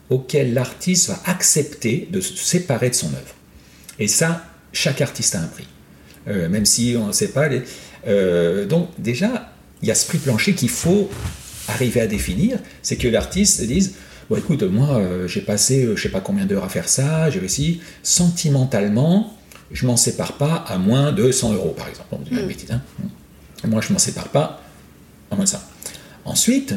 auquel 0.09 0.55
l'artiste 0.55 1.09
va 1.09 1.21
accepter 1.27 2.09
de 2.11 2.21
se 2.21 2.37
séparer 2.37 2.91
de 2.91 2.95
son 2.95 3.09
œuvre. 3.09 3.35
Et 3.99 4.09
ça, 4.09 4.50
chaque 4.73 5.01
artiste 5.01 5.35
a 5.35 5.41
un 5.41 5.47
prix, 5.47 5.67
euh, 6.29 6.49
même 6.49 6.67
si 6.67 6.97
on 6.99 7.09
ne 7.09 7.13
sait 7.13 7.29
pas. 7.29 7.49
Euh, 8.07 8.67
donc 8.67 8.89
déjà, 8.99 9.53
il 9.83 9.89
y 9.89 9.91
a 9.91 9.95
ce 9.95 10.07
prix 10.07 10.19
plancher 10.19 10.55
qu'il 10.55 10.69
faut 10.69 11.11
arriver 11.69 12.01
à 12.01 12.07
définir, 12.07 12.59
c'est 12.83 12.97
que 12.97 13.09
l'artiste 13.09 13.63
dise, 13.63 13.95
bon 14.29 14.37
écoute, 14.37 14.63
moi 14.63 14.97
euh, 14.97 15.29
j'ai 15.29 15.41
passé 15.41 15.85
je 15.85 15.91
ne 15.91 15.97
sais 15.97 16.09
pas 16.09 16.21
combien 16.21 16.47
d'heures 16.47 16.65
à 16.65 16.69
faire 16.69 16.89
ça, 16.89 17.31
j'ai 17.31 17.41
réussi, 17.41 17.81
sentimentalement, 18.03 19.37
je 19.71 19.87
m'en 19.87 19.97
sépare 19.97 20.35
pas 20.35 20.65
à 20.69 20.79
moins 20.79 21.13
de 21.13 21.31
100 21.31 21.55
euros 21.55 21.75
par 21.77 21.89
exemple. 21.89 22.17
Mm. 22.31 22.73
Hein. 22.73 22.81
Moi 23.65 23.81
je 23.81 23.93
m'en 23.93 23.99
sépare 23.99 24.29
pas 24.29 24.63
à 25.31 25.37
moins 25.37 25.45
de 25.45 25.51
ça. 25.51 25.63
Ensuite, 26.25 26.75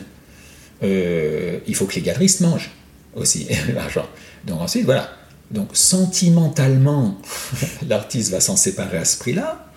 il 0.81 1.75
faut 1.75 1.85
que 1.85 1.95
les 1.95 2.01
galeristes 2.01 2.41
mangent 2.41 2.71
aussi 3.15 3.47
l'argent. 3.73 4.07
Donc 4.45 4.61
ensuite, 4.61 4.85
voilà, 4.85 5.09
donc 5.53 5.69
sentimentalement, 5.73 7.17
l'artiste 7.87 8.31
va 8.31 8.41
s'en 8.41 8.55
séparer 8.55 8.97
à 8.97 9.05
ce 9.05 9.17
prix-là. 9.19 9.67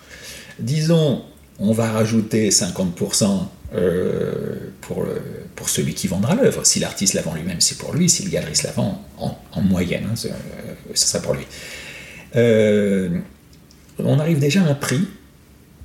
Disons, 0.59 1.23
on 1.59 1.71
va 1.71 1.91
rajouter 1.91 2.49
50% 2.49 3.45
euh, 3.75 4.55
pour, 4.81 5.05
pour 5.55 5.69
celui 5.69 5.93
qui 5.93 6.07
vendra 6.07 6.33
l'œuvre. 6.33 6.65
Si 6.65 6.79
l'artiste 6.79 7.13
la 7.13 7.21
vend 7.21 7.35
lui-même, 7.35 7.61
c'est 7.61 7.77
pour 7.77 7.93
lui. 7.93 8.09
Si 8.09 8.23
le 8.23 8.31
galeriste 8.31 8.63
la 8.63 8.71
vend, 8.71 9.05
en, 9.19 9.61
moyenne, 9.61 10.07
hein, 10.11 10.15
ce, 10.15 10.29
sera 10.95 11.21
pour 11.21 11.35
lui. 11.35 11.45
Euh, 12.35 13.09
on 13.99 14.19
arrive 14.19 14.39
déjà 14.39 14.63
à 14.63 14.67
un 14.67 14.73
prix, 14.73 15.07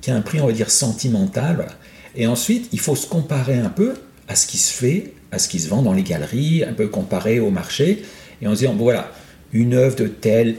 qui 0.01 0.09
est 0.09 0.13
un 0.13 0.21
prix, 0.21 0.41
on 0.41 0.47
va 0.47 0.53
dire, 0.53 0.71
sentimental. 0.71 1.67
Et 2.15 2.25
ensuite, 2.25 2.69
il 2.71 2.79
faut 2.79 2.95
se 2.95 3.05
comparer 3.05 3.59
un 3.59 3.69
peu 3.69 3.93
à 4.27 4.35
ce 4.35 4.47
qui 4.47 4.57
se 4.57 4.73
fait, 4.73 5.13
à 5.31 5.37
ce 5.37 5.47
qui 5.47 5.59
se 5.59 5.67
vend 5.69 5.83
dans 5.83 5.93
les 5.93 6.03
galeries, 6.03 6.63
un 6.63 6.73
peu 6.73 6.87
comparer 6.87 7.39
au 7.39 7.51
marché, 7.51 8.03
et 8.41 8.47
en 8.47 8.55
se 8.55 8.59
disant, 8.59 8.73
bon 8.73 8.85
voilà, 8.85 9.11
une 9.53 9.73
œuvre 9.73 9.95
de 9.95 10.07
telle. 10.07 10.55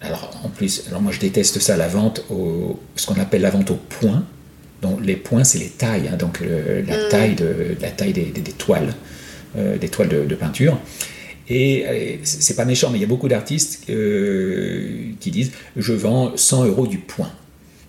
Alors 0.00 0.40
en 0.44 0.48
plus, 0.48 0.84
alors 0.88 1.02
moi 1.02 1.12
je 1.12 1.20
déteste 1.20 1.58
ça, 1.58 1.76
la 1.76 1.88
vente 1.88 2.24
au, 2.30 2.78
ce 2.94 3.06
qu'on 3.06 3.20
appelle 3.20 3.42
la 3.42 3.50
vente 3.50 3.70
au 3.70 3.76
point. 3.76 4.24
Donc 4.82 5.04
les 5.04 5.16
points, 5.16 5.44
c'est 5.44 5.58
les 5.58 5.68
tailles, 5.68 6.08
hein, 6.12 6.16
donc 6.16 6.40
la, 6.40 7.06
mm. 7.06 7.08
taille 7.10 7.34
de, 7.34 7.76
la 7.80 7.90
taille 7.90 8.12
des, 8.12 8.30
toiles, 8.52 8.94
euh, 9.56 9.78
des 9.78 9.88
toiles 9.88 10.08
de, 10.08 10.34
peinture. 10.34 10.78
Et, 11.48 12.20
c'est 12.24 12.56
pas 12.56 12.64
méchant, 12.64 12.90
mais 12.90 12.98
il 12.98 13.00
y 13.00 13.04
a 13.04 13.08
beaucoup 13.08 13.28
d'artistes 13.28 13.84
euh, 13.88 15.12
qui 15.20 15.30
disent 15.30 15.52
je 15.76 15.92
vends 15.92 16.36
100 16.36 16.66
euros 16.66 16.86
du 16.86 16.98
point. 16.98 17.32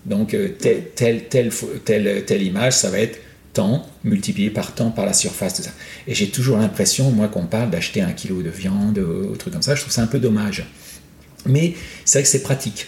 Donc, 0.06 0.36
telle, 0.60 0.84
telle, 0.96 1.24
telle, 1.28 2.24
telle 2.26 2.42
image, 2.42 2.74
ça 2.74 2.90
va 2.90 3.00
être 3.00 3.20
temps 3.58 3.86
multiplié 4.04 4.52
par 4.52 4.76
temps 4.76 4.92
par 4.92 5.06
la 5.06 5.14
surface 5.14 5.58
de 5.58 5.64
ça. 5.64 5.72
Et 6.08 6.14
j'ai 6.14 6.30
toujours 6.30 6.58
l'impression, 6.58 7.10
moi, 7.10 7.28
qu'on 7.28 7.48
parle 7.48 7.72
d'acheter 7.72 8.02
un 8.02 8.12
kilo 8.12 8.44
de 8.44 8.50
viande 8.50 9.00
ou 9.00 9.36
truc 9.36 9.52
comme 9.54 9.64
ça. 9.64 9.74
Je 9.74 9.82
trouve 9.82 9.94
ça 9.94 10.04
un 10.04 10.08
peu 10.08 10.20
dommage. 10.20 10.64
Mais 11.48 11.74
c'est 12.06 12.20
vrai 12.20 12.24
que 12.24 12.30
c'est 12.30 12.44
pratique. 12.44 12.88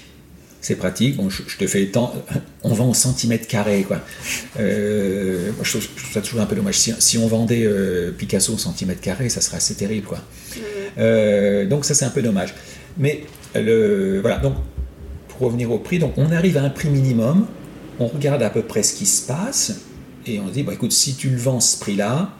C'est 0.61 0.75
pratique. 0.75 1.15
Bon, 1.15 1.29
je, 1.29 1.41
te 1.57 1.65
fais 1.65 1.81
le 1.81 1.89
temps. 1.89 2.13
On 2.63 2.73
vend 2.73 2.89
au 2.89 2.93
centimètre 2.93 3.47
carré, 3.47 3.83
quoi. 3.83 4.01
Euh, 4.59 5.51
je, 5.63 5.69
trouve, 5.69 5.87
ça 6.13 6.21
toujours 6.21 6.41
un 6.41 6.45
peu 6.45 6.55
dommage. 6.55 6.77
Si, 6.77 7.17
on 7.17 7.27
vendait 7.27 7.63
euh, 7.63 8.11
Picasso 8.11 8.53
au 8.53 8.57
centimètre 8.57 9.01
carré, 9.01 9.29
ça 9.29 9.41
serait 9.41 9.57
assez 9.57 9.73
terrible, 9.73 10.05
quoi. 10.05 10.19
Euh, 10.97 11.65
donc 11.65 11.85
ça, 11.85 11.95
c'est 11.95 12.05
un 12.05 12.09
peu 12.09 12.21
dommage. 12.21 12.53
Mais 12.97 13.23
le, 13.55 14.19
voilà. 14.21 14.37
Donc 14.37 14.55
pour 15.29 15.47
revenir 15.47 15.71
au 15.71 15.79
prix, 15.79 15.97
donc 15.97 16.13
on 16.17 16.31
arrive 16.31 16.57
à 16.57 16.63
un 16.63 16.69
prix 16.69 16.89
minimum. 16.89 17.47
On 17.99 18.07
regarde 18.07 18.43
à 18.43 18.49
peu 18.49 18.61
près 18.61 18.83
ce 18.83 18.93
qui 18.93 19.05
se 19.05 19.25
passe 19.25 19.88
et 20.29 20.39
on 20.39 20.47
dit, 20.47 20.63
bah, 20.63 20.73
écoute, 20.73 20.91
si 20.91 21.15
tu 21.15 21.29
le 21.29 21.37
vends 21.37 21.59
ce 21.59 21.79
prix-là, 21.79 22.33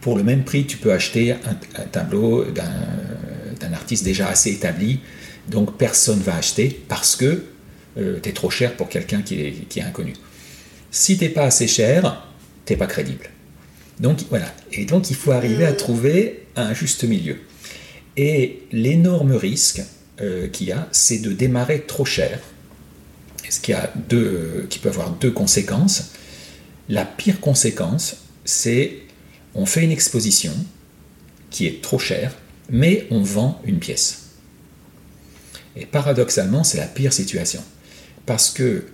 pour 0.00 0.16
le 0.16 0.22
même 0.22 0.44
prix, 0.44 0.66
tu 0.66 0.76
peux 0.76 0.92
acheter 0.92 1.32
un, 1.32 1.84
tableau 1.90 2.44
d'un 2.44 3.72
artiste 3.72 4.04
déjà 4.04 4.28
assez 4.28 4.50
établi, 4.50 5.00
donc 5.48 5.76
personne 5.76 6.18
ne 6.18 6.24
va 6.24 6.36
acheter 6.36 6.82
parce 6.88 7.16
que 7.16 7.44
euh, 7.98 8.18
tu 8.22 8.28
es 8.28 8.32
trop 8.32 8.50
cher 8.50 8.76
pour 8.76 8.88
quelqu'un 8.88 9.22
qui 9.22 9.40
est, 9.40 9.68
qui 9.68 9.78
est 9.78 9.82
inconnu. 9.82 10.14
Si 10.90 11.16
tu 11.16 11.24
n'es 11.24 11.30
pas 11.30 11.44
assez 11.44 11.68
cher, 11.68 12.26
tu 12.66 12.72
n'es 12.72 12.76
pas 12.76 12.86
crédible. 12.86 13.30
Donc 14.00 14.20
voilà, 14.30 14.52
et 14.72 14.84
donc 14.84 15.10
il 15.10 15.16
faut 15.16 15.32
arriver 15.32 15.64
à 15.64 15.72
trouver 15.72 16.46
un 16.56 16.74
juste 16.74 17.04
milieu. 17.04 17.36
Et 18.16 18.62
l'énorme 18.72 19.32
risque 19.32 19.82
euh, 20.20 20.48
qu'il 20.48 20.68
y 20.68 20.72
a, 20.72 20.88
c'est 20.92 21.18
de 21.18 21.32
démarrer 21.32 21.82
trop 21.82 22.04
cher, 22.04 22.40
ce 23.48 23.60
qui, 23.60 23.72
a 23.72 23.92
deux, 24.08 24.66
qui 24.68 24.78
peut 24.78 24.88
avoir 24.88 25.10
deux 25.10 25.30
conséquences. 25.30 26.12
La 26.88 27.04
pire 27.04 27.40
conséquence, 27.40 28.16
c'est 28.44 28.98
on 29.54 29.66
fait 29.66 29.84
une 29.84 29.92
exposition 29.92 30.52
qui 31.50 31.66
est 31.66 31.82
trop 31.82 31.98
chère, 31.98 32.34
mais 32.70 33.06
on 33.10 33.22
vend 33.22 33.60
une 33.64 33.78
pièce. 33.78 34.30
Et 35.76 35.86
paradoxalement, 35.86 36.64
c'est 36.64 36.78
la 36.78 36.86
pire 36.86 37.12
situation. 37.12 37.62
Parce 38.26 38.50
que 38.50 38.84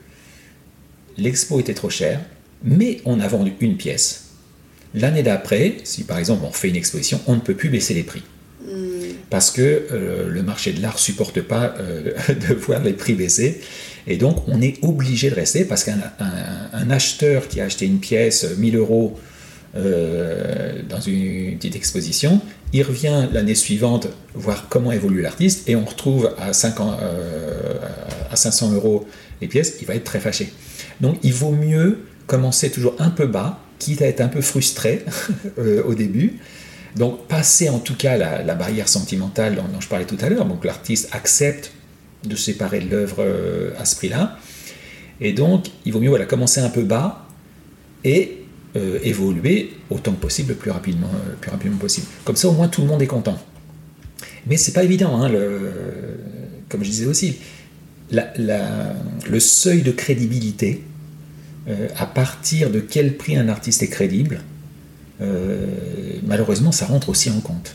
l'expo 1.17 1.61
était 1.61 1.75
trop 1.75 1.91
chère, 1.91 2.21
mais 2.63 3.01
on 3.05 3.21
a 3.21 3.29
vendu 3.29 3.53
une 3.61 3.77
pièce. 3.77 4.25
L'année 4.95 5.23
d'après, 5.23 5.77
si 5.85 6.05
par 6.05 6.19
exemple 6.19 6.45
on 6.45 6.53
fait 6.53 6.69
une 6.69 6.77
exposition, 6.77 7.21
on 7.27 7.37
ne 7.37 7.41
peut 7.41 7.55
plus 7.55 7.69
baisser 7.69 7.95
les 7.95 8.03
prix. 8.03 8.23
Hmm. 8.65 9.13
Parce 9.31 9.51
que 9.51 9.87
euh, 9.93 10.29
le 10.29 10.43
marché 10.43 10.73
de 10.73 10.81
l'art 10.81 10.95
ne 10.95 10.99
supporte 10.99 11.41
pas 11.43 11.75
euh, 11.79 12.13
de 12.49 12.55
voir 12.55 12.83
les 12.83 12.95
prix 12.95 13.15
baisser. 13.15 13.61
Et 14.09 14.17
donc, 14.17 14.49
on 14.49 14.61
est 14.63 14.83
obligé 14.83 15.29
de 15.31 15.35
rester 15.35 15.65
parce 15.65 15.85
qu'un 15.85 16.01
acheteur 16.91 17.47
qui 17.47 17.61
a 17.61 17.65
acheté 17.65 17.87
une 17.87 18.01
pièce 18.01 18.47
1000 18.57 18.77
euros 18.77 19.19
euh, 19.77 20.81
dans 20.89 21.01
une 21.01 21.57
petite 21.57 21.77
exposition, 21.77 22.41
il 22.73 22.83
revient 22.83 23.29
l'année 23.33 23.55
suivante 23.55 24.09
voir 24.35 24.69
comment 24.71 24.93
évolue 24.93 25.21
l'artiste 25.21 25.69
et 25.69 25.77
on 25.77 25.85
retrouve 25.85 26.35
à, 26.39 26.55
5 26.55 26.75
euh, 26.81 27.75
à 28.31 28.37
500 28.37 28.73
euros 28.73 29.07
les 29.43 29.47
pièces, 29.47 29.77
il 29.81 29.87
va 29.87 29.95
être 29.95 30.05
très 30.05 30.21
fâché. 30.21 30.53
Donc, 31.03 31.19
il 31.23 31.35
vaut 31.35 31.53
mieux 31.53 31.99
commencer 32.27 32.71
toujours 32.71 32.97
un 32.99 33.11
peu 33.11 33.27
bas, 33.27 33.61
quitte 33.79 34.01
à 34.01 34.07
être 34.07 34.23
un 34.23 34.29
peu 34.29 34.41
frustré 34.41 35.05
euh, 35.59 35.83
au 35.85 35.95
début. 35.95 36.39
Donc, 36.97 37.27
passer 37.29 37.69
en 37.69 37.79
tout 37.79 37.95
cas 37.95 38.17
la, 38.17 38.55
barrière 38.55 38.89
sentimentale 38.89 39.55
dont, 39.55 39.81
je 39.81 39.89
parlais 39.89 40.07
tout 40.07 40.17
à 40.23 40.31
l'heure. 40.31 40.47
Donc, 40.47 40.65
l'artiste 40.65 41.11
accepte 41.13 41.73
de 42.25 42.37
séparer 42.37 42.81
l'œuvre 42.81 43.19
euh, 43.21 43.71
à 43.79 43.85
ce 43.85 43.97
prix-là. 43.97 44.39
Et 45.21 45.33
donc, 45.33 45.67
il 45.85 45.93
vaut 45.93 46.01
mieux 46.01 46.09
voilà, 46.09 46.27
commencer 46.27 46.61
un 46.61 46.69
peu 46.69 46.83
bas 46.83 47.27
et 48.05 48.45
euh, 48.77 48.99
évoluer 49.03 49.73
autant 49.91 50.13
que 50.13 50.21
possible, 50.21 50.55
plus 50.55 50.71
rapidement, 50.71 51.09
euh, 51.09 51.35
plus 51.41 51.51
rapidement 51.51 51.79
possible. 51.79 52.07
Comme 52.25 52.37
ça, 52.37 52.49
au 52.49 52.53
moins, 52.53 52.69
tout 52.69 52.83
le 52.83 52.87
monde 52.89 53.03
est 53.03 53.09
content. 53.09 53.39
Mais 54.47 54.57
c'est 54.57 54.73
pas 54.73 54.85
évident, 54.85 55.23
hein, 55.23 55.31
comme 56.69 56.83
je 56.83 56.91
disais 56.91 57.07
aussi, 57.07 57.37
le 58.11 59.41
seuil 59.41 59.83
de 59.83 59.91
crédibilité, 59.91 60.85
à 61.97 62.07
partir 62.07 62.71
de 62.71 62.81
quel 62.81 63.17
prix 63.17 63.37
un 63.37 63.49
artiste 63.49 63.83
est 63.83 63.89
crédible, 63.89 64.41
malheureusement, 66.27 66.73
ça 66.73 66.87
rentre 66.87 67.11
aussi 67.11 67.31
en 67.31 67.41
compte. 67.41 67.75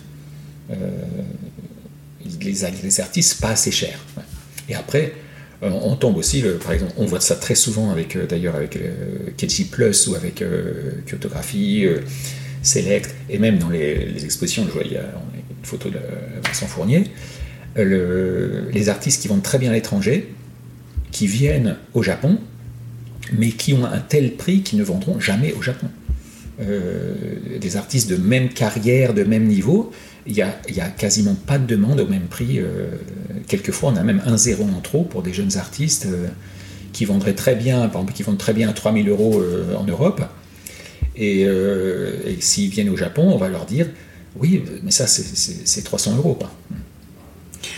les, 2.41 3.00
artistes 3.00 3.39
pas 3.39 3.50
assez 3.50 3.72
chers. 3.72 4.00
Et 4.70 4.76
après, 4.76 5.14
euh, 5.64 5.70
on 5.70 5.95
tombe 5.95 6.18
aussi, 6.18 6.43
par 6.64 6.74
exemple, 6.74 6.93
on 6.97 7.05
voit 7.05 7.22
ça 7.22 7.36
très 7.36 7.55
souvent 7.55 7.91
avec, 7.91 8.16
euh, 8.16 8.26
d'ailleurs, 8.26 8.55
avec 8.55 8.76
euh, 8.76 9.32
Plus 9.72 10.07
ou 10.07 10.16
avec 10.16 10.43
Kyotographie, 11.07 11.86
Select, 12.61 13.14
et 13.30 13.38
même 13.39 13.57
dans 13.57 13.70
les, 13.70 14.24
expositions, 14.24 14.66
je 14.66 14.72
vois, 14.72 14.84
il 14.86 14.93
y 14.93 14.97
a 14.97 15.01
une 15.01 15.66
photo 15.66 15.89
de 15.89 15.99
Vincent 16.45 16.68
Fournier, 16.68 17.05
les 17.76 18.89
artistes 18.89 19.22
qui 19.22 19.28
vendent 19.28 19.43
très 19.43 19.57
bien 19.57 19.72
à 19.72 19.74
l'étranger, 19.74 20.30
qui 21.11 21.28
viennent 21.28 21.78
au 21.93 22.03
Japon, 22.03 22.39
mais 23.38 23.49
qui 23.49 23.74
ont 23.74 23.86
un 23.86 23.99
tel 23.99 24.36
prix 24.36 24.61
qu'ils 24.61 24.80
ne 24.80 24.84
vendront 24.84 25.20
jamais 25.20 25.53
au 25.53 25.61
Japon. 25.61 25.88
des 26.59 27.78
artistes 27.78 28.09
de 28.09 28.16
même 28.16 28.49
carrière, 28.49 29.14
de 29.14 29.24
même 29.24 29.45
niveau, 29.45 29.91
il 30.26 30.34
n'y 30.34 30.41
a, 30.41 30.55
a, 30.82 30.89
quasiment 30.89 31.36
pas 31.36 31.57
de 31.57 31.65
demande 31.65 31.99
au 31.99 32.07
même 32.07 32.28
prix. 32.28 32.59
Euh, 32.59 32.88
quelquefois, 33.47 33.91
on 33.93 33.95
a 33.95 34.03
même 34.03 34.21
un 34.26 34.38
zéro 34.38 34.63
en 34.63 34.80
trop 34.80 35.03
pour 35.03 35.21
des 35.21 35.34
jeunes 35.34 35.57
artistes 35.57 36.05
euh, 36.05 36.28
qui 36.93 37.05
vendraient 37.05 37.34
très 37.34 37.55
bien, 37.55 37.80
par 37.89 38.01
exemple, 38.01 38.13
qui 38.13 38.24
vendent 38.24 38.38
très 38.38 38.53
bien 38.53 38.69
à 38.69 38.74
3000 38.74 39.09
euros 39.09 39.41
euh, 39.41 39.76
en 39.76 39.84
Europe. 39.84 40.21
Et, 41.15 41.47
s'ils 42.39 42.69
viennent 42.69 42.89
au 42.89 42.97
Japon, 42.97 43.32
on 43.32 43.38
va 43.38 43.47
leur 43.47 43.65
dire 43.65 43.88
oui, 44.36 44.63
mais 44.82 44.89
ça, 44.89 45.05
c'est 45.05 45.84
300 45.84 46.17
euros. 46.17 46.34
Quoi. 46.34 46.51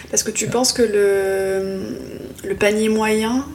Parce 0.10 0.24
que 0.24 0.32
tu 0.32 0.48
penses 0.48 0.72
que 0.72 0.84
le, 0.84 2.48
le 2.48 2.56
panier 2.56 2.88
moyen 2.88 3.46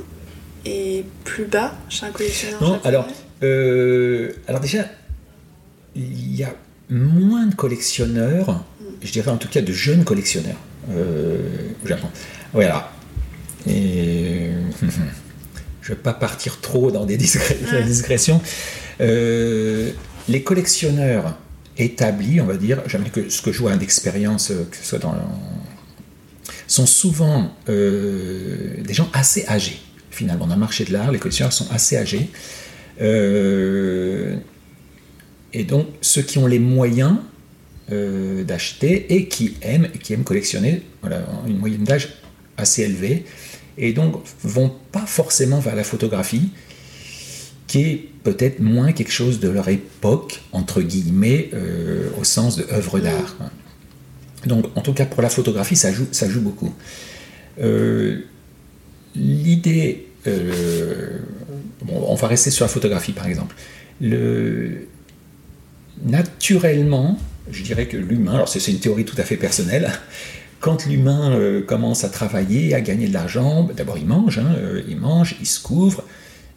est 0.66 1.06
plus 1.24 1.46
bas 1.46 1.74
chez 1.88 2.04
un 2.04 2.10
collectionneur 2.10 2.62
Non, 2.62 2.80
alors, 2.84 3.06
alors 3.40 4.60
déjà, 4.60 4.84
il 5.96 6.36
y 6.36 6.44
a 6.44 6.54
moins 6.90 7.46
de 7.46 7.54
collectionneurs 7.54 8.62
je 9.02 9.12
dirais 9.12 9.30
en 9.30 9.36
tout 9.36 9.48
cas 9.48 9.62
de 9.62 9.72
jeunes 9.72 10.04
collectionneurs 10.04 10.56
euh, 10.90 11.38
au 11.84 11.86
Japon. 11.86 12.08
Voilà. 12.52 12.92
Et 13.68 14.50
je 15.82 15.92
ne 15.92 15.96
vais 15.96 16.02
pas 16.02 16.14
partir 16.14 16.60
trop 16.60 16.90
dans 16.90 17.06
des 17.06 17.16
discrétions. 17.16 18.40
Euh, 19.00 19.90
les 20.28 20.42
collectionneurs 20.42 21.38
établis, 21.76 22.40
on 22.40 22.46
va 22.46 22.56
dire, 22.56 22.82
j'aimerais 22.86 23.10
que 23.10 23.28
ce 23.30 23.42
que 23.42 23.52
je 23.52 23.60
vois 23.60 23.76
d'expérience, 23.76 24.50
euh, 24.50 24.66
que 24.70 24.76
ce 24.76 24.84
soit 24.84 24.98
dans 24.98 25.14
sont 26.66 26.86
souvent 26.86 27.52
des 27.66 28.92
gens 28.94 29.08
assez 29.12 29.44
âgés. 29.48 29.80
Finalement, 30.12 30.46
dans 30.46 30.54
le 30.54 30.60
marché 30.60 30.84
de 30.84 30.92
l'art, 30.92 31.10
les 31.10 31.18
collectionneurs 31.18 31.52
sont 31.52 31.66
assez 31.72 31.96
âgés. 31.96 32.30
et 35.52 35.64
donc, 35.64 35.88
ceux 36.00 36.22
qui 36.22 36.38
ont 36.38 36.46
les 36.46 36.60
moyens 36.60 37.16
euh, 37.92 38.44
d'acheter 38.44 39.14
et 39.14 39.26
qui 39.26 39.56
aiment, 39.62 39.88
qui 39.90 40.12
aiment 40.12 40.24
collectionner, 40.24 40.82
voilà, 41.00 41.26
une 41.46 41.58
moyenne 41.58 41.84
d'âge 41.84 42.08
assez 42.56 42.82
élevée, 42.82 43.24
et 43.78 43.92
donc 43.92 44.22
vont 44.44 44.72
pas 44.92 45.06
forcément 45.06 45.58
vers 45.58 45.74
la 45.74 45.84
photographie, 45.84 46.50
qui 47.66 47.82
est 47.82 48.08
peut-être 48.22 48.60
moins 48.60 48.92
quelque 48.92 49.12
chose 49.12 49.40
de 49.40 49.48
leur 49.48 49.68
époque, 49.68 50.42
entre 50.52 50.82
guillemets, 50.82 51.50
euh, 51.54 52.10
au 52.20 52.24
sens 52.24 52.56
de 52.56 52.66
œuvre 52.72 53.00
d'art. 53.00 53.36
Donc 54.46 54.66
en 54.76 54.80
tout 54.80 54.92
cas 54.92 55.06
pour 55.06 55.22
la 55.22 55.28
photographie, 55.28 55.76
ça 55.76 55.92
joue, 55.92 56.06
ça 56.12 56.28
joue 56.28 56.40
beaucoup. 56.40 56.74
Euh, 57.60 58.20
l'idée, 59.14 60.06
bon, 60.24 62.04
on 62.08 62.14
va 62.14 62.28
rester 62.28 62.50
sur 62.50 62.64
la 62.64 62.68
photographie 62.68 63.12
par 63.12 63.26
exemple. 63.26 63.54
Le, 64.00 64.86
naturellement, 66.04 67.18
je 67.52 67.62
dirais 67.62 67.86
que 67.86 67.96
l'humain, 67.96 68.34
alors 68.34 68.48
c'est 68.48 68.66
une 68.68 68.78
théorie 68.78 69.04
tout 69.04 69.16
à 69.18 69.24
fait 69.24 69.36
personnelle, 69.36 69.90
quand 70.60 70.86
l'humain 70.86 71.32
euh, 71.32 71.62
commence 71.62 72.04
à 72.04 72.10
travailler, 72.10 72.74
à 72.74 72.80
gagner 72.80 73.08
de 73.08 73.14
l'argent, 73.14 73.68
d'abord 73.74 73.98
il 73.98 74.06
mange, 74.06 74.38
hein, 74.38 74.54
euh, 74.58 74.82
il 74.88 74.98
mange, 74.98 75.36
il 75.40 75.46
se 75.46 75.60
couvre, 75.60 76.04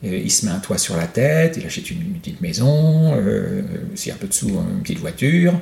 euh, 0.04 0.18
il 0.18 0.30
se 0.30 0.46
met 0.46 0.52
un 0.52 0.60
toit 0.60 0.78
sur 0.78 0.98
la 0.98 1.08
tête, 1.08 1.56
il 1.58 1.66
achète 1.66 1.90
une, 1.90 2.14
petite 2.16 2.42
maison, 2.42 3.14
s'il 3.96 4.10
y 4.10 4.12
a 4.12 4.16
un 4.16 4.18
peu 4.18 4.28
de 4.28 4.34
sous, 4.34 4.50
une 4.50 4.82
petite 4.82 5.00
voiture, 5.00 5.54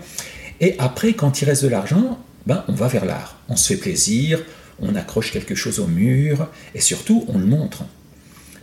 et 0.60 0.76
après, 0.80 1.14
quand 1.14 1.42
il 1.42 1.46
reste 1.46 1.64
de 1.64 1.70
l'argent, 1.70 2.20
ben, 2.48 2.64
on 2.68 2.74
va 2.74 2.88
vers 2.88 3.06
l'art, 3.06 3.40
on 3.50 3.56
se 3.56 3.74
fait 3.74 3.80
plaisir, 3.80 4.40
on 4.80 4.96
accroche 4.96 5.32
quelque 5.32 5.54
chose 5.54 5.80
au 5.80 5.88
mur, 5.88 6.48
et 6.74 6.82
surtout 6.82 7.26
on 7.28 7.38
le 7.38 7.46
montre. 7.46 7.84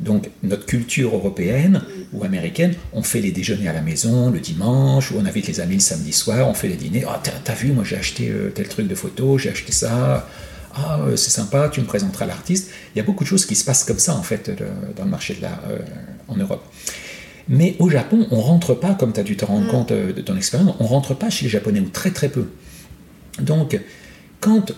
Donc 0.01 0.30
notre 0.42 0.66
culture 0.66 1.14
européenne 1.14 1.82
ou 2.12 2.24
américaine, 2.24 2.74
on 2.92 3.03
fait 3.03 3.20
les 3.20 3.32
déjeuners 3.32 3.68
à 3.68 3.72
la 3.72 3.80
maison 3.80 4.30
le 4.30 4.40
dimanche, 4.40 5.11
ou 5.11 5.16
on 5.18 5.26
invite 5.26 5.49
les 5.49 5.61
amis 5.61 5.74
le 5.74 5.80
samedi 5.80 6.12
soir, 6.12 6.49
on 6.49 6.55
fait 6.55 6.68
les 6.68 6.76
dîners. 6.76 7.05
Ah, 7.09 7.20
t'as 7.22 7.55
vu, 7.55 7.72
moi 7.72 7.84
j'ai 7.84 7.96
acheté 7.96 8.28
euh, 8.28 8.51
tel 8.55 8.68
truc 8.68 8.86
de 8.86 8.94
photo, 8.94 9.38
j'ai 9.38 9.51
acheté 9.51 9.72
ça. 9.72 10.28
Ah, 10.74 11.01
c'est 11.16 11.30
sympa, 11.30 11.68
tu 11.72 11.80
me 11.80 11.86
présenteras 11.86 12.26
l'artiste. 12.26 12.70
Il 12.94 12.99
y 12.99 13.01
a 13.01 13.05
beaucoup 13.05 13.24
de 13.24 13.28
choses 13.28 13.46
qui 13.46 13.57
se 13.57 13.64
passent 13.64 13.82
comme 13.84 13.99
ça, 13.99 14.14
en 14.14 14.22
fait, 14.22 14.51
dans 14.96 15.05
le 15.05 15.11
marché 15.11 15.34
de 15.34 15.42
l'art 15.42 15.62
en 16.28 16.36
Europe. 16.36 16.62
Mais 17.49 17.74
au 17.80 17.90
Japon, 17.90 18.28
on 18.30 18.40
rentre 18.40 18.74
pas, 18.74 18.94
comme 18.94 19.12
tu 19.12 19.18
as 19.18 19.24
dû 19.24 19.36
te 19.36 19.44
rendre 19.44 19.66
mm. 19.66 19.70
compte 19.70 19.92
de 19.92 20.20
ton 20.20 20.36
expérience, 20.36 20.76
on 20.78 20.86
rentre 20.86 21.14
pas 21.14 21.30
chez 21.30 21.46
les 21.46 21.51
Japonais, 21.51 21.80
ou 21.80 21.88
très 21.88 22.11
très 22.11 22.28
peu. 22.28 22.49
Donc, 23.40 23.80
quand, 24.40 24.72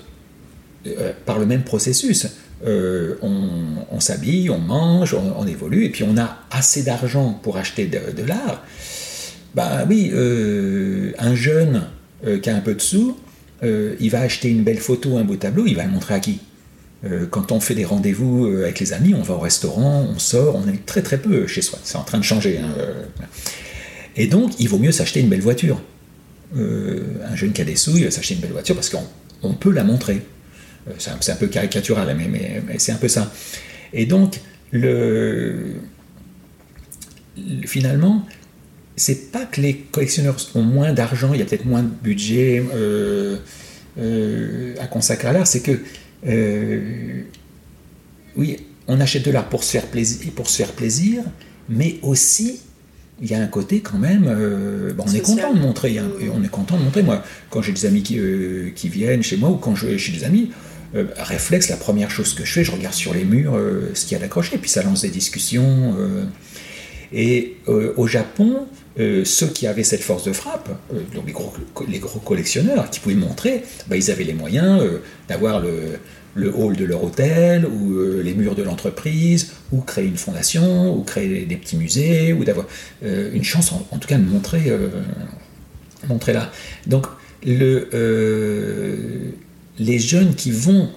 par 1.27 1.39
le 1.39 1.45
même 1.45 1.64
processus, 1.64 2.29
euh, 2.67 3.17
on, 3.23 4.01
s'habille, 4.01 4.51
on 4.51 4.59
mange, 4.59 5.15
on, 5.15 5.47
évolue, 5.47 5.85
et 5.85 5.91
puis 5.91 6.05
on 6.05 6.17
a 6.19 6.39
assez 6.51 6.83
d'argent 6.83 7.39
pour 7.43 7.57
acheter 7.57 7.87
de, 7.87 8.23
l'art. 8.23 8.63
Ben 9.55 9.87
oui, 9.89 10.11
euh, 10.13 11.13
un 11.19 11.35
jeune 11.35 11.85
euh, 12.27 12.39
qui 12.39 12.51
a 12.51 12.57
un 12.57 12.61
peu 12.61 12.75
de 12.75 12.81
sous, 12.81 13.17
il 13.63 14.11
va 14.11 14.21
acheter 14.21 14.49
une 14.49 14.63
belle 14.63 14.79
photo, 14.79 15.19
un 15.19 15.25
beau 15.25 15.37
tableau, 15.37 15.67
il 15.67 15.77
va 15.77 15.85
le 15.85 15.91
montrer 15.91 16.15
à 16.15 16.21
qui? 16.21 16.41
Quand 17.31 17.51
on 17.51 17.61
fait 17.61 17.75
des 17.75 17.87
rendez-vous 17.87 18.47
avec 18.47 18.79
les 18.79 18.93
amis, 18.93 19.15
on 19.15 19.23
va 19.23 19.35
au 19.35 19.39
restaurant, 19.39 20.07
on 20.15 20.19
sort, 20.19 20.55
on 20.57 20.69
est 20.69 20.85
très 20.85 21.01
très 21.01 21.17
peu 21.17 21.47
chez 21.47 21.63
soi. 21.63 21.79
C'est 21.83 21.97
en 21.97 22.03
train 22.03 22.19
de 22.19 22.25
changer. 22.25 22.59
Hein, 22.59 22.75
et 24.17 24.27
donc, 24.27 24.53
il 24.59 24.69
vaut 24.69 24.79
mieux 24.79 24.93
s'acheter 24.93 25.21
une 25.21 25.29
belle 25.29 25.41
voiture. 25.41 25.81
un 26.55 27.37
jeune 27.37 27.53
qui 27.53 27.63
a 27.63 27.65
des 27.65 27.77
sous, 27.77 27.97
il 27.97 28.05
va 28.05 28.11
s'acheter 28.11 28.35
une 28.35 28.41
belle 28.41 28.53
voiture 28.53 28.75
parce 28.75 28.91
qu'on 28.91 29.55
peut 29.55 29.73
la 29.73 29.85
montrer. 29.85 30.23
Euh, 30.89 30.93
c'est 30.99 31.33
un, 31.33 31.37
peu 31.37 31.47
caricatural, 31.47 32.14
mais, 32.16 32.28
mais, 32.28 32.78
c'est 32.78 32.93
un 32.93 32.97
peu 32.97 33.09
ça. 33.09 33.31
Et 33.93 34.07
donc, 34.07 34.41
le, 34.72 35.74
finalement, 37.66 38.26
c'est 38.97 39.31
pas 39.31 39.45
que 39.45 39.61
les 39.61 39.76
collectionneurs 39.76 40.37
ont 40.55 40.62
moins 40.62 40.93
d'argent, 40.93 41.33
il 41.33 41.41
y 41.41 41.43
a 41.43 41.47
peut-être 41.47 41.66
moins 41.66 41.83
de 41.83 41.89
budget 42.03 42.64
euh, 42.74 43.37
euh, 43.99 44.74
à 44.81 44.87
consacrer 44.87 45.28
à 45.28 45.33
l'art, 45.33 45.47
c'est 45.47 45.61
que, 45.61 45.81
oui, 48.37 48.57
on 48.87 49.01
achète 49.01 49.24
de 49.24 49.31
l'art 49.31 49.49
pour 49.49 49.64
se 49.64 49.72
faire 49.72 49.87
plaisir, 49.87 50.33
pour 50.35 50.49
se 50.49 50.57
faire 50.57 50.72
plaisir, 50.72 51.22
mais 51.68 51.99
aussi 52.03 52.61
il 53.22 53.31
y 53.31 53.35
a 53.35 53.39
un 53.39 53.47
côté 53.49 53.81
quand 53.81 53.99
même, 53.99 54.24
on 54.99 55.12
est 55.12 55.20
content 55.20 55.53
de 55.53 55.61
montrer, 55.61 55.99
hein, 55.99 56.11
on 56.35 56.43
est 56.43 56.49
content 56.49 56.78
de 56.78 56.85
montrer. 56.85 57.03
Moi, 57.03 57.22
quand 57.51 57.61
j'ai 57.61 57.72
des 57.72 57.85
amis 57.85 58.03
qui, 58.03 58.18
qui, 58.74 58.89
viennent 58.89 59.22
chez 59.22 59.37
moi 59.37 59.51
ou 59.51 59.57
quand 59.57 59.74
je 59.74 59.87
vais 59.87 59.99
chez 59.99 60.12
des 60.12 60.24
amis, 60.24 60.51
euh, 60.97 61.07
réflexe, 61.16 61.68
la 61.68 61.76
première 61.76 62.11
chose 62.11 62.34
que 62.34 62.45
je 62.45 62.53
fais, 62.53 62.64
je 62.64 62.72
regarde 62.72 62.95
sur 62.95 63.14
les 63.14 63.24
murs 63.24 63.55
euh, 63.55 63.93
ce 63.95 64.07
qu'il 64.07 64.12
y 64.12 64.16
a 64.16 64.18
d'accroché, 64.18 64.59
puis 64.59 64.68
ça 64.68 64.82
lance 64.82 65.03
des 65.03 65.11
discussions. 65.11 65.95
Euh. 65.99 66.24
et 67.12 67.57
au 67.97 68.07
Japon, 68.07 68.66
ceux 68.97 69.47
qui 69.47 69.66
avaient 69.66 69.84
cette 69.84 70.03
force 70.03 70.24
de 70.24 70.32
frappe, 70.32 70.68
donc 71.14 71.24
les 71.88 71.99
gros, 71.99 72.20
collectionneurs 72.20 72.91
qui 72.91 73.01
pouvaient 73.01 73.14
montrer, 73.14 73.62
bah, 73.88 73.97
ils 73.97 74.11
avaient 74.11 74.24
les 74.24 74.34
moyens 74.34 74.82
d'avoir 75.28 75.61
le, 75.61 75.99
le, 76.34 76.55
hall 76.55 76.76
de 76.76 76.84
leur 76.84 77.03
hôtel, 77.03 77.66
ou 77.66 77.99
les 78.22 78.34
murs 78.34 78.55
de 78.55 78.62
l'entreprise, 78.62 79.53
ou 79.72 79.80
créer 79.80 80.07
une 80.07 80.16
fondation, 80.16 80.95
ou 80.97 81.03
créer 81.03 81.47
des 81.47 81.57
petits 81.57 81.76
musées, 81.76 82.32
ou 82.32 82.45
d'avoir 82.45 82.66
une 83.03 83.45
chance 83.45 83.72
en, 83.72 83.99
tout 83.99 84.09
cas 84.09 84.18
de 84.18 84.28
montrer, 84.28 84.72
montrer 86.09 86.32
là. 86.32 86.53
Donc 86.86 87.07
le 87.45 87.88
les 89.81 89.99
jeunes 89.99 90.35
qui 90.35 90.53
vont 90.53 90.91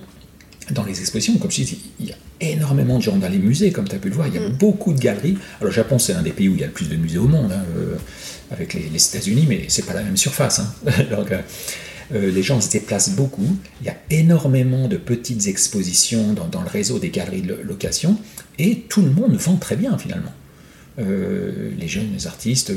dans 0.71 0.84
les 0.84 0.99
expositions, 0.99 1.38
comme 1.38 1.51
je 1.51 1.63
dis, 1.63 1.79
il 1.99 2.07
y 2.07 2.11
a 2.11 2.15
énormément 2.39 2.97
de 2.97 3.03
gens 3.03 3.17
dans 3.17 3.29
les 3.29 3.38
musées, 3.38 3.71
comme 3.71 3.88
tu 3.88 3.95
as 3.95 3.99
pu 3.99 4.09
le 4.09 4.15
voir, 4.15 4.27
il 4.27 4.36
y 4.36 4.38
a 4.38 4.47
mm. 4.47 4.53
beaucoup 4.53 4.93
de 4.93 4.99
galeries. 4.99 5.38
Alors, 5.59 5.71
le 5.71 5.71
Japon, 5.71 5.99
c'est 5.99 6.13
un 6.13 6.21
des 6.21 6.31
pays 6.31 6.49
où 6.49 6.53
il 6.53 6.59
y 6.59 6.63
a 6.63 6.67
le 6.67 6.73
plus 6.73 6.89
de 6.89 6.95
musées 6.95 7.17
au 7.17 7.27
monde, 7.27 7.51
hein, 7.51 7.63
euh, 7.77 7.97
avec 8.51 8.73
les, 8.73 8.86
États-Unis, 8.86 9.45
mais 9.47 9.65
c'est 9.67 9.86
pas 9.86 9.93
la 9.93 10.03
même 10.03 10.17
surface. 10.17 10.59
Hein. 10.59 10.73
Euh, 11.11 11.41
euh, 12.13 12.31
les 12.31 12.43
gens 12.43 12.59
se 12.59 12.69
déplacent 12.69 13.15
beaucoup. 13.15 13.57
Il 13.79 13.88
y 13.88 13.89
a 13.89 13.95
énormément 14.09 14.89
de 14.89 14.97
petites 14.97 15.47
expositions 15.47 16.34
dans, 16.34 16.61
le 16.61 16.67
réseau 16.67 16.99
des 16.99 17.09
galeries 17.09 17.41
de 17.41 17.55
location, 17.63 18.17
et 18.59 18.81
tout 18.89 19.01
le 19.01 19.09
monde 19.09 19.36
vend 19.36 19.55
très 19.55 19.77
bien 19.77 19.97
finalement. 19.97 20.34
Les 20.97 21.87
jeunes 21.87 22.17
artistes. 22.25 22.71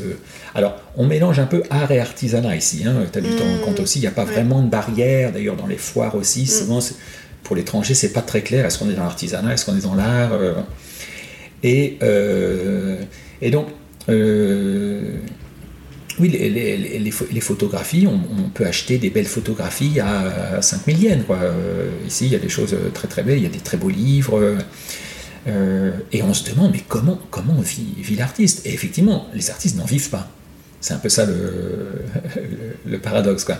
Alors, 0.54 0.80
on 0.96 1.06
mélange 1.06 1.38
un 1.38 1.46
peu 1.46 1.62
art 1.70 1.90
et 1.90 2.00
artisanat 2.00 2.56
ici. 2.56 2.84
Hein, 2.86 3.04
tu 3.12 3.18
as 3.18 3.22
dû 3.22 3.28
te 3.28 3.42
rendre 3.42 3.60
compte 3.62 3.80
aussi, 3.80 3.98
il 3.98 4.02
n'y 4.02 4.08
a 4.08 4.12
pas 4.12 4.24
vraiment 4.24 4.62
de 4.62 4.68
barrière. 4.68 5.32
D'ailleurs, 5.32 5.56
dans 5.56 5.66
les 5.66 5.76
foires 5.76 6.14
aussi, 6.14 6.42
mm. 6.42 6.46
souvent, 6.46 6.80
pour 7.46 7.56
l'étranger, 7.56 7.94
c'est 7.94 8.12
pas 8.12 8.22
très 8.22 8.42
clair. 8.42 8.66
Est-ce 8.66 8.78
qu'on 8.78 8.90
est 8.90 8.94
dans 8.94 9.04
l'artisanat 9.04 9.54
Est-ce 9.54 9.64
qu'on 9.64 9.76
est 9.76 9.82
dans 9.82 9.94
l'art 9.94 10.32
euh, 10.32 10.54
et, 11.62 11.96
euh, 12.02 13.00
et 13.40 13.50
donc, 13.50 13.68
euh, 14.08 15.18
oui, 16.18 16.28
les, 16.28 17.40
photographies, 17.40 18.06
on, 18.06 18.48
peut 18.50 18.66
acheter 18.66 18.98
des 18.98 19.10
belles 19.10 19.26
photographies 19.26 20.00
à 20.00 20.60
5000 20.60 21.02
yens. 21.02 21.24
Quoi. 21.26 21.38
Ici, 22.06 22.26
il 22.26 22.32
y 22.32 22.34
a 22.34 22.38
des 22.38 22.48
choses 22.48 22.76
très 22.94 23.08
très 23.08 23.22
belles, 23.22 23.38
il 23.38 23.44
y 23.44 23.46
a 23.46 23.50
des 23.50 23.58
très 23.58 23.76
beaux 23.76 23.90
livres. 23.90 24.56
Et 25.46 26.22
on 26.22 26.34
se 26.34 26.50
demande, 26.50 26.72
mais 26.72 26.82
comment, 26.86 27.18
comment 27.30 27.60
vit, 27.60 27.94
vit 27.98 28.16
l'artiste? 28.16 28.66
Et 28.66 28.74
effectivement, 28.74 29.26
les 29.32 29.50
artistes 29.50 29.76
n'en 29.76 29.84
vivent 29.84 30.10
pas. 30.10 30.28
C'est 30.80 30.94
un 30.94 30.98
peu 30.98 31.08
ça 31.08 31.24
le, 31.24 32.02
le, 32.86 32.98
paradoxe. 32.98 33.44
Quoi. 33.44 33.58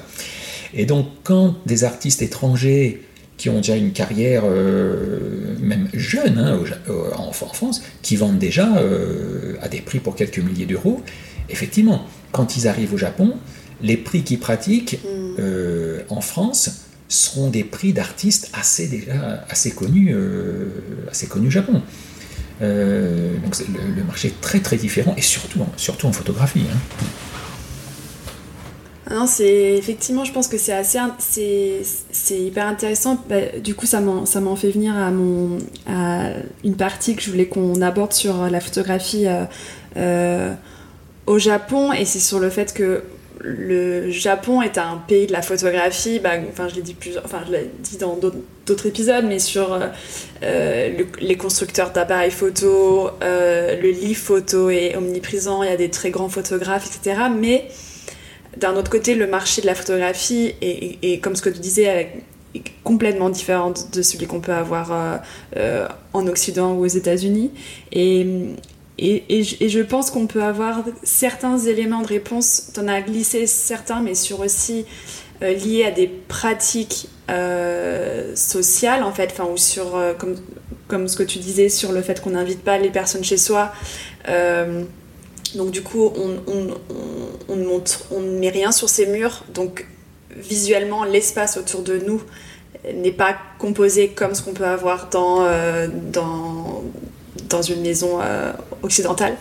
Et 0.74 0.84
donc, 0.84 1.06
quand 1.22 1.56
des 1.64 1.84
artistes 1.84 2.22
étrangers 2.22 3.06
qui 3.36 3.50
ont 3.50 3.56
déjà 3.56 3.76
une 3.76 3.92
carrière, 3.92 4.42
euh, 4.44 5.54
même 5.60 5.88
jeune, 5.92 6.38
hein, 6.38 6.58
en, 7.16 7.32
France, 7.32 7.82
qui 8.02 8.16
vendent 8.16 8.38
déjà 8.38 8.78
euh, 8.78 9.56
à 9.60 9.68
des 9.68 9.80
prix 9.80 9.98
pour 9.98 10.16
quelques 10.16 10.38
milliers 10.38 10.66
d'euros. 10.66 11.02
Effectivement, 11.50 12.06
quand 12.32 12.56
ils 12.56 12.66
arrivent 12.66 12.94
au 12.94 12.98
Japon, 12.98 13.34
les 13.82 13.96
prix 13.96 14.22
qu'ils 14.22 14.40
pratiquent 14.40 15.00
mm. 15.04 15.36
euh, 15.38 16.00
en 16.08 16.20
France 16.20 16.85
seront 17.08 17.50
des 17.50 17.64
prix 17.64 17.92
d'artistes 17.92 18.50
assez 18.52 18.88
déjà 18.88 19.44
assez 19.48 19.70
connus, 19.70 20.14
assez 21.10 21.26
connus 21.26 21.48
au 21.48 21.50
Japon. 21.50 21.82
donc 22.60 23.56
le, 23.96 24.04
marché 24.04 24.28
est 24.28 24.40
très 24.40 24.60
très 24.60 24.76
différent 24.76 25.14
et 25.16 25.22
surtout, 25.22 25.60
surtout 25.76 26.06
en 26.06 26.12
photographie. 26.12 26.64
Hein. 26.72 27.04
Ah 29.08 29.14
non, 29.14 29.26
c'est 29.26 29.74
effectivement, 29.74 30.24
je 30.24 30.32
pense 30.32 30.48
que 30.48 30.58
c'est 30.58 30.72
assez, 30.72 30.98
c'est 32.10 32.40
hyper 32.40 32.66
intéressant. 32.66 33.22
Bah, 33.28 33.36
du 33.62 33.76
coup, 33.76 33.86
ça 33.86 34.00
m'en 34.00 34.56
fait 34.56 34.70
venir 34.70 34.96
à 34.96 35.12
mon, 35.12 35.58
à 35.86 36.30
une 36.64 36.74
partie 36.74 37.14
que 37.14 37.22
je 37.22 37.30
voulais 37.30 37.46
qu'on 37.46 37.80
aborde 37.82 38.12
sur 38.12 38.50
la 38.50 38.58
photographie 38.58 39.28
euh, 39.28 39.44
euh, 39.96 40.52
au 41.26 41.38
Japon, 41.38 41.92
et 41.92 42.04
c'est 42.04 42.18
sur 42.18 42.40
le 42.40 42.50
fait 42.50 42.74
que 42.74 43.04
le 43.40 44.10
Japon 44.10 44.62
est 44.62 44.78
un 44.78 45.02
pays 45.06 45.26
de 45.26 45.32
la 45.32 45.42
photographie. 45.42 46.18
Bah, 46.18 46.30
enfin, 46.50 46.68
je 46.68 46.74
l'ai 46.74 46.82
dit 46.82 46.94
plus, 46.94 47.18
enfin, 47.24 47.40
je 47.46 47.56
dit 47.80 47.98
dans 47.98 48.16
d'autres 48.16 48.86
épisodes, 48.86 49.24
mais 49.26 49.38
sur 49.38 49.78
euh, 50.42 51.02
les 51.20 51.36
constructeurs 51.36 51.92
d'appareils 51.92 52.30
photo, 52.30 53.10
le 53.20 53.90
livre 53.90 54.20
photo 54.20 54.70
est 54.70 54.96
omniprésent. 54.96 55.62
Il 55.62 55.70
y 55.70 55.72
a 55.72 55.76
des 55.76 55.90
très 55.90 56.10
grands 56.10 56.28
photographes, 56.28 56.86
etc. 56.86 57.22
Mais 57.36 57.68
d'un 58.56 58.74
autre 58.76 58.90
côté, 58.90 59.14
le 59.14 59.26
marché 59.26 59.60
de 59.60 59.66
la 59.66 59.74
photographie 59.74 60.54
est, 60.62 61.22
comme 61.22 61.36
ce 61.36 61.42
que 61.42 61.50
tu 61.50 61.60
disais, 61.60 62.22
est 62.54 62.62
complètement 62.84 63.28
différent 63.28 63.72
de 63.92 64.02
celui 64.02 64.26
qu'on 64.26 64.40
peut 64.40 64.54
avoir 64.54 64.92
euh, 64.92 65.16
euh, 65.56 65.88
en 66.14 66.26
Occident 66.26 66.72
ou 66.72 66.84
aux 66.84 66.86
États-Unis. 66.86 67.50
Et, 68.98 69.42
je 69.42 69.80
pense 69.80 70.10
qu'on 70.10 70.26
peut 70.26 70.42
avoir 70.42 70.82
certains 71.02 71.58
éléments 71.58 72.02
de 72.02 72.06
réponse, 72.06 72.70
tu 72.72 72.80
en 72.80 72.88
as 72.88 73.02
glissé 73.02 73.46
certains, 73.46 74.00
mais 74.00 74.14
sur 74.14 74.40
aussi 74.40 74.86
euh, 75.42 75.52
liés 75.52 75.84
à 75.84 75.90
des 75.90 76.06
pratiques 76.06 77.08
sociales, 78.34 79.02
en 79.02 79.12
fait, 79.12 79.30
enfin, 79.32 79.48
ou 79.52 79.56
sur, 79.56 80.00
comme, 80.18 80.36
comme 80.86 81.08
ce 81.08 81.16
que 81.16 81.24
tu 81.24 81.38
disais, 81.38 81.68
sur 81.68 81.90
le 81.92 82.00
fait 82.00 82.20
qu'on 82.20 82.30
n'invite 82.30 82.62
pas 82.62 82.78
les 82.78 82.90
personnes 82.90 83.24
chez 83.24 83.36
soi. 83.36 83.72
Donc 85.56 85.70
du 85.70 85.82
coup, 85.82 86.12
on, 86.16 87.56
ne 87.56 88.38
met 88.38 88.50
rien 88.50 88.72
sur 88.72 88.88
ces 88.88 89.06
murs. 89.06 89.44
Donc 89.54 89.86
visuellement, 90.36 91.04
l'espace 91.04 91.56
autour 91.56 91.82
de 91.82 91.98
nous 91.98 92.22
n'est 92.92 93.12
pas 93.12 93.36
composé 93.58 94.08
comme 94.08 94.34
ce 94.34 94.42
qu'on 94.42 94.52
peut 94.52 94.66
avoir 94.66 95.08
dans, 95.08 95.44
euh, 95.44 95.88
dans, 97.48 97.62
une 97.62 97.82
maison 97.82 98.20
euh, 98.20 98.52
occidentale. 98.82 99.34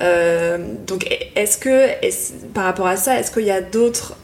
Euh, 0.00 0.58
donc 0.86 1.06
est-ce 1.34 1.58
que, 1.58 1.88
par 2.54 2.64
rapport 2.64 2.86
à 2.86 2.96
ça, 2.96 3.18
est-ce 3.18 3.30
qu'il 3.30 3.44
y 3.44 3.50
a 3.50 3.60
d'autres 3.60 4.16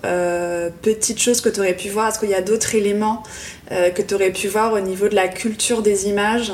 petites 0.82 1.20
choses 1.20 1.40
que 1.40 1.48
tu 1.48 1.60
aurais 1.60 1.74
pu 1.74 1.88
voir? 1.88 2.08
Est-ce 2.08 2.18
qu'il 2.18 2.30
y 2.30 2.34
a 2.34 2.42
d'autres 2.42 2.74
éléments 2.74 3.22
que 3.70 4.02
tu 4.02 4.14
aurais 4.14 4.30
pu 4.30 4.48
voir 4.48 4.72
au 4.72 4.80
niveau 4.80 5.08
de 5.08 5.14
la 5.14 5.28
culture 5.28 5.82
des 5.82 6.06
images 6.08 6.52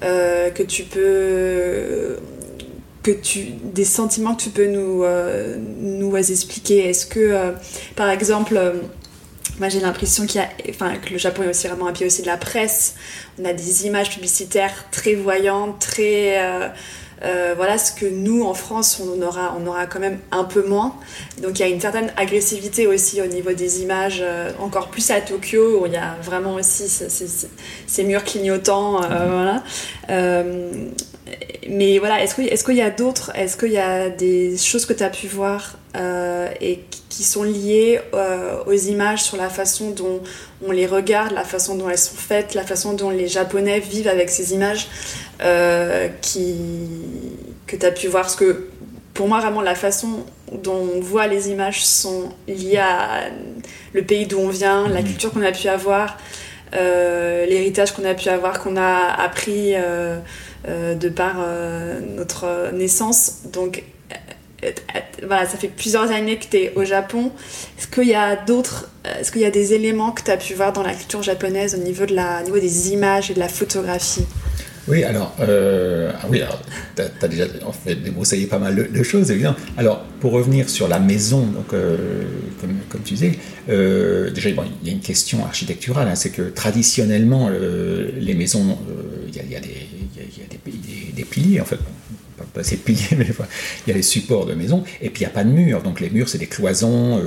que 0.00 0.62
tu 0.62 0.84
peux 0.84 2.18
que 3.04 3.10
tu, 3.10 3.50
des 3.62 3.84
sentiments 3.84 4.34
que 4.34 4.42
tu 4.42 4.50
peux 4.50 4.66
nous, 4.66 5.04
euh, 5.04 5.56
expliquer? 6.16 6.88
Est-ce 6.88 7.06
que, 7.06 7.20
euh, 7.20 7.52
par 7.94 8.08
exemple, 8.10 8.56
euh, 8.56 8.72
moi 9.58 9.68
j'ai 9.68 9.80
l'impression 9.80 10.26
qu'il 10.26 10.40
y 10.40 10.44
a, 10.44 10.48
enfin, 10.70 10.96
que 10.96 11.10
le 11.10 11.18
Japon 11.18 11.42
est 11.42 11.48
aussi 11.48 11.68
vraiment 11.68 11.86
un 11.86 11.92
pays 11.92 12.06
aussi 12.06 12.22
de 12.22 12.26
la 12.26 12.36
presse. 12.36 12.94
On 13.38 13.44
a 13.44 13.52
des 13.52 13.86
images 13.86 14.10
publicitaires 14.10 14.86
très 14.90 15.14
voyantes, 15.14 15.78
très, 15.78 16.38
euh, 17.24 17.54
voilà 17.56 17.78
ce 17.78 17.92
que 17.92 18.06
nous 18.06 18.42
en 18.44 18.54
France 18.54 19.00
on 19.00 19.22
aura, 19.22 19.56
on 19.58 19.66
aura 19.66 19.86
quand 19.86 20.00
même 20.00 20.18
un 20.30 20.44
peu 20.44 20.66
moins. 20.66 20.94
Donc 21.42 21.58
il 21.58 21.60
y 21.60 21.64
a 21.64 21.68
une 21.68 21.80
certaine 21.80 22.12
agressivité 22.16 22.86
aussi 22.86 23.22
au 23.22 23.26
niveau 23.26 23.52
des 23.52 23.82
images, 23.82 24.20
euh, 24.20 24.50
encore 24.60 24.88
plus 24.88 25.10
à 25.10 25.20
Tokyo 25.20 25.80
où 25.80 25.86
il 25.86 25.92
y 25.92 25.96
a 25.96 26.16
vraiment 26.22 26.54
aussi 26.54 26.88
ces, 26.88 28.04
murs 28.04 28.24
clignotants. 28.24 29.02
Euh, 29.02 29.08
mhm. 29.08 29.30
voilà. 29.30 29.62
mais 31.68 31.98
voilà, 31.98 32.22
est-ce 32.22 32.34
qu'il 32.34 32.48
est 32.48 32.78
y 32.78 32.82
a 32.82 32.90
d'autres, 32.90 33.32
est-ce 33.34 33.56
qu'il 33.56 33.72
y 33.72 33.78
a 33.78 34.10
des 34.10 34.56
choses 34.58 34.84
que 34.84 34.92
tu 34.92 35.02
as 35.02 35.10
pu 35.10 35.26
voir 35.28 35.76
et 36.60 36.80
qui 36.90 37.03
sont 37.22 37.42
liées 37.42 38.00
aux 38.66 38.72
images 38.72 39.22
sur 39.22 39.36
la 39.36 39.48
façon 39.48 39.90
dont 39.90 40.20
on 40.66 40.72
les 40.72 40.86
regarde, 40.86 41.32
la 41.32 41.44
façon 41.44 41.76
dont 41.76 41.88
elles 41.88 41.98
sont 41.98 42.16
faites, 42.16 42.54
la 42.54 42.64
façon 42.64 42.94
dont 42.94 43.10
les 43.10 43.28
Japonais 43.28 43.80
vivent 43.80 44.08
avec 44.08 44.30
ces 44.30 44.54
images 44.54 44.88
euh, 45.42 46.08
qui, 46.20 46.56
que 47.66 47.76
tu 47.76 47.86
as 47.86 47.90
pu 47.90 48.08
voir 48.08 48.24
Parce 48.24 48.36
que 48.36 48.68
pour 49.12 49.28
moi, 49.28 49.40
vraiment, 49.40 49.62
la 49.62 49.74
façon 49.74 50.24
dont 50.52 50.88
on 50.96 51.00
voit 51.00 51.26
les 51.26 51.50
images 51.50 51.84
sont 51.84 52.30
liées 52.48 52.78
à 52.78 53.28
le 53.92 54.02
pays 54.02 54.26
d'où 54.26 54.38
on 54.38 54.48
vient, 54.48 54.88
la 54.88 55.00
mhm. 55.00 55.06
culture 55.06 55.32
qu'on 55.32 55.42
a 55.42 55.52
pu 55.52 55.68
avoir, 55.68 56.18
euh, 56.74 57.46
l'héritage 57.46 57.92
qu'on 57.92 58.04
a 58.04 58.14
pu 58.14 58.28
avoir, 58.28 58.60
qu'on 58.60 58.76
a 58.76 59.06
appris 59.06 59.74
euh, 59.74 60.18
de 60.66 61.08
par 61.08 61.36
notre 62.16 62.72
naissance. 62.72 63.42
Donc, 63.52 63.84
voilà, 65.26 65.46
ça 65.46 65.56
fait 65.56 65.68
plusieurs 65.68 66.10
années 66.10 66.38
que 66.38 66.46
tu 66.50 66.56
es 66.56 66.72
au 66.74 66.84
Japon. 66.84 67.32
Est-ce 67.78 67.86
qu'il 67.86 68.08
y 68.08 68.14
a 68.14 68.36
d'autres, 68.36 68.90
est-ce 69.20 69.32
qu'il 69.32 69.42
y 69.42 69.46
a 69.46 69.50
des 69.50 69.72
éléments 69.72 70.12
que 70.12 70.22
tu 70.22 70.30
as 70.30 70.36
pu 70.36 70.54
voir 70.54 70.72
dans 70.72 70.82
la 70.82 70.94
culture 70.94 71.22
japonaise 71.22 71.74
au 71.74 71.82
niveau, 71.82 72.06
de 72.06 72.14
la, 72.14 72.40
au 72.42 72.44
niveau 72.44 72.58
des 72.58 72.92
images 72.92 73.30
et 73.30 73.34
de 73.34 73.40
la 73.40 73.48
photographie? 73.48 74.26
Oui, 74.86 75.02
alors, 75.02 75.34
euh, 75.40 76.12
ah 76.20 76.26
oui, 76.28 76.42
tu 76.94 77.02
as, 77.02 77.28
déjà 77.28 77.44
en 77.64 77.72
fait, 77.72 77.94
débroussaillé 77.94 78.46
pas 78.46 78.58
mal 78.58 78.90
de, 78.92 79.02
choses, 79.02 79.30
évidemment. 79.30 79.56
Alors, 79.78 80.04
pour 80.20 80.32
revenir 80.32 80.68
sur 80.68 80.88
la 80.88 80.98
maison, 80.98 81.46
donc, 81.46 81.72
euh, 81.72 82.24
comme, 82.90 83.00
tu 83.02 83.14
disais, 83.14 83.38
euh, 83.70 84.30
déjà, 84.30 84.50
il 84.50 84.56
y 84.84 84.90
a 84.90 84.92
une 84.92 85.00
question 85.00 85.44
architecturale, 85.44 86.08
hein, 86.08 86.14
c'est 86.14 86.30
que 86.30 86.42
traditionnellement, 86.42 87.48
les 87.48 88.34
maisons, 88.34 88.78
il 89.28 89.34
y, 89.34 89.40
a, 89.40 89.44
y, 89.44 89.56
a, 89.56 89.60
des, 89.60 91.24
piliers, 91.24 91.62
en 91.62 91.64
fait, 91.64 91.78
pas 92.52 92.64
ces 92.64 92.76
piliers, 92.76 93.08
mais 93.16 93.26
il 93.26 93.88
y 93.88 93.92
a 93.92 93.94
les 93.94 94.02
supports 94.02 94.46
de 94.46 94.54
maison, 94.54 94.84
et 95.00 95.10
puis 95.10 95.22
il 95.22 95.26
n'y 95.26 95.30
a 95.32 95.34
pas 95.34 95.44
de 95.44 95.50
murs. 95.50 95.82
Donc 95.82 96.00
les 96.00 96.10
murs, 96.10 96.28
c'est 96.28 96.38
des 96.38 96.46
cloisons 96.46 97.20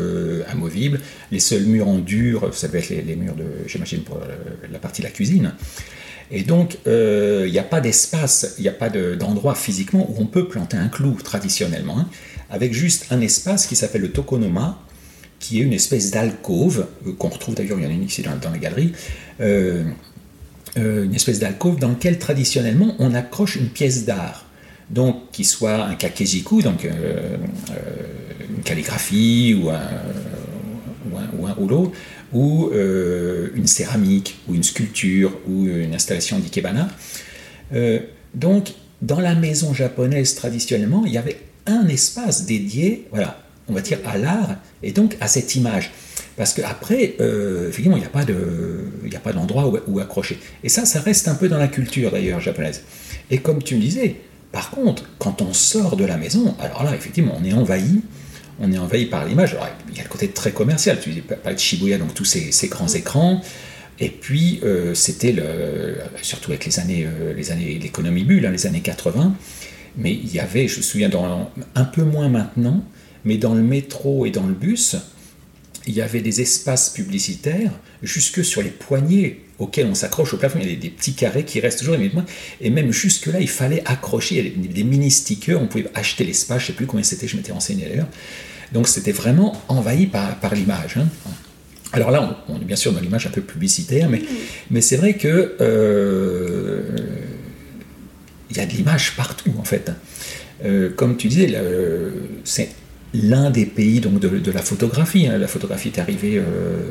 amovibles. 0.50 1.00
Les 1.32 1.40
seuls 1.40 1.64
murs 1.64 1.88
en 1.88 2.00
dur, 2.00 2.50
ça 2.54 2.68
va 2.68 2.80
être 2.80 2.90
les, 2.90 3.16
murs 3.16 3.36
de, 3.36 3.46
j'imagine, 3.68 4.02
pour 4.02 4.20
la 4.72 4.80
partie 4.80 5.02
de 5.02 5.08
la 5.08 5.12
cuisine. 5.12 5.54
Et 6.32 6.44
donc, 6.44 6.78
euh, 6.88 7.46
il 7.48 7.52
n'y 7.52 7.60
a 7.60 7.64
pas 7.64 7.80
d'espace, 7.80 8.56
il 8.58 8.64
n'y 8.64 8.68
a 8.68 8.74
pas 8.74 8.90
d'endroit 8.90 9.56
physiquement 9.56 10.10
où 10.10 10.16
on 10.22 10.26
peut 10.26 10.48
planter 10.48 10.78
un 10.78 10.90
clou 10.90 11.18
traditionnellement, 11.24 12.00
hein, 12.00 12.10
avec 12.50 12.74
juste 12.74 13.08
un 13.12 13.22
espace 13.22 13.66
qui 13.66 13.76
s'appelle 13.76 14.02
le 14.02 14.12
tokonoma, 14.12 14.82
qui 15.40 15.60
est 15.60 15.64
une 15.64 15.74
espèce 15.74 16.12
d'alcôve, 16.12 16.88
euh, 17.06 17.14
qu'on 17.14 17.30
retrouve 17.30 17.56
d'ailleurs, 17.56 17.80
il 17.80 17.86
y 17.86 17.88
en 17.88 17.92
a 17.92 17.94
une 17.94 18.04
ici 18.04 18.24
dans, 18.24 18.36
dans 18.36 18.50
la 18.50 18.58
galerie, 18.58 18.92
euh, 19.40 19.86
une 20.76 21.16
espèce 21.16 21.40
d'alcôve 21.40 21.80
dans 21.80 21.90
laquelle 21.90 22.20
traditionnellement 22.20 22.96
on 23.00 23.16
accroche 23.16 23.56
une 23.56 23.70
pièce 23.70 24.06
d'art. 24.06 24.46
Donc, 24.90 25.32
qui 25.32 25.44
soit 25.44 25.84
un 25.86 25.96
kakejiku, 25.96 26.62
donc 26.62 26.86
une 26.86 28.64
calligraphie 28.64 29.60
ou 29.62 29.70
un, 29.70 29.82
ou 31.38 31.46
un, 31.46 31.56
ou 31.58 31.92
ou 32.34 32.70
euh, 32.74 33.50
une 33.56 33.68
céramique, 33.68 34.38
ou 34.48 34.56
une 34.56 34.64
sculpture, 34.64 35.38
ou 35.48 35.66
une 35.66 35.94
installation 35.94 36.40
d'ikebana. 36.40 36.90
Euh, 37.74 38.00
donc, 38.34 38.74
dans 39.02 39.20
la 39.20 39.36
maison 39.36 39.74
japonaise 39.74 40.36
traditionnellement, 40.36 41.06
il 41.06 41.14
y 41.14 41.18
avait 41.18 41.38
un 41.66 41.88
espace 41.88 42.46
dédié, 42.46 43.08
voilà, 43.12 43.44
on 43.68 43.74
va 43.74 43.82
dire 43.82 44.00
à 44.06 44.18
l'art 44.18 44.56
et 44.84 44.92
donc 44.92 45.18
à 45.20 45.28
cette 45.28 45.56
image. 45.56 45.92
Parce 46.36 46.54
qu'après, 46.54 47.16
euh, 47.20 47.70
effectivement, 47.70 47.98
il 47.98 48.02
n'y 48.02 48.06
a 48.06 48.10
pas, 48.10 48.24
de, 48.26 49.34
d'endroit 49.34 49.68
où, 49.68 49.78
où, 49.88 50.00
accrocher. 50.00 50.38
Et 50.64 50.70
ça, 50.70 50.86
ça 50.86 51.02
reste 51.02 51.28
un 51.28 51.36
peu 51.36 51.50
dans 51.50 51.58
la 51.58 51.68
culture 51.68 52.12
d'ailleurs 52.12 52.40
japonaise. 52.40 52.84
Et 53.32 53.40
comme 53.40 53.62
tu 53.64 53.76
me 53.76 53.82
disais, 53.82 54.18
par 54.52 54.72
contre, 54.72 55.04
quand 55.20 55.42
on 55.42 55.54
sort 55.54 55.96
de 55.98 56.06
la 56.06 56.18
maison, 56.18 56.56
alors 56.60 56.84
là, 56.84 56.96
effectivement, 56.96 57.36
on 57.40 57.44
est 57.44 57.54
envahi 57.54 58.02
on 58.60 58.72
est 58.72 58.78
envahi 58.78 59.06
par 59.06 59.26
l'image. 59.26 59.56
Il 59.90 59.98
y 59.98 60.00
a 60.00 60.04
le 60.04 60.10
côté 60.10 60.30
très 60.30 60.52
commercial, 60.52 61.00
tu 61.00 61.12
dis 61.12 61.22
pas 61.22 61.54
de 61.54 61.60
Shibuya, 61.60 61.98
donc 61.98 62.14
tous 62.14 62.26
ces, 62.26 62.68
grands 62.68 62.88
écrans. 62.88 63.42
Et 64.00 64.10
puis, 64.10 64.60
euh, 64.64 64.94
c'était 64.94 65.32
le, 65.32 65.98
surtout 66.22 66.52
avec 66.52 66.66
les 66.66 66.80
années, 66.80 67.06
euh, 67.06 67.34
les 67.34 67.52
années, 67.52 67.80
l'économie 67.82 68.24
bulle, 68.24 68.46
hein, 68.46 68.52
les 68.52 68.68
années 68.68 68.82
80. 68.82 69.36
Mais 69.98 70.14
il 70.14 70.32
y 70.32 70.40
avait, 70.40 70.68
je 70.68 70.78
me 70.78 70.82
souviens, 70.84 71.10
dans, 71.10 71.52
un 71.76 71.84
peu 71.84 72.04
moins 72.04 72.30
maintenant, 72.30 72.84
mais 73.26 73.38
dans 73.38 73.56
le 73.56 73.64
métro 73.64 74.26
et 74.26 74.32
dans 74.32 74.46
le 74.46 74.54
bus, 74.54 74.96
il 75.88 75.94
y 75.94 76.02
avait 76.02 76.22
des 76.22 76.42
espaces 76.42 76.90
publicitaires 76.90 77.72
jusque 78.04 78.44
sur 78.44 78.62
les 78.62 78.70
poignées 78.70 79.47
auxquels 79.60 79.88
on 79.88 79.96
s'accroche 79.96 80.34
au 80.34 80.38
plafond. 80.38 80.60
Il 80.62 80.70
y 80.70 80.74
a 80.74 80.76
des, 80.76 80.90
petits 80.90 81.14
carrés 81.14 81.44
qui 81.44 81.60
restent 81.60 81.80
toujours. 81.80 81.96
Et 82.62 82.70
même 82.70 82.92
jusque-là, 82.92 83.40
il 83.40 83.50
fallait 83.50 83.84
accrocher. 83.86 84.36
Il 84.36 84.38
y 84.38 84.48
avait 84.48 84.74
des, 84.74 84.84
mini 84.84 85.12
stickers. 85.12 85.62
On 85.62 85.68
pouvait 85.68 85.86
acheter 85.94 86.24
l'espace. 86.24 86.60
Je 86.60 86.64
ne 86.64 86.68
sais 86.68 86.74
plus 86.74 86.86
combien 86.86 87.04
c'était. 87.04 87.28
Je 87.28 87.36
m'étais 87.36 87.52
renseigné 87.52 87.86
d'ailleurs. 87.86 88.08
Donc 88.74 88.88
c'était 88.88 89.12
vraiment 89.12 89.62
envahi 89.68 90.08
par, 90.08 90.40
par 90.40 90.54
l'image. 90.54 90.98
Hein. 90.98 91.08
Alors 91.94 92.12
là, 92.12 92.44
on, 92.50 92.56
est 92.58 92.66
bien 92.66 92.76
sûr 92.76 92.92
dans 92.92 93.00
l'image 93.00 93.28
un 93.28 93.30
peu 93.30 93.42
publicitaire, 93.42 94.10
mais, 94.10 94.22
mais 94.70 94.82
c'est 94.82 94.98
vrai 94.98 95.14
que 95.14 95.56
euh, 95.62 96.82
il 98.50 98.58
y 98.58 98.60
a 98.60 98.66
de 98.66 98.74
l'image 98.74 99.16
partout 99.16 99.54
en 99.58 99.64
fait. 99.64 99.92
Euh, 100.66 100.90
comme 100.90 101.18
tu 101.18 101.28
disais, 101.28 101.54
c'est 102.44 102.70
l'un 103.14 103.50
des 103.52 103.66
pays 103.66 104.00
donc 104.00 104.20
de, 104.20 104.52
la 104.52 104.62
photographie. 104.62 105.28
Hein. 105.28 105.38
La 105.38 105.48
photographie 105.48 105.92
est 105.96 106.00
arrivée. 106.00 106.38
Euh, 106.38 106.90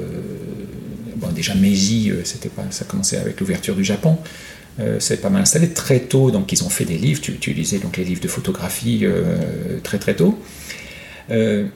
déjà 1.35 1.55
Meiji, 1.55 2.13
pas, 2.55 2.65
ça 2.71 2.85
commençait 2.85 3.19
avec 3.19 3.41
l'ouverture 3.41 3.75
du 3.75 3.85
Japon. 3.85 4.19
c'est 4.99 5.21
pas 5.21 5.31
mal 5.31 5.43
installé 5.43 5.71
très 5.71 6.01
tôt, 6.01 6.31
donc 6.31 6.53
ils 6.53 6.65
ont 6.65 6.69
fait 6.69 6.85
des 6.85 6.99
livres. 6.99 7.21
Tu, 7.21 7.37
tu 7.37 7.53
lisais 7.53 7.79
donc 7.79 7.97
les 7.97 8.05
livres 8.05 8.21
de 8.21 8.29
photographie 8.29 9.05
très 9.83 9.99
très 9.99 10.15
tôt. 10.15 10.39
Euh, 11.31 11.67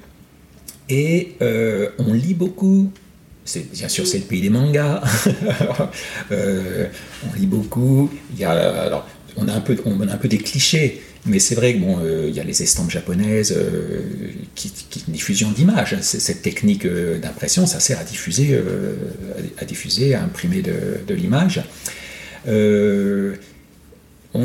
et 0.88 1.34
euh, 1.42 1.90
on 1.98 2.12
lit 2.12 2.34
beaucoup. 2.34 2.90
Bien 3.72 3.88
sûr, 3.88 4.06
c'est 4.06 4.18
le 4.18 4.24
pays 4.24 4.40
des 4.40 4.50
mangas. 4.50 5.02
Euh, 6.32 6.86
on 7.28 7.36
lit 7.36 7.46
beaucoup. 7.46 8.08
On 9.36 9.48
a 9.48 9.52
un 9.52 9.60
peu, 9.60 9.76
on 9.84 10.00
a 10.06 10.12
un 10.12 10.16
peu 10.16 10.28
des 10.28 10.38
clichés, 10.38 11.02
mais 11.26 11.38
c'est 11.38 11.54
vrai 11.54 11.74
que 11.74 11.80
bon, 11.80 11.98
il 12.26 12.34
y 12.34 12.40
a 12.40 12.44
les 12.44 12.62
estampes 12.62 12.90
japonaises 12.90 13.54
qui, 14.54 14.70
qui 14.70 15.04
une 15.06 15.12
diffusion 15.12 15.50
d'images. 15.50 16.00
Cette 16.00 16.40
technique 16.40 16.86
d'impression, 16.86 17.66
ça 17.66 17.78
sert 17.78 17.98
à 17.98 18.04
diffuser, 18.04 18.58
à, 19.58 19.66
diffuser, 19.66 20.14
à 20.14 20.22
imprimer 20.22 20.62
de, 20.62 21.14
l'image. 21.14 21.62
on 22.46 23.32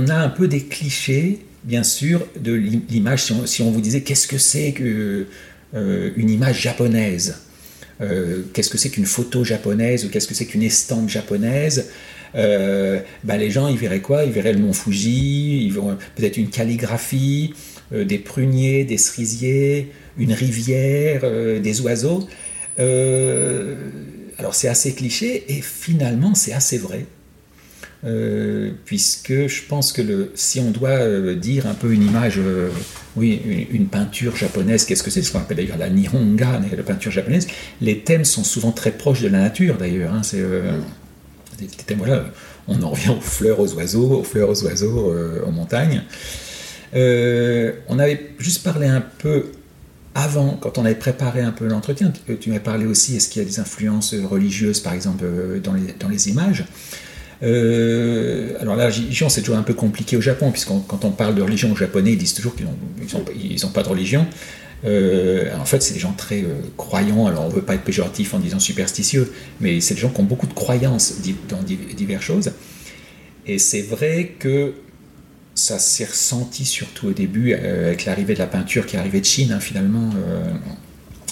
a 0.07 0.15
un 0.15 0.29
peu 0.29 0.49
des 0.49 0.65
clichés 0.65 1.45
bien 1.65 1.83
sûr, 1.83 2.25
de 2.39 2.53
l'image. 2.53 3.25
Si, 3.45 3.61
on, 3.61 3.71
vous 3.71 3.81
disait 3.81 4.01
qu'est-ce 4.01 4.27
que 4.27 4.37
c'est 4.37 4.71
qu'une 4.71 5.25
euh, 5.75 6.11
image 6.15 6.61
japonaise, 6.61 7.39
euh, 8.01 8.43
qu'est-ce 8.53 8.69
que 8.69 8.77
c'est 8.77 8.89
qu'une 8.89 9.05
photo 9.05 9.43
japonaise 9.43 10.05
ou 10.05 10.09
qu'est-ce 10.09 10.27
que 10.27 10.35
c'est 10.35 10.45
qu'une 10.45 10.63
estampe 10.63 11.09
japonaise, 11.09 11.87
euh, 12.35 12.99
bah, 13.23 13.37
les 13.37 13.51
gens 13.51 13.67
ils 13.67 13.77
verraient 13.77 14.01
quoi? 14.01 14.25
Ils 14.25 14.31
verraient 14.31 14.53
le 14.53 14.59
mont 14.59 14.73
Fuji, 14.73 15.65
ils 15.65 15.73
peut-être 15.73 16.37
une 16.37 16.49
calligraphie, 16.49 17.53
des 17.91 18.17
pruniers, 18.17 18.83
des 18.83 18.97
cerisiers, 18.97 19.91
une 20.17 20.33
rivière, 20.33 21.21
des 21.61 21.81
oiseaux. 21.81 22.27
alors 22.77 24.53
c'est 24.53 24.67
assez 24.67 24.93
cliché 24.93 25.45
et 25.49 25.61
finalement 25.61 26.35
c'est 26.35 26.53
assez 26.53 26.77
vrai. 26.77 27.05
Euh, 28.05 28.71
puisque 28.85 29.47
je 29.47 29.63
pense 29.67 29.91
que 29.91 30.01
le, 30.01 30.31
si 30.35 30.59
on 30.59 30.69
doit 30.69 30.89
euh, 30.89 31.33
dire 31.33 31.65
un 31.65 31.73
peu 31.73 31.91
une 31.91 32.03
image, 32.03 32.35
euh, 32.37 32.69
oui, 33.15 33.67
une, 33.71 33.87
peinture 33.87 34.35
japonaise, 34.35 34.85
qu'est-ce 34.85 35.01
que 35.01 35.09
c'est? 35.09 35.23
Ce 35.23 35.31
qu'on 35.31 35.39
appelle 35.39 35.57
d'ailleurs 35.57 35.79
la 35.79 35.89
nihonga, 35.89 36.61
la 36.75 36.83
peinture 36.83 37.11
japonaise, 37.11 37.47
les 37.81 37.99
thèmes 37.99 38.25
sont 38.25 38.43
souvent 38.43 38.71
très 38.71 38.91
proches 38.91 39.21
de 39.21 39.27
la 39.27 39.39
nature 39.39 39.77
d'ailleurs. 39.77 40.13
Hein, 40.13 40.21
voilà, 41.97 42.25
on 42.67 42.81
en 42.81 42.89
revient 42.89 43.09
aux 43.09 43.21
fleurs, 43.21 43.59
aux 43.59 43.73
oiseaux, 43.73 44.19
aux 44.19 44.23
fleurs, 44.23 44.49
aux 44.49 44.63
oiseaux, 44.63 45.13
aux 45.45 45.51
montagnes. 45.51 46.03
on 46.93 47.99
avait 47.99 48.31
juste 48.39 48.63
parlé 48.63 48.87
un 48.87 49.01
peu 49.01 49.51
avant, 50.13 50.57
quand 50.61 50.77
on 50.77 50.85
avait 50.85 50.95
préparé 50.95 51.41
un 51.41 51.51
peu 51.51 51.67
l'entretien, 51.67 52.11
tu, 52.39 52.49
m'as 52.49 52.59
parlé 52.59 52.85
aussi, 52.85 53.17
est-ce 53.17 53.27
qu'il 53.27 53.41
y 53.41 53.45
a 53.45 53.47
des 53.47 53.59
influences 53.59 54.15
religieuses, 54.15 54.79
par 54.79 54.93
exemple, 54.93 55.25
dans 55.61 55.73
les, 55.73 55.93
dans 55.99 56.07
les 56.07 56.29
images? 56.29 56.65
Euh, 57.43 58.53
alors 58.59 58.75
la 58.75 58.85
religion, 58.87 59.29
c'est 59.29 59.41
toujours 59.41 59.57
un 59.57 59.63
peu 59.63 59.73
compliqué 59.73 60.17
au 60.17 60.21
Japon, 60.21 60.51
puisqu'on 60.51 60.79
quand 60.79 61.05
on 61.05 61.11
parle 61.11 61.35
de 61.35 61.41
religion 61.41 61.71
aux 61.71 61.75
Japonais, 61.75 62.13
ils 62.13 62.17
disent 62.17 62.33
toujours 62.33 62.55
qu'ils 62.55 62.65
n'ont 62.65 63.69
pas 63.69 63.83
de 63.83 63.89
religion. 63.89 64.25
Euh, 64.85 65.55
en 65.57 65.65
fait, 65.65 65.81
c'est 65.81 65.93
des 65.93 65.99
gens 65.99 66.13
très 66.13 66.41
euh, 66.41 66.61
croyants. 66.77 67.27
Alors, 67.27 67.45
on 67.45 67.49
ne 67.49 67.53
veut 67.53 67.61
pas 67.61 67.75
être 67.75 67.83
péjoratif 67.83 68.33
en 68.33 68.39
disant 68.39 68.59
superstitieux, 68.59 69.31
mais 69.59 69.81
c'est 69.81 69.95
des 69.95 70.01
gens 70.01 70.09
qui 70.09 70.21
ont 70.21 70.25
beaucoup 70.25 70.47
de 70.47 70.53
croyances 70.53 71.15
dans 71.49 71.63
diverses 71.63 72.23
choses. 72.23 72.51
Et 73.47 73.57
c'est 73.57 73.81
vrai 73.81 74.33
que 74.39 74.73
ça 75.55 75.79
s'est 75.79 76.05
ressenti 76.05 76.65
surtout 76.65 77.07
au 77.07 77.13
début 77.13 77.53
avec 77.53 78.05
l'arrivée 78.05 78.33
de 78.33 78.39
la 78.39 78.47
peinture 78.47 78.85
qui 78.85 78.97
est 78.97 78.99
arrivée 78.99 79.21
de 79.21 79.25
Chine 79.25 79.53
hein, 79.53 79.61
finalement 79.61 80.09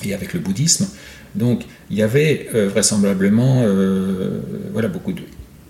et 0.05 0.13
avec 0.13 0.33
le 0.33 0.39
bouddhisme. 0.39 0.87
Donc 1.35 1.63
il 1.89 1.97
y 1.97 2.03
avait 2.03 2.47
vraisemblablement 2.53 3.65
voilà, 4.71 4.87
beaucoup 4.87 5.13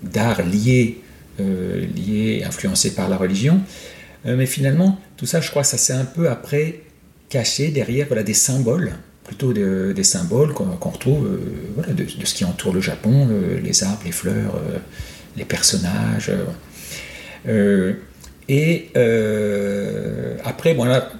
d'art 0.02 0.42
lié, 0.42 1.00
lié, 1.38 2.44
influencé 2.46 2.94
par 2.94 3.08
la 3.08 3.16
religion. 3.16 3.60
mais 4.24 4.46
finalement, 4.46 5.00
tout 5.16 5.26
ça, 5.26 5.40
je 5.40 5.50
crois, 5.50 5.64
ça 5.64 5.78
s'est 5.78 5.94
un 5.94 6.04
peu 6.04 6.28
après 6.28 6.83
caché 7.34 7.68
derrière 7.68 8.06
voilà, 8.06 8.22
des 8.22 8.32
symboles 8.32 8.92
plutôt 9.24 9.52
des 9.52 10.04
symboles 10.04 10.52
qu'on 10.52 10.90
retrouve 10.90 11.26
euh, 11.26 11.38
voilà, 11.74 11.92
de, 11.94 12.06
ce 12.24 12.34
qui 12.34 12.44
entoure 12.44 12.74
le 12.74 12.80
Japon, 12.80 13.26
euh, 13.30 13.58
les 13.60 13.82
arbres, 13.82 14.02
les 14.04 14.12
fleurs, 14.12 14.54
euh, 14.56 14.78
les 15.36 15.46
personnages. 15.46 16.30
et 18.48 18.90
après, 20.44 20.74
voilà, 20.74 21.10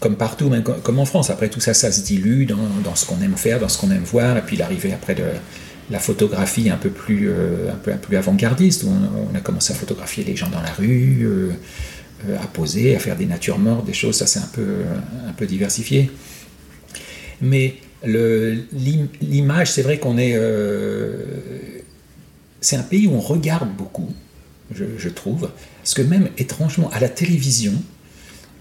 comme 0.00 0.16
partout, 0.16 0.52
comme 0.82 0.98
en 0.98 1.06
France, 1.06 1.30
après 1.30 1.48
tout 1.48 1.60
ça, 1.60 1.72
ça 1.74 1.90
se 1.90 2.02
dilue 2.02 2.44
dans, 2.44 2.68
dans 2.84 2.94
ce 2.94 3.06
qu'on 3.06 3.20
aime 3.22 3.36
faire, 3.36 3.58
dans 3.58 3.70
ce 3.70 3.78
qu'on 3.78 3.90
aime 3.90 4.04
voir, 4.04 4.36
et 4.36 4.42
puis 4.42 4.56
l'arrivée 4.56 4.92
après 4.92 5.14
de 5.14 5.24
la 5.90 5.98
photographie 5.98 6.68
un 6.70 6.76
peu 6.76 6.90
plus, 6.90 7.30
un 7.30 7.76
peu, 7.82 7.92
un 7.92 8.16
avant-gardiste, 8.16 8.84
où 8.84 8.90
on, 8.90 9.34
a 9.34 9.40
commencé 9.40 9.72
à 9.72 9.76
photographier 9.76 10.22
les 10.22 10.36
gens 10.36 10.50
dans 10.50 10.62
la 10.62 10.72
rue, 10.72 11.26
à 12.40 12.46
poser, 12.46 12.96
à 12.96 12.98
faire 12.98 13.16
des 13.16 13.26
natures 13.26 13.58
mortes, 13.58 13.86
des 13.86 13.92
choses, 13.92 14.16
ça 14.16 14.26
c'est 14.26 14.40
un 14.40 14.50
peu, 14.52 14.66
un 15.28 15.32
peu 15.32 15.46
diversifié. 15.46 16.10
Mais 17.40 17.76
l'image, 18.06 19.70
c'est 19.70 19.82
vrai 19.82 19.98
qu'on 19.98 20.18
est. 20.18 20.34
Euh, 20.34 21.82
c'est 22.60 22.76
un 22.76 22.82
pays 22.82 23.06
où 23.06 23.12
on 23.12 23.20
regarde 23.20 23.68
beaucoup, 23.76 24.10
je, 24.74 25.08
trouve. 25.08 25.50
Parce 25.82 25.94
que 25.94 26.02
même 26.02 26.28
étrangement, 26.38 26.90
à 26.90 27.00
la 27.00 27.10
télévision, 27.10 27.74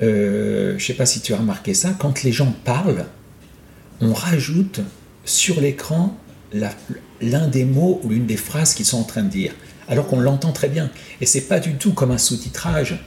euh, 0.02 0.72
je 0.72 0.74
ne 0.74 0.80
sais 0.80 0.94
pas 0.94 1.06
si 1.06 1.22
tu 1.22 1.34
as 1.34 1.38
remarqué 1.38 1.74
ça, 1.74 1.96
quand 1.98 2.24
les 2.24 2.34
gens 2.34 2.54
parlent, 2.66 3.06
on 4.02 4.14
rajoute 4.14 4.82
sur 5.24 5.62
l'écran 5.62 6.18
l'un 7.22 7.48
des 7.48 7.64
mots 7.64 8.02
ou 8.04 8.10
l'une 8.10 8.26
des 8.26 8.38
phrases 8.38 8.74
qu'ils 8.74 8.86
sont 8.86 9.00
en 9.00 9.04
train 9.04 9.24
de 9.24 9.30
dire, 9.30 9.54
alors 9.88 10.08
qu'on 10.08 10.20
l'entend 10.20 10.52
très 10.52 10.68
bien. 10.68 10.92
Et 11.22 11.26
c'est 11.26 11.48
pas 11.48 11.60
du 11.60 11.76
tout 11.76 11.94
comme 11.94 12.12
un 12.12 12.18
sous-titrage 12.18 13.00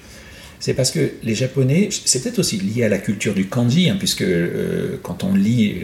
c'est 0.58 0.74
parce 0.74 0.90
que 0.90 1.10
les 1.22 1.34
Japonais, 1.34 1.88
c'est 2.04 2.22
peut-être 2.22 2.38
aussi 2.38 2.58
lié 2.58 2.84
à 2.84 2.88
la 2.88 2.98
culture 2.98 3.34
du 3.34 3.46
kanji, 3.46 3.90
hein, 3.90 3.96
puisque 3.98 4.22
euh, 4.22 4.96
quand 5.02 5.22
on 5.24 5.34
lit 5.34 5.76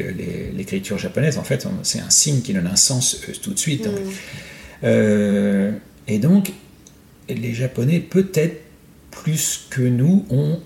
l'écriture 0.57 0.99
japonaise, 0.99 1.39
en 1.39 1.45
fait, 1.45 1.67
c'est 1.83 2.01
un 2.01 2.11
signe 2.11 2.41
qui 2.41 2.53
donne 2.53 2.67
un 2.67 2.77
sens 2.77 3.21
euh, 3.29 3.33
tout 3.43 3.53
de 3.53 3.59
suite. 3.59 3.89
Euh, 4.85 5.73
et 6.09 6.19
donc, 6.19 6.53
les 7.29 7.55
Japonais, 7.55 8.01
peut-être 8.01 8.61
plus 9.11 9.67
que 9.71 9.83
nous, 9.83 10.25
ont 10.31 10.61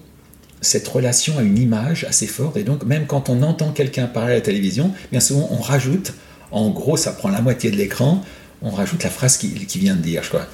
cette 0.61 0.87
relation 0.89 1.39
à 1.39 1.43
une 1.43 1.59
image 1.59 2.05
assez 2.05 2.27
forte. 2.27 2.57
Et 2.57 2.63
donc, 2.63 2.85
même 2.85 3.07
quand 3.07 3.29
on 3.29 3.43
entend 3.43 3.73
quelqu'un 3.73 4.07
parler 4.07 4.33
à 4.33 4.37
la 4.37 4.41
télévision, 4.41 4.93
bien 5.11 5.21
souvent, 5.21 5.49
on 5.51 5.61
rajoute, 5.61 6.15
en 6.53 6.71
gros, 6.71 6.97
ça 6.97 7.13
prend 7.13 7.29
la 7.29 7.41
moitié 7.41 7.71
de 7.71 7.77
l'écran, 7.77 8.25
on 8.63 8.71
rajoute 8.71 9.03
la 9.03 9.11
phrase 9.11 9.37
qu'il 9.37 9.67
qui 9.67 9.79
vient 9.79 9.97
de 9.97 10.01
dire, 10.01 10.23
je 10.23 10.29
crois. 10.29 10.47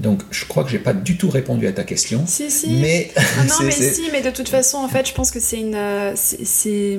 Donc, 0.00 0.22
je 0.30 0.46
crois 0.46 0.64
que 0.64 0.70
j'ai 0.70 0.78
pas 0.78 0.94
du 0.94 1.16
tout 1.18 1.28
répondu 1.28 1.66
à 1.66 1.72
ta 1.72 1.84
question. 1.84 2.24
Si, 2.26 2.50
si. 2.50 2.70
Mais 2.80 3.10
ah 3.16 3.44
non, 3.44 3.54
mais 3.64 3.70
si, 3.70 4.08
mais 4.10 4.22
de 4.22 4.30
toute 4.30 4.48
façon, 4.48 4.78
en 4.78 4.88
fait, 4.88 5.06
je 5.06 5.14
pense 5.14 5.30
que 5.30 5.40
c'est 5.40 5.60
une, 5.60 5.74
euh, 5.74 6.12
c'est 6.16 6.98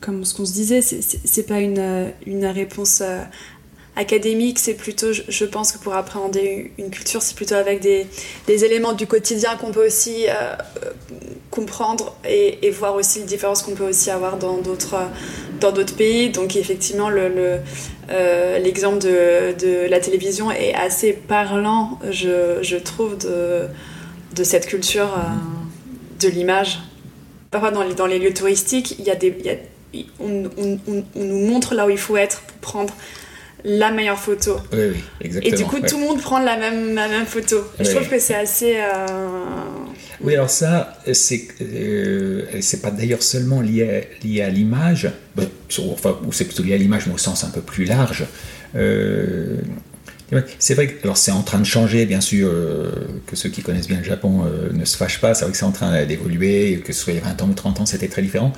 comme 0.00 0.24
ce 0.24 0.34
qu'on 0.34 0.44
se 0.44 0.52
disait, 0.52 0.80
c'est 0.82 1.46
pas 1.46 1.60
une, 1.60 1.78
euh, 1.78 2.08
une 2.26 2.44
réponse 2.44 3.00
euh, 3.00 3.22
académique, 3.96 4.58
c'est 4.58 4.74
plutôt, 4.74 5.12
je, 5.12 5.44
pense 5.44 5.72
que 5.72 5.78
pour 5.78 5.94
appréhender 5.94 6.72
une 6.78 6.90
culture, 6.90 7.20
c'est 7.22 7.36
plutôt 7.36 7.56
avec 7.56 7.80
des, 7.80 8.06
des, 8.46 8.64
éléments 8.64 8.94
du 8.94 9.06
quotidien 9.06 9.56
qu'on 9.56 9.70
peut 9.70 9.84
aussi 9.86 10.26
comprendre 11.52 12.16
et, 12.24 12.70
voir 12.70 12.94
aussi 12.94 13.20
les 13.20 13.26
différences 13.26 13.62
qu'on 13.62 13.74
peut 13.74 13.88
aussi 13.88 14.10
avoir 14.10 14.38
dans 14.38 14.56
d'autres 14.56 14.96
dans 15.60 15.70
d'autres 15.70 15.94
pays. 15.94 16.30
Donc 16.30 16.56
effectivement, 16.56 17.10
euh, 17.10 18.58
l'exemple 18.58 18.98
de, 18.98 19.54
de, 19.58 19.88
la 19.88 20.00
télévision 20.00 20.50
est 20.50 20.74
assez 20.74 21.12
parlant, 21.12 21.98
je, 22.10 22.58
je 22.62 22.76
trouve, 22.76 23.16
de, 23.18 23.68
de, 24.34 24.44
cette 24.44 24.66
culture 24.66 25.14
euh, 25.16 26.20
de 26.20 26.28
l'image. 26.28 26.80
Parfois, 27.50 27.70
dans 27.70 27.82
les, 27.82 27.94
dans 27.94 28.06
les 28.06 28.18
lieux 28.18 28.34
touristiques, 28.34 28.98
y 28.98 29.10
a 29.10 29.14
des, 29.14 29.36
y 29.44 29.50
a, 29.50 29.56
on, 30.18 30.48
nous 31.14 31.46
montre 31.46 31.74
là 31.74 31.86
où 31.86 31.90
il 31.90 31.98
faut 31.98 32.16
être 32.16 32.40
pour 32.40 32.56
prendre 32.56 32.94
la 33.64 33.90
meilleure 33.90 34.18
photo. 34.18 34.56
Oui, 34.72 34.78
oui, 34.92 35.04
exactement. 35.20 35.54
Et 35.54 35.56
du 35.56 35.64
coup, 35.64 35.80
tout 35.80 35.98
le 35.98 36.04
monde 36.04 36.20
prend 36.20 36.38
la 36.38 36.56
même, 36.56 36.94
la 36.94 37.08
même 37.08 37.26
photo. 37.26 37.64
je 37.78 37.90
trouve 37.90 38.08
que 38.08 38.18
c'est 38.18 38.34
assez. 38.34 38.76
Euh, 38.76 39.06
oui, 40.22 40.34
alors 40.34 40.50
ça, 40.50 40.98
c'est 41.12 41.48
euh, 41.60 42.44
c'est 42.60 42.80
pas 42.80 42.90
d'ailleurs 42.90 43.22
seulement 43.22 43.60
lié, 43.60 44.08
lié 44.22 44.42
à 44.42 44.50
l'image, 44.50 45.10
enfin, 45.36 46.18
c'est 46.30 46.44
plutôt 46.44 46.62
lié 46.62 46.74
à 46.74 46.76
l'image, 46.76 47.06
mais 47.06 47.14
au 47.14 47.18
sens 47.18 47.42
un 47.42 47.50
peu 47.50 47.60
plus 47.60 47.84
large. 47.84 48.24
Euh, 48.76 49.56
c'est 50.58 50.74
vrai 50.74 50.86
que 50.86 51.02
alors 51.02 51.16
c'est 51.16 51.32
en 51.32 51.42
train 51.42 51.58
de 51.58 51.66
changer, 51.66 52.06
bien 52.06 52.20
sûr, 52.20 52.48
euh, 52.50 52.90
que 53.26 53.36
ceux 53.36 53.48
qui 53.48 53.62
connaissent 53.62 53.88
bien 53.88 53.98
le 53.98 54.04
Japon 54.04 54.44
ne 54.72 54.84
se 54.84 54.96
fâchent 54.96 55.20
pas. 55.20 55.34
C'est 55.34 55.44
vrai 55.44 55.52
que 55.52 55.58
c'est 55.58 55.64
en 55.64 55.72
train 55.72 56.04
d'évoluer, 56.04 56.80
que 56.84 56.92
ce 56.92 57.02
soit 57.02 57.12
il 57.12 57.16
y 57.16 57.22
a 57.22 57.24
20 57.24 57.42
ans 57.42 57.48
ou 57.48 57.54
30 57.54 57.80
ans, 57.80 57.86
c'était 57.86 58.08
très 58.08 58.22
différent. 58.22 58.52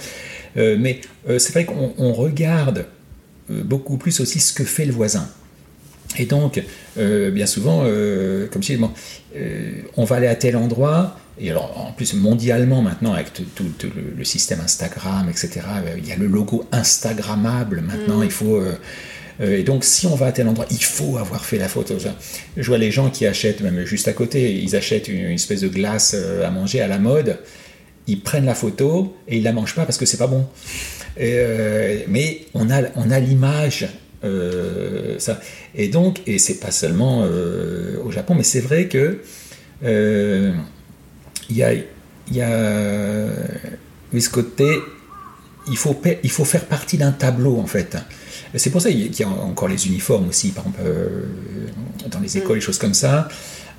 mais 0.56 1.00
c'est 1.26 1.52
vrai 1.52 1.64
qu'on 1.64 2.12
regarde 2.12 2.86
beaucoup 3.48 3.98
plus 3.98 4.20
aussi 4.20 4.40
ce 4.40 4.52
que 4.52 4.64
fait 4.64 4.84
le 4.84 4.92
voisin. 4.92 5.28
Et 6.18 6.26
donc, 6.26 6.62
bien 6.96 7.46
souvent, 7.46 7.84
comme 8.50 8.62
si 8.62 8.76
bon, 8.76 8.90
on 9.96 10.04
va 10.04 10.16
aller 10.16 10.28
à 10.28 10.36
tel 10.36 10.56
endroit, 10.56 11.16
et 11.38 11.50
alors, 11.50 11.86
en 11.88 11.92
plus, 11.92 12.14
mondialement, 12.14 12.80
maintenant, 12.80 13.12
avec 13.12 13.32
tout, 13.32 13.64
le, 14.16 14.24
système 14.24 14.60
Instagram, 14.60 15.28
etc., 15.28 15.60
euh, 15.84 15.96
il 15.98 16.06
y 16.06 16.12
a 16.12 16.16
le 16.16 16.26
logo 16.26 16.64
Instagrammable 16.70 17.80
maintenant. 17.80 18.18
Mm. 18.18 18.24
Il 18.24 18.30
faut. 18.30 18.56
Euh, 18.56 18.72
euh, 19.40 19.58
et 19.58 19.64
donc, 19.64 19.82
si 19.82 20.06
on 20.06 20.14
va 20.14 20.26
à 20.26 20.32
tel 20.32 20.46
endroit, 20.46 20.66
il 20.70 20.82
faut 20.82 21.16
avoir 21.16 21.44
fait 21.44 21.58
la 21.58 21.68
photo. 21.68 21.96
Je 22.56 22.62
vois 22.62 22.78
les 22.78 22.92
gens 22.92 23.10
qui 23.10 23.26
achètent, 23.26 23.62
même 23.62 23.84
juste 23.84 24.06
à 24.06 24.12
côté, 24.12 24.54
ils 24.54 24.76
achètent 24.76 25.08
une, 25.08 25.32
espèce 25.32 25.62
de 25.62 25.68
glace 25.68 26.14
à 26.14 26.50
manger 26.50 26.80
à 26.80 26.86
la 26.86 26.98
mode. 26.98 27.38
Ils 28.06 28.20
prennent 28.20 28.44
la 28.44 28.54
photo 28.54 29.16
et 29.26 29.38
ils 29.38 29.42
la 29.42 29.52
mangent 29.52 29.74
pas 29.74 29.86
parce 29.86 29.98
que 29.98 30.06
c'est 30.06 30.18
pas 30.18 30.28
bon. 30.28 30.46
Mais 31.18 32.46
on 32.54 32.70
a, 32.70 32.82
on 32.96 33.10
a 33.10 33.20
l'image. 33.20 33.88
ça. 35.18 35.40
Et 35.74 35.88
donc, 35.88 36.20
et 36.26 36.38
c'est 36.38 36.60
pas 36.60 36.70
seulement 36.70 37.26
au 38.04 38.10
Japon, 38.10 38.34
mais 38.34 38.42
c'est 38.42 38.60
vrai 38.60 38.88
que 38.88 39.18
il 41.50 41.56
y 41.56 41.62
a, 41.62 41.74
y 42.30 42.40
a 42.40 43.28
ce 44.20 44.30
côté, 44.30 44.66
il 45.68 45.76
faut, 45.76 46.00
il 46.22 46.30
faut 46.30 46.44
faire 46.44 46.64
partie 46.66 46.98
d'un 46.98 47.12
tableau 47.12 47.58
en 47.58 47.66
fait. 47.66 47.96
C'est 48.56 48.70
pour 48.70 48.80
ça 48.80 48.90
qu'il 48.90 49.18
y 49.18 49.22
a 49.22 49.28
encore 49.28 49.68
les 49.68 49.86
uniformes 49.88 50.28
aussi, 50.28 50.50
par 50.50 50.64
exemple, 50.66 50.80
euh, 50.86 51.24
dans 52.08 52.20
les 52.20 52.38
écoles, 52.38 52.58
des 52.58 52.64
choses 52.64 52.78
comme 52.78 52.94
ça. 52.94 53.28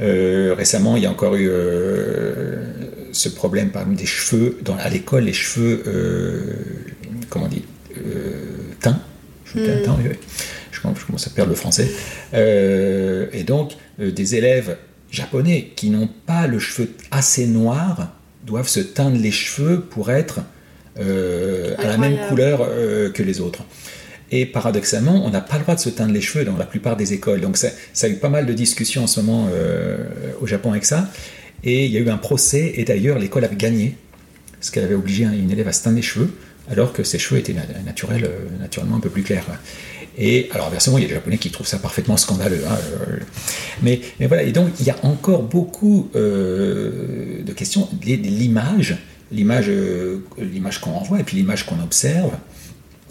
Euh, 0.02 0.54
récemment, 0.58 0.98
il 0.98 1.04
y 1.04 1.06
a 1.06 1.12
encore 1.12 1.36
eu 1.36 1.48
euh, 1.50 2.58
ce 3.14 3.30
problème, 3.30 3.70
par 3.70 3.84
exemple, 3.84 4.00
des 4.00 4.06
cheveux. 4.06 4.58
Dans, 4.64 4.76
à 4.76 4.90
l'école, 4.90 5.24
les 5.24 5.34
cheveux, 5.34 5.84
comment 7.30 7.46
on 7.46 7.50
dit, 7.50 7.64
teints. 8.82 9.00
Je, 9.46 9.60
mm. 9.60 10.16
je, 10.72 10.82
commence 10.82 11.28
à 11.28 11.30
perdre 11.30 11.50
le 11.50 11.56
français. 11.56 11.90
et 12.34 13.44
donc, 13.44 13.74
des 14.00 14.36
élèves 14.36 14.78
japonais 15.12 15.72
qui 15.76 15.90
n'ont 15.90 16.10
pas 16.26 16.48
le 16.48 16.60
cheveu 16.60 16.90
assez 17.12 17.48
noir 17.48 18.14
doivent 18.46 18.68
se 18.68 18.80
teindre 18.80 19.18
les 19.18 19.32
cheveux 19.32 19.82
pour 19.82 20.12
être 20.12 20.42
euh, 21.00 21.76
à 21.78 21.88
la 21.88 21.98
même 21.98 22.18
couleur 22.30 22.62
euh, 22.62 23.10
que 23.10 23.24
les 23.24 23.42
autres. 23.42 23.64
Et 24.32 24.46
paradoxalement, 24.46 25.26
on 25.26 25.30
n'a 25.30 25.42
pas 25.42 25.58
le 25.58 25.64
droit 25.64 25.76
de 25.76 25.80
se 25.80 25.90
teindre 25.90 26.14
les 26.14 26.22
cheveux 26.22 26.46
dans 26.46 26.58
la 26.58 26.66
plupart 26.66 26.96
des 26.96 27.14
écoles. 27.14 27.42
Donc 27.42 27.58
ça, 27.58 27.70
a 28.02 28.08
eu 28.08 28.16
pas 28.16 28.30
mal 28.30 28.46
de 28.46 28.54
discussions 28.54 29.04
en 29.04 29.08
ce 29.08 29.20
moment 29.20 29.50
euh, 29.52 29.98
au 30.42 30.48
Japon 30.48 30.72
avec 30.72 30.86
ça. 30.86 31.10
Et 31.64 31.86
il 31.86 31.92
y 31.92 31.98
a 31.98 32.00
eu 32.00 32.10
un 32.10 32.18
procès, 32.18 32.74
et 32.76 32.84
d'ailleurs 32.86 33.18
l'école 33.18 33.44
avait 33.44 33.56
gagné, 33.56 33.98
parce 34.54 34.70
qu'elle 34.70 34.84
avait 34.84 34.96
obligé 34.96 35.24
une 35.24 35.52
élève 35.52 35.68
à 35.68 35.74
se 35.74 35.84
teindre 35.84 35.96
les 35.96 36.02
cheveux, 36.02 36.32
alors 36.70 36.94
que 36.94 37.04
ses 37.04 37.20
cheveux 37.20 37.40
étaient 37.40 37.56
naturels, 37.86 38.30
naturellement 38.60 38.98
un 38.98 39.00
peu 39.00 39.10
plus 39.10 39.24
clairs. 39.24 39.46
Et 40.18 40.50
alors, 40.52 40.68
inversement, 40.68 40.98
il 40.98 41.02
y 41.02 41.06
a 41.06 41.08
des 41.10 41.14
Japonais 41.14 41.38
qui 41.38 41.52
trouvent 41.52 41.68
ça 41.68 41.78
parfaitement 41.78 42.18
scandaleux. 42.18 42.64
Hein, 42.68 42.78
euh, 43.02 43.18
mais, 43.82 44.02
voilà, 44.22 44.44
et 44.44 44.52
donc 44.52 44.70
il 44.80 44.86
y 44.86 44.90
a 44.90 44.98
encore 45.04 45.44
beaucoup 45.44 46.10
euh, 46.16 47.44
de 47.44 47.52
questions. 47.52 47.90
L'image, 48.04 48.98
l'image, 49.32 49.66
euh, 49.70 50.24
l'image 50.38 50.80
qu'on 50.80 50.92
envoie 50.92 51.20
et 51.20 51.24
puis 51.24 51.38
l'image 51.38 51.66
qu'on 51.66 51.82
observe. 51.82 52.32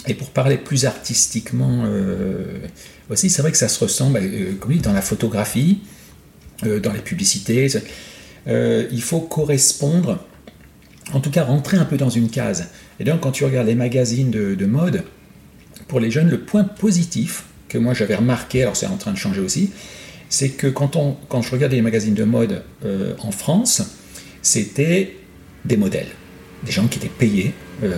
Et 0.07 0.15
pour 0.15 0.29
parler 0.31 0.59
plus 0.59 0.85
artistiquement 0.85 1.87
aussi, 3.09 3.31
c'est 3.31 3.41
vrai 3.41 3.53
que 3.53 3.57
ça 3.57 3.69
se 3.69 3.83
ressemble, 3.83 4.21
comme 4.61 4.73
dit, 4.73 4.79
dans 4.79 4.93
la 4.93 5.01
photographie, 5.01 5.79
dans 6.63 6.93
les 6.93 7.01
publicités. 7.01 7.69
il 8.47 9.03
faut 9.03 9.21
correspondre, 9.21 10.23
en 11.15 11.21
tout 11.21 11.31
cas 11.31 11.45
rentrer 11.45 11.79
un 11.79 11.87
peu 11.87 11.97
dans 11.97 12.11
une 12.11 12.29
case. 12.29 12.69
Et 13.01 13.05
donc, 13.05 13.21
quand 13.21 13.33
tu 13.33 13.45
regardes 13.45 13.67
les 13.67 13.75
magazines 13.75 14.31
de, 14.31 14.55
de 14.55 14.67
mode, 14.67 15.05
pour 15.89 16.01
les 16.01 16.11
jeunes, 16.11 16.31
le 16.31 16.41
point 16.41 16.65
positif 16.65 17.45
que 17.69 17.79
moi 17.79 17.95
j'avais 17.95 18.15
remarqué, 18.15 18.63
alors 18.63 18.77
c'est 18.77 18.87
en 18.87 18.97
train 18.97 19.13
de 19.13 19.19
changer 19.19 19.41
aussi, 19.41 19.71
c'est 20.29 20.51
que 20.51 20.67
quand, 20.67 20.97
on, 20.97 21.17
quand 21.29 21.43
je 21.43 21.51
regardais 21.51 21.77
les 21.77 21.83
magazines 21.83 22.15
de 22.15 22.25
mode 22.25 22.63
en 23.21 23.31
France, 23.31 23.83
c'était 24.43 25.17
des 25.65 25.77
modèles, 25.77 26.09
des 26.65 26.73
gens 26.73 26.87
qui 26.87 26.99
étaient 26.99 27.09
payés 27.09 27.53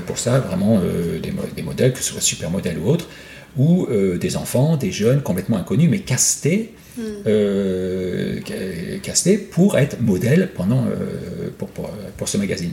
pour 0.07 0.19
ça, 0.19 0.41
vraiment 0.41 0.81
des, 0.81 1.33
des, 1.55 1.63
modèles, 1.63 1.93
que 1.93 1.99
ce 1.99 2.13
soit 2.13 2.21
supermodèles 2.21 2.79
ou 2.79 2.89
autres, 2.89 3.09
ou 3.57 3.87
des 4.19 4.37
enfants, 4.37 4.77
des 4.77 4.93
jeunes 4.93 5.23
complètement 5.23 5.57
inconnus, 5.57 5.89
mais 5.91 6.01
castés 6.01 6.73
Hmm. 6.97 7.03
Euh, 7.27 8.41
casté 9.03 9.37
pour 9.37 9.77
être 9.77 10.01
modèle 10.01 10.51
pendant, 10.55 10.87
euh, 10.87 11.51
pour, 11.59 11.69
pour, 11.69 12.29
ce 12.29 12.39
magazine. 12.39 12.73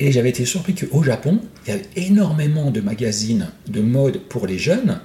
Et 0.00 0.12
j'avais 0.12 0.30
été 0.30 0.46
surpris 0.46 0.74
qu'au 0.74 1.02
Japon, 1.02 1.40
il 1.64 1.70
y 1.70 1.72
avait 1.72 1.88
énormément 1.94 2.70
de 2.70 2.80
magazines 2.80 3.50
de 3.68 3.82
mode 3.82 4.18
pour 4.18 4.46
les 4.46 4.58
jeunes, 4.58 4.98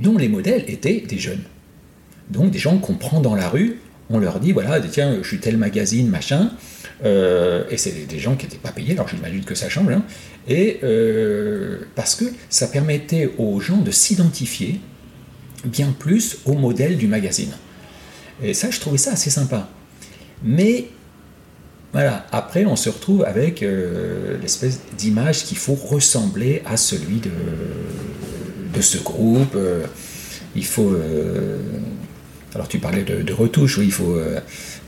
dont 0.00 0.16
les 0.16 0.28
modèles 0.28 0.64
étaient 0.66 1.04
des 1.06 1.18
jeunes. 1.18 1.42
Donc 2.30 2.50
des 2.50 2.58
gens 2.58 2.78
qu'on 2.78 2.94
prend 2.94 3.20
dans 3.20 3.34
la 3.34 3.50
rue, 3.50 3.78
on 4.08 4.18
leur 4.18 4.40
dit, 4.40 4.52
voilà, 4.52 4.80
tiens, 4.80 5.18
je 5.22 5.28
suis 5.28 5.40
tel 5.40 5.58
magazine, 5.58 6.08
machin, 6.08 6.52
euh, 7.04 7.64
et 7.70 7.76
c'est 7.76 8.06
des 8.06 8.18
gens 8.18 8.34
qui 8.34 8.46
n'étaient 8.46 8.58
pas 8.58 8.72
payés, 8.72 8.92
alors 8.92 9.08
j'imagine 9.08 9.44
que 9.44 9.54
ça 9.54 9.68
change, 9.68 9.92
hein. 9.92 10.02
et 10.48 10.80
parce 11.94 12.14
que 12.14 12.24
ça 12.48 12.66
permettait 12.66 13.30
aux 13.36 13.60
gens 13.60 13.78
de 13.78 13.90
s'identifier 13.90 14.80
bien 15.66 15.94
plus 15.98 16.38
au 16.46 16.54
modèle 16.54 16.96
du 16.96 17.08
magazine. 17.08 17.52
Et 18.42 18.54
ça, 18.54 18.70
je 18.70 18.80
trouvais 18.80 18.98
ça 18.98 19.12
assez 19.12 19.30
sympa. 19.30 19.68
Mais 20.42 20.86
voilà, 21.94 22.26
après, 22.32 22.64
on 22.64 22.74
se 22.74 22.88
retrouve 22.88 23.24
avec 23.24 23.62
euh, 23.62 24.36
l'espèce 24.42 24.80
d'image 24.98 25.44
qu'il 25.44 25.56
faut 25.56 25.76
ressembler 25.76 26.60
à 26.66 26.76
celui 26.76 27.20
de, 27.20 28.80
ce 28.80 28.98
groupe. 28.98 29.54
Euh, 29.54 29.86
il 30.56 30.66
faut. 30.66 30.90
Euh, 30.90 31.60
alors, 32.52 32.66
tu 32.66 32.80
parlais 32.80 33.04
de, 33.04 33.22
de 33.22 33.32
retouche, 33.32 33.78
oui, 33.78 33.84
il 33.86 33.92
faut 33.92 34.18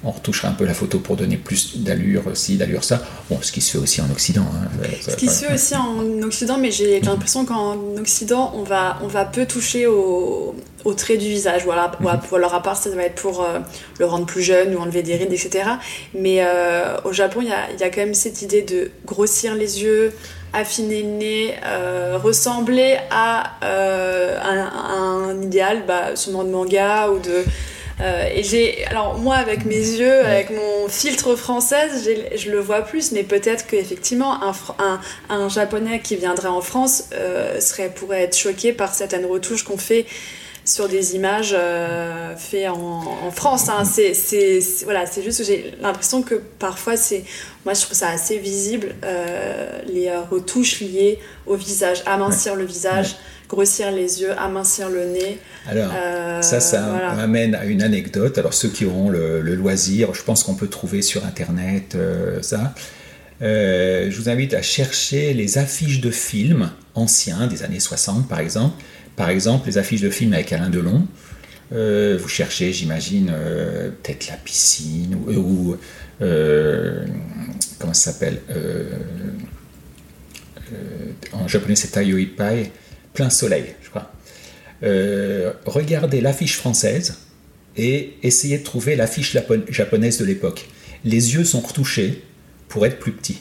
on 0.06 0.12
retouchera 0.12 0.48
un 0.48 0.52
peu 0.52 0.64
la 0.64 0.72
photo 0.72 1.00
pour 1.00 1.16
donner 1.16 1.36
plus 1.36 1.78
d'allure 1.78 2.22
ci, 2.34 2.56
d'allure 2.56 2.84
ça. 2.84 3.02
Bon, 3.28 3.38
ce 3.42 3.50
qui 3.50 3.60
se 3.60 3.72
fait 3.72 3.78
aussi 3.78 4.00
en 4.00 4.08
Occident. 4.10 4.46
Hein, 4.54 4.86
ce 5.00 5.16
qui 5.16 5.26
se 5.26 5.44
fait 5.44 5.52
aussi 5.52 5.74
en 5.74 6.22
Occident, 6.22 6.58
mais 6.58 6.70
j'ai 6.70 7.00
l'impression 7.00 7.44
qu'en 7.44 7.76
Occident, 7.98 8.52
on 8.54 8.62
va, 8.62 8.98
on 9.02 9.08
va 9.08 9.24
peu 9.24 9.46
toucher 9.46 9.88
au, 9.88 10.54
au 10.84 10.94
trait 10.94 11.16
du 11.16 11.26
visage. 11.26 11.64
Voilà, 11.64 11.90
mhm. 12.00 12.20
pour 12.20 12.36
alors 12.38 12.54
à 12.54 12.62
part 12.62 12.76
ça 12.76 12.88
va 12.90 13.02
être 13.02 13.20
pour 13.20 13.42
euh, 13.42 13.58
le 13.98 14.06
rendre 14.06 14.26
plus 14.26 14.42
jeune 14.42 14.76
ou 14.76 14.78
enlever 14.78 15.02
des 15.02 15.16
rides, 15.16 15.32
etc. 15.32 15.70
Mais 16.14 16.38
euh, 16.40 16.96
au 17.04 17.12
Japon, 17.12 17.40
il 17.42 17.48
y 17.48 17.52
a, 17.52 17.72
y 17.78 17.82
a, 17.82 17.90
quand 17.90 18.00
même 18.00 18.14
cette 18.14 18.42
idée 18.42 18.62
de 18.62 18.92
grossir 19.04 19.56
les 19.56 19.82
yeux, 19.82 20.12
affiner 20.52 21.02
le 21.02 21.08
nez, 21.08 21.54
euh, 21.64 22.16
ressembler 22.22 22.96
à 23.10 23.54
un, 23.60 25.30
un, 25.32 25.42
idéal, 25.42 25.82
bah, 25.86 26.14
sûrement 26.14 26.44
de 26.44 26.50
manga 26.50 27.10
ou 27.10 27.18
de 27.18 27.44
euh, 28.00 28.28
et 28.34 28.42
j'ai, 28.42 28.84
alors 28.86 29.18
moi 29.18 29.36
avec 29.36 29.64
mes 29.64 29.74
yeux, 29.74 30.20
avec 30.20 30.50
mon 30.50 30.88
filtre 30.88 31.34
française, 31.34 32.08
je 32.36 32.50
le 32.50 32.60
vois 32.60 32.82
plus, 32.82 33.12
mais 33.12 33.22
peut-être 33.22 33.66
qu'effectivement 33.66 34.42
un, 34.42 34.52
un, 34.78 35.00
un, 35.30 35.48
japonais 35.48 36.00
qui 36.00 36.16
viendrait 36.16 36.48
en 36.48 36.60
France 36.60 37.04
euh, 37.14 37.58
serait 37.58 37.88
pourrait 37.88 38.22
être 38.24 38.36
choqué 38.36 38.74
par 38.74 38.94
certaines 38.94 39.24
retouches 39.24 39.62
qu'on 39.62 39.78
fait 39.78 40.04
sur 40.66 40.88
des 40.88 41.14
images 41.14 41.54
euh, 41.56 42.36
faites 42.36 42.68
en, 42.68 43.02
en, 43.26 43.30
France. 43.30 43.68
Hein. 43.70 43.84
C'est, 43.84 44.12
c'est, 44.12 44.60
voilà, 44.84 45.06
c'est 45.06 45.22
juste 45.22 45.38
que 45.38 45.44
j'ai 45.44 45.72
l'impression 45.80 46.22
que 46.22 46.34
parfois 46.34 46.96
c'est, 46.96 47.24
moi 47.64 47.72
je 47.72 47.80
trouve 47.80 47.96
ça 47.96 48.08
assez 48.08 48.36
visible 48.36 48.94
euh, 49.04 49.80
les 49.86 50.14
retouches 50.14 50.80
liées 50.80 51.18
au 51.46 51.54
visage, 51.54 52.02
amincir 52.04 52.56
le 52.56 52.64
visage 52.64 53.16
grossir 53.48 53.90
les 53.90 54.20
yeux, 54.20 54.32
amincir 54.38 54.88
le 54.88 55.04
nez. 55.06 55.38
Alors, 55.66 55.92
euh, 55.94 56.42
ça, 56.42 56.60
ça 56.60 57.14
m'amène 57.16 57.54
à 57.54 57.64
une 57.64 57.82
anecdote. 57.82 58.38
Alors, 58.38 58.54
ceux 58.54 58.68
qui 58.68 58.84
auront 58.84 59.08
le, 59.10 59.40
loisir, 59.54 60.14
je 60.14 60.22
pense 60.22 60.42
qu'on 60.42 60.54
peut 60.54 60.68
trouver 60.68 61.02
sur 61.02 61.24
Internet 61.24 61.94
euh, 61.94 62.42
ça. 62.42 62.74
Euh, 63.42 64.10
je 64.10 64.16
vous 64.16 64.28
invite 64.28 64.54
à 64.54 64.62
chercher 64.62 65.34
les 65.34 65.58
affiches 65.58 66.00
de 66.00 66.10
films 66.10 66.70
anciens, 66.94 67.46
des 67.46 67.62
années 67.62 67.80
60 67.80 68.28
par 68.28 68.40
exemple. 68.40 68.82
Par 69.14 69.30
exemple, 69.30 69.66
les 69.66 69.78
affiches 69.78 70.00
de 70.00 70.10
films 70.10 70.32
avec 70.32 70.52
Alain 70.52 70.70
Delon. 70.70 71.06
vous 71.70 72.28
cherchez, 72.28 72.72
j'imagine, 72.72 73.32
peut-être 74.02 74.28
la 74.28 74.36
piscine 74.36 75.14
ou, 75.14 75.76
comment 76.18 77.94
ça 77.94 78.12
s'appelle 78.12 78.40
En 81.32 81.48
japonais, 81.48 81.76
c'est 81.76 81.88
Taiyo 81.88 82.18
Pai 82.36 82.70
plein 83.16 83.30
soleil, 83.30 83.74
je 83.82 83.90
crois. 83.90 84.12
Euh, 84.82 85.52
regardez 85.64 86.20
l'affiche 86.20 86.56
française 86.56 87.16
et 87.76 88.14
essayez 88.22 88.58
de 88.58 88.62
trouver 88.62 88.94
l'affiche 88.94 89.36
japonaise 89.70 90.18
de 90.18 90.24
l'époque. 90.24 90.68
Les 91.04 91.34
yeux 91.34 91.44
sont 91.44 91.60
retouchés 91.60 92.22
pour 92.68 92.86
être 92.86 92.98
plus 92.98 93.12
petits. 93.12 93.40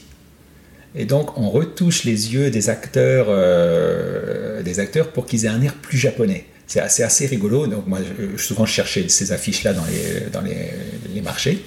Et 0.96 1.06
donc 1.06 1.38
on 1.38 1.50
retouche 1.50 2.06
les 2.06 2.34
yeux 2.34 2.50
des 2.50 2.70
acteurs, 2.70 3.28
euh, 3.30 4.64
des 4.64 4.80
acteurs 4.80 5.12
pour 5.12 5.26
qu'ils 5.26 5.44
aient 5.46 5.50
un 5.50 5.62
air 5.62 5.74
plus 5.76 5.98
japonais. 5.98 6.46
C'est 6.68 6.80
assez, 6.80 7.26
rigolo. 7.28 7.68
Donc 7.68 7.86
moi, 7.86 8.00
je, 8.02 8.42
souvent, 8.42 8.66
je 8.66 8.74
cherchais 8.74 9.08
ces 9.08 9.32
affiches-là 9.32 9.74
dans 9.74 9.86
les, 9.86 10.30
dans 10.32 10.42
les, 10.42 11.22
marchés. 11.22 11.64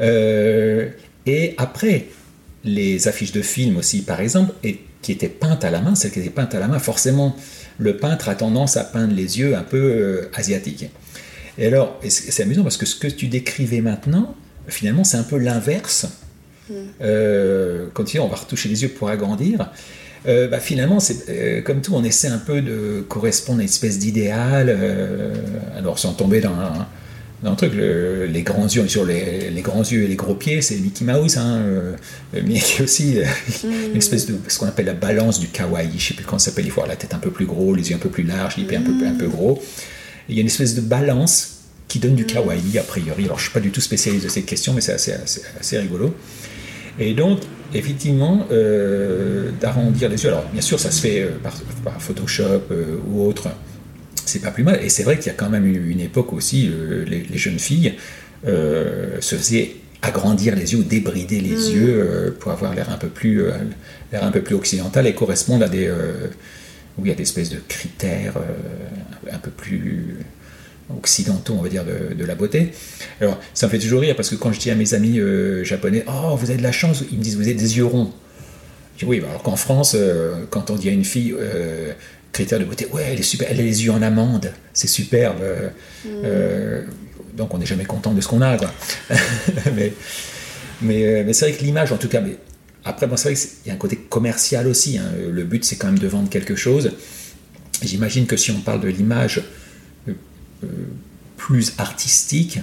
Euh, 0.00 0.88
et 1.26 1.54
après, 1.58 2.06
les 2.64 3.06
affiches 3.06 3.32
de 3.32 3.42
films 3.42 3.76
aussi, 3.76 4.02
par 4.02 4.20
exemple, 4.20 4.52
et 4.64 4.80
qui 5.02 5.12
étaient 5.12 5.28
peintes 5.28 5.64
à 5.64 5.70
la 5.70 5.80
main, 5.80 5.94
celles 5.94 6.10
qui 6.10 6.20
étaient 6.20 6.30
peintes 6.30 6.54
à 6.54 6.60
la 6.60 6.68
main, 6.68 6.78
forcément, 6.78 7.36
le 7.78 7.96
peintre 7.96 8.28
a 8.28 8.34
tendance 8.34 8.76
à 8.76 8.84
peindre 8.84 9.14
les 9.14 9.38
yeux 9.38 9.56
un 9.56 9.62
peu 9.62 9.78
euh, 9.78 10.30
asiatiques. 10.34 10.90
Et 11.58 11.66
alors, 11.66 11.98
c'est 12.08 12.42
amusant 12.42 12.62
parce 12.62 12.76
que 12.76 12.86
ce 12.86 12.94
que 12.94 13.06
tu 13.06 13.26
décrivais 13.26 13.80
maintenant, 13.80 14.34
finalement, 14.68 15.04
c'est 15.04 15.16
un 15.16 15.22
peu 15.22 15.38
l'inverse. 15.38 16.06
Mm. 16.68 16.74
Euh, 17.02 17.86
quand 17.92 18.04
tu 18.04 18.12
dis 18.12 18.20
on 18.20 18.28
va 18.28 18.36
retoucher 18.36 18.68
les 18.68 18.82
yeux 18.82 18.90
pour 18.90 19.08
agrandir, 19.08 19.70
euh, 20.26 20.48
bah, 20.48 20.60
finalement, 20.60 21.00
c'est 21.00 21.62
comme 21.64 21.80
tout, 21.80 21.94
on 21.94 22.04
essaie 22.04 22.28
un 22.28 22.38
peu 22.38 22.60
de 22.60 23.04
correspondre 23.08 23.60
à 23.60 23.62
une 23.62 23.68
espèce 23.68 23.98
d'idéal. 23.98 24.76
alors, 25.76 25.98
sans 25.98 26.12
tomber 26.12 26.40
dans 26.40 26.54
un, 26.54 26.86
un 27.42 27.54
truc, 27.54 27.72
les 27.74 28.42
grands 28.42 28.66
yeux 28.66 28.86
sur 28.86 29.04
les, 29.06 29.50
grands 29.62 29.82
yeux 29.82 30.02
et 30.02 30.06
les 30.06 30.16
gros 30.16 30.34
pieds, 30.34 30.60
c'est 30.60 30.76
Mickey 30.76 31.04
Mouse, 31.04 31.38
hein, 31.38 31.56
euh, 31.60 31.96
mais 32.34 32.42
il 32.42 32.56
y 32.56 32.80
a 32.80 32.82
aussi 32.82 33.18
euh, 33.18 33.24
une 33.64 33.96
espèce 33.96 34.26
de 34.26 34.34
ce 34.46 34.58
qu'on 34.58 34.66
appelle 34.66 34.86
la 34.86 34.94
balance 34.94 35.40
du 35.40 35.48
kawaii. 35.48 35.98
Je 35.98 36.08
sais 36.08 36.14
plus 36.14 36.24
comment 36.24 36.38
ça 36.38 36.50
s'appelle. 36.50 36.66
Il 36.66 36.70
faut 36.70 36.80
avoir 36.80 36.88
la 36.88 36.96
tête 36.96 37.14
un 37.14 37.18
peu 37.18 37.30
plus 37.30 37.46
gros, 37.46 37.74
les 37.74 37.90
yeux 37.90 37.96
un 37.96 38.00
peu 38.00 38.10
plus 38.10 38.24
larges, 38.24 38.56
les 38.58 38.64
pieds 38.64 38.76
un 38.76 38.82
peu 38.82 38.92
un 39.06 39.14
peu 39.14 39.28
gros. 39.28 39.62
il 40.28 40.34
y 40.34 40.38
a 40.38 40.42
une 40.42 40.48
espèce 40.48 40.74
de 40.74 40.82
balance 40.82 41.60
qui 41.88 41.98
donne 41.98 42.14
du 42.14 42.26
kawaii 42.26 42.78
a 42.78 42.82
priori. 42.82 43.24
Alors 43.24 43.38
je 43.38 43.44
suis 43.44 43.52
pas 43.52 43.60
du 43.60 43.70
tout 43.70 43.80
spécialiste 43.80 44.24
de 44.24 44.30
cette 44.30 44.46
question, 44.46 44.74
mais 44.74 44.82
c'est 44.82 44.92
assez, 44.92 45.14
assez, 45.58 45.78
rigolo. 45.78 46.14
Et 46.98 47.14
donc 47.14 47.40
effectivement 47.72 48.46
euh, 48.52 49.50
d'arrondir 49.60 50.10
les 50.10 50.22
yeux. 50.22 50.28
Alors 50.28 50.44
bien 50.52 50.60
sûr 50.60 50.78
ça 50.78 50.90
se 50.90 51.00
fait 51.00 51.26
par, 51.42 51.54
par 51.84 52.02
Photoshop 52.02 52.64
ou 53.08 53.24
autre 53.24 53.48
c'est 54.30 54.38
pas 54.38 54.50
plus 54.50 54.62
mal. 54.62 54.80
Et 54.82 54.88
c'est 54.88 55.02
vrai 55.02 55.16
qu'il 55.16 55.26
y 55.26 55.30
a 55.30 55.34
quand 55.34 55.50
même 55.50 55.66
une, 55.66 55.90
une 55.90 56.00
époque 56.00 56.32
aussi, 56.32 56.70
euh, 56.72 57.04
les, 57.04 57.38
jeunes 57.38 57.58
filles 57.58 57.94
euh, 58.46 59.16
se 59.20 59.34
faisaient 59.34 59.72
agrandir 60.02 60.56
les 60.56 60.72
yeux 60.72 60.78
ou 60.78 60.82
débrider 60.82 61.40
les 61.40 61.56
mm. 61.56 61.74
yeux 61.74 61.88
euh, 61.88 62.30
pour 62.38 62.52
avoir 62.52 62.74
l'air 62.74 62.90
un 62.90 62.96
peu 62.96 63.08
plus 63.08 63.42
l'air 64.12 64.24
un 64.24 64.30
peu 64.30 64.40
plus 64.40 64.54
occidental 64.54 65.06
et 65.06 65.14
correspondre 65.14 65.64
à 65.64 65.68
des 65.68 65.90
où 66.98 67.04
il 67.04 67.08
y 67.08 67.12
a 67.12 67.14
des 67.14 67.22
espèces 67.22 67.50
de 67.50 67.58
critères 67.68 68.34
un 69.30 69.38
peu 69.38 69.50
plus 69.50 70.16
occidentaux, 70.96 71.54
on 71.56 71.62
va 71.62 71.68
dire, 71.68 71.84
de, 71.84 72.24
la 72.24 72.34
beauté. 72.34 72.72
Alors, 73.20 73.38
ça 73.54 73.66
me 73.66 73.70
fait 73.70 73.78
toujours 73.78 74.00
rire 74.00 74.16
parce 74.16 74.28
que 74.28 74.34
quand 74.34 74.52
je 74.52 74.58
dis 74.58 74.70
à 74.70 74.74
mes 74.74 74.92
amis 74.92 75.20
japonais, 75.62 76.04
oh, 76.08 76.34
vous 76.34 76.50
avez 76.50 76.58
de 76.58 76.64
la 76.64 76.72
chance, 76.72 77.04
ils 77.12 77.18
me 77.18 77.22
disent, 77.22 77.36
vous 77.36 77.42
avez 77.42 77.54
des 77.54 77.76
yeux 77.76 77.84
ronds. 77.84 78.12
Je 78.96 79.04
dis, 79.04 79.10
oui, 79.10 79.22
alors 79.26 79.42
qu'en 79.42 79.54
France, 79.54 79.96
quand 80.50 80.70
on 80.70 80.74
dit 80.74 80.88
à 80.88 80.92
une 80.92 81.04
fille, 81.04 81.34
critère 82.32 82.58
de 82.58 82.64
beauté. 82.64 82.86
Ouais, 82.92 83.04
elle 83.12 83.20
est 83.20 83.24
super, 83.24 83.48
elle 83.50 83.60
a 83.60 83.62
les 83.62 83.84
yeux 83.84 83.92
en 83.92 84.02
amande, 84.02 84.52
c'est 84.72 84.86
superbe. 84.86 85.42
Mm. 86.04 86.08
Euh, 86.24 86.82
donc 87.36 87.54
on 87.54 87.58
n'est 87.58 87.66
jamais 87.66 87.84
content 87.84 88.12
de 88.12 88.20
ce 88.20 88.28
qu'on 88.28 88.42
a, 88.42 88.56
quoi. 88.56 88.72
mais 89.74 89.92
mais, 90.82 91.04
euh, 91.04 91.22
mais 91.26 91.32
c'est 91.32 91.48
vrai 91.48 91.58
que 91.58 91.64
l'image, 91.64 91.92
en 91.92 91.98
tout 91.98 92.08
cas, 92.08 92.20
mais 92.20 92.36
après, 92.84 93.06
bon, 93.06 93.16
c'est 93.16 93.32
vrai 93.32 93.34
qu'il 93.34 93.66
y 93.66 93.70
a 93.70 93.74
un 93.74 93.78
côté 93.78 93.96
commercial 93.96 94.66
aussi. 94.66 94.96
Hein. 94.96 95.10
Le 95.30 95.44
but, 95.44 95.64
c'est 95.64 95.76
quand 95.76 95.88
même 95.88 95.98
de 95.98 96.08
vendre 96.08 96.30
quelque 96.30 96.56
chose. 96.56 96.92
J'imagine 97.82 98.26
que 98.26 98.36
si 98.36 98.50
on 98.50 98.60
parle 98.60 98.80
de 98.80 98.88
l'image 98.88 99.42
euh, 100.08 100.12
plus 101.36 101.74
artistique, 101.78 102.60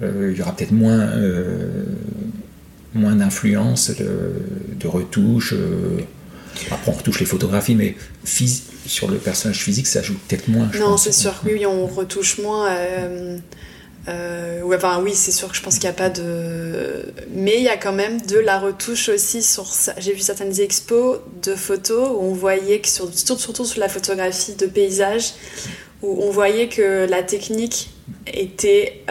il 0.00 0.36
y 0.36 0.40
aura 0.40 0.54
peut-être 0.54 0.72
moins, 0.72 1.10
moins 2.94 3.16
d'influence 3.16 3.90
de, 3.90 4.32
de 4.78 4.86
retouches. 4.86 5.54
Après, 6.70 6.90
on 6.90 6.94
retouche 6.94 7.20
les 7.20 7.26
photographies, 7.26 7.74
mais 7.74 7.94
sur 8.86 9.08
le 9.08 9.18
personnage 9.18 9.62
physique, 9.62 9.86
ça 9.86 10.02
joue 10.02 10.14
peut-être 10.28 10.48
moins. 10.48 10.70
non, 10.78 10.96
c'est 10.96 11.12
sûr. 11.12 11.34
Oui, 11.44 11.64
on 11.66 11.86
retouche 11.86 12.38
moins. 12.38 12.70
Euh, 12.70 13.38
euh, 14.08 14.62
enfin, 14.74 15.00
oui, 15.02 15.12
c'est 15.14 15.32
sûr 15.32 15.48
que 15.48 15.56
je 15.56 15.62
pense 15.62 15.74
qu'il 15.74 15.84
n'y 15.84 15.90
a 15.90 15.92
pas 15.92 16.10
de. 16.10 17.12
Mais 17.34 17.56
il 17.56 17.62
y 17.62 17.68
a 17.68 17.76
quand 17.76 17.92
même 17.92 18.20
de 18.22 18.38
la 18.38 18.58
retouche 18.58 19.08
aussi 19.08 19.42
sur. 19.42 19.70
J'ai 19.98 20.12
vu 20.12 20.20
certaines 20.20 20.58
expos 20.60 21.18
de 21.42 21.54
photos 21.54 22.10
où 22.10 22.22
on 22.22 22.32
voyait 22.32 22.80
que, 22.80 22.88
sur... 22.88 23.10
surtout 23.12 23.64
sur 23.64 23.80
la 23.80 23.88
photographie 23.88 24.54
de 24.54 24.66
paysage, 24.66 25.32
où 26.02 26.22
on 26.22 26.30
voyait 26.30 26.68
que 26.68 27.06
la 27.08 27.22
technique 27.22 27.90
était, 28.26 29.02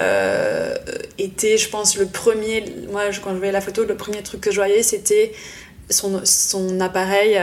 était, 1.19 1.57
je 1.57 1.69
pense, 1.69 1.97
le 1.97 2.07
premier. 2.07 2.63
Moi, 2.91 3.03
quand 3.23 3.31
je 3.31 3.37
voyais 3.37 3.51
la 3.51 3.61
photo, 3.61 3.83
le 3.83 3.95
premier 3.95 4.23
truc 4.23 4.41
que 4.41 4.51
je 4.51 4.55
voyais, 4.55 4.81
c'était 4.81 5.33
son, 5.89 6.21
son 6.25 6.79
appareil 6.79 7.39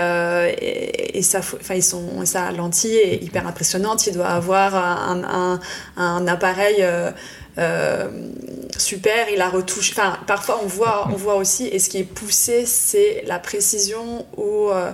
et, 0.58 1.22
sa, 1.22 1.38
enfin, 1.38 1.80
son, 1.80 2.24
sa 2.26 2.52
lentille 2.52 2.96
est 2.96 3.22
hyper 3.22 3.46
impressionnante. 3.46 4.06
Il 4.06 4.14
doit 4.14 4.28
avoir 4.28 4.74
un, 4.76 5.22
un, 5.24 5.60
un 5.96 6.26
appareil 6.26 6.84
euh, 7.56 8.08
super, 8.76 9.26
il 9.32 9.40
a 9.40 9.48
retouché. 9.48 9.92
Enfin, 9.96 10.18
parfois 10.26 10.60
on 10.62 10.66
voit, 10.66 11.08
on 11.12 11.16
voit 11.16 11.36
aussi, 11.36 11.66
et 11.68 11.78
ce 11.78 11.88
qui 11.88 11.98
est 11.98 12.04
poussé, 12.04 12.64
c'est 12.66 13.22
la 13.26 13.38
précision 13.38 14.26
ou 14.36 14.70
euh, 14.70 14.90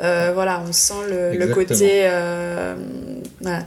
euh, 0.00 0.32
voilà, 0.34 0.62
on 0.68 0.72
sent 0.72 0.94
le, 1.08 1.46
côté 1.54 2.08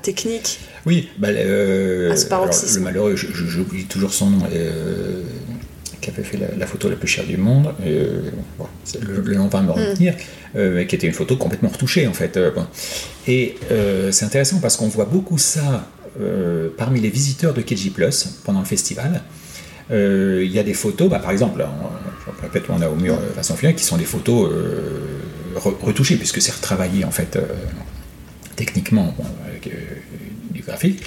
technique. 0.02 0.60
Oui, 0.86 1.10
bah, 1.18 1.32
le 1.32 2.10
malheureux, 2.80 3.16
j'oublie 3.16 3.86
toujours 3.86 4.14
son 4.14 4.30
nom. 4.30 4.46
Qui 6.12 6.20
avait 6.20 6.28
fait 6.28 6.40
la, 6.58 6.68
photo 6.68 6.90
la 6.90 6.96
plus 6.96 7.08
chère 7.08 7.26
du 7.26 7.38
monde, 7.38 7.74
le, 7.84 9.34
nom 9.34 9.48
va 9.48 9.62
me 9.62 9.68
mm. 9.68 9.72
retenir, 9.72 10.16
qui 10.88 10.96
était 10.96 11.08
une 11.08 11.14
photo 11.14 11.38
complètement 11.38 11.70
retouchée 11.70 12.08
en 12.08 12.14
fait. 12.14 12.40
Et 13.28 13.56
c'est 14.12 14.26
intéressant 14.26 14.60
parce 14.60 14.78
qu'on 14.78 14.88
voit 14.88 15.06
beaucoup 15.06 15.38
ça 15.38 15.88
euh, 16.20 16.70
parmi 16.76 17.00
les 17.00 17.10
visiteurs 17.10 17.54
de 17.54 17.62
KG 17.62 17.92
Plus 17.94 18.40
pendant 18.44 18.60
le 18.60 18.66
festival. 18.66 19.22
Euh, 19.92 20.42
il 20.44 20.52
y 20.52 20.58
a 20.58 20.64
des 20.64 20.74
photos, 20.74 21.10
bah, 21.10 21.20
par 21.20 21.30
exemple, 21.30 21.64
on, 21.64 22.42
répète, 22.42 22.64
on 22.70 22.82
a 22.82 22.90
au 22.90 22.96
mur 22.96 23.14
euh, 23.14 23.34
façon 23.36 23.56
finale, 23.56 23.76
qui 23.76 23.84
sont 23.84 23.98
des 23.98 24.06
photos 24.06 24.50
retouchées, 25.56 26.16
puisque 26.16 26.42
c'est 26.42 26.52
retravaillé 26.52 27.06
en 27.06 27.12
fait 27.12 27.38
techniquement 28.56 29.16
avec 29.46 29.72
du 30.52 30.62
graphique. 30.62 31.04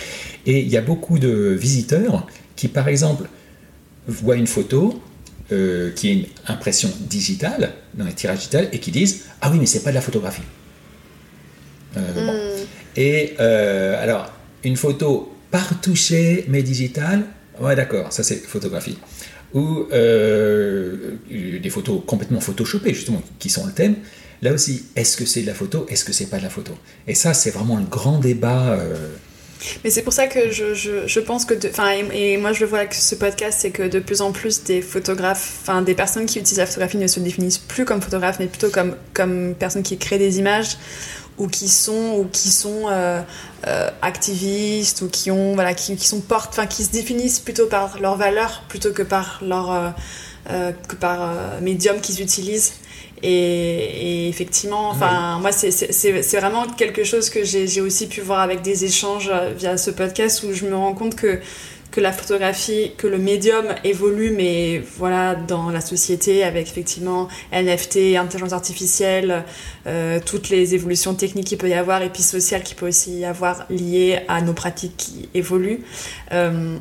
Et 0.46 0.60
il 0.60 0.68
y 0.68 0.76
a 0.76 0.80
beaucoup 0.80 1.18
de 1.18 1.56
visiteurs 1.58 2.26
qui, 2.54 2.68
par 2.68 2.86
exemple, 2.86 3.24
voient 4.06 4.36
une 4.36 4.46
photo 4.46 5.02
qui 5.48 6.08
est 6.08 6.12
une 6.12 6.26
impression 6.46 6.88
digitale, 7.00 7.72
dans 7.94 8.04
les 8.04 8.12
tirages 8.12 8.38
digitales, 8.38 8.68
et 8.72 8.78
qui 8.78 8.92
disent 8.92 9.24
Ah 9.40 9.50
oui, 9.50 9.58
mais 9.58 9.66
c'est 9.66 9.82
pas 9.82 9.90
de 9.90 9.96
la 9.96 10.00
photographie. 10.00 10.42
Hmm. 11.96 12.00
Et 12.96 13.36
alors, 13.38 14.32
une 14.62 14.76
photo 14.76 15.34
par 15.50 15.80
toucher 15.80 16.44
mais 16.48 16.62
digitale, 16.62 17.24
ouais 17.60 17.76
d'accord, 17.76 18.12
ça 18.12 18.22
c'est 18.22 18.36
photographie. 18.36 18.98
Ou 19.52 19.86
euh, 19.92 21.16
des 21.28 21.70
photos 21.70 22.02
complètement 22.06 22.40
photoshopées 22.40 22.94
justement, 22.94 23.22
qui 23.38 23.50
sont 23.50 23.66
le 23.66 23.72
thème. 23.72 23.96
Là 24.42 24.52
aussi, 24.52 24.84
est-ce 24.96 25.16
que 25.16 25.26
c'est 25.26 25.42
de 25.42 25.46
la 25.46 25.54
photo, 25.54 25.86
est-ce 25.88 26.04
que 26.04 26.12
c'est 26.12 26.26
pas 26.26 26.38
de 26.38 26.44
la 26.44 26.50
photo? 26.50 26.72
Et 27.06 27.14
ça, 27.14 27.34
c'est 27.34 27.50
vraiment 27.50 27.76
le 27.76 27.84
grand 27.84 28.18
débat. 28.18 28.78
Euh, 29.60 29.78
mais 29.84 29.90
c'est 29.90 30.02
pour 30.02 30.12
ça 30.12 30.26
que 30.26 30.50
je, 30.50 30.74
je, 30.74 31.20
pense 31.20 31.44
que, 31.44 31.54
enfin, 31.68 31.90
et, 32.12 32.36
moi 32.36 32.52
je 32.52 32.60
le 32.60 32.66
vois 32.66 32.78
avec 32.78 32.94
ce 32.94 33.14
podcast, 33.14 33.58
c'est 33.60 33.70
que 33.70 33.82
de 33.82 33.98
plus 33.98 34.20
en 34.20 34.32
plus 34.32 34.64
des 34.64 34.82
photographes, 34.82 35.58
enfin 35.62 35.82
des 35.82 35.94
personnes 35.94 36.26
qui 36.26 36.38
utilisent 36.38 36.58
la 36.58 36.66
photographie 36.66 36.96
ne 36.96 37.06
se 37.06 37.20
définissent 37.20 37.58
plus 37.58 37.84
comme 37.84 38.00
photographes, 38.00 38.38
mais 38.38 38.46
plutôt 38.46 38.70
comme, 38.70 38.96
comme 39.14 39.54
personnes 39.54 39.82
qui 39.82 39.98
créent 39.98 40.18
des 40.18 40.38
images 40.38 40.76
ou 41.38 41.48
qui 41.48 41.68
sont 41.68 42.16
ou 42.18 42.28
qui 42.30 42.50
sont 42.50 42.84
euh, 42.88 43.20
euh, 43.66 43.90
activistes 44.02 45.02
ou 45.02 45.08
qui 45.08 45.30
ont 45.30 45.54
voilà 45.54 45.74
qui, 45.74 45.96
qui 45.96 46.06
sont 46.06 46.22
enfin 46.30 46.66
qui 46.66 46.84
se 46.84 46.90
définissent 46.90 47.40
plutôt 47.40 47.66
par 47.66 47.98
leurs 47.98 48.16
valeurs 48.16 48.62
plutôt 48.68 48.92
que 48.92 49.02
par 49.02 49.40
leur 49.42 49.94
euh, 50.50 50.72
que 50.88 50.96
par 50.96 51.34
médium 51.62 52.00
qu'ils 52.00 52.20
utilisent 52.20 52.74
et, 53.22 54.28
effectivement 54.28 54.88
enfin 54.90 55.38
moi 55.40 55.52
c'est 55.52 56.36
vraiment 56.38 56.66
quelque 56.66 57.04
chose 57.04 57.30
que 57.30 57.44
j'ai 57.44 57.80
aussi 57.80 58.06
pu 58.06 58.20
voir 58.20 58.40
avec 58.40 58.62
des 58.62 58.84
échanges 58.84 59.30
via 59.56 59.76
ce 59.76 59.90
podcast 59.90 60.44
où 60.44 60.52
je 60.52 60.66
me 60.66 60.76
rends 60.76 60.94
compte 60.94 61.16
que 61.16 61.40
que 61.90 62.00
la 62.00 62.12
photographie, 62.12 62.92
que 62.96 63.06
le 63.06 63.18
médium 63.18 63.66
évolue, 63.84 64.30
mais 64.30 64.82
voilà, 64.96 65.34
dans 65.34 65.70
la 65.70 65.80
société, 65.80 66.44
avec 66.44 66.68
effectivement 66.68 67.28
NFT, 67.52 68.16
intelligence 68.16 68.52
artificielle, 68.52 69.44
euh, 69.86 70.20
toutes 70.24 70.50
les 70.50 70.74
évolutions 70.74 71.14
techniques 71.14 71.48
qu'il 71.48 71.58
peut 71.58 71.68
y 71.68 71.74
avoir, 71.74 72.02
et 72.02 72.10
puis 72.10 72.22
sociales 72.22 72.62
qu'il 72.62 72.76
peut 72.76 72.88
aussi 72.88 73.20
y 73.20 73.24
avoir 73.24 73.66
liées 73.70 74.20
à 74.28 74.40
nos 74.40 74.52
pratiques 74.52 74.96
qui 74.96 75.28
évoluent. 75.34 75.80
Euh, 76.32 76.76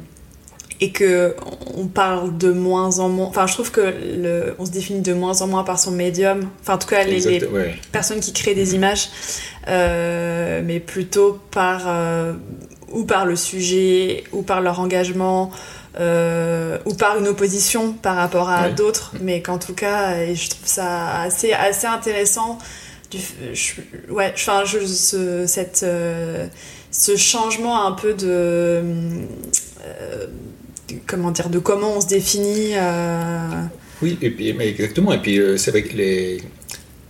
et 0.81 0.91
que 0.91 1.35
on 1.75 1.87
parle 1.87 2.37
de 2.37 2.51
moins 2.51 2.99
en 2.99 3.09
moins. 3.09 3.27
Enfin, 3.27 3.47
je 3.47 3.53
trouve 3.53 3.71
que 3.71 3.81
le, 3.81 4.55
on 4.59 4.65
se 4.65 4.71
définit 4.71 5.01
de 5.01 5.13
moins 5.13 5.41
en 5.41 5.47
moins 5.47 5.63
par 5.63 5.79
son 5.79 5.91
médium. 5.91 6.49
Enfin, 6.61 6.75
en 6.75 6.77
tout 6.77 6.87
cas, 6.87 7.03
les, 7.03 7.41
personnes 7.91 8.19
qui 8.19 8.33
créent 8.33 8.55
des 8.55 8.75
images, 8.75 9.09
euh, 9.67 10.61
mais 10.63 10.79
plutôt 10.79 11.39
par 11.51 11.87
ou 12.91 13.03
par 13.03 13.25
le 13.25 13.35
sujet, 13.35 14.23
ou 14.31 14.41
par 14.41 14.61
leur 14.61 14.79
engagement, 14.79 15.51
euh, 15.99 16.77
ou 16.85 16.93
par 16.93 17.17
une 17.17 17.27
opposition 17.27 17.93
par 17.93 18.15
rapport 18.15 18.49
à 18.49 18.69
d'autres, 18.69 19.13
mais 19.21 19.41
qu'en 19.41 19.57
tout 19.57 19.73
cas, 19.73 20.33
je 20.33 20.49
trouve 20.49 20.67
ça 20.67 21.21
assez, 21.21 21.51
assez 21.51 21.87
intéressant. 21.87 22.57
Du, 23.11 23.17
ouais, 24.09 24.31
enfin, 24.35 24.63
je, 24.65 24.85
ce, 24.85 25.47
cette, 25.47 25.81
euh, 25.81 26.45
ce 26.91 27.15
changement 27.15 27.85
un 27.85 27.93
peu 27.93 28.13
de. 28.13 28.83
Euh, 29.83 30.27
comment 31.05 31.31
dire, 31.31 31.49
de 31.49 31.59
comment 31.59 31.97
on 31.97 32.01
se 32.01 32.07
définit. 32.07 32.73
Oui, 34.01 34.17
et 34.21 34.29
puis, 34.29 34.49
exactement. 34.49 35.11
Et 35.13 35.21
puis, 35.21 35.39
c'est 35.57 35.71
vrai 35.71 35.83
que 35.83 35.95
les. 35.95 36.41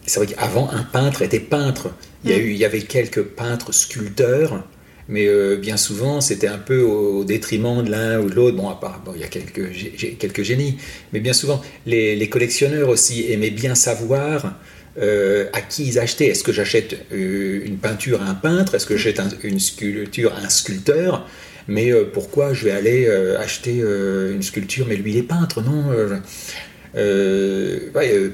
C'est 0.05 0.19
vrai 0.19 0.33
qu'avant, 0.33 0.69
un 0.71 0.83
peintre 0.83 1.21
était 1.21 1.39
peintre. 1.39 1.91
Il 2.23 2.31
y, 2.31 2.33
a 2.33 2.37
mm. 2.37 2.41
eu, 2.41 2.51
il 2.51 2.57
y 2.57 2.65
avait 2.65 2.81
quelques 2.81 3.23
peintres 3.23 3.71
sculpteurs 3.71 4.63
mais 5.09 5.25
euh, 5.27 5.57
bien 5.57 5.75
souvent 5.75 6.21
c'était 6.21 6.47
un 6.47 6.59
peu 6.59 6.81
au, 6.81 7.25
détriment 7.25 7.83
de 7.83 7.91
l'un 7.91 8.19
ou 8.21 8.29
de 8.29 8.35
l'autre. 8.35 8.55
Bon, 8.55 8.69
à 8.69 8.75
part, 8.75 9.01
bon, 9.03 9.11
il 9.15 9.21
y 9.21 9.23
a 9.23 9.27
quelques, 9.27 9.71
quelques 10.17 10.43
génies, 10.43 10.77
mais 11.11 11.19
bien 11.19 11.33
souvent 11.33 11.61
les, 11.85 12.29
collectionneurs 12.29 12.87
aussi 12.87 13.29
aimaient 13.31 13.49
bien 13.49 13.75
savoir 13.75 14.53
euh, 14.99 15.47
à 15.51 15.61
qui 15.61 15.85
ils 15.87 15.99
achetaient. 15.99 16.27
Est-ce 16.27 16.43
que 16.43 16.53
j'achète 16.53 17.05
euh, 17.11 17.61
une 17.65 17.77
peinture 17.77 18.21
à 18.21 18.25
un 18.25 18.35
peintre? 18.35 18.75
Est-ce 18.75 18.85
que 18.85 18.95
j'achète 18.95 19.21
une 19.43 19.59
sculpture 19.59 20.33
à 20.33 20.45
un 20.45 20.49
sculpteur? 20.49 21.27
Mais 21.69 21.93
pourquoi 22.13 22.53
je 22.53 22.65
vais 22.65 22.71
aller 22.71 23.07
acheter 23.37 23.77
une 23.77 24.41
sculpture? 24.41 24.87
Mais 24.87 24.95
lui, 24.97 25.11
il 25.11 25.17
est 25.17 25.23
peintre, 25.23 25.61
non 25.61 25.85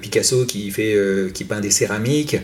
Picasso 0.02 0.46
qui, 0.46 0.72
fait, 0.72 0.98
qui 1.34 1.44
peint 1.44 1.60
des 1.60 1.72
céramiques, 1.72 2.38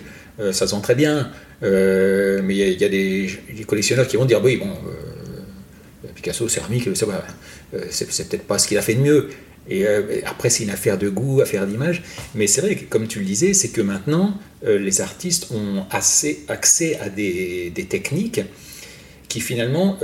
ça 0.51 0.67
sent 0.67 0.81
très 0.83 0.95
bien. 0.95 1.31
Euh, 1.63 2.41
mais 2.43 2.55
il 2.55 2.81
y, 2.81 2.85
a, 2.85 2.89
des, 2.89 3.29
collectionneurs 3.67 4.07
qui 4.07 4.17
vont 4.17 4.25
dire 4.25 4.43
oui, 4.43 4.57
bon, 4.57 4.69
euh, 4.69 6.07
Picasso, 6.15 6.47
céramique, 6.47 6.87
euh, 6.87 6.93
c'est 7.89 8.07
peut-être 8.29 8.47
pas 8.47 8.57
ce 8.57 8.67
qu'il 8.67 8.77
a 8.77 8.81
fait 8.81 8.95
de 8.95 9.01
mieux. 9.01 9.29
Et 9.69 9.85
après, 10.25 10.49
c'est 10.49 10.63
une 10.63 10.71
affaire 10.71 10.97
de 10.97 11.07
goût, 11.07 11.39
affaire 11.39 11.67
d'image. 11.67 12.01
Mais 12.33 12.47
c'est 12.47 12.61
vrai 12.61 12.75
que, 12.75 12.85
comme 12.85 13.07
tu 13.07 13.19
le 13.19 13.25
disais, 13.25 13.53
c'est 13.53 13.69
que 13.69 13.79
maintenant, 13.79 14.37
les 14.65 15.01
artistes 15.01 15.51
ont 15.51 15.85
assez 15.91 16.43
accès 16.47 16.97
à 16.99 17.09
des, 17.09 17.71
techniques 17.87 18.41
qui 19.31 19.41
finalement 19.41 19.97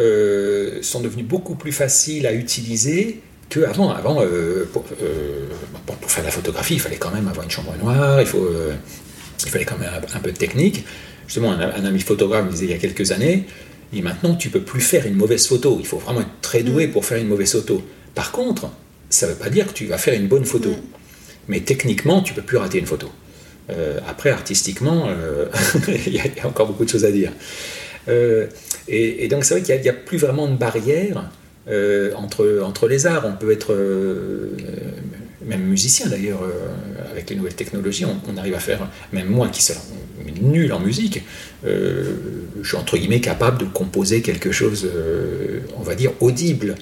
sont 0.82 1.02
devenues 1.02 1.24
beaucoup 1.24 1.56
plus 1.56 1.72
faciles 1.72 2.26
à 2.26 2.34
utiliser 2.34 3.20
qu'avant. 3.50 3.92
Avant, 3.92 4.24
pour, 4.72 4.84
pour, 4.84 6.12
faire 6.12 6.24
de 6.24 6.28
la 6.28 6.32
photographie, 6.32 6.76
il 6.76 6.80
fallait 6.80 6.98
quand 6.98 7.12
même 7.12 7.28
avoir 7.28 7.44
une 7.44 7.52
chambre 7.52 7.74
noire, 7.82 8.22
il, 8.22 8.28
faut, 8.28 8.50
il 9.46 9.50
fallait 9.50 9.66
quand 9.66 9.78
même 9.78 9.90
un 10.14 10.20
peu 10.20 10.32
de 10.32 10.38
technique 10.38 10.86
justement, 11.28 11.52
un, 11.52 11.86
ami 11.86 12.00
photographe 12.00 12.46
me 12.46 12.52
disait 12.52 12.66
il 12.66 12.72
y 12.72 12.74
a 12.74 12.78
quelques 12.78 13.12
années, 13.12 13.46
et 13.94 14.02
maintenant 14.02 14.36
tu 14.36 14.50
peux 14.50 14.62
plus 14.62 14.82
faire 14.82 15.06
une 15.06 15.16
mauvaise 15.16 15.46
photo. 15.48 15.78
Il 15.80 15.86
faut 15.86 15.98
vraiment 15.98 16.22
être 16.22 16.42
très 16.42 16.64
doué 16.64 16.88
mm. 16.88 16.92
pour 16.92 17.06
faire 17.06 17.20
une 17.20 17.28
mauvaise 17.28 17.52
photo. 17.52 17.84
Par 18.16 18.32
contre, 18.32 18.70
ça 19.10 19.28
ne 19.28 19.34
veut 19.34 19.38
pas 19.38 19.50
dire 19.50 19.68
que 19.68 19.74
tu 19.74 19.86
vas 19.86 19.98
faire 19.98 20.14
une 20.14 20.28
bonne 20.28 20.46
photo. 20.46 20.70
Mm. 20.70 20.82
Mais 21.50 21.60
techniquement, 21.60 22.22
tu 22.22 22.34
peux 22.34 22.42
plus 22.42 22.58
rater 22.58 22.80
une 22.80 22.86
photo. 22.86 23.10
Euh, 23.70 24.00
après, 24.08 24.30
artistiquement, 24.30 25.08
euh, 25.08 25.48
il 25.88 26.14
y, 26.14 26.20
a 26.20 26.48
encore 26.48 26.68
beaucoup 26.68 26.86
de 26.86 26.90
choses 26.90 27.06
à 27.06 27.12
dire. 27.12 27.32
Euh, 28.08 28.48
et, 28.88 29.28
donc, 29.28 29.44
c'est 29.44 29.56
vrai 29.56 29.64
qu'il 29.64 29.82
n'y 29.82 29.90
a, 29.90 29.94
plus 29.94 30.18
vraiment 30.18 30.48
de 30.48 30.56
barrière 30.56 31.30
entre, 32.16 32.62
entre 32.64 32.88
les 32.88 33.06
arts. 33.06 33.26
On 33.26 33.34
peut 33.34 33.52
être 33.52 33.76
même 35.46 35.64
musicien 35.64 36.08
d'ailleurs, 36.08 36.42
avec 37.12 37.30
les 37.30 37.36
nouvelles 37.36 37.56
technologies, 37.56 38.06
on, 38.06 38.38
arrive 38.38 38.56
à 38.56 38.60
faire, 38.60 38.90
même 39.12 39.28
moi 39.28 39.50
qui 39.50 39.62
suis 39.62 39.74
nul 40.42 40.72
en 40.74 40.80
musique, 40.80 41.24
euh, 41.66 42.14
je 42.62 42.68
suis 42.68 42.78
entre 42.78 42.98
guillemets 42.98 43.22
capable 43.22 43.60
de 43.60 43.66
composer 43.66 44.22
quelque 44.22 44.52
chose, 44.52 44.88
euh, 44.94 45.62
on 45.78 45.82
va 45.82 45.96
dire, 45.96 46.12
audible. 46.20 46.76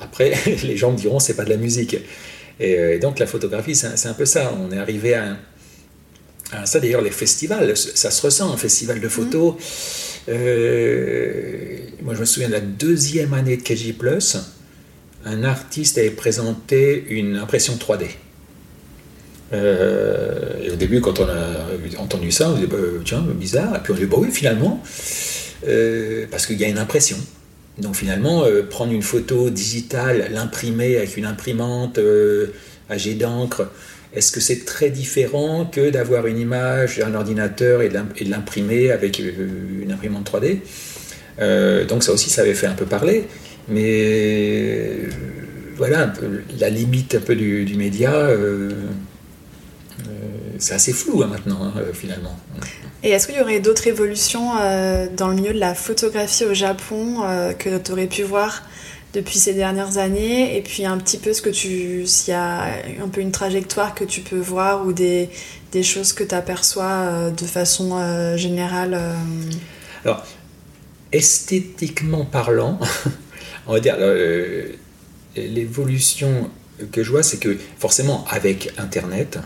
Après, 0.00 0.32
les 0.62 0.76
gens 0.76 0.92
me 0.92 0.96
diront 0.96 1.18
c'est 1.18 1.34
pas 1.34 1.44
de 1.44 1.50
la 1.50 1.56
musique. 1.56 1.96
Et, 2.60 2.78
euh, 2.78 2.98
donc 2.98 3.18
la 3.18 3.26
photographie, 3.26 3.74
c'est 3.74 4.08
un, 4.08 4.14
peu 4.14 4.24
ça. 4.24 4.52
On 4.58 4.72
est 4.72 4.78
arrivé 4.78 5.14
à, 5.14 5.36
ça. 6.64 6.80
D'ailleurs, 6.80 7.02
les 7.02 7.10
festivals, 7.10 7.76
ça 7.76 8.10
se 8.10 8.22
ressent, 8.22 8.52
un 8.52 8.56
festival 8.56 9.00
de 9.00 9.08
photos. 9.08 9.54
Mmh. 9.54 9.58
Moi, 10.28 12.14
je 12.14 12.20
me 12.20 12.24
souviens 12.24 12.48
de 12.48 12.54
la 12.54 12.60
deuxième 12.60 13.34
année 13.34 13.56
de 13.56 13.62
KG 13.62 13.92
Plus, 13.92 14.36
un 15.24 15.44
artiste 15.44 15.98
avait 15.98 16.10
présenté 16.10 17.04
une 17.10 17.36
impression 17.36 17.74
3D. 17.74 18.06
Euh, 19.52 20.62
et 20.62 20.70
au 20.70 20.76
début, 20.76 21.00
quand 21.00 21.20
on 21.20 21.28
a 21.28 22.00
entendu 22.00 22.30
ça, 22.30 22.50
on 22.50 22.54
dit 22.54 22.66
bah, 22.66 22.76
tiens, 23.04 23.24
bizarre. 23.34 23.76
Et 23.76 23.78
puis 23.80 23.92
on 23.92 23.96
dit 23.96 24.04
bah 24.04 24.16
oui, 24.20 24.30
finalement, 24.30 24.82
euh, 25.66 26.26
parce 26.30 26.46
qu'il 26.46 26.58
y 26.58 26.64
a 26.64 26.68
une 26.68 26.78
impression. 26.78 27.16
donc 27.78 27.96
finalement, 27.96 28.44
prendre 28.70 28.92
une 28.92 29.02
photo 29.02 29.50
digitale, 29.50 30.28
l'imprimer 30.30 30.96
avec 30.96 31.16
une 31.16 31.24
imprimante 31.24 31.98
à 32.90 32.98
jet 32.98 33.14
d'encre, 33.14 33.70
est-ce 34.18 34.32
que 34.32 34.40
c'est 34.40 34.64
très 34.64 34.90
différent 34.90 35.64
que 35.64 35.90
d'avoir 35.90 36.26
une 36.26 36.38
image, 36.38 37.00
un 37.00 37.14
ordinateur 37.14 37.82
et 37.82 37.88
de 37.88 38.30
l'imprimer 38.30 38.90
avec 38.90 39.18
une 39.18 39.90
imprimante 39.90 40.30
3D 40.30 41.86
Donc 41.86 42.02
ça 42.02 42.12
aussi, 42.12 42.28
ça 42.30 42.42
avait 42.42 42.54
fait 42.54 42.66
un 42.66 42.74
peu 42.74 42.84
parler. 42.84 43.24
Mais 43.68 45.08
voilà, 45.78 46.12
la 46.58 46.70
limite 46.70 47.14
un 47.14 47.20
peu 47.20 47.36
du, 47.36 47.74
média, 47.76 48.12
euh, 48.12 48.70
euh, 50.00 50.12
c'est 50.58 50.74
assez 50.74 50.92
flou 50.92 51.22
hein, 51.22 51.28
maintenant, 51.28 51.66
hein, 51.66 51.82
finalement. 51.94 52.36
Et 53.04 53.10
est-ce 53.10 53.28
qu'il 53.28 53.36
y 53.36 53.40
aurait 53.40 53.60
d'autres 53.60 53.86
évolutions 53.86 54.50
euh, 54.60 55.06
dans 55.16 55.28
le 55.28 55.36
milieu 55.36 55.52
de 55.52 55.60
la 55.60 55.74
photographie 55.74 56.44
au 56.44 56.52
Japon 56.52 57.22
que 57.58 57.78
tu 57.78 57.92
aurais 57.92 58.08
pu 58.08 58.24
voir? 58.24 58.64
Depuis 59.14 59.38
ces 59.38 59.54
dernières 59.54 59.98
années 59.98 60.56
Et 60.56 60.62
puis 60.62 60.84
un 60.84 60.98
petit 60.98 61.18
peu 61.18 61.32
ce 61.32 61.42
que 61.42 61.50
tu. 61.50 62.06
s'il 62.06 62.32
y 62.32 62.36
a 62.36 62.64
un 63.02 63.08
peu 63.08 63.20
une 63.20 63.32
trajectoire 63.32 63.94
que 63.94 64.04
tu 64.04 64.20
peux 64.20 64.38
voir 64.38 64.86
ou 64.86 64.92
des, 64.92 65.30
des 65.72 65.82
choses 65.82 66.12
que 66.12 66.24
tu 66.24 66.34
aperçois 66.34 67.30
de 67.30 67.44
façon 67.44 68.36
générale 68.36 69.00
Alors, 70.04 70.24
esthétiquement 71.12 72.24
parlant, 72.24 72.78
on 73.66 73.72
va 73.72 73.80
dire 73.80 73.96
l'évolution 75.36 76.50
que 76.92 77.02
je 77.02 77.10
vois, 77.10 77.22
c'est 77.22 77.38
que 77.38 77.56
forcément 77.78 78.24
avec 78.30 78.72
Internet, 78.78 79.38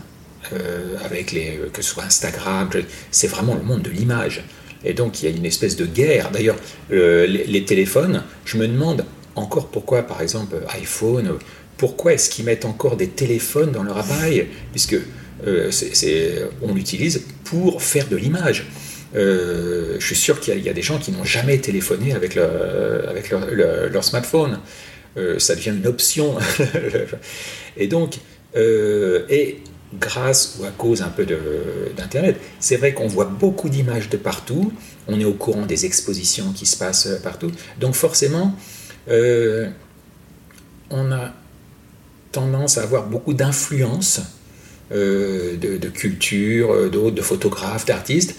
euh, 0.51 0.97
avec 1.03 1.31
les, 1.31 1.59
que 1.71 1.81
ce 1.81 1.93
soit 1.93 2.03
Instagram, 2.03 2.69
c'est 3.11 3.27
vraiment 3.27 3.55
le 3.55 3.63
monde 3.63 3.81
de 3.81 3.89
l'image. 3.89 4.43
Et 4.85 4.93
donc 4.93 5.21
il 5.21 5.29
y 5.29 5.33
a 5.33 5.35
une 5.35 5.45
espèce 5.45 5.75
de 5.75 5.85
guerre. 5.85 6.31
D'ailleurs, 6.31 6.57
les, 6.89 7.65
téléphones, 7.65 8.23
je 8.45 8.57
me 8.57 8.67
demande 8.67 9.05
encore 9.35 9.67
pourquoi, 9.67 10.03
par 10.03 10.21
exemple, 10.21 10.55
iPhone, 10.69 11.37
pourquoi 11.77 12.13
est-ce 12.13 12.29
qu'ils 12.29 12.45
mettent 12.45 12.65
encore 12.65 12.97
des 12.97 13.09
téléphones 13.09 13.71
dans 13.71 13.83
leur 13.83 13.97
appareil? 13.97 14.47
Puisque 14.71 14.97
euh, 15.45 15.71
on 16.61 16.73
l'utilise 16.73 17.23
pour 17.43 17.81
faire 17.81 18.07
de 18.07 18.15
l'image. 18.15 18.67
Euh, 19.15 19.97
je 19.99 20.05
suis 20.05 20.15
sûr 20.15 20.39
qu'il 20.39 20.59
y, 20.59 20.69
a 20.69 20.73
des 20.73 20.81
gens 20.81 20.97
qui 20.97 21.11
n'ont 21.11 21.23
jamais 21.23 21.59
téléphoné 21.59 22.13
avec, 22.13 22.37
avec 22.37 23.29
leur 23.31 24.03
smartphone. 24.03 24.59
Euh, 25.17 25.39
ça 25.39 25.55
devient 25.55 25.73
une 25.77 25.87
option. 25.87 26.35
et 27.77 27.87
donc, 27.87 28.19
euh, 28.55 29.25
et 29.29 29.59
grâce 29.99 30.57
ou 30.59 30.65
à 30.65 30.71
cause 30.71 31.03
un 31.03 31.09
peu 31.09 31.25
d'Internet, 31.95 32.37
c'est 32.59 32.77
vrai 32.77 32.93
qu'on 32.93 33.07
voit 33.07 33.25
beaucoup 33.25 33.69
d'images 33.69 34.09
de 34.09 34.17
partout, 34.17 34.73
on 35.07 35.19
est 35.19 35.25
au 35.25 35.33
courant 35.33 35.67
des 35.67 35.85
expositions 35.85 36.51
qui 36.51 36.65
se 36.65 36.77
passent 36.77 37.09
partout, 37.21 37.51
donc 37.79 37.93
forcément, 37.93 38.55
euh, 39.09 39.69
on 40.89 41.11
a 41.11 41.33
tendance 42.31 42.77
à 42.77 42.83
avoir 42.83 43.07
beaucoup 43.07 43.33
d'influence 43.33 44.21
de, 44.91 45.55
de, 45.57 45.89
culture, 45.89 46.91
d'autres, 46.91 47.15
de 47.15 47.21
photographes, 47.21 47.85
d'artistes. 47.85 48.35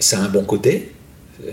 Ça 0.00 0.18
a 0.18 0.22
un 0.22 0.28
bon 0.28 0.44
côté, 0.44 0.92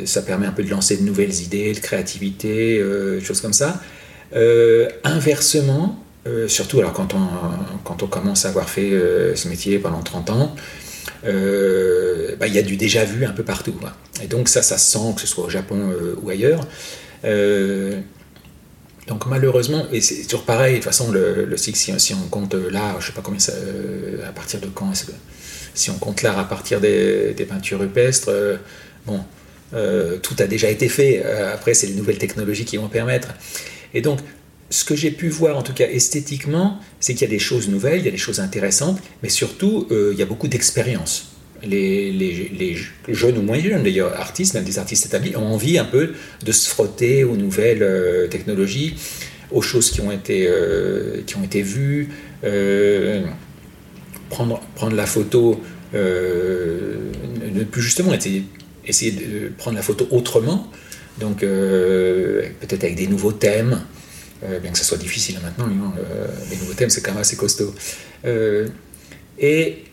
ça 0.05 0.23
permet 0.23 0.47
un 0.47 0.51
peu 0.51 0.63
de 0.63 0.69
lancer 0.69 0.97
de 0.97 1.03
nouvelles 1.03 1.41
idées, 1.41 1.73
de 1.73 1.79
créativité, 1.79 2.83
choses 3.21 3.41
comme 3.41 3.53
ça. 3.53 3.81
Euh, 4.35 4.89
inversement, 5.03 6.03
euh, 6.25 6.47
surtout 6.47 6.79
alors 6.79 6.93
quand 6.93 7.13
on, 7.13 7.27
quand 7.83 8.01
on 8.01 8.07
commence 8.07 8.45
à 8.45 8.49
avoir 8.49 8.69
fait 8.69 8.91
euh, 8.91 9.35
ce 9.35 9.47
métier 9.47 9.77
pendant 9.77 10.01
30 10.01 10.29
ans, 10.31 10.55
bah, 11.23 12.47
il 12.47 12.53
y 12.53 12.57
a 12.57 12.63
du 12.63 12.75
déjà 12.75 13.05
vu 13.05 13.25
un 13.25 13.31
peu 13.31 13.43
partout. 13.43 13.75
Et 14.21 14.27
donc 14.27 14.49
ça, 14.49 14.61
ça 14.61 14.77
se 14.77 14.91
sent, 14.91 15.13
que 15.15 15.21
ce 15.21 15.27
soit 15.27 15.45
au 15.45 15.49
Japon 15.49 15.93
ou 16.21 16.29
ailleurs. 16.29 16.67
Donc 19.07 19.25
malheureusement, 19.27 19.85
et 19.91 20.01
c'est 20.01 20.23
toujours 20.23 20.45
pareil, 20.45 20.73
de 20.73 20.77
toute 20.77 20.85
façon, 20.85 21.11
le, 21.11 21.45
le 21.45 21.57
si, 21.57 22.13
on 22.13 22.27
compte 22.29 22.53
l'art, 22.53 23.01
je 23.01 23.07
sais 23.07 23.13
pas 23.13 23.21
combien 23.21 23.39
ça, 23.39 23.53
à 24.27 24.31
partir 24.31 24.59
de 24.59 24.67
quand 24.67 24.91
si 25.73 25.89
on 25.89 25.97
compte 25.97 26.21
l'art 26.21 26.37
à 26.37 26.47
partir 26.47 26.79
des, 26.79 27.35
peintures 27.47 27.79
rupestres, 27.79 28.31
bon, 29.05 29.19
tout 30.21 30.35
a 30.39 30.47
déjà 30.47 30.69
été 30.69 30.87
fait. 30.89 31.23
après, 31.53 31.73
c'est 31.73 31.87
les 31.87 31.95
nouvelles 31.95 32.17
technologies 32.17 32.65
qui 32.65 32.77
vont 32.77 32.89
permettre. 32.89 33.29
Et 33.93 34.01
donc, 34.01 34.19
ce 34.73 34.83
que 34.83 34.95
j'ai 34.95 35.11
pu 35.11 35.29
voir, 35.29 35.55
en 35.55 35.61
tout 35.61 35.73
cas 35.73 35.87
esthétiquement, 35.87 36.79
c'est 36.99 37.13
qu'il 37.13 37.21
y 37.21 37.29
a 37.29 37.33
des 37.33 37.39
choses 37.39 37.69
nouvelles, 37.69 37.99
il 37.99 38.05
y 38.05 38.07
a 38.07 38.11
des 38.11 38.17
choses 38.17 38.39
intéressantes, 38.39 38.99
mais 39.21 39.29
surtout, 39.29 39.87
euh, 39.91 40.09
il 40.13 40.19
y 40.19 40.23
a 40.23 40.25
beaucoup 40.25 40.47
d'expérience. 40.47 41.32
Les, 41.63 42.75
jeunes 43.07 43.37
ou 43.37 43.41
moins 43.41 43.59
jeunes, 43.59 43.83
d'ailleurs, 43.83 44.13
artistes, 44.19 44.53
même 44.53 44.63
des 44.63 44.79
artistes 44.79 45.05
établis, 45.05 45.35
ont 45.35 45.45
envie 45.45 45.77
un 45.77 45.85
peu 45.85 46.13
de 46.43 46.51
se 46.51 46.69
frotter 46.69 47.23
aux 47.23 47.37
nouvelles 47.37 47.83
euh, 47.83 48.27
technologies, 48.27 48.95
aux 49.51 49.61
choses 49.61 49.91
qui 49.91 50.01
ont 50.01 50.11
été, 50.11 50.47
euh, 50.47 51.21
qui 51.25 51.37
ont 51.37 51.43
été 51.43 51.61
vues, 51.61 52.09
prendre, 54.29 54.59
prendre 54.75 54.95
la 54.95 55.05
photo, 55.05 55.61
ne 55.93 57.63
plus 57.63 57.81
justement 57.81 58.13
essayer 58.13 59.11
de 59.11 59.49
prendre 59.57 59.77
la 59.77 59.83
photo 59.83 60.07
autrement, 60.11 60.69
donc 61.19 61.43
euh, 61.43 62.41
peut-être 62.59 62.83
avec 62.83 62.95
des 62.95 63.07
nouveaux 63.07 63.31
thèmes, 63.31 63.81
euh, 64.43 64.59
bien 64.59 64.71
que 64.71 64.77
ce 64.77 64.83
soit 64.83 64.97
difficile 64.97 65.39
maintenant, 65.43 65.67
euh, 65.97 66.27
les 66.49 66.57
nouveaux 66.57 66.73
thèmes 66.73 66.89
c'est 66.89 67.01
quand 67.01 67.11
même 67.11 67.21
assez 67.21 67.35
costaud. 67.35 67.73
Et 69.39 69.83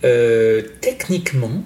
techniquement, 0.80 1.64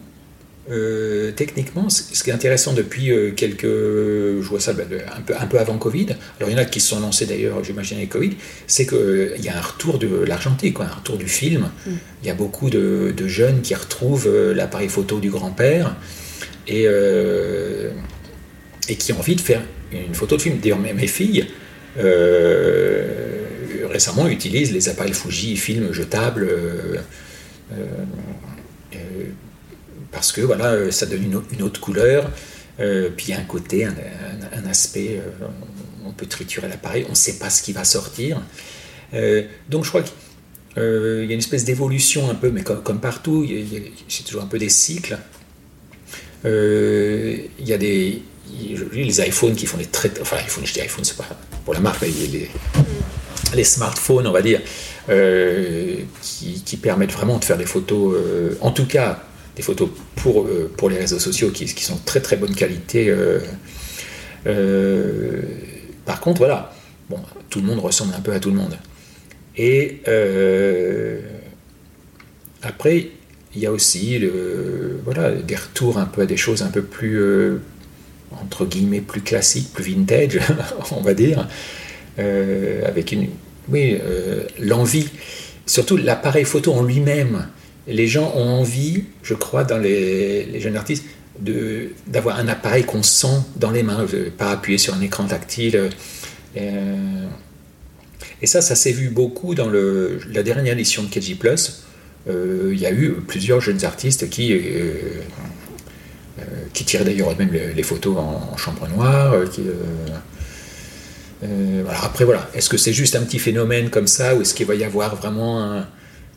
techniquement, 1.37 1.91
ce 1.91 2.23
qui 2.23 2.31
est 2.31 2.33
intéressant 2.33 2.73
depuis 2.73 3.11
quelques, 3.37 3.65
je 3.65 4.49
vois 4.49 4.61
ça 4.61 4.73
ben, 4.73 4.87
un 5.15 5.21
peu, 5.21 5.35
un 5.39 5.47
peu 5.47 5.59
avant 5.59 5.77
Covid, 5.77 6.07
alors 6.39 6.49
il 6.49 6.53
y 6.53 6.55
en 6.55 6.59
a 6.59 6.65
qui 6.65 6.81
se 6.81 6.89
sont 6.89 7.01
lancés 7.01 7.27
d'ailleurs, 7.27 7.63
j'imagine 7.63 7.99
avec 7.99 8.11
Covid, 8.11 8.33
c'est 8.67 8.87
qu'il 8.87 9.45
y 9.45 9.49
a 9.49 9.57
un 9.57 9.61
retour 9.61 9.99
de 9.99 10.25
l'argentique, 10.25 10.79
un 10.81 10.87
retour 10.87 11.17
du 11.17 11.29
film. 11.29 11.71
Mm. 11.87 11.91
Il 12.23 12.29
y 12.29 12.31
a 12.31 12.35
beaucoup 12.35 12.71
de, 12.71 13.13
de 13.15 13.29
jeunes 13.29 13.61
qui 13.61 13.75
retrouvent 13.75 14.31
l'appareil 14.53 14.89
photo 14.89 15.21
du 15.21 15.31
grand-père 15.31 15.97
et 16.67 16.87
et 18.89 18.97
qui 18.97 19.13
ont 19.13 19.19
envie 19.19 19.37
de 19.37 19.41
faire 19.41 19.63
une 19.93 20.15
photo 20.15 20.37
de 20.37 20.43
film. 20.43 20.59
D'ailleurs, 20.59 20.79
mes 20.79 21.07
filles, 21.07 21.47
euh, 21.99 23.47
récemment, 23.91 24.29
utilisent 24.29 24.73
les 24.73 24.89
appareils 24.89 25.13
Fuji 25.13 25.57
film 25.57 25.93
jetables. 25.93 26.49
Euh, 27.73 28.05
euh, 28.95 28.99
parce 30.13 30.33
que 30.33 30.41
voilà, 30.41 30.91
ça 30.93 31.07
donne 31.07 31.25
une, 31.25 31.63
autre 31.63 31.81
couleur, 31.81 32.31
puis 32.77 33.27
il 33.27 33.31
y 33.31 33.33
a 33.33 33.39
un 33.39 33.45
côté, 33.45 33.85
un, 33.85 34.67
aspect, 34.69 35.21
on 36.07 36.13
peut 36.13 36.27
triturer 36.27 36.69
l'appareil, 36.69 37.05
on 37.09 37.11
ne 37.11 37.17
sait 37.17 37.39
pas 37.39 37.51
ce 37.51 37.63
qui 37.63 37.73
va 37.73 37.83
sortir. 37.83 38.41
donc 39.69 39.85
je 39.85 39.89
crois 39.89 40.03
qu'il 40.03 40.15
y 40.77 41.31
a 41.31 41.35
une 41.35 41.39
espèce 41.39 41.65
d'évolution 41.65 42.31
un 42.31 42.37
peu, 42.37 42.51
mais 42.51 42.63
comme, 42.63 43.01
partout, 43.01 43.45
c'est 44.09 44.23
toujours 44.23 44.43
un 44.43 44.47
peu 44.47 44.59
des 44.59 44.69
cycles. 44.69 45.19
Il 46.45 47.49
y 47.67 47.73
a 47.73 47.79
des, 47.79 48.23
les 48.93 49.21
iPhones 49.21 49.57
qui 49.57 49.67
font 49.67 49.79
des 49.79 49.87
très. 49.87 50.13
Enfin, 50.21 50.37
iPhone, 50.37 50.65
je 50.65 50.75
dis 50.75 50.81
iPhone, 50.81 51.05
c'est 51.05 51.17
pas 51.17 51.27
pour 51.65 51.75
la 51.75 51.81
marque, 51.81 52.03
mais 52.03 52.09
les, 52.09 52.51
les 53.55 53.65
smartphones, 53.65 54.27
on 54.27 54.33
va 54.33 54.43
dire, 54.43 54.61
euh, 55.11 55.97
qui, 56.23 56.77
permettent 56.79 57.13
vraiment 57.13 57.39
de 57.39 57.45
faire 57.45 57.59
des 57.59 57.67
photos, 57.67 58.15
euh, 58.17 58.55
en 58.61 58.71
tout 58.71 58.87
cas, 58.87 59.23
des 59.55 59.63
photos 59.63 59.91
pour, 60.17 60.45
euh, 60.45 60.71
les 60.89 60.99
réseaux 60.99 61.19
sociaux 61.19 61.51
qui, 61.51 61.69
sont 61.69 61.99
très 62.05 62.21
très 62.21 62.37
bonne 62.37 62.55
qualité. 62.55 63.15
par 66.05 66.21
contre, 66.21 66.39
voilà, 66.39 66.75
bon, 67.11 67.19
tout 67.51 67.61
le 67.61 67.67
monde 67.67 67.81
ressemble 67.81 68.15
un 68.15 68.21
peu 68.21 68.33
à 68.33 68.41
tout 68.41 68.51
le 68.51 68.57
monde. 68.57 68.77
Et 69.57 70.01
après, 72.63 73.11
il 73.55 73.61
y 73.61 73.67
a 73.67 73.73
aussi 73.73 74.21
voilà, 75.05 75.33
des 75.33 75.57
retours 75.57 75.99
un 75.99 76.07
peu 76.07 76.23
à 76.23 76.27
des 76.27 76.37
choses 76.37 76.63
un 76.63 76.71
peu 76.71 76.83
plus 76.83 77.23
entre 78.33 78.67
guillemets 78.67 79.01
plus 79.01 79.21
classique, 79.21 79.73
plus 79.73 79.85
vintage, 79.85 80.41
on 80.91 81.03
va 81.03 81.15
dire, 81.15 81.47
avec 82.19 83.13
une, 83.13 83.29
oui, 83.69 83.99
euh, 84.01 84.45
l'envie, 84.59 85.09
surtout 85.67 85.97
l'appareil 85.97 86.45
photo 86.45 86.73
en 86.73 86.83
lui-même. 86.83 87.49
Les 87.87 88.07
gens 88.07 88.33
ont 88.35 88.61
envie, 88.61 89.05
je 89.23 89.35
crois, 89.35 89.65
dans 89.65 89.79
les, 89.79 90.61
jeunes 90.61 90.77
artistes, 90.77 91.05
d'avoir 92.07 92.39
un 92.39 92.49
appareil 92.49 92.85
qu'on 92.85 93.03
sent 93.03 93.43
dans 93.57 93.71
les 93.71 93.83
mains, 93.83 94.07
pas 94.39 94.53
appuyer 94.53 94.79
sur 94.79 94.95
un 94.95 95.01
écran 95.01 95.25
tactile. 95.25 95.91
Euh, 96.57 97.27
et 98.41 98.47
ça, 98.47 98.61
ça 98.63 98.75
s'est 98.75 98.93
vu 98.93 99.09
beaucoup 99.11 99.55
dans 99.55 99.71
la 99.71 100.43
dernière 100.43 100.75
édition 100.75 101.03
de 101.03 101.09
KG 101.09 101.37
Plus. 101.37 101.85
Il 102.27 102.79
y 102.79 102.87
a 102.87 102.93
eu 102.93 103.17
plusieurs 103.27 103.61
jeunes 103.61 103.85
artistes 103.85 104.31
qui 104.31 104.53
euh, 106.41 106.65
qui 106.73 106.85
tiraient 106.85 107.05
d'ailleurs 107.05 107.31
eux-mêmes 107.31 107.53
les, 107.77 107.83
photos 107.85 108.17
en, 108.19 108.57
chambre 108.57 108.89
noire. 108.89 109.35
Euh, 109.35 109.47
euh, 111.43 111.85
après, 112.03 112.25
voilà, 112.25 112.49
est-ce 112.55 112.69
que 112.69 112.77
c'est 112.77 112.93
juste 112.93 113.17
un 113.17 113.23
petit 113.23 113.39
phénomène 113.39 113.91
comme 113.91 114.07
ça, 114.07 114.35
ou 114.35 114.43
est-ce 114.43 114.55
qu'il 114.55 114.67
va 114.67 114.75
y 114.75 114.85
avoir 114.85 115.17
vraiment 115.17 115.63
un, 115.63 115.87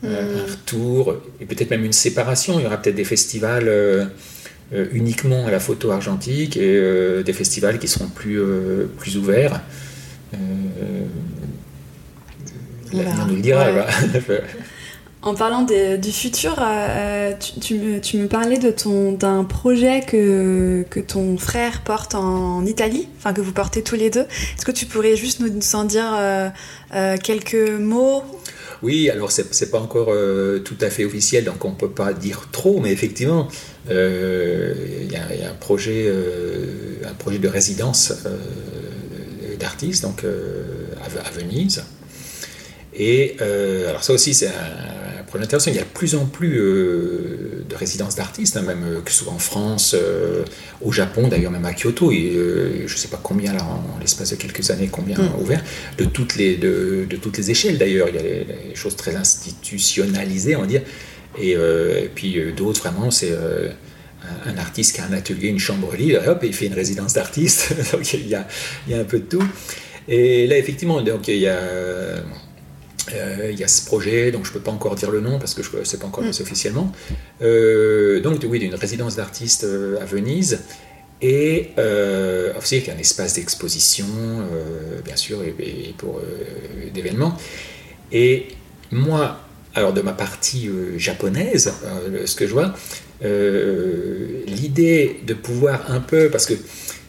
hmm. 0.02 0.08
retour, 0.50 1.16
et 1.40 1.46
peut-être 1.46 1.70
même 1.70 1.84
une 1.84 1.92
séparation? 1.92 2.58
Il 2.58 2.64
y 2.64 2.66
aura 2.66 2.76
peut-être 2.76 2.96
des 2.96 3.04
festivals 3.04 3.70
uniquement 4.92 5.46
à 5.46 5.50
la 5.50 5.60
photo 5.60 5.90
argentique 5.92 6.58
et 6.58 7.22
des 7.24 7.32
festivals 7.32 7.78
qui 7.78 7.88
seront 7.88 8.08
plus, 8.08 8.40
plus 8.98 9.16
ouverts. 9.16 9.62
L'avenir 12.92 13.26
nous 13.26 13.36
le 13.36 13.42
dira. 13.42 13.66
En 15.20 15.34
parlant 15.34 15.62
du 15.62 16.12
futur, 16.12 16.54
euh, 16.60 17.32
tu, 17.60 17.74
me, 17.74 18.26
parlais 18.26 18.58
d'un 18.58 19.42
projet 19.42 20.00
que, 20.06 20.84
que 20.88 21.00
ton 21.00 21.36
frère 21.36 21.82
porte 21.82 22.14
en 22.14 22.64
Italie, 22.64 23.08
enfin 23.18 23.32
que 23.32 23.40
vous 23.40 23.52
portez 23.52 23.82
tous 23.82 23.96
les 23.96 24.10
deux. 24.10 24.20
Est-ce 24.56 24.64
que 24.64 24.70
tu 24.70 24.86
pourrais 24.86 25.16
juste 25.16 25.40
nous, 25.40 25.50
en 25.74 25.84
dire 25.84 26.14
euh, 26.16 26.48
euh, 26.94 27.16
quelques 27.16 27.70
mots? 27.80 28.22
Oui, 28.80 29.10
alors 29.10 29.32
c'est 29.32 29.72
pas 29.72 29.80
encore 29.80 30.14
tout 30.64 30.76
à 30.80 30.88
fait 30.88 31.04
officiel, 31.04 31.42
donc 31.42 31.64
on 31.64 31.72
peut 31.72 31.90
pas 31.90 32.12
dire 32.12 32.48
trop, 32.52 32.78
mais 32.78 32.92
effectivement, 32.92 33.48
il 33.90 35.10
y, 35.10 35.16
a 35.16 35.50
un 35.50 35.54
projet, 35.54 36.08
un 37.04 37.14
projet 37.14 37.38
de 37.38 37.48
résidence 37.48 38.12
d'artistes 39.58 40.04
donc 40.04 40.24
à, 40.24 41.30
Venise. 41.36 41.82
Et 42.98 43.36
alors 43.40 44.02
ça 44.02 44.12
aussi, 44.12 44.34
c'est 44.34 44.48
un, 44.48 44.52
projet 45.28 45.44
intéressant. 45.44 45.70
Il 45.70 45.76
y 45.76 45.80
a 45.80 45.82
de 45.82 45.88
plus 45.88 46.16
en 46.16 46.26
plus 46.26 46.58
euh, 46.58 47.64
de 47.68 47.76
résidences 47.76 48.16
d'artistes, 48.16 48.56
hein, 48.56 48.62
même 48.62 48.82
euh, 48.84 49.00
que 49.00 49.12
ce 49.12 49.24
soit 49.24 49.32
en 49.32 49.38
France, 49.38 49.94
euh, 49.96 50.44
au 50.80 50.90
Japon, 50.90 51.28
d'ailleurs 51.28 51.52
même 51.52 51.64
à 51.64 51.72
Kyoto, 51.72 52.10
et 52.10 52.32
je 52.86 52.92
ne 52.92 52.98
sais 52.98 53.08
pas 53.08 53.20
combien, 53.22 53.52
là, 53.52 53.62
en, 53.62 53.98
l'espace 54.00 54.30
de 54.30 54.36
quelques 54.36 54.70
années, 54.70 54.88
combien 54.90 55.18
mm. 55.18 55.40
ouvert, 55.40 55.62
de 55.98 56.04
toutes 56.04 56.36
les, 56.36 56.56
de, 56.56 57.06
de 57.08 57.16
toutes 57.16 57.38
les 57.38 57.50
échelles 57.50 57.78
d'ailleurs. 57.78 58.08
Il 58.08 58.16
y 58.16 58.18
a 58.18 58.22
des 58.22 58.74
choses 58.74 58.96
très 58.96 59.14
institutionnalisées, 59.14 60.56
on 60.56 60.62
va 60.62 60.66
dire, 60.66 60.82
et, 61.40 61.56
puis 62.14 62.36
d'autres, 62.56 62.80
vraiment, 62.80 63.10
c'est 63.10 63.32
un 64.44 64.58
artiste 64.58 64.94
qui 64.96 65.00
a 65.00 65.04
un 65.04 65.12
atelier, 65.12 65.48
une 65.48 65.60
chambre 65.60 65.94
libre, 65.94 66.22
et 66.24 66.28
hop, 66.28 66.40
il 66.42 66.52
fait 66.52 66.66
une 66.66 66.74
résidence 66.74 67.14
d'artiste. 67.14 67.74
donc 67.92 68.12
il 68.12 68.26
y, 68.26 68.34
a, 68.34 68.46
il 68.86 68.94
y, 68.94 68.96
a, 68.96 69.00
un 69.00 69.04
peu 69.04 69.20
de 69.20 69.24
tout. 69.24 69.44
Et 70.08 70.46
là, 70.46 70.56
effectivement, 70.56 71.00
donc 71.02 71.28
il 71.28 71.36
y 71.36 71.46
a 71.46 71.60
euh, 73.14 73.50
il 73.52 73.58
y 73.58 73.64
a 73.64 73.68
ce 73.68 73.84
projet, 73.84 74.30
donc 74.30 74.44
je 74.44 74.50
ne 74.50 74.54
peux 74.54 74.60
pas 74.60 74.70
encore 74.70 74.94
dire 74.94 75.10
le 75.10 75.20
nom 75.20 75.38
parce 75.38 75.54
que 75.54 75.62
je 75.62 75.76
ne 75.76 75.84
sais 75.84 75.98
pas 75.98 76.06
encore 76.06 76.24
mm. 76.24 76.28
officiellement. 76.40 76.92
Euh, 77.42 78.20
donc 78.20 78.44
oui, 78.48 78.58
d'une 78.58 78.74
résidence 78.74 79.16
d'artistes 79.16 79.64
euh, 79.64 80.00
à 80.00 80.04
Venise 80.04 80.60
et 81.20 81.70
aussi 82.56 82.76
avec 82.76 82.88
un 82.90 82.98
espace 82.98 83.34
d'exposition, 83.34 84.06
bien 85.04 85.16
sûr, 85.16 85.42
et, 85.42 85.92
pour 85.98 86.20
d'événements. 86.94 87.36
Et 88.12 88.46
moi, 88.92 89.40
alors 89.74 89.92
de 89.92 90.00
ma 90.00 90.12
partie 90.12 90.70
japonaise, 90.96 91.72
ce 92.24 92.36
que 92.36 92.46
je 92.46 92.52
vois, 92.52 92.72
l'idée 94.46 95.18
de 95.26 95.34
pouvoir 95.34 95.90
un 95.90 95.98
peu, 95.98 96.28
parce 96.30 96.46
que 96.46 96.54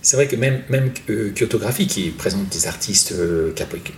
c'est 0.01 0.15
vrai 0.15 0.27
que 0.27 0.35
même, 0.35 0.61
même 0.69 0.91
euh, 1.09 1.31
Kyotographie, 1.35 1.87
qui 1.87 2.09
présente 2.11 2.47
des 2.49 2.67
artistes, 2.67 3.11
euh, 3.11 3.51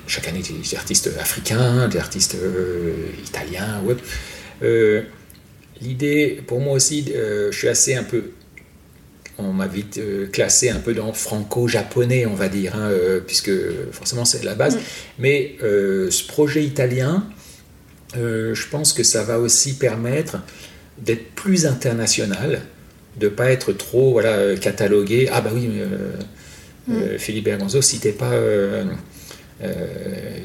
chaque 0.07 0.27
année 0.27 0.41
des 0.41 0.75
artistes 0.75 1.09
africains, 1.19 1.87
des 1.89 1.99
artistes 1.99 2.35
euh, 2.35 2.93
italiens, 3.23 3.83
l'idée, 5.79 6.41
pour 6.45 6.59
moi 6.59 6.73
aussi, 6.73 7.05
je 7.13 7.55
suis 7.55 7.67
assez 7.67 7.95
un 7.95 8.03
peu, 8.03 8.31
on 9.37 9.51
m'a 9.51 9.67
vite 9.67 9.99
classé 10.31 10.69
un 10.69 10.79
peu 10.79 10.93
dans 10.93 11.11
franco-japonais, 11.13 12.27
on 12.27 12.35
va 12.35 12.49
dire, 12.49 12.75
hein, 12.75 12.91
puisque 13.25 13.51
forcément 13.91 14.23
c'est 14.23 14.43
la 14.43 14.53
base. 14.53 14.75
Mm. 14.75 14.79
Mais 15.19 15.55
ce 15.59 16.27
projet 16.27 16.63
italien, 16.63 17.27
je 18.13 18.67
pense 18.69 18.93
que 18.93 19.01
ça 19.01 19.23
va 19.23 19.39
aussi 19.39 19.73
permettre 19.73 20.37
d'être 20.99 21.31
plus 21.33 21.65
international 21.65 22.61
de 23.17 23.27
pas 23.27 23.51
être 23.51 23.73
trop 23.73 24.11
voilà, 24.13 24.29
euh, 24.29 24.57
catalogué. 24.57 25.29
Ah 25.31 25.41
bah 25.41 25.51
oui, 25.53 25.69
euh, 25.69 26.13
mm. 26.87 26.93
euh, 26.93 27.17
Philippe 27.17 27.45
Bergonzo, 27.45 27.81
si 27.81 27.99
t'es 27.99 28.11
pas, 28.11 28.31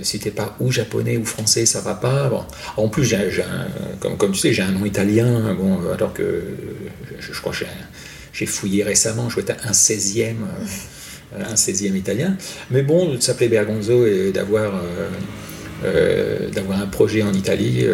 si 0.03 0.19
pas 0.19 0.57
ou 0.61 0.71
japonais 0.71 1.17
ou 1.17 1.25
français, 1.25 1.67
ça 1.67 1.81
va 1.81 1.95
pas. 1.95 2.29
Bon. 2.29 2.45
En 2.77 2.89
plus, 2.89 3.15
comme, 4.01 4.17
comme 4.17 4.33
tu 4.33 4.41
sais, 4.41 4.53
j'ai 4.53 4.63
un 4.63 4.73
nom 4.73 4.85
italien, 4.85 5.55
bon, 5.55 5.79
alors 5.93 6.13
que 6.13 6.43
je, 7.19 7.41
crois 7.41 7.53
que 7.53 7.65
j'ai 8.33 8.47
fouillé 8.47 8.83
récemment, 8.83 9.31
je 9.31 9.41
être 9.41 9.67
un 9.67 9.73
16e, 9.73 10.35
un 11.39 11.55
16e 11.55 11.97
italien. 11.97 12.37
Mais 12.71 12.83
bon, 12.83 13.15
de 13.15 13.21
s'appeler 13.21 13.49
Bergonzo 13.49 14.07
et 14.07 14.33
d'avoir 14.33 14.83
d'avoir 16.53 16.81
un 16.81 16.87
projet 16.87 17.23
en 17.23 17.33
Italie, 17.33 17.87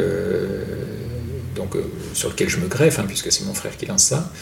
donc, 1.54 1.76
sur 2.14 2.30
lequel 2.30 2.48
je 2.48 2.56
me 2.56 2.66
greffe, 2.66 2.98
hein, 2.98 3.04
puisque 3.06 3.30
c'est 3.30 3.44
mon 3.44 3.54
frère 3.54 3.76
qui 3.76 3.86
lance 3.86 4.04
ça. 4.04 4.32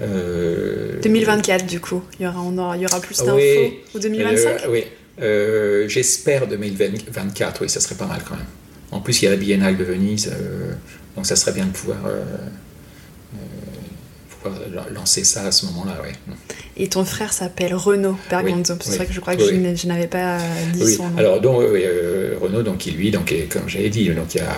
2024 0.00 1.62
euh, 1.62 1.66
du 1.66 1.80
coup, 1.80 2.02
il 2.18 2.24
y 2.24 2.28
aura, 2.28 2.76
il 2.76 2.82
y 2.82 2.86
aura 2.86 3.00
plus 3.00 3.18
d'infos 3.18 3.74
ou 3.94 3.98
2025 3.98 4.48
euh, 4.48 4.56
Oui, 4.68 4.84
euh, 5.20 5.88
j'espère 5.88 6.46
2024, 6.46 7.62
oui, 7.62 7.68
ça 7.68 7.80
serait 7.80 7.94
pas 7.94 8.06
mal 8.06 8.22
quand 8.26 8.36
même. 8.36 8.46
En 8.90 9.00
plus, 9.00 9.22
il 9.22 9.26
y 9.26 9.28
a 9.28 9.30
la 9.30 9.36
Biennale 9.36 9.76
de 9.76 9.84
Venise, 9.84 10.30
donc 11.16 11.26
ça 11.26 11.36
serait 11.36 11.52
bien 11.52 11.66
de 11.66 11.70
pouvoir, 11.70 11.98
lancer 14.92 15.24
ça 15.24 15.44
à 15.44 15.52
ce 15.52 15.66
moment-là. 15.66 16.02
Oui. 16.04 16.34
Et 16.76 16.88
ton 16.88 17.04
frère 17.04 17.32
s'appelle 17.32 17.74
Renaud 17.74 18.18
Bergonzo, 18.28 18.74
c'est 18.80 18.96
vrai 18.96 19.06
que 19.06 19.12
je 19.12 19.20
crois 19.20 19.36
que 19.36 19.42
je, 19.42 19.86
n'avais 19.86 20.08
pas 20.08 20.38
dit 20.72 20.94
son 20.94 21.08
nom. 21.08 21.18
Alors, 21.18 21.40
donc, 21.40 21.62
Renaud, 21.62 22.62
donc, 22.62 22.84
lui, 22.86 23.10
donc, 23.10 23.32
comme 23.50 23.68
j'avais 23.68 23.88
dit, 23.88 24.08
donc, 24.10 24.34
il 24.34 24.38
y 24.38 24.40
a 24.40 24.56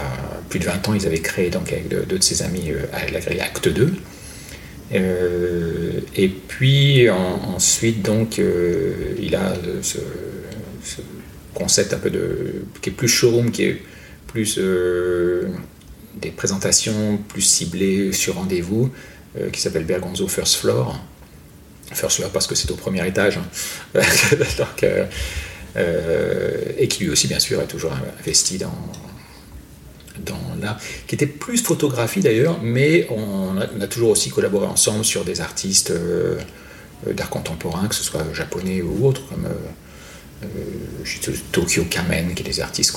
plus 0.49 0.59
de 0.59 0.65
20 0.65 0.89
ans, 0.89 0.95
ils 0.95 1.07
avaient 1.07 1.21
créé 1.21 1.51
donc, 1.51 1.71
avec 1.71 1.89
deux 1.89 2.19
de 2.19 2.23
ses 2.23 2.43
amis 2.43 2.73
la 3.13 3.21
grille 3.21 3.41
Acte 3.41 3.69
2. 3.69 3.95
Euh, 4.93 6.01
et 6.17 6.29
puis 6.29 7.09
ensuite, 7.11 8.03
donc, 8.03 8.39
euh, 8.39 9.15
il 9.21 9.35
a 9.35 9.55
ce, 9.83 9.99
concept 11.55 11.93
un 11.95 11.99
peu 11.99 12.11
de 12.11 12.65
qui 12.83 12.91
est 12.91 12.93
plus 12.93 13.09
showroom, 13.09 13.51
qui 13.51 13.65
est 13.65 13.81
plus 14.27 14.59
euh, 14.59 15.49
des 16.17 16.31
présentations 16.31 17.19
plus 17.29 17.43
ciblées 17.43 18.13
sur 18.13 18.35
rendez-vous, 18.35 18.91
qui 19.53 19.61
s'appelle 19.61 19.85
Bergonzo 19.85 20.29
First 20.29 20.57
Floor. 20.57 21.01
First 21.93 22.17
Floor 22.19 22.31
parce 22.31 22.47
que 22.47 22.55
c'est 22.55 22.71
au 22.71 22.77
premier 22.77 23.07
étage. 23.07 23.39
Hein. 23.39 24.01
et 26.79 26.89
qui 26.89 27.05
lui 27.05 27.11
aussi, 27.11 27.27
bien 27.27 27.41
sûr, 27.41 27.61
est 27.61 27.67
toujours 27.67 27.93
investi 28.21 28.59
dans, 28.59 28.73
qui 31.07 31.15
était 31.15 31.27
plus 31.27 31.63
photographie 31.63 32.21
d'ailleurs, 32.21 32.59
mais 32.63 33.07
on 33.11 33.57
a, 33.59 33.87
toujours 33.87 34.11
aussi 34.11 34.31
collaboré 34.31 34.67
ensemble 34.67 35.05
sur 35.05 35.25
des 35.25 35.41
artistes 35.41 35.91
euh, 35.91 36.39
d'art 37.13 37.31
contemporain, 37.31 37.89
que 37.89 37.95
ce 37.95 38.05
soit 38.05 38.23
japonais 38.33 38.83
ou 38.83 39.07
autres, 39.07 39.27
comme 39.29 39.47
euh, 39.47 40.45
euh 40.45 41.33
Tokyo 41.53 41.85
Kamen, 41.89 42.35
qui 42.35 42.43
est 42.43 42.47
des 42.47 42.61
artistes 42.61 42.97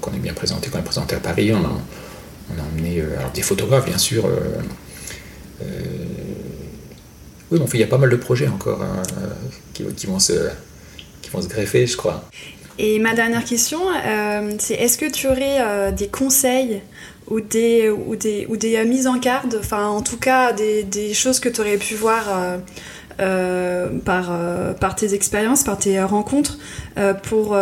qu'on 0.00 0.12
est 0.12 0.18
bien 0.18 0.34
présentés, 0.34 0.70
qu'on 0.70 0.78
a 0.78 0.82
présentés 0.82 1.16
à 1.16 1.20
Paris. 1.20 1.52
On 1.52 1.64
a, 1.64 2.62
emmené 2.72 3.00
euh, 3.00 3.18
alors 3.18 3.30
des 3.32 3.42
photographes, 3.42 3.86
bien 3.86 3.98
sûr. 3.98 4.28
oui, 7.50 7.58
bon, 7.58 7.66
il 7.72 7.80
y 7.80 7.82
a 7.82 7.86
pas 7.86 7.98
mal 7.98 8.10
de 8.10 8.16
projets 8.16 8.48
encore 8.48 8.82
hein, 8.82 9.02
qui 9.74 10.06
vont 10.06 10.18
se 10.18 10.48
greffer, 11.48 11.86
je 11.86 11.96
crois. 11.96 12.28
Et 12.78 13.00
ma 13.00 13.12
dernière 13.12 13.44
question, 13.44 13.80
euh, 14.06 14.52
c'est 14.58 14.74
est-ce 14.74 14.98
que 14.98 15.10
tu 15.10 15.26
aurais 15.26 15.58
euh, 15.60 15.90
des 15.90 16.06
conseils 16.06 16.80
ou 17.26 17.40
des, 17.40 17.90
ou 17.90 18.14
des, 18.14 18.46
ou 18.48 18.56
des 18.56 18.76
euh, 18.76 18.84
mises 18.84 19.08
en 19.08 19.16
garde, 19.16 19.58
enfin 19.58 19.88
en 19.88 20.00
tout 20.00 20.16
cas 20.16 20.52
des, 20.52 21.12
choses 21.12 21.40
que 21.40 21.48
tu 21.48 21.60
aurais 21.60 21.76
pu 21.76 21.94
voir 21.94 22.24
par, 24.04 24.30
par 24.80 24.94
tes 24.94 25.12
expériences, 25.12 25.64
par 25.64 25.76
tes 25.76 26.00
rencontres, 26.02 26.58
pour, 27.24 27.56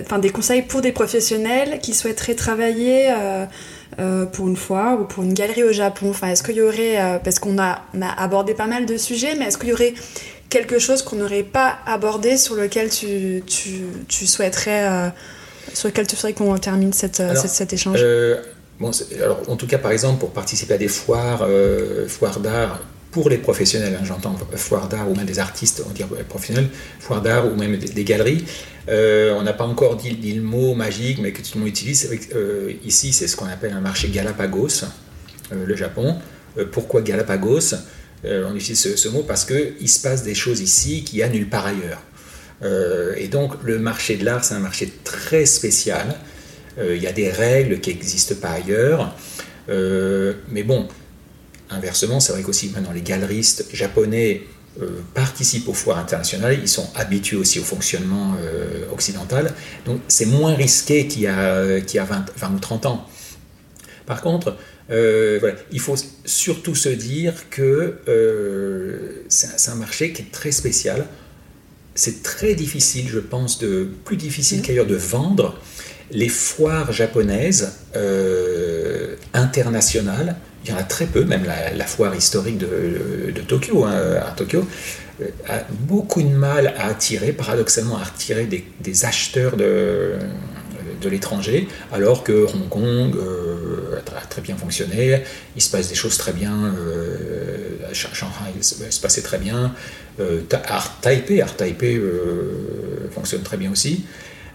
enfin 0.00 0.18
des 0.18 0.30
conseils 0.30 0.60
pour 0.60 0.82
des 0.82 0.92
professionnels 0.92 1.78
qui 1.80 1.94
souhaiteraient 1.94 2.34
travailler 2.34 3.08
pour 4.32 4.46
une 4.46 4.56
fois 4.56 4.98
ou 5.00 5.04
pour 5.04 5.24
une 5.24 5.32
galerie 5.32 5.64
au 5.64 5.72
Japon? 5.72 6.12
Est-ce 6.22 6.42
qu'il 6.42 6.56
y 6.56 6.60
aurait, 6.60 7.20
parce 7.24 7.38
qu'on 7.38 7.58
a, 7.58 7.80
on 7.94 8.02
a 8.02 8.10
abordé 8.10 8.52
pas 8.52 8.66
mal 8.66 8.84
de 8.84 8.98
sujets, 8.98 9.34
mais 9.38 9.46
est-ce 9.46 9.56
qu'il 9.56 9.70
y 9.70 9.72
aurait 9.72 9.94
quelque 10.48 10.78
chose 10.78 11.02
qu'on 11.02 11.16
n'aurait 11.16 11.42
pas 11.42 11.78
abordé 11.86 12.36
sur 12.36 12.54
lequel 12.54 12.90
tu, 12.90 13.42
tu, 13.46 13.82
tu 14.08 14.26
souhaiterais 14.26 14.88
euh, 14.88 15.08
sur 15.74 15.88
lequel 15.88 16.06
tu 16.06 16.16
souhaiterais 16.16 16.44
qu'on 16.44 16.56
termine 16.58 16.92
cette, 16.92 17.20
euh, 17.20 17.34
cet 17.34 17.72
échange? 17.72 17.98
euh, 18.00 18.40
bon, 18.80 18.90
alors, 19.22 19.42
En 19.48 19.56
tout 19.56 19.66
cas, 19.66 19.78
par 19.78 19.92
exemple, 19.92 20.18
pour 20.20 20.30
participer 20.30 20.74
à 20.74 20.78
des 20.78 20.88
foires, 20.88 21.46
foires 22.06 22.40
d'art 22.40 22.80
pour 23.10 23.30
les 23.30 23.38
professionnels, 23.38 23.96
hein, 23.98 24.04
j'entends 24.04 24.36
foires 24.54 24.88
d'art 24.88 25.10
ou 25.10 25.14
même 25.14 25.26
des 25.26 25.38
artistes, 25.38 25.82
on 25.86 25.92
dirait 25.92 26.08
professionnels, 26.28 26.68
foires 27.00 27.22
d'art 27.22 27.46
ou 27.46 27.56
même 27.56 27.76
des, 27.76 28.04
galeries, 28.04 28.44
on 28.88 29.42
n'a 29.42 29.52
pas 29.52 29.64
encore 29.64 29.96
dit, 29.96 30.10
le 30.32 30.42
mot 30.42 30.74
magique, 30.74 31.18
mais 31.20 31.32
que 31.32 31.42
tout 31.42 31.52
le 31.54 31.60
monde 31.60 31.68
utilise. 31.68 32.10
ici, 32.84 33.12
c'est 33.12 33.28
ce 33.28 33.36
qu'on 33.36 33.46
appelle 33.46 33.72
un 33.72 33.80
marché 33.80 34.08
Galapagos, 34.08 34.84
le 35.50 35.76
Japon. 35.76 36.16
pourquoi 36.72 37.02
Galapagos? 37.02 37.74
On 38.24 38.54
utilise 38.54 38.96
ce, 38.96 39.08
mot 39.08 39.22
parce 39.22 39.44
qu'il 39.44 39.88
se 39.88 40.00
passe 40.00 40.22
des 40.22 40.34
choses 40.34 40.60
ici 40.60 41.04
qu'il 41.04 41.18
n'y 41.18 41.22
a 41.22 41.28
nulle 41.28 41.48
part 41.48 41.66
ailleurs. 41.66 42.02
Euh, 42.62 43.14
et 43.16 43.28
donc 43.28 43.54
le 43.62 43.78
marché 43.78 44.16
de 44.16 44.24
l'art, 44.24 44.44
c'est 44.44 44.54
un 44.54 44.60
marché 44.60 44.92
très 45.04 45.46
spécial. 45.46 46.16
Euh, 46.78 46.96
il 46.96 47.02
y 47.02 47.06
a 47.06 47.12
des 47.12 47.30
règles 47.30 47.80
qui 47.80 47.90
n'existent 47.90 48.34
pas 48.40 48.50
ailleurs. 48.50 49.14
mais 49.68 50.62
bon, 50.62 50.88
inversement, 51.70 52.20
c'est 52.20 52.32
vrai 52.32 52.42
qu'aussi 52.42 52.70
maintenant 52.70 52.92
les 52.92 53.02
galeristes 53.02 53.66
japonais 53.72 54.42
participent 55.12 55.68
aux 55.68 55.74
foires 55.74 55.98
internationales, 55.98 56.58
ils 56.62 56.68
sont 56.68 56.88
habitués 56.94 57.36
aussi 57.36 57.58
au 57.58 57.64
fonctionnement 57.64 58.36
occidental, 58.92 59.52
donc 59.84 60.00
c'est 60.06 60.26
moins 60.26 60.54
risqué 60.54 61.08
qu'il 61.08 61.22
y 61.22 61.26
a, 61.26 61.80
qu'il 61.80 61.96
y 61.96 61.98
a 61.98 62.04
20, 62.04 62.26
20, 62.36 62.54
ou 62.54 62.58
30 62.60 62.86
ans. 62.86 63.06
Par 64.06 64.22
contre, 64.22 64.56
voilà, 64.88 65.54
il 65.70 65.80
faut 65.80 65.96
surtout 66.24 66.74
se 66.74 66.88
dire 66.88 67.34
que 67.50 67.98
c'est 69.28 69.70
un 69.70 69.74
marché 69.74 70.12
qui 70.12 70.22
est 70.22 70.32
très 70.32 70.52
spécial 70.52 71.06
c'est 71.98 72.22
très 72.22 72.54
difficile, 72.54 73.08
je 73.08 73.18
pense, 73.18 73.58
de, 73.58 73.88
plus 74.04 74.16
difficile 74.16 74.60
mmh. 74.60 74.62
qu'ailleurs 74.62 74.86
de 74.86 74.94
vendre 74.94 75.58
les 76.12 76.28
foires 76.28 76.92
japonaises 76.92 77.72
euh, 77.96 79.16
internationales. 79.34 80.36
Il 80.64 80.70
y 80.70 80.72
en 80.72 80.76
a 80.76 80.84
très 80.84 81.06
peu, 81.06 81.24
même 81.24 81.44
la, 81.44 81.86
foire 81.86 82.14
historique 82.14 82.56
de, 82.56 83.32
Tokyo, 83.48 83.84
hein, 83.84 84.00
à 84.24 84.30
Tokyo, 84.30 84.64
euh, 85.20 85.26
a 85.48 85.64
beaucoup 85.72 86.22
de 86.22 86.28
mal 86.28 86.72
à 86.78 86.86
attirer, 86.86 87.32
paradoxalement, 87.32 87.98
à 87.98 88.02
attirer 88.02 88.46
des, 88.46 89.04
acheteurs 89.04 89.56
de, 89.56 90.12
de 91.00 91.08
l'étranger, 91.08 91.68
alors 91.92 92.24
que 92.24 92.46
Hong 92.46 92.68
Kong 92.68 93.14
euh, 93.16 94.00
a 94.16 94.26
très 94.26 94.42
bien 94.42 94.56
fonctionné, 94.56 95.22
il 95.56 95.62
se 95.62 95.70
passe 95.70 95.88
des 95.88 95.94
choses 95.94 96.16
très 96.16 96.32
bien, 96.32 96.74
à 97.88 97.94
Shanghai 97.94 98.52
il 98.56 98.64
se 98.64 99.00
passait 99.00 99.22
très 99.22 99.38
bien, 99.38 99.74
euh, 100.20 100.40
Art 100.66 101.00
Taipei, 101.00 101.40
Art 101.40 101.56
Taipei 101.56 101.96
euh, 101.96 103.08
fonctionne 103.10 103.42
très 103.42 103.56
bien 103.56 103.70
aussi. 103.70 104.04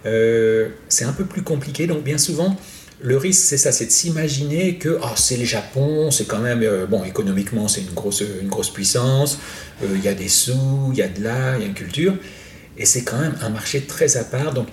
Euh, 0.06 0.70
c'est 0.90 1.06
un 1.06 1.14
peu 1.14 1.26
plus 1.26 1.44
compliqué, 1.44 1.88
donc 1.88 2.04
bien 2.04 2.18
souvent, 2.18 2.58
le 3.02 3.18
risque, 3.18 3.44
c'est 3.44 3.58
ça, 3.58 3.72
c'est 3.72 3.86
de 3.86 3.92
s'imaginer 3.92 4.76
que 4.76 4.98
oh, 5.02 5.08
c'est 5.16 5.38
le 5.38 5.46
Japon, 5.46 6.12
c'est 6.12 6.26
quand 6.26 6.40
même, 6.40 6.66
bon, 6.90 7.04
économiquement, 7.04 7.68
c'est 7.68 7.82
une 7.82 7.94
grosse, 7.94 8.22
une 8.42 8.50
grosse 8.50 8.70
puissance, 8.70 9.40
il 9.82 10.04
y 10.04 10.08
a 10.08 10.14
des 10.14 10.30
sous, 10.30 10.90
il 10.92 10.98
y 10.98 11.02
a 11.02 11.08
de 11.08 11.24
l'art, 11.24 11.58
il 11.58 11.62
y 11.62 11.64
a 11.64 11.68
une 11.68 11.74
culture, 11.74 12.16
et 12.78 12.86
c'est 12.86 13.04
quand 13.04 13.20
même 13.20 13.36
un 13.42 13.50
marché 13.50 13.82
très 13.82 14.18
à 14.18 14.24
part. 14.24 14.54
Donc, 14.54 14.68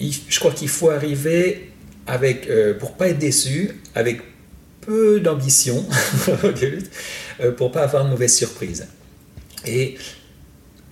je 0.00 0.40
crois 0.40 0.52
qu'il 0.52 0.68
faut 0.68 0.90
arriver 0.90 1.70
avec, 2.06 2.48
pour 2.78 2.94
pas 2.94 3.08
être 3.08 3.18
déçu, 3.18 3.70
avec 3.94 4.22
peu 4.80 5.20
d'ambition, 5.20 5.84
pour 7.56 7.70
pas 7.70 7.82
avoir 7.82 8.04
de 8.04 8.10
mauvaises 8.10 8.34
surprises. 8.34 8.86
Et 9.66 9.96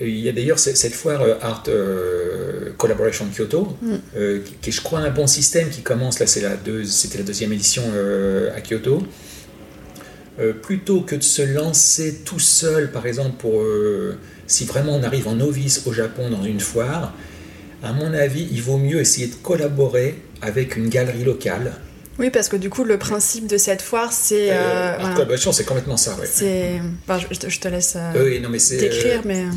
il 0.00 0.18
y 0.18 0.28
a 0.28 0.32
d'ailleurs 0.32 0.58
cette 0.58 0.94
foire 0.94 1.22
euh, 1.22 1.34
Art 1.40 1.64
euh, 1.68 2.70
Collaboration 2.76 3.26
Kyoto, 3.34 3.76
mm. 3.82 3.94
euh, 4.16 4.40
qui, 4.60 4.70
est, 4.70 4.72
je 4.72 4.80
crois, 4.80 5.00
un 5.00 5.10
bon 5.10 5.26
système 5.26 5.70
qui 5.70 5.82
commence, 5.82 6.20
là, 6.20 6.26
c'était 6.26 6.46
la, 6.46 6.54
la, 6.54 7.22
deuxième 7.24 7.52
édition 7.52 7.82
à 8.54 8.60
Kyoto. 8.60 9.02
plutôt 10.62 11.00
que 11.00 11.16
de 11.16 11.22
se 11.22 11.42
lancer 11.42 12.20
tout 12.24 12.38
seul, 12.38 12.92
par 12.92 13.06
exemple, 13.06 13.36
pour, 13.38 13.62
si 14.46 14.64
vraiment 14.66 14.94
on 14.94 15.02
arrive 15.02 15.26
en 15.26 15.34
novice 15.34 15.82
au 15.86 15.92
Japon 15.92 16.30
dans 16.30 16.44
une 16.44 16.60
foire, 16.60 17.12
à 17.82 17.92
mon 17.92 18.12
avis, 18.12 18.48
il 18.50 18.62
vaut 18.62 18.78
mieux 18.78 19.00
essayer 19.00 19.26
de 19.28 19.34
collaborer 19.34 20.16
avec 20.42 20.76
une 20.76 20.88
galerie 20.88 21.24
locale 21.24 21.72
oui, 22.18 22.30
parce 22.30 22.48
que 22.48 22.56
du 22.56 22.68
coup, 22.68 22.84
le 22.84 22.98
principe 22.98 23.46
de 23.46 23.56
cette 23.58 23.80
foire, 23.80 24.12
c'est. 24.12 24.50
Euh, 24.50 24.98
euh 24.98 25.36
c'est 25.52 25.64
complètement 25.64 25.96
ça, 25.96 26.16
ouais. 26.16 26.26
C'est. 26.30 26.80
je, 27.08 27.60
te 27.60 27.68
laisse 27.68 27.94
euh, 27.96 28.24
oui, 28.24 28.40
non, 28.40 28.48
mais 28.48 28.58
décrire, 28.58 29.22
mais. 29.24 29.42
Euh, 29.42 29.50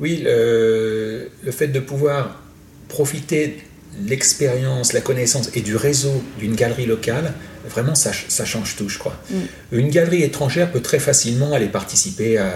oui, 0.00 0.22
le, 0.24 1.30
le, 1.44 1.52
fait 1.52 1.68
de 1.68 1.80
pouvoir 1.80 2.42
profiter 2.88 3.58
de 3.98 4.08
l'expérience, 4.08 4.92
la 4.92 5.00
connaissance 5.00 5.50
et 5.54 5.60
du 5.60 5.76
réseau 5.76 6.22
d'une 6.38 6.54
galerie 6.54 6.86
locale, 6.86 7.34
vraiment, 7.68 7.94
ça, 7.94 8.12
ça, 8.28 8.46
change 8.46 8.76
tout, 8.76 8.88
je 8.88 8.98
crois. 8.98 9.18
Mm. 9.30 9.36
Une 9.72 9.88
galerie 9.90 10.22
étrangère 10.22 10.72
peut 10.72 10.80
très 10.80 10.98
facilement 10.98 11.52
aller 11.52 11.68
participer 11.68 12.38
à, 12.38 12.50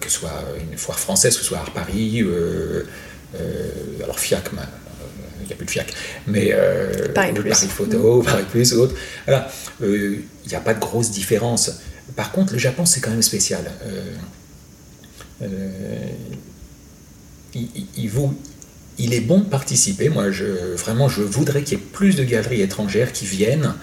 que 0.00 0.10
ce 0.10 0.18
soit 0.18 0.44
une 0.60 0.76
foire 0.76 0.98
française, 0.98 1.34
que 1.36 1.42
ce 1.42 1.46
soit 1.46 1.58
à 1.58 1.70
Paris, 1.72 2.24
alors 4.02 4.18
FIAC, 4.18 4.50
il 5.46 5.46
n'y 5.46 5.52
a 5.52 5.56
plus 5.56 5.66
de 5.66 5.70
FIAC, 5.70 5.94
mais 6.26 6.48
euh, 6.52 7.12
Paris, 7.14 7.32
Plus. 7.32 7.52
Photo, 7.68 8.22
Paris 8.22 8.44
Plus 8.50 8.74
ou 8.74 8.80
autre. 8.80 8.94
Voilà, 9.26 9.48
euh, 9.82 10.18
il 10.44 10.48
n'y 10.48 10.54
a 10.54 10.60
pas 10.60 10.74
de 10.74 10.80
grosse 10.80 11.10
différence. 11.10 11.70
Par 12.16 12.32
contre, 12.32 12.52
le 12.52 12.58
Japon, 12.58 12.84
c'est 12.84 13.00
quand 13.00 13.10
même 13.10 13.22
spécial. 13.22 13.70
Euh, 15.42 15.48
il, 17.54 17.68
il, 18.98 19.14
est 19.14 19.20
bon 19.20 19.40
de 19.40 19.44
participer. 19.44 20.08
Moi, 20.08 20.30
je, 20.30 20.44
vraiment, 20.76 21.08
je 21.08 21.22
voudrais 21.22 21.62
qu'il 21.62 21.78
y 21.78 21.80
ait 21.80 21.84
plus 21.84 22.16
de 22.16 22.24
galeries 22.24 22.62
étrangères 22.62 23.12
qui 23.12 23.26
viennent 23.26 23.74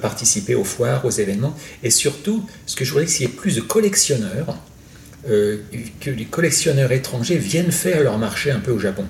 participer 0.00 0.54
aux 0.54 0.64
foires, 0.64 1.04
aux 1.04 1.10
événements. 1.10 1.54
Et 1.82 1.90
surtout, 1.90 2.46
ce 2.66 2.76
que 2.76 2.84
je 2.84 2.90
voudrais, 2.90 3.06
c'est 3.06 3.16
qu'il 3.16 3.26
y 3.26 3.30
ait 3.30 3.34
plus 3.34 3.56
de 3.56 3.60
collectionneurs, 3.60 4.56
que 5.26 6.10
les 6.10 6.24
collectionneurs 6.24 6.92
étrangers 6.92 7.36
viennent 7.38 7.72
faire 7.72 8.02
leur 8.02 8.18
marché 8.18 8.50
un 8.50 8.60
peu 8.60 8.72
au 8.72 8.78
Japon. 8.78 9.04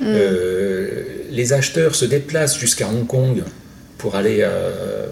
Mm. 0.00 0.04
Euh, 0.06 1.02
les 1.30 1.52
acheteurs 1.52 1.94
se 1.94 2.04
déplacent 2.04 2.58
jusqu'à 2.58 2.88
Hong 2.88 3.06
Kong 3.06 3.42
pour 3.98 4.16
aller 4.16 4.42
à 4.42 4.50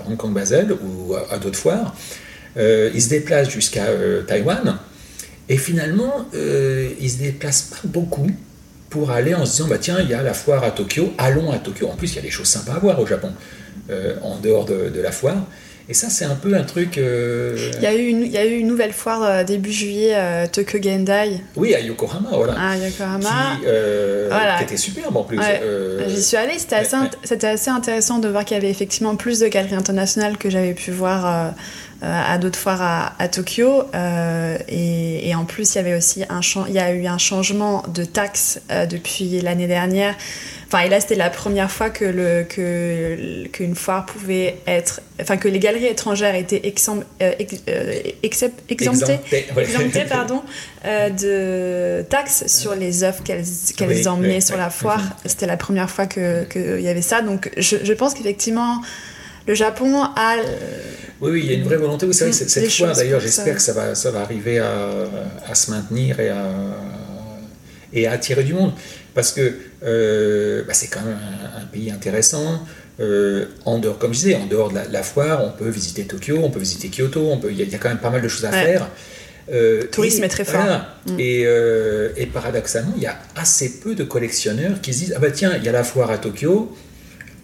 Hong 0.09 0.17
Kong 0.17 0.33
Basel 0.33 0.73
ou 0.73 1.15
à, 1.15 1.39
d'autres 1.39 1.59
foires. 1.59 1.95
Euh, 2.57 2.91
ils 2.95 3.03
se 3.03 3.11
déplacent 3.11 3.51
jusqu'à 3.51 3.85
euh, 3.87 4.23
Taïwan. 4.23 4.79
Et 5.51 5.57
finalement, 5.57 6.29
ils 6.35 7.11
se 7.11 7.19
déplacent 7.19 7.71
pas 7.71 7.89
beaucoup 7.89 8.31
pour 8.91 9.11
aller 9.11 9.35
en 9.35 9.47
se 9.47 9.53
disant 9.53 9.69
bah 9.69 9.79
tiens 9.79 9.99
il 10.01 10.09
y 10.09 10.15
a 10.15 10.23
la 10.23 10.35
foire 10.35 10.65
à 10.65 10.71
Tokyo 10.71 11.13
allons 11.19 11.53
à 11.53 11.59
Tokyo 11.59 11.89
en 11.89 11.95
plus 11.95 12.13
il 12.13 12.17
y 12.17 12.19
a 12.19 12.23
des 12.23 12.31
choses 12.31 12.49
sympas 12.49 12.73
à 12.73 12.79
voir 12.79 12.99
au 12.99 13.07
Japon 13.07 13.33
en 14.23 14.39
dehors 14.39 14.65
de, 14.65 15.01
la 15.01 15.13
foire 15.13 15.47
et 15.91 15.95
ça, 15.95 16.11
c'est 16.11 16.27
un 16.27 16.35
peu 16.35 16.55
un 16.55 16.65
truc. 16.65 16.99
Euh, 16.99 17.57
il, 17.77 17.83
y 17.83 17.87
a 17.87 17.95
eu 17.95 18.09
une, 18.09 18.23
il 18.23 18.31
y 18.31 18.37
a 18.37 18.45
eu 18.45 18.59
une 18.59 18.67
nouvelle 18.67 18.93
foire 18.93 19.23
euh, 19.23 19.43
début 19.43 19.73
juillet, 19.73 20.13
euh, 20.15 20.47
Tokyo 20.47 20.79
Gendai. 20.83 21.41
Oui, 21.57 21.75
à 21.75 21.81
Yokohama, 21.81 22.29
voilà. 22.31 22.61
À 22.61 22.77
Yokohama. 22.77 23.57
Qui, 23.57 24.59
qui 24.59 24.65
était 24.65 24.77
superbe 24.77 25.17
en 25.17 25.25
plus. 25.25 25.41
J'y 26.09 26.23
suis 26.23 26.37
allée, 26.37 26.59
c'était 26.59 26.77
assez, 26.77 26.97
assez, 27.47 27.71
intéressant 27.71 28.19
de 28.19 28.29
voir 28.29 28.45
qu'il 28.45 28.59
y 28.59 28.61
avait 28.61 28.69
effectivement 28.69 29.17
plus 29.17 29.41
de 29.41 29.49
galeries 29.49 29.77
internationales 29.77 30.37
que 30.37 30.51
j'avais 30.51 30.75
pu 30.75 30.91
voir 30.91 31.55
à 32.03 32.39
d'autres 32.39 32.59
foires 32.59 32.83
à, 32.83 33.15
à 33.19 33.29
Tokyo. 33.29 33.85
Et, 34.69 35.27
et, 35.27 35.35
en 35.35 35.47
plus, 35.47 35.75
il 35.75 35.77
y 35.77 35.81
avait 35.81 35.97
aussi 35.97 36.23
un, 36.29 36.41
il 36.69 36.75
y 36.75 36.79
a 36.79 36.93
eu 36.93 37.07
un 37.07 37.19
changement 37.19 37.83
de 37.95 38.05
taxe 38.05 38.61
depuis 38.91 39.41
l'année 39.41 39.69
dernière. 39.69 40.15
Enfin, 40.71 40.81
et 40.81 40.91
là, 40.91 41.01
c'était 41.01 41.15
la 41.15 41.31
première 41.31 41.71
fois 41.71 41.89
que 41.89 42.05
le 42.05 42.45
que 42.45 43.47
qu'une 43.47 43.75
foire 43.75 44.05
pouvait 44.05 44.59
être, 44.67 45.01
enfin 45.19 45.39
que 45.39 45.49
les 45.49 45.61
galeries 45.61 45.87
étrangères 45.87 46.35
étaient 46.35 46.61
exemp, 46.67 47.07
euh, 47.23 47.33
euh, 47.71 48.03
exemptées, 48.23 49.19
exemptées, 49.57 50.05
pardon, 50.07 50.43
euh, 50.85 51.09
de 51.09 52.05
taxes 52.11 52.47
sur 52.49 52.75
les 52.75 53.03
œuvres 53.03 53.23
qu'elles 53.23 53.47
qu'elles 53.79 54.07
emmenaient 54.11 54.43
sur 54.43 54.59
la 54.59 54.69
foire. 54.69 55.01
C'était 55.25 55.47
la 55.47 55.57
première 55.57 55.89
fois 55.89 56.05
que 56.05 56.45
qu'il 56.45 56.83
y 56.83 56.89
avait 56.89 57.01
ça. 57.01 57.23
Donc, 57.23 57.51
je, 57.57 57.77
je 57.83 57.93
pense 57.95 58.15
qu'effectivement. 58.15 58.83
Le 59.47 59.55
Japon 59.55 60.03
a. 60.03 60.37
Oui, 61.23 61.31
oui, 61.31 61.41
il 61.43 61.51
y 61.51 61.55
a 61.55 61.57
une 61.57 61.65
vraie 61.65 61.79
volonté. 61.79 62.07
c'est 62.13 62.25
vrai 62.25 62.39
que 62.39 62.51
cette 62.51 62.71
foire, 62.71 62.95
d'ailleurs, 62.95 63.19
j'espère 63.19 63.55
que 63.55 63.63
ça 63.63 63.73
va, 63.73 63.95
ça 63.95 64.11
va 64.11 64.21
arriver 64.21 64.59
à, 64.59 64.91
à 65.49 65.55
se 65.55 65.71
maintenir 65.71 66.21
et 66.21 66.29
à, 66.29 66.51
et 67.95 68.07
à 68.07 68.13
attirer 68.13 68.45
du 68.45 68.53
monde 68.53 68.75
parce 69.19 69.33
que 69.33 69.53
euh, 69.83 70.63
bah, 70.65 70.75
c'est 70.75 70.87
quand 70.87 71.01
même 71.01 71.19
un, 71.57 71.65
pays 71.65 71.91
intéressant. 71.91 72.65
Euh, 73.01 73.47
en 73.65 73.81
dehors, 73.81 73.99
comme 73.99 74.15
je 74.15 74.21
disais, 74.21 74.37
en 74.37 74.47
dehors 74.47 74.71
de 74.71 74.79
la, 74.93 75.03
foire, 75.03 75.43
on 75.45 75.51
peut 75.51 75.69
visiter 75.69 76.05
Tokyo, 76.05 76.39
on 76.41 76.51
peut 76.51 76.61
visiter 76.61 76.89
Kyoto, 76.89 77.37
il 77.51 77.57
y, 77.57 77.75
a 77.75 77.79
quand 77.79 77.89
même 77.89 77.99
pas 77.99 78.11
mal 78.11 78.23
de 78.23 78.29
choses 78.29 78.45
à 78.45 78.53
faire. 78.53 78.89
Euh, 79.51 79.83
tourisme 79.91 80.23
est 80.23 80.29
très 80.29 80.45
fort. 80.45 80.83
Mm. 81.07 81.17
Et, 81.19 81.41
et, 82.17 82.27
paradoxalement, 82.27 82.93
il 82.97 83.03
y 83.03 83.07
a 83.07 83.19
assez 83.35 83.81
peu 83.81 83.97
de 83.97 84.05
collectionneurs 84.05 84.81
qui 84.81 84.95
se 84.95 84.99
disent 85.01 85.15
Ah 85.17 85.19
bah 85.19 85.33
tiens, 85.33 85.57
il 85.57 85.65
y 85.65 85.69
a 85.69 85.73
la 85.73 85.83
foire 85.83 86.13
à 86.13 86.19
Tokyo, 86.19 86.73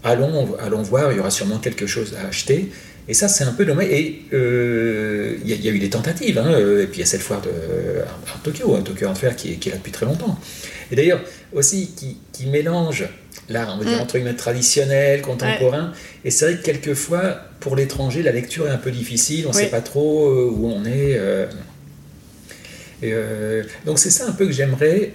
allons, 0.04 0.56
allons 0.60 0.82
voir, 0.82 1.10
il 1.10 1.16
y 1.16 1.18
aura 1.18 1.32
sûrement 1.32 1.58
quelque 1.58 1.88
chose 1.88 2.14
à 2.22 2.28
acheter. 2.28 2.70
Et 3.08 3.14
ça, 3.14 3.26
c'est 3.26 3.42
un 3.42 3.52
peu 3.52 3.64
dommage. 3.64 3.88
Et 3.90 4.26
il 4.30 5.64
y, 5.64 5.68
a 5.68 5.72
eu 5.72 5.78
des 5.80 5.90
tentatives. 5.90 6.38
Hein, 6.38 6.56
et 6.56 6.86
puis 6.86 6.98
il 6.98 7.00
y 7.00 7.02
a 7.02 7.06
cette 7.06 7.20
foire 7.20 7.42
de, 7.42 7.50
à, 7.50 8.38
Tokyo, 8.44 8.76
hein, 8.76 8.82
Tokyo 8.84 9.08
Art 9.08 9.18
Fair, 9.18 9.34
qui, 9.34 9.58
qui 9.58 9.70
est 9.70 9.72
là 9.72 9.78
depuis 9.78 9.90
très 9.90 10.06
longtemps. 10.06 10.38
Et 10.90 10.96
d'ailleurs, 10.96 11.20
aussi, 11.54 11.92
qui, 11.96 12.18
qui 12.32 12.46
mélange 12.46 13.06
l'art, 13.48 13.74
on 13.74 13.78
va 13.78 13.84
dire, 13.84 13.98
mm. 13.98 14.02
entre 14.02 14.18
guillemets, 14.18 14.34
traditionnel, 14.34 15.22
contemporain. 15.22 15.92
Et 16.24 16.30
c'est 16.30 16.46
vrai 16.46 16.56
que 16.56 16.62
quelquefois, 16.62 17.36
pour 17.60 17.76
l'étranger, 17.76 18.22
la 18.22 18.32
lecture 18.32 18.66
est 18.66 18.70
un 18.70 18.78
peu 18.78 18.90
difficile, 18.90 19.46
on 19.46 19.50
ne 19.50 19.54
sait 19.54 19.66
pas 19.66 19.80
trop 19.80 20.28
euh, 20.28 20.50
où 20.52 20.68
on 20.68 20.84
est. 20.84 21.16
Euh. 21.16 21.46
Euh, 23.02 23.62
donc 23.84 23.98
c'est 23.98 24.10
ça 24.10 24.26
un 24.26 24.32
peu 24.32 24.46
que 24.46 24.52
j'aimerais, 24.52 25.12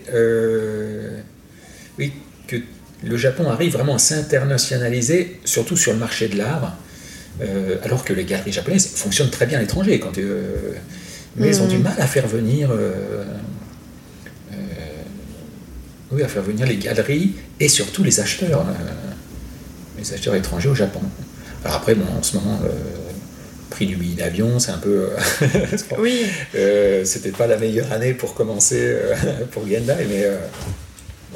oui, 1.97 2.13
que 2.47 2.57
le 3.03 3.17
Japon 3.17 3.49
arrive 3.49 3.73
vraiment 3.73 3.95
à 3.95 3.99
s'internationaliser, 3.99 5.39
surtout 5.45 5.77
sur 5.77 5.93
le 5.93 5.97
marché 5.97 6.27
de 6.27 6.37
l'art, 6.37 6.77
alors 7.83 8.03
que 8.03 8.13
les 8.13 8.25
galeries 8.25 8.51
japonaises 8.51 8.87
fonctionnent 8.87 9.31
très 9.31 9.47
bien 9.47 9.57
à 9.57 9.61
l'étranger, 9.61 9.99
quand, 9.99 10.11
mais 11.35 11.47
elles 11.47 11.61
ont 11.61 11.65
mm. 11.65 11.69
du 11.69 11.77
mal 11.79 11.95
à 11.97 12.05
faire 12.05 12.27
venir 12.27 12.69
oui, 16.11 16.23
à 16.23 16.27
faire 16.27 16.43
venir 16.43 16.65
les 16.65 16.77
galeries 16.77 17.33
et 17.59 17.67
surtout 17.67 18.03
les 18.03 18.19
acheteurs, 18.19 18.61
euh, 18.61 18.73
les 19.97 20.13
acheteurs 20.13 20.35
étrangers 20.35 20.69
au 20.69 20.75
Japon. 20.75 21.01
Alors 21.63 21.77
après, 21.77 21.95
bon, 21.95 22.05
en 22.17 22.23
ce 22.23 22.37
moment, 22.37 22.59
euh, 22.63 22.69
prix 23.69 23.85
du 23.85 23.95
billet 23.95 24.15
d'avion, 24.15 24.59
c'est 24.59 24.71
un 24.71 24.77
peu. 24.77 25.09
oui. 25.99 26.25
C'était 27.03 27.31
pas 27.31 27.47
la 27.47 27.57
meilleure 27.57 27.91
année 27.91 28.13
pour 28.13 28.33
commencer 28.33 28.95
pour 29.51 29.67
Gendai, 29.67 30.07
mais 30.09 30.25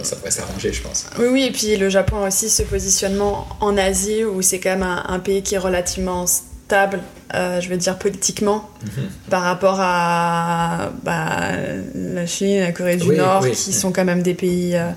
ça 0.01 0.15
pourrait 0.15 0.31
s'arranger, 0.31 0.73
je 0.73 0.81
pense. 0.81 1.05
Oui, 1.19 1.27
oui, 1.31 1.43
et 1.43 1.51
puis 1.51 1.77
le 1.77 1.89
Japon 1.89 2.25
aussi 2.25 2.49
ce 2.49 2.63
positionnement 2.63 3.47
en 3.59 3.77
Asie 3.77 4.23
où 4.23 4.41
c'est 4.41 4.59
quand 4.59 4.71
même 4.71 4.83
un, 4.83 5.19
pays 5.19 5.43
qui 5.43 5.55
est 5.55 5.59
relativement 5.59 6.25
stable, 6.65 7.01
euh, 7.33 7.61
je 7.61 7.69
veux 7.69 7.77
dire 7.77 7.97
politiquement, 7.97 8.69
mhm. 8.83 9.09
par 9.29 9.43
rapport 9.43 9.77
à 9.79 10.91
bah, 11.03 11.51
la 11.93 12.25
Chine, 12.25 12.61
la 12.61 12.71
Corée 12.71 12.97
du 12.97 13.09
Nord, 13.09 13.45
qui 13.49 13.73
sont 13.73 13.91
quand 13.91 14.05
même 14.05 14.23
des 14.23 14.33
pays. 14.33 14.75
Euh, 14.75 14.91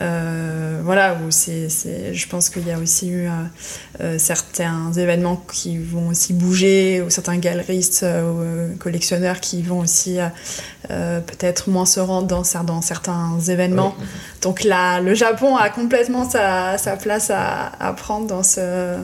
euh, 0.00 0.80
voilà, 0.82 1.14
où 1.14 1.30
c'est, 1.30 1.68
je 2.12 2.28
pense 2.28 2.48
qu'il 2.48 2.66
y 2.66 2.72
a 2.72 2.78
aussi 2.80 3.10
eu 3.10 3.28
certains 4.18 4.92
événements 4.92 5.36
qui 5.52 5.78
vont 5.78 6.08
aussi 6.08 6.32
bouger, 6.32 7.00
ou 7.00 7.10
certains 7.10 7.36
galeristes 7.36 8.04
ou 8.04 8.76
collectionneurs 8.78 9.38
qui 9.38 9.62
vont 9.62 9.78
aussi 9.78 10.18
peut-être 10.88 11.70
moins 11.70 11.86
se 11.86 12.00
rendre 12.00 12.26
dans, 12.26 12.42
dans 12.64 12.82
certains 12.82 13.38
événements. 13.48 13.94
Donc 14.42 14.64
là, 14.64 15.00
le 15.00 15.14
Japon 15.14 15.56
a 15.56 15.70
complètement 15.70 16.28
sa, 16.28 16.76
sa 16.76 16.96
place 16.96 17.30
à, 17.30 17.66
à 17.78 17.92
prendre 17.92 18.26
dans 18.26 18.42
ce, 18.42 18.98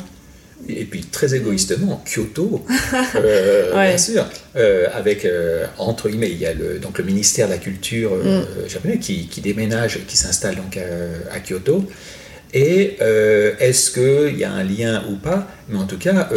et 0.69 0.85
puis 0.85 1.03
très 1.03 1.35
égoïstement, 1.35 2.03
Kyoto, 2.05 2.65
euh, 3.15 3.73
bien 3.73 3.99
sûr, 3.99 4.27
euh, 4.57 4.87
avec, 4.93 5.25
euh, 5.25 5.67
entre 5.79 6.09
guillemets, 6.09 6.31
il 6.31 6.39
y 6.39 6.47
a 6.47 6.55
le, 6.55 6.79
donc 6.79 6.99
le 6.99 7.05
ministère 7.05 7.47
de 7.47 7.53
la 7.53 7.59
Culture 7.59 8.15
mm. 8.17 8.69
japonais 8.69 8.99
qui, 8.99 9.27
qui, 9.29 9.41
déménage, 9.41 10.01
qui 10.07 10.17
s'installe 10.17 10.57
donc 10.57 10.77
à, 10.77 11.41
Kyoto. 11.41 11.85
Et 12.53 12.97
est-ce 13.61 13.93
qu'il 13.93 14.37
y 14.37 14.45
a 14.45 14.53
un 14.53 14.65
lien 14.65 15.05
ou 15.09 15.17
pas? 15.17 15.47
Mais 15.69 15.79
en 15.79 15.87
tout 15.87 15.99
cas, 15.99 16.29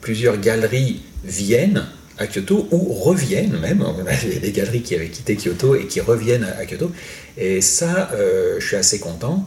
plusieurs 0.00 0.38
galeries 0.38 1.02
viennent 1.22 1.84
à 2.18 2.26
Kyoto 2.26 2.66
ou 2.70 2.94
reviennent 2.94 3.58
même. 3.60 3.82
On 3.82 4.06
a 4.06 4.40
des 4.40 4.52
galeries 4.52 4.80
qui 4.80 4.94
avaient 4.94 5.08
quitté 5.08 5.36
Kyoto 5.36 5.74
et 5.74 5.86
qui 5.86 6.00
reviennent 6.00 6.46
à 6.58 6.64
Kyoto. 6.64 6.92
Et 7.36 7.60
ça, 7.60 8.10
je 8.58 8.66
suis 8.66 8.76
assez 8.76 8.98
content. 8.98 9.46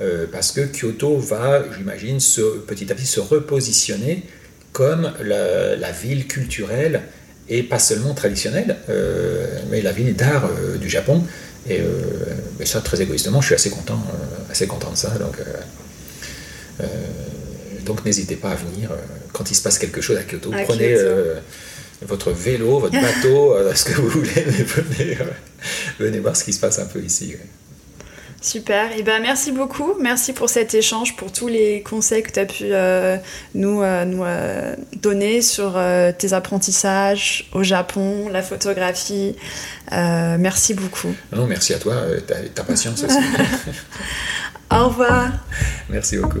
Euh, 0.00 0.26
parce 0.30 0.50
que 0.52 0.60
Kyoto 0.60 1.18
va, 1.18 1.62
j'imagine, 1.76 2.18
petit 2.66 2.90
à 2.90 2.94
petit 2.94 3.06
se 3.06 3.20
repositionner 3.20 4.24
comme 4.72 5.12
la, 5.22 5.92
ville 5.92 6.26
culturelle 6.26 7.02
et 7.48 7.62
pas 7.62 7.78
seulement 7.78 8.14
traditionnelle, 8.14 8.76
euh, 8.88 9.60
mais 9.70 9.82
la 9.82 9.92
ville 9.92 10.16
d'art 10.16 10.46
euh, 10.46 10.76
du 10.78 10.88
Japon. 10.88 11.22
Et 11.68 11.80
ça, 12.66 12.80
très 12.82 13.00
égoïstement, 13.00 13.40
je 13.40 13.46
suis 13.46 13.54
assez 13.54 13.70
content, 13.70 14.02
assez 14.50 14.66
content 14.66 14.90
de 14.90 14.96
ça. 14.96 15.08
Donc, 15.18 15.38
donc 17.86 18.04
n'hésitez 18.04 18.36
pas 18.36 18.50
à 18.50 18.54
venir 18.54 18.90
quand 19.32 19.50
il 19.50 19.54
se 19.54 19.62
passe 19.62 19.78
quelque 19.78 20.02
chose 20.02 20.18
à 20.18 20.24
Kyoto. 20.24 20.50
prenez 20.66 20.94
votre 22.02 22.32
vélo, 22.32 22.80
votre 22.80 23.00
bateau, 23.00 23.56
ce 23.74 23.84
que 23.86 23.92
vous 23.94 24.08
voulez, 24.10 24.42
venez, 24.42 25.16
venez 25.98 26.18
voir 26.18 26.36
ce 26.36 26.44
qui 26.44 26.52
se 26.52 26.60
passe 26.60 26.78
un 26.78 26.84
peu 26.84 27.00
ici. 27.00 27.34
Super, 28.44 28.92
et 28.92 28.96
eh 28.98 29.02
ben 29.02 29.22
merci 29.22 29.52
beaucoup, 29.52 29.94
merci 29.98 30.34
pour 30.34 30.50
cet 30.50 30.74
échange, 30.74 31.16
pour 31.16 31.32
tous 31.32 31.48
les 31.48 31.80
conseils 31.80 32.22
que 32.22 32.30
tu 32.30 32.38
as 32.38 32.44
pu 32.44 32.64
euh, 32.64 33.16
nous, 33.54 33.80
euh, 33.80 34.04
nous 34.04 34.22
euh, 34.22 34.76
donner 34.96 35.40
sur 35.40 35.80
tes 36.18 36.34
apprentissages 36.34 37.48
au 37.54 37.62
Japon, 37.62 38.28
la 38.28 38.42
photographie. 38.42 39.34
merci 39.90 40.74
beaucoup. 40.74 41.14
Non, 41.34 41.46
merci 41.46 41.72
à 41.72 41.78
toi, 41.78 41.94
ta, 42.26 42.34
ta 42.54 42.64
patience 42.64 43.02
aussi. 43.02 43.16
au 44.70 44.88
revoir. 44.88 45.30
Merci 45.88 46.18
beaucoup. 46.18 46.40